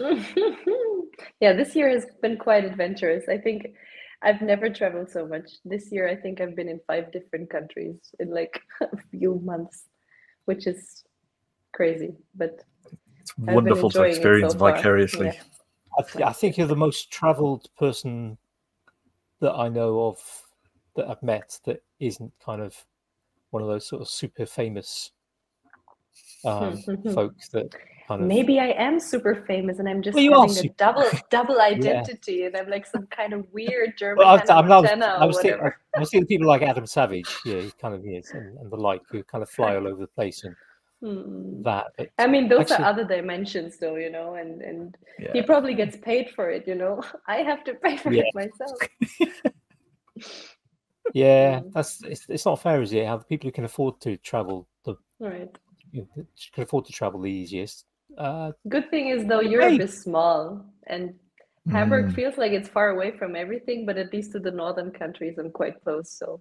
yeah, 1.40 1.52
this 1.52 1.74
year 1.74 1.88
has 1.88 2.06
been 2.22 2.36
quite 2.36 2.64
adventurous. 2.64 3.28
I 3.28 3.38
think 3.38 3.68
I've 4.22 4.40
never 4.40 4.70
traveled 4.70 5.10
so 5.10 5.26
much. 5.26 5.50
This 5.64 5.92
year, 5.92 6.08
I 6.08 6.16
think 6.16 6.40
I've 6.40 6.56
been 6.56 6.68
in 6.68 6.80
five 6.86 7.12
different 7.12 7.50
countries 7.50 7.96
in 8.18 8.30
like 8.30 8.60
a 8.80 8.96
few 9.10 9.40
months, 9.44 9.84
which 10.46 10.66
is 10.66 11.04
crazy. 11.72 12.14
But 12.34 12.62
It's 13.20 13.32
been 13.34 13.54
wonderful 13.54 13.90
to 13.90 13.98
enjoying 13.98 14.10
it 14.10 14.14
so 14.14 14.18
experience 14.18 14.54
vicariously. 14.54 15.26
yeah. 15.26 15.42
I, 15.98 16.02
th- 16.02 16.24
I 16.24 16.32
think 16.32 16.56
you're 16.56 16.66
the 16.66 16.76
most 16.76 17.10
travelled 17.10 17.68
person 17.78 18.36
that 19.40 19.52
I 19.52 19.68
know 19.68 20.06
of 20.06 20.18
that 20.96 21.08
I've 21.08 21.22
met 21.22 21.58
that 21.64 21.82
isn't 22.00 22.32
kind 22.44 22.62
of 22.62 22.74
one 23.50 23.62
of 23.62 23.68
those 23.68 23.86
sort 23.86 24.02
of 24.02 24.08
super 24.08 24.46
famous 24.46 25.12
um, 26.44 26.82
folks 27.14 27.48
that 27.50 27.74
kind 28.06 28.22
of 28.22 28.26
maybe 28.28 28.58
I 28.60 28.68
am 28.68 28.98
super 29.00 29.34
famous 29.46 29.78
and 29.78 29.88
I'm 29.88 30.02
just 30.02 30.14
Well, 30.14 30.42
having 30.42 30.50
a 30.50 30.54
super- 30.54 30.74
double 30.76 31.04
double 31.30 31.60
identity, 31.60 32.44
and 32.44 32.56
I'm 32.56 32.68
like 32.68 32.86
some 32.86 33.06
kind 33.08 33.32
of 33.32 33.46
weird 33.52 33.96
German 33.98 34.18
Well, 34.18 34.28
I, 34.34 34.38
Hannah 34.38 34.52
I'm 34.60 34.68
not. 34.68 34.82
Montana 34.84 35.06
I 35.06 35.24
or 35.24 35.26
was 35.28 35.36
thinking, 35.36 35.50
whatever. 35.58 35.76
I 35.96 36.00
was 36.00 36.10
thinking 36.10 36.26
people 36.26 36.46
like 36.46 36.62
Adam 36.62 36.86
Savage, 36.86 37.28
yeah, 37.44 37.60
he 37.60 37.70
kind 37.80 37.94
of 37.94 38.04
is, 38.06 38.30
and, 38.32 38.58
and 38.58 38.70
the 38.70 38.76
like, 38.76 39.02
who 39.10 39.22
kind 39.24 39.42
of 39.42 39.50
fly 39.50 39.76
all 39.76 39.86
over 39.88 40.00
the 40.02 40.08
place 40.08 40.44
and 40.44 40.54
Hmm. 41.02 41.62
that. 41.62 41.88
But 41.98 42.08
I 42.18 42.26
mean, 42.26 42.48
those 42.48 42.70
Actually- 42.70 42.84
are 42.84 42.88
other 42.90 43.04
dimensions, 43.04 43.76
though, 43.78 43.96
you 43.96 44.10
know, 44.10 44.34
and 44.36 44.62
and 44.62 44.96
he 45.34 45.42
probably 45.42 45.74
gets 45.74 45.96
paid 45.98 46.30
for 46.30 46.48
it, 46.50 46.66
you 46.66 46.74
know. 46.74 47.02
I 47.28 47.38
have 47.38 47.64
to 47.64 47.74
pay 47.74 47.96
for 47.98 48.12
Yeah. 48.12 48.22
it 48.24 48.34
myself. 48.34 48.78
yeah, 51.14 51.60
Mm. 51.60 51.72
that's 51.72 52.02
it's, 52.04 52.26
it's 52.28 52.46
not 52.46 52.60
fair, 52.62 52.80
is 52.82 52.92
it? 52.92 53.06
How 53.06 53.18
the 53.18 53.24
people 53.24 53.48
who 53.48 53.52
can 53.52 53.64
afford 53.64 54.00
to 54.02 54.16
travel 54.18 54.66
the 54.84 54.94
Right. 55.20 55.50
you 55.92 56.06
know, 56.16 56.24
can 56.54 56.62
afford 56.64 56.84
to 56.86 56.92
travel 56.92 57.20
the 57.20 57.30
easiest. 57.30 57.84
Uh, 58.16 58.52
Good 58.68 58.90
thing 58.90 59.08
is 59.08 59.26
though 59.26 59.40
Europe 59.40 59.72
Hey. 59.72 59.84
is 59.84 60.02
small 60.02 60.64
and 60.86 61.14
Hamburg 61.70 62.06
Mm. 62.06 62.14
feels 62.14 62.38
like 62.38 62.52
it's 62.52 62.68
far 62.68 62.90
away 62.90 63.10
from 63.18 63.34
everything, 63.34 63.84
but 63.86 63.98
at 63.98 64.12
least 64.12 64.32
to 64.32 64.38
the 64.38 64.50
northern 64.50 64.90
countries 64.92 65.36
I'm 65.38 65.50
quite 65.50 65.82
close, 65.82 66.10
so 66.12 66.40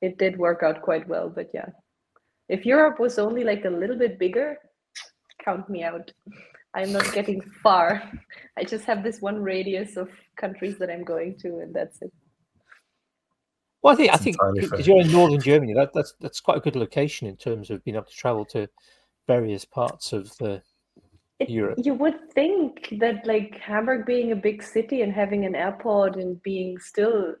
it 0.00 0.16
did 0.18 0.38
work 0.38 0.62
out 0.62 0.80
quite 0.82 1.06
well. 1.06 1.28
But 1.28 1.50
yeah, 1.52 1.68
if 2.48 2.64
Europe 2.64 2.98
was 2.98 3.18
only 3.18 3.44
like 3.44 3.64
a 3.66 3.70
little 3.70 3.96
bit 3.96 4.18
bigger, 4.18 4.58
count 5.44 5.68
me 5.68 5.82
out. 5.84 6.10
I'm 6.74 6.92
not 6.92 7.12
getting 7.12 7.40
far. 7.62 8.02
I 8.56 8.64
just 8.64 8.84
have 8.86 9.02
this 9.02 9.20
one 9.20 9.42
radius 9.42 9.96
of 9.96 10.08
countries 10.36 10.78
that 10.78 10.90
I'm 10.90 11.04
going 11.04 11.36
to, 11.40 11.58
and 11.60 11.74
that's 11.74 12.00
it. 12.02 12.12
Well, 13.82 13.92
I 13.92 13.96
think 13.96 14.10
I 14.12 14.16
think 14.16 14.36
because 14.54 14.86
you're 14.86 15.00
in 15.00 15.12
northern 15.12 15.40
Germany, 15.40 15.74
that, 15.74 15.92
that's 15.92 16.14
that's 16.20 16.40
quite 16.40 16.56
a 16.56 16.60
good 16.60 16.76
location 16.76 17.28
in 17.28 17.36
terms 17.36 17.70
of 17.70 17.84
being 17.84 17.96
able 17.96 18.06
to 18.06 18.16
travel 18.16 18.44
to 18.46 18.68
various 19.26 19.64
parts 19.64 20.12
of 20.12 20.36
the 20.38 20.62
It, 21.40 21.50
Europe. 21.50 21.78
you 21.84 21.94
would 21.94 22.32
think 22.32 22.88
that 22.98 23.24
like 23.26 23.58
Hamburg 23.60 24.06
being 24.06 24.32
a 24.32 24.36
big 24.36 24.62
city 24.62 25.02
and 25.02 25.12
having 25.12 25.44
an 25.46 25.54
airport 25.54 26.16
and 26.16 26.42
being 26.42 26.78
still 26.78 27.34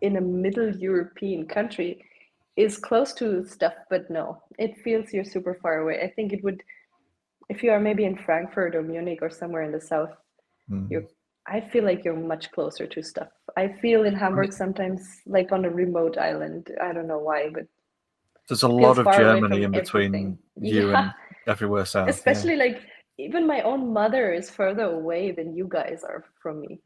in 0.00 0.16
a 0.16 0.20
middle 0.20 0.74
European 0.76 1.46
country 1.46 2.04
is 2.56 2.76
close 2.76 3.12
to 3.14 3.44
stuff, 3.46 3.74
but 3.88 4.10
no, 4.10 4.42
it 4.58 4.76
feels 4.84 5.12
you're 5.12 5.24
super 5.24 5.54
far 5.62 5.78
away. 5.78 6.00
I 6.02 6.10
think 6.10 6.32
it 6.32 6.42
would, 6.42 6.62
if 7.48 7.62
you 7.62 7.70
are 7.70 7.78
maybe 7.80 8.04
in 8.04 8.16
Frankfurt 8.18 8.74
or 8.74 8.82
Munich 8.82 9.20
or 9.22 9.30
somewhere 9.30 9.62
in 9.62 9.72
the 9.72 9.80
south, 9.80 10.10
Mm. 10.70 10.88
you're, 10.90 11.02
I 11.48 11.60
feel 11.60 11.82
like 11.84 12.04
you're 12.04 12.14
much 12.16 12.52
closer 12.52 12.86
to 12.86 13.02
stuff. 13.02 13.26
I 13.56 13.66
feel 13.82 14.04
in 14.04 14.14
Hamburg 14.14 14.52
sometimes 14.52 15.00
like 15.26 15.50
on 15.50 15.64
a 15.64 15.70
remote 15.70 16.16
island. 16.16 16.70
I 16.80 16.92
don't 16.92 17.08
know 17.08 17.18
why, 17.18 17.50
but 17.52 17.64
There's 18.48 18.62
a 18.62 18.68
lot 18.68 18.98
of 18.98 19.06
Germany 19.16 19.64
in 19.64 19.72
between 19.72 20.14
everything. 20.14 20.38
you 20.60 20.90
Yeah. 20.90 21.02
and 21.02 21.12
everywhere 21.48 21.84
south. 21.84 22.06
yeah. 22.06 22.10
especially 22.14 22.54
like 22.56 22.78
even 23.18 23.46
my 23.46 23.60
own 23.62 23.92
mother 23.92 24.32
is 24.32 24.50
further 24.50 24.84
away 24.84 25.32
than 25.32 25.54
you 25.56 25.66
guys 25.68 26.02
are 26.02 26.24
from 26.42 26.60
me 26.60 26.80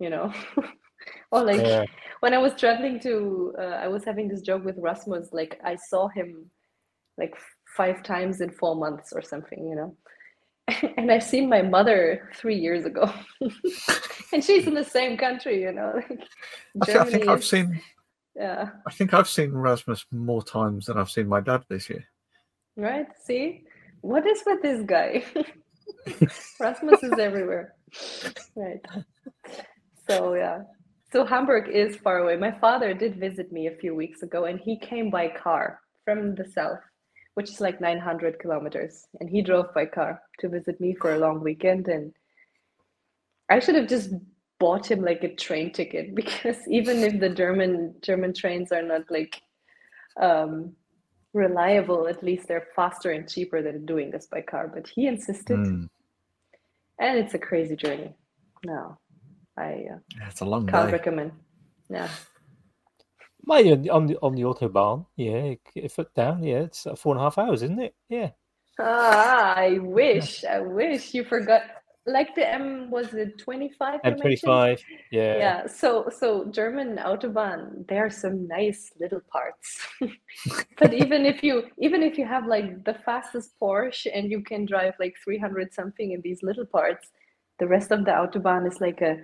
you 0.00 0.10
know 0.10 0.32
or 1.30 1.44
like 1.44 1.60
Yeah. 1.60 1.84
when 2.20 2.34
i 2.34 2.38
was 2.38 2.54
traveling 2.54 2.98
to 3.00 3.54
uh, 3.58 3.76
i 3.84 3.88
was 3.88 4.04
having 4.04 4.28
this 4.28 4.40
joke 4.42 4.64
with 4.64 4.76
rasmus 4.78 5.28
like 5.32 5.60
i 5.64 5.76
saw 5.76 6.08
him 6.08 6.50
like 7.18 7.34
five 7.76 8.02
times 8.02 8.40
in 8.40 8.50
four 8.50 8.74
months 8.76 9.12
or 9.12 9.22
something 9.22 9.66
you 9.68 9.76
know 9.76 9.96
and 10.96 11.10
i've 11.12 11.22
seen 11.22 11.48
my 11.48 11.62
mother 11.62 12.30
three 12.34 12.56
years 12.58 12.84
ago 12.84 13.12
and 14.32 14.42
she's 14.42 14.66
in 14.66 14.74
the 14.74 14.84
same 14.84 15.16
country 15.16 15.62
you 15.62 15.72
know 15.72 15.92
like 16.74 16.88
I, 16.96 16.98
I 17.00 17.04
think 17.04 17.28
I've 17.28 17.44
seen. 17.44 17.80
yeah 18.34 18.70
I 18.86 18.92
think 18.92 19.14
I've 19.14 19.28
seen 19.28 19.52
Rasmus 19.52 20.04
more 20.12 20.42
times 20.42 20.86
than 20.86 20.98
I've 20.98 21.10
seen 21.10 21.28
my 21.28 21.40
dad 21.40 21.64
this 21.68 21.88
year. 21.88 22.04
Right? 22.76 23.06
See? 23.24 23.64
What 24.02 24.26
is 24.26 24.42
with 24.44 24.60
this 24.60 24.82
guy? 24.84 25.24
Rasmus 26.60 27.02
is 27.02 27.18
everywhere. 27.18 27.74
Right. 28.54 28.80
So, 30.08 30.34
yeah. 30.34 30.62
So, 31.12 31.24
Hamburg 31.24 31.68
is 31.68 31.96
far 31.96 32.18
away. 32.18 32.36
My 32.36 32.52
father 32.52 32.94
did 32.94 33.20
visit 33.20 33.52
me 33.52 33.66
a 33.66 33.76
few 33.76 33.94
weeks 33.94 34.22
ago 34.22 34.44
and 34.44 34.58
he 34.60 34.78
came 34.78 35.10
by 35.10 35.28
car 35.28 35.80
from 36.04 36.34
the 36.34 36.44
south, 36.44 36.80
which 37.34 37.50
is 37.50 37.60
like 37.60 37.80
900 37.80 38.38
kilometers. 38.38 39.06
And 39.20 39.28
he 39.28 39.42
drove 39.42 39.72
by 39.74 39.86
car 39.86 40.22
to 40.40 40.48
visit 40.48 40.80
me 40.80 40.94
for 40.94 41.14
a 41.14 41.18
long 41.18 41.40
weekend. 41.40 41.88
And 41.88 42.12
I 43.48 43.60
should 43.60 43.76
have 43.76 43.88
just 43.88 44.10
bought 44.58 44.90
him 44.90 45.02
like 45.02 45.22
a 45.22 45.34
train 45.34 45.72
ticket 45.72 46.14
because 46.14 46.56
even 46.68 46.98
if 46.98 47.20
the 47.20 47.28
German 47.28 47.94
German 48.02 48.32
trains 48.34 48.72
are 48.72 48.82
not 48.82 49.02
like 49.10 49.40
um 50.20 50.74
reliable 51.36 52.08
at 52.08 52.22
least 52.22 52.48
they're 52.48 52.68
faster 52.74 53.10
and 53.12 53.28
cheaper 53.28 53.62
than 53.62 53.86
doing 53.86 54.10
this 54.10 54.26
by 54.26 54.40
car 54.40 54.68
but 54.72 54.88
he 54.88 55.06
insisted. 55.06 55.58
Mm. 55.58 55.88
and 56.98 57.18
it's 57.18 57.34
a 57.34 57.38
crazy 57.38 57.76
journey. 57.76 58.14
No 58.64 58.98
i 59.58 59.70
uh, 59.92 59.98
it's 60.28 60.40
a 60.40 60.44
long 60.44 60.66
can't 60.66 60.88
day. 60.88 60.92
recommend. 60.98 61.32
Yeah 61.88 62.08
My 63.42 63.60
on 63.62 63.88
on 63.96 64.06
the 64.08 64.16
on 64.26 64.34
the 64.34 64.42
autobahn, 64.42 65.06
yeah, 65.16 65.54
a 65.86 65.88
foot 65.88 66.12
down, 66.14 66.42
yeah, 66.42 66.60
it's 66.66 66.86
four 66.96 67.14
and 67.14 67.20
a 67.20 67.24
half 67.24 67.38
hours, 67.38 67.62
isn't 67.62 67.78
it? 67.80 67.94
Yeah, 68.08 68.30
ah, 68.80 69.54
i 69.56 69.78
wish 69.78 70.44
i 70.44 70.60
wish 70.60 71.14
you 71.14 71.24
forgot 71.24 71.62
like 72.06 72.34
the 72.36 72.48
m 72.48 72.88
was 72.90 73.14
it 73.14 73.36
25 73.38 74.00
M 74.04 74.16
twenty 74.16 74.36
five, 74.36 74.80
yeah, 75.10 75.36
yeah 75.38 75.66
so 75.66 76.08
so 76.08 76.44
german 76.46 76.98
autobahn 76.98 77.86
there 77.88 78.06
are 78.06 78.10
some 78.10 78.46
nice 78.46 78.92
little 79.00 79.20
parts. 79.30 79.86
But 80.78 80.94
even 80.94 81.26
if 81.26 81.42
you 81.42 81.64
even 81.78 82.02
if 82.02 82.16
you 82.18 82.26
have 82.26 82.46
like 82.46 82.84
the 82.84 82.94
fastest 82.94 83.58
porsche 83.60 84.06
and 84.14 84.30
you 84.30 84.42
can 84.42 84.66
drive 84.66 84.94
like 85.00 85.14
300 85.24 85.72
something 85.74 86.12
in 86.12 86.20
these 86.20 86.42
little 86.42 86.66
parts 86.66 87.08
the 87.58 87.66
rest 87.66 87.90
of 87.90 88.04
the 88.04 88.10
autobahn 88.10 88.66
is 88.70 88.80
like 88.80 89.00
a 89.00 89.18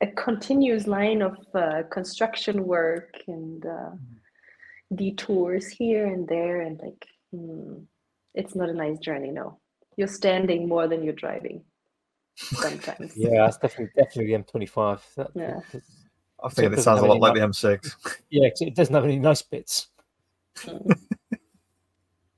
a 0.00 0.06
continuous 0.06 0.86
line 0.86 1.20
of 1.22 1.36
uh, 1.54 1.82
construction 1.90 2.64
work 2.66 3.12
and 3.28 3.66
uh, 3.66 3.90
detours 4.94 5.68
here 5.68 6.06
and 6.06 6.26
there 6.26 6.62
and 6.62 6.80
like 6.80 7.06
hmm, 7.30 7.74
it's 8.34 8.54
not 8.56 8.68
a 8.68 8.74
nice 8.74 8.98
journey 8.98 9.30
no. 9.30 9.58
You're 9.96 10.08
standing 10.08 10.66
more 10.66 10.88
than 10.88 11.04
you're 11.04 11.22
driving 11.26 11.62
sometimes 12.40 13.16
yeah. 13.16 13.44
That's 13.44 13.58
definitely 13.58 13.92
definitely 13.96 14.26
the 14.26 14.34
M 14.34 14.44
twenty 14.44 14.66
five. 14.66 15.02
Yeah. 15.34 15.60
I 16.42 16.48
think 16.48 16.66
it 16.66 16.70
doesn't 16.70 16.84
sounds 16.84 17.02
a 17.02 17.06
lot 17.06 17.12
any 17.12 17.20
like 17.20 17.34
the 17.34 17.40
M6. 17.40 18.18
Yeah, 18.30 18.48
it 18.60 18.74
doesn't 18.74 18.94
have 18.94 19.04
any 19.04 19.18
nice 19.18 19.42
bits. 19.42 19.88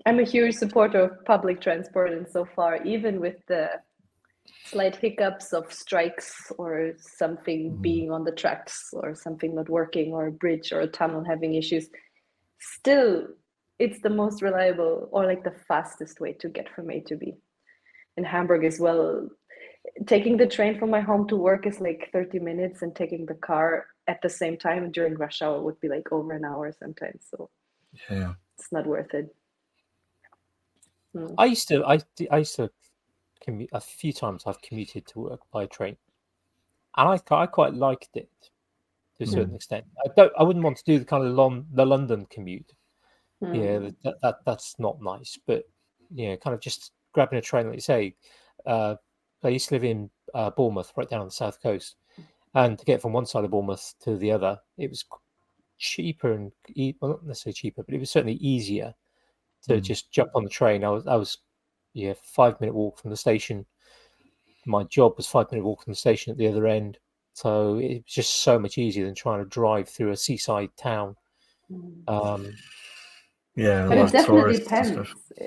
I'm 0.05 0.19
a 0.19 0.25
huge 0.25 0.57
supporter 0.57 1.01
of 1.03 1.25
public 1.25 1.61
transport, 1.61 2.13
and 2.13 2.27
so 2.29 2.45
far, 2.45 2.83
even 2.83 3.21
with 3.21 3.37
the 3.47 3.71
slight 4.65 4.97
hiccups 4.97 5.53
of 5.53 5.73
strikes 5.73 6.51
or 6.59 6.95
something 6.99 7.71
Mhm. 7.71 7.83
being 7.83 8.11
on 8.11 8.25
the 8.25 8.33
tracks 8.33 8.91
or 8.93 9.15
something 9.15 9.55
not 9.55 9.69
working 9.69 10.13
or 10.13 10.27
a 10.27 10.33
bridge 10.33 10.73
or 10.73 10.81
a 10.81 10.89
tunnel 10.89 11.23
having 11.23 11.55
issues, 11.55 11.89
still, 12.59 13.29
it's 13.79 14.01
the 14.01 14.11
most 14.11 14.43
reliable 14.43 15.09
or 15.13 15.27
like 15.27 15.45
the 15.45 15.57
fastest 15.69 16.21
way 16.21 16.33
to 16.33 16.49
get 16.49 16.69
from 16.69 16.91
A 16.91 17.01
to 17.03 17.17
B. 17.17 17.37
In 18.17 18.25
Hamburg 18.25 18.65
as 18.65 18.81
well, 18.81 19.29
taking 20.07 20.37
the 20.37 20.47
train 20.47 20.79
from 20.79 20.91
my 20.91 21.01
home 21.01 21.27
to 21.29 21.37
work 21.37 21.67
is 21.67 21.81
like 21.81 22.11
30 22.13 22.39
minutes, 22.39 22.83
and 22.83 22.95
taking 22.95 23.27
the 23.27 23.35
car 23.35 23.87
at 24.09 24.21
the 24.23 24.29
same 24.29 24.57
time 24.57 24.91
during 24.91 25.15
rush 25.15 25.43
hour 25.43 25.61
would 25.61 25.81
be 25.81 25.89
like 25.89 26.11
over 26.13 26.33
an 26.33 26.45
hour 26.45 26.73
sometimes. 26.73 27.27
So 27.31 27.51
Yeah. 28.11 28.35
it's 28.59 28.73
not 28.73 28.87
worth 28.87 29.13
it. 29.15 29.35
Hmm. 31.15 31.35
I 31.37 31.47
used 31.47 31.69
to, 31.69 31.85
I, 31.85 32.01
I 32.31 32.39
used 32.39 32.57
to 32.57 32.71
commute 33.45 33.71
a 33.73 33.81
few 33.81 34.13
times. 34.13 34.45
I've 34.47 34.63
commuted 34.63 35.07
to 35.09 35.21
work 35.21 35.41
by 35.53 35.67
train, 35.67 35.97
and 36.97 37.09
I, 37.09 37.35
I 37.35 37.47
quite 37.47 37.75
liked 37.75 38.17
it 38.17 38.31
to 39.19 39.25
a 39.25 39.27
certain 39.27 39.55
extent. 39.55 39.85
I 40.05 40.09
don't, 40.17 40.33
I 40.39 40.43
wouldn't 40.43 40.65
want 40.65 40.79
to 40.79 40.85
do 40.85 40.99
the 40.99 41.05
kind 41.05 41.25
of 41.25 41.35
long 41.35 41.67
the 41.73 41.85
London 41.85 42.27
commute. 42.31 42.73
Hmm. 43.43 43.55
Yeah, 43.55 43.91
that, 44.05 44.15
that 44.23 44.37
that's 44.47 44.79
not 44.79 45.03
nice. 45.03 45.39
But 45.47 45.65
yeah, 46.15 46.37
kind 46.37 46.55
of 46.55 46.61
just 46.61 46.93
grabbing 47.13 47.39
a 47.39 47.43
train, 47.43 47.67
like 47.67 47.77
you 47.77 47.81
say. 47.81 48.15
Uh, 48.65 48.97
I 49.45 49.49
used 49.49 49.69
to 49.69 49.75
live 49.75 49.85
in 49.85 50.11
uh, 50.35 50.51
Bournemouth, 50.51 50.93
right 50.97 51.09
down 51.09 51.21
on 51.21 51.27
the 51.27 51.33
south 51.33 51.61
coast, 51.63 51.97
and 52.55 52.79
to 52.79 52.85
get 52.85 53.03
from 53.03 53.13
one 53.13 53.27
side 53.27 53.45
of 53.45 53.51
Bournemouth 53.51 53.95
to 54.03 54.17
the 54.17 54.31
other, 54.31 54.59
it 54.79 54.89
was 54.91 55.05
cheaper 55.79 56.33
and 56.33 56.53
e- 56.75 56.95
well, 57.01 57.13
not 57.13 57.27
necessarily 57.27 57.55
cheaper, 57.55 57.83
but 57.83 57.95
it 57.95 57.99
was 58.01 58.11
certainly 58.11 58.35
easier 58.35 58.95
to 59.63 59.75
Mm. 59.75 59.83
just 59.83 60.11
jump 60.13 60.31
on 60.35 60.45
the 60.45 60.51
train. 60.51 60.85
I 60.85 60.91
was, 60.91 61.07
I 61.07 61.17
was, 61.17 61.39
yeah, 61.93 62.15
five 62.23 62.61
minute 62.61 62.75
walk 62.75 62.99
from 62.99 63.11
the 63.11 63.17
station. 63.17 63.67
My 64.65 64.85
job 64.85 65.15
was 65.17 65.27
five 65.27 65.51
minute 65.51 65.65
walk 65.65 65.83
from 65.83 65.93
the 65.93 65.97
station 65.97 66.31
at 66.31 66.37
the 66.39 66.47
other 66.47 66.67
end, 66.67 66.99
so 67.33 67.79
it 67.79 68.05
was 68.05 68.15
just 68.15 68.37
so 68.43 68.59
much 68.59 68.79
easier 68.79 69.05
than 69.05 69.15
trying 69.15 69.41
to 69.43 69.49
drive 69.49 69.89
through 69.89 70.11
a 70.13 70.17
seaside 70.17 70.71
town. 70.77 71.17
Hmm. 71.69 72.09
Um, 72.09 72.55
Yeah. 73.55 73.87
But 73.87 73.99
it 73.99 74.13
definitely 74.13 74.59
depends. 74.59 75.15
Uh, 75.41 75.45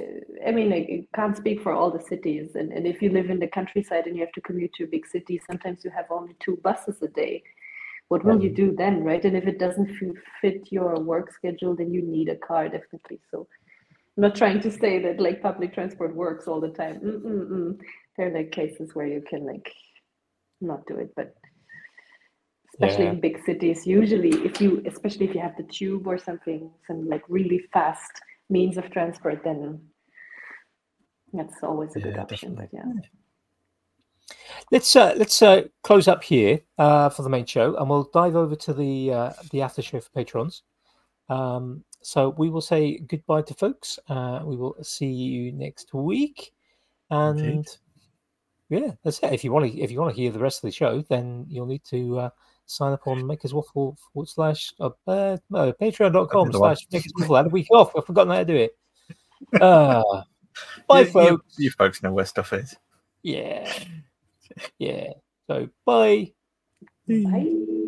I 0.47 0.51
mean, 0.51 0.71
I 0.71 0.77
I 0.77 1.07
can't 1.15 1.35
speak 1.35 1.61
for 1.61 1.71
all 1.73 1.89
the 1.89 2.03
cities, 2.03 2.55
and, 2.55 2.71
and 2.71 2.85
if 2.85 3.01
you 3.01 3.09
live 3.09 3.29
in 3.29 3.39
the 3.39 3.47
countryside 3.47 4.05
and 4.05 4.15
you 4.15 4.21
have 4.21 4.33
to 4.33 4.41
commute 4.41 4.73
to 4.75 4.83
a 4.83 4.87
big 4.87 5.07
city, 5.07 5.41
sometimes 5.47 5.83
you 5.83 5.91
have 5.91 6.05
only 6.11 6.35
two 6.39 6.57
buses 6.63 7.01
a 7.01 7.07
day. 7.07 7.43
What 8.09 8.23
will 8.23 8.43
you 8.43 8.51
do 8.51 8.75
then, 8.75 9.03
right? 9.03 9.25
And 9.25 9.35
if 9.35 9.47
it 9.47 9.57
doesn't 9.57 9.89
fit 10.39 10.71
your 10.71 10.99
work 10.99 11.31
schedule, 11.33 11.75
then 11.75 11.91
you 11.91 12.03
need 12.03 12.29
a 12.29 12.35
car 12.35 12.69
definitely. 12.69 13.19
So, 13.31 13.47
I'm 14.15 14.21
not 14.21 14.35
trying 14.35 14.61
to 14.61 14.71
say 14.71 14.99
that 14.99 15.19
like 15.19 15.41
public 15.41 15.73
transport 15.73 16.15
works 16.15 16.47
all 16.47 16.61
the 16.61 16.69
time. 16.69 16.99
Mm-mm-mm. 16.99 17.79
There 18.15 18.27
are 18.27 18.37
like 18.37 18.51
cases 18.51 18.93
where 18.93 19.07
you 19.07 19.23
can 19.27 19.45
like 19.45 19.73
not 20.61 20.85
do 20.85 20.97
it, 20.97 21.09
but 21.15 21.35
especially 22.75 23.05
Yeah. 23.05 23.11
in 23.11 23.19
big 23.19 23.43
cities 23.45 23.87
usually 23.87 24.33
if 24.45 24.61
you 24.61 24.81
especially 24.85 25.25
if 25.27 25.33
you 25.35 25.41
have 25.41 25.55
the 25.57 25.63
tube 25.63 26.05
or 26.07 26.17
something 26.17 26.69
some 26.87 27.07
like 27.09 27.23
really 27.29 27.59
fast 27.73 28.11
means 28.49 28.77
of 28.77 28.89
transport 28.91 29.41
then 29.43 29.79
that's 31.33 31.63
always 31.63 31.95
a 31.95 31.99
good 31.99 32.15
Yeah, 32.15 32.21
option 32.21 32.55
definitely. 32.55 32.69
yeah 32.73 32.83
Let's 34.71 34.95
uh, 34.95 35.13
let's 35.17 35.41
uh, 35.41 35.63
close 35.83 36.07
up 36.07 36.23
here 36.23 36.59
uh, 36.79 37.09
for 37.09 37.21
the 37.21 37.29
main 37.29 37.45
show, 37.45 37.75
and 37.75 37.87
we'll 37.87 38.09
dive 38.11 38.35
over 38.35 38.55
to 38.55 38.73
the 38.73 39.11
uh, 39.13 39.33
the 39.51 39.61
after 39.61 39.81
show 39.83 39.99
for 39.99 40.09
patrons. 40.09 40.63
Um, 41.29 41.83
so 42.01 42.29
we 42.37 42.49
will 42.49 42.61
say 42.61 42.97
goodbye 42.97 43.43
to 43.43 43.53
folks. 43.53 43.99
Uh, 44.09 44.41
we 44.43 44.55
will 44.55 44.75
see 44.81 45.11
you 45.11 45.51
next 45.51 45.93
week, 45.93 46.53
and 47.11 47.39
Indeed. 47.39 47.67
yeah, 48.69 48.91
that's 49.03 49.19
it. 49.19 49.33
If 49.33 49.43
you 49.43 49.51
want 49.51 49.71
to 49.71 49.79
if 49.79 49.91
you 49.91 49.99
want 50.01 50.15
to 50.15 50.19
hear 50.19 50.31
the 50.31 50.39
rest 50.39 50.63
of 50.63 50.67
the 50.67 50.71
show, 50.75 51.01
then 51.01 51.45
you'll 51.47 51.67
need 51.67 51.83
to 51.85 52.19
uh, 52.19 52.29
sign 52.65 52.93
up 52.93 53.07
on 53.07 53.25
Makers 53.25 53.53
Waffle 53.53 53.97
forward 54.13 54.27
slash 54.27 54.73
uh, 54.79 54.89
uh, 55.07 55.37
no, 55.49 55.71
patreon.com 55.73 56.51
the 56.51 56.59
one. 56.59 56.75
slash 56.75 56.87
Makers 56.91 57.11
Waffle. 57.17 57.35
Had 57.35 57.45
a 57.47 57.49
week 57.49 57.67
off. 57.71 57.95
I've 57.95 58.05
forgotten 58.05 58.31
how 58.31 58.39
to 58.39 58.45
do 58.45 58.55
it. 58.55 58.77
Uh, 59.61 60.01
bye, 60.87 61.01
You- 61.01 61.05
you- 61.05 61.11
folks. 61.11 61.55
you 61.59 61.71
folks 61.71 62.01
know 62.01 62.13
where 62.13 62.25
stuff 62.25 62.53
is. 62.53 62.75
Yeah. 63.23 63.71
Yeah. 64.79 65.11
So 65.47 65.67
bye. 65.85 66.31
bye 67.07 67.81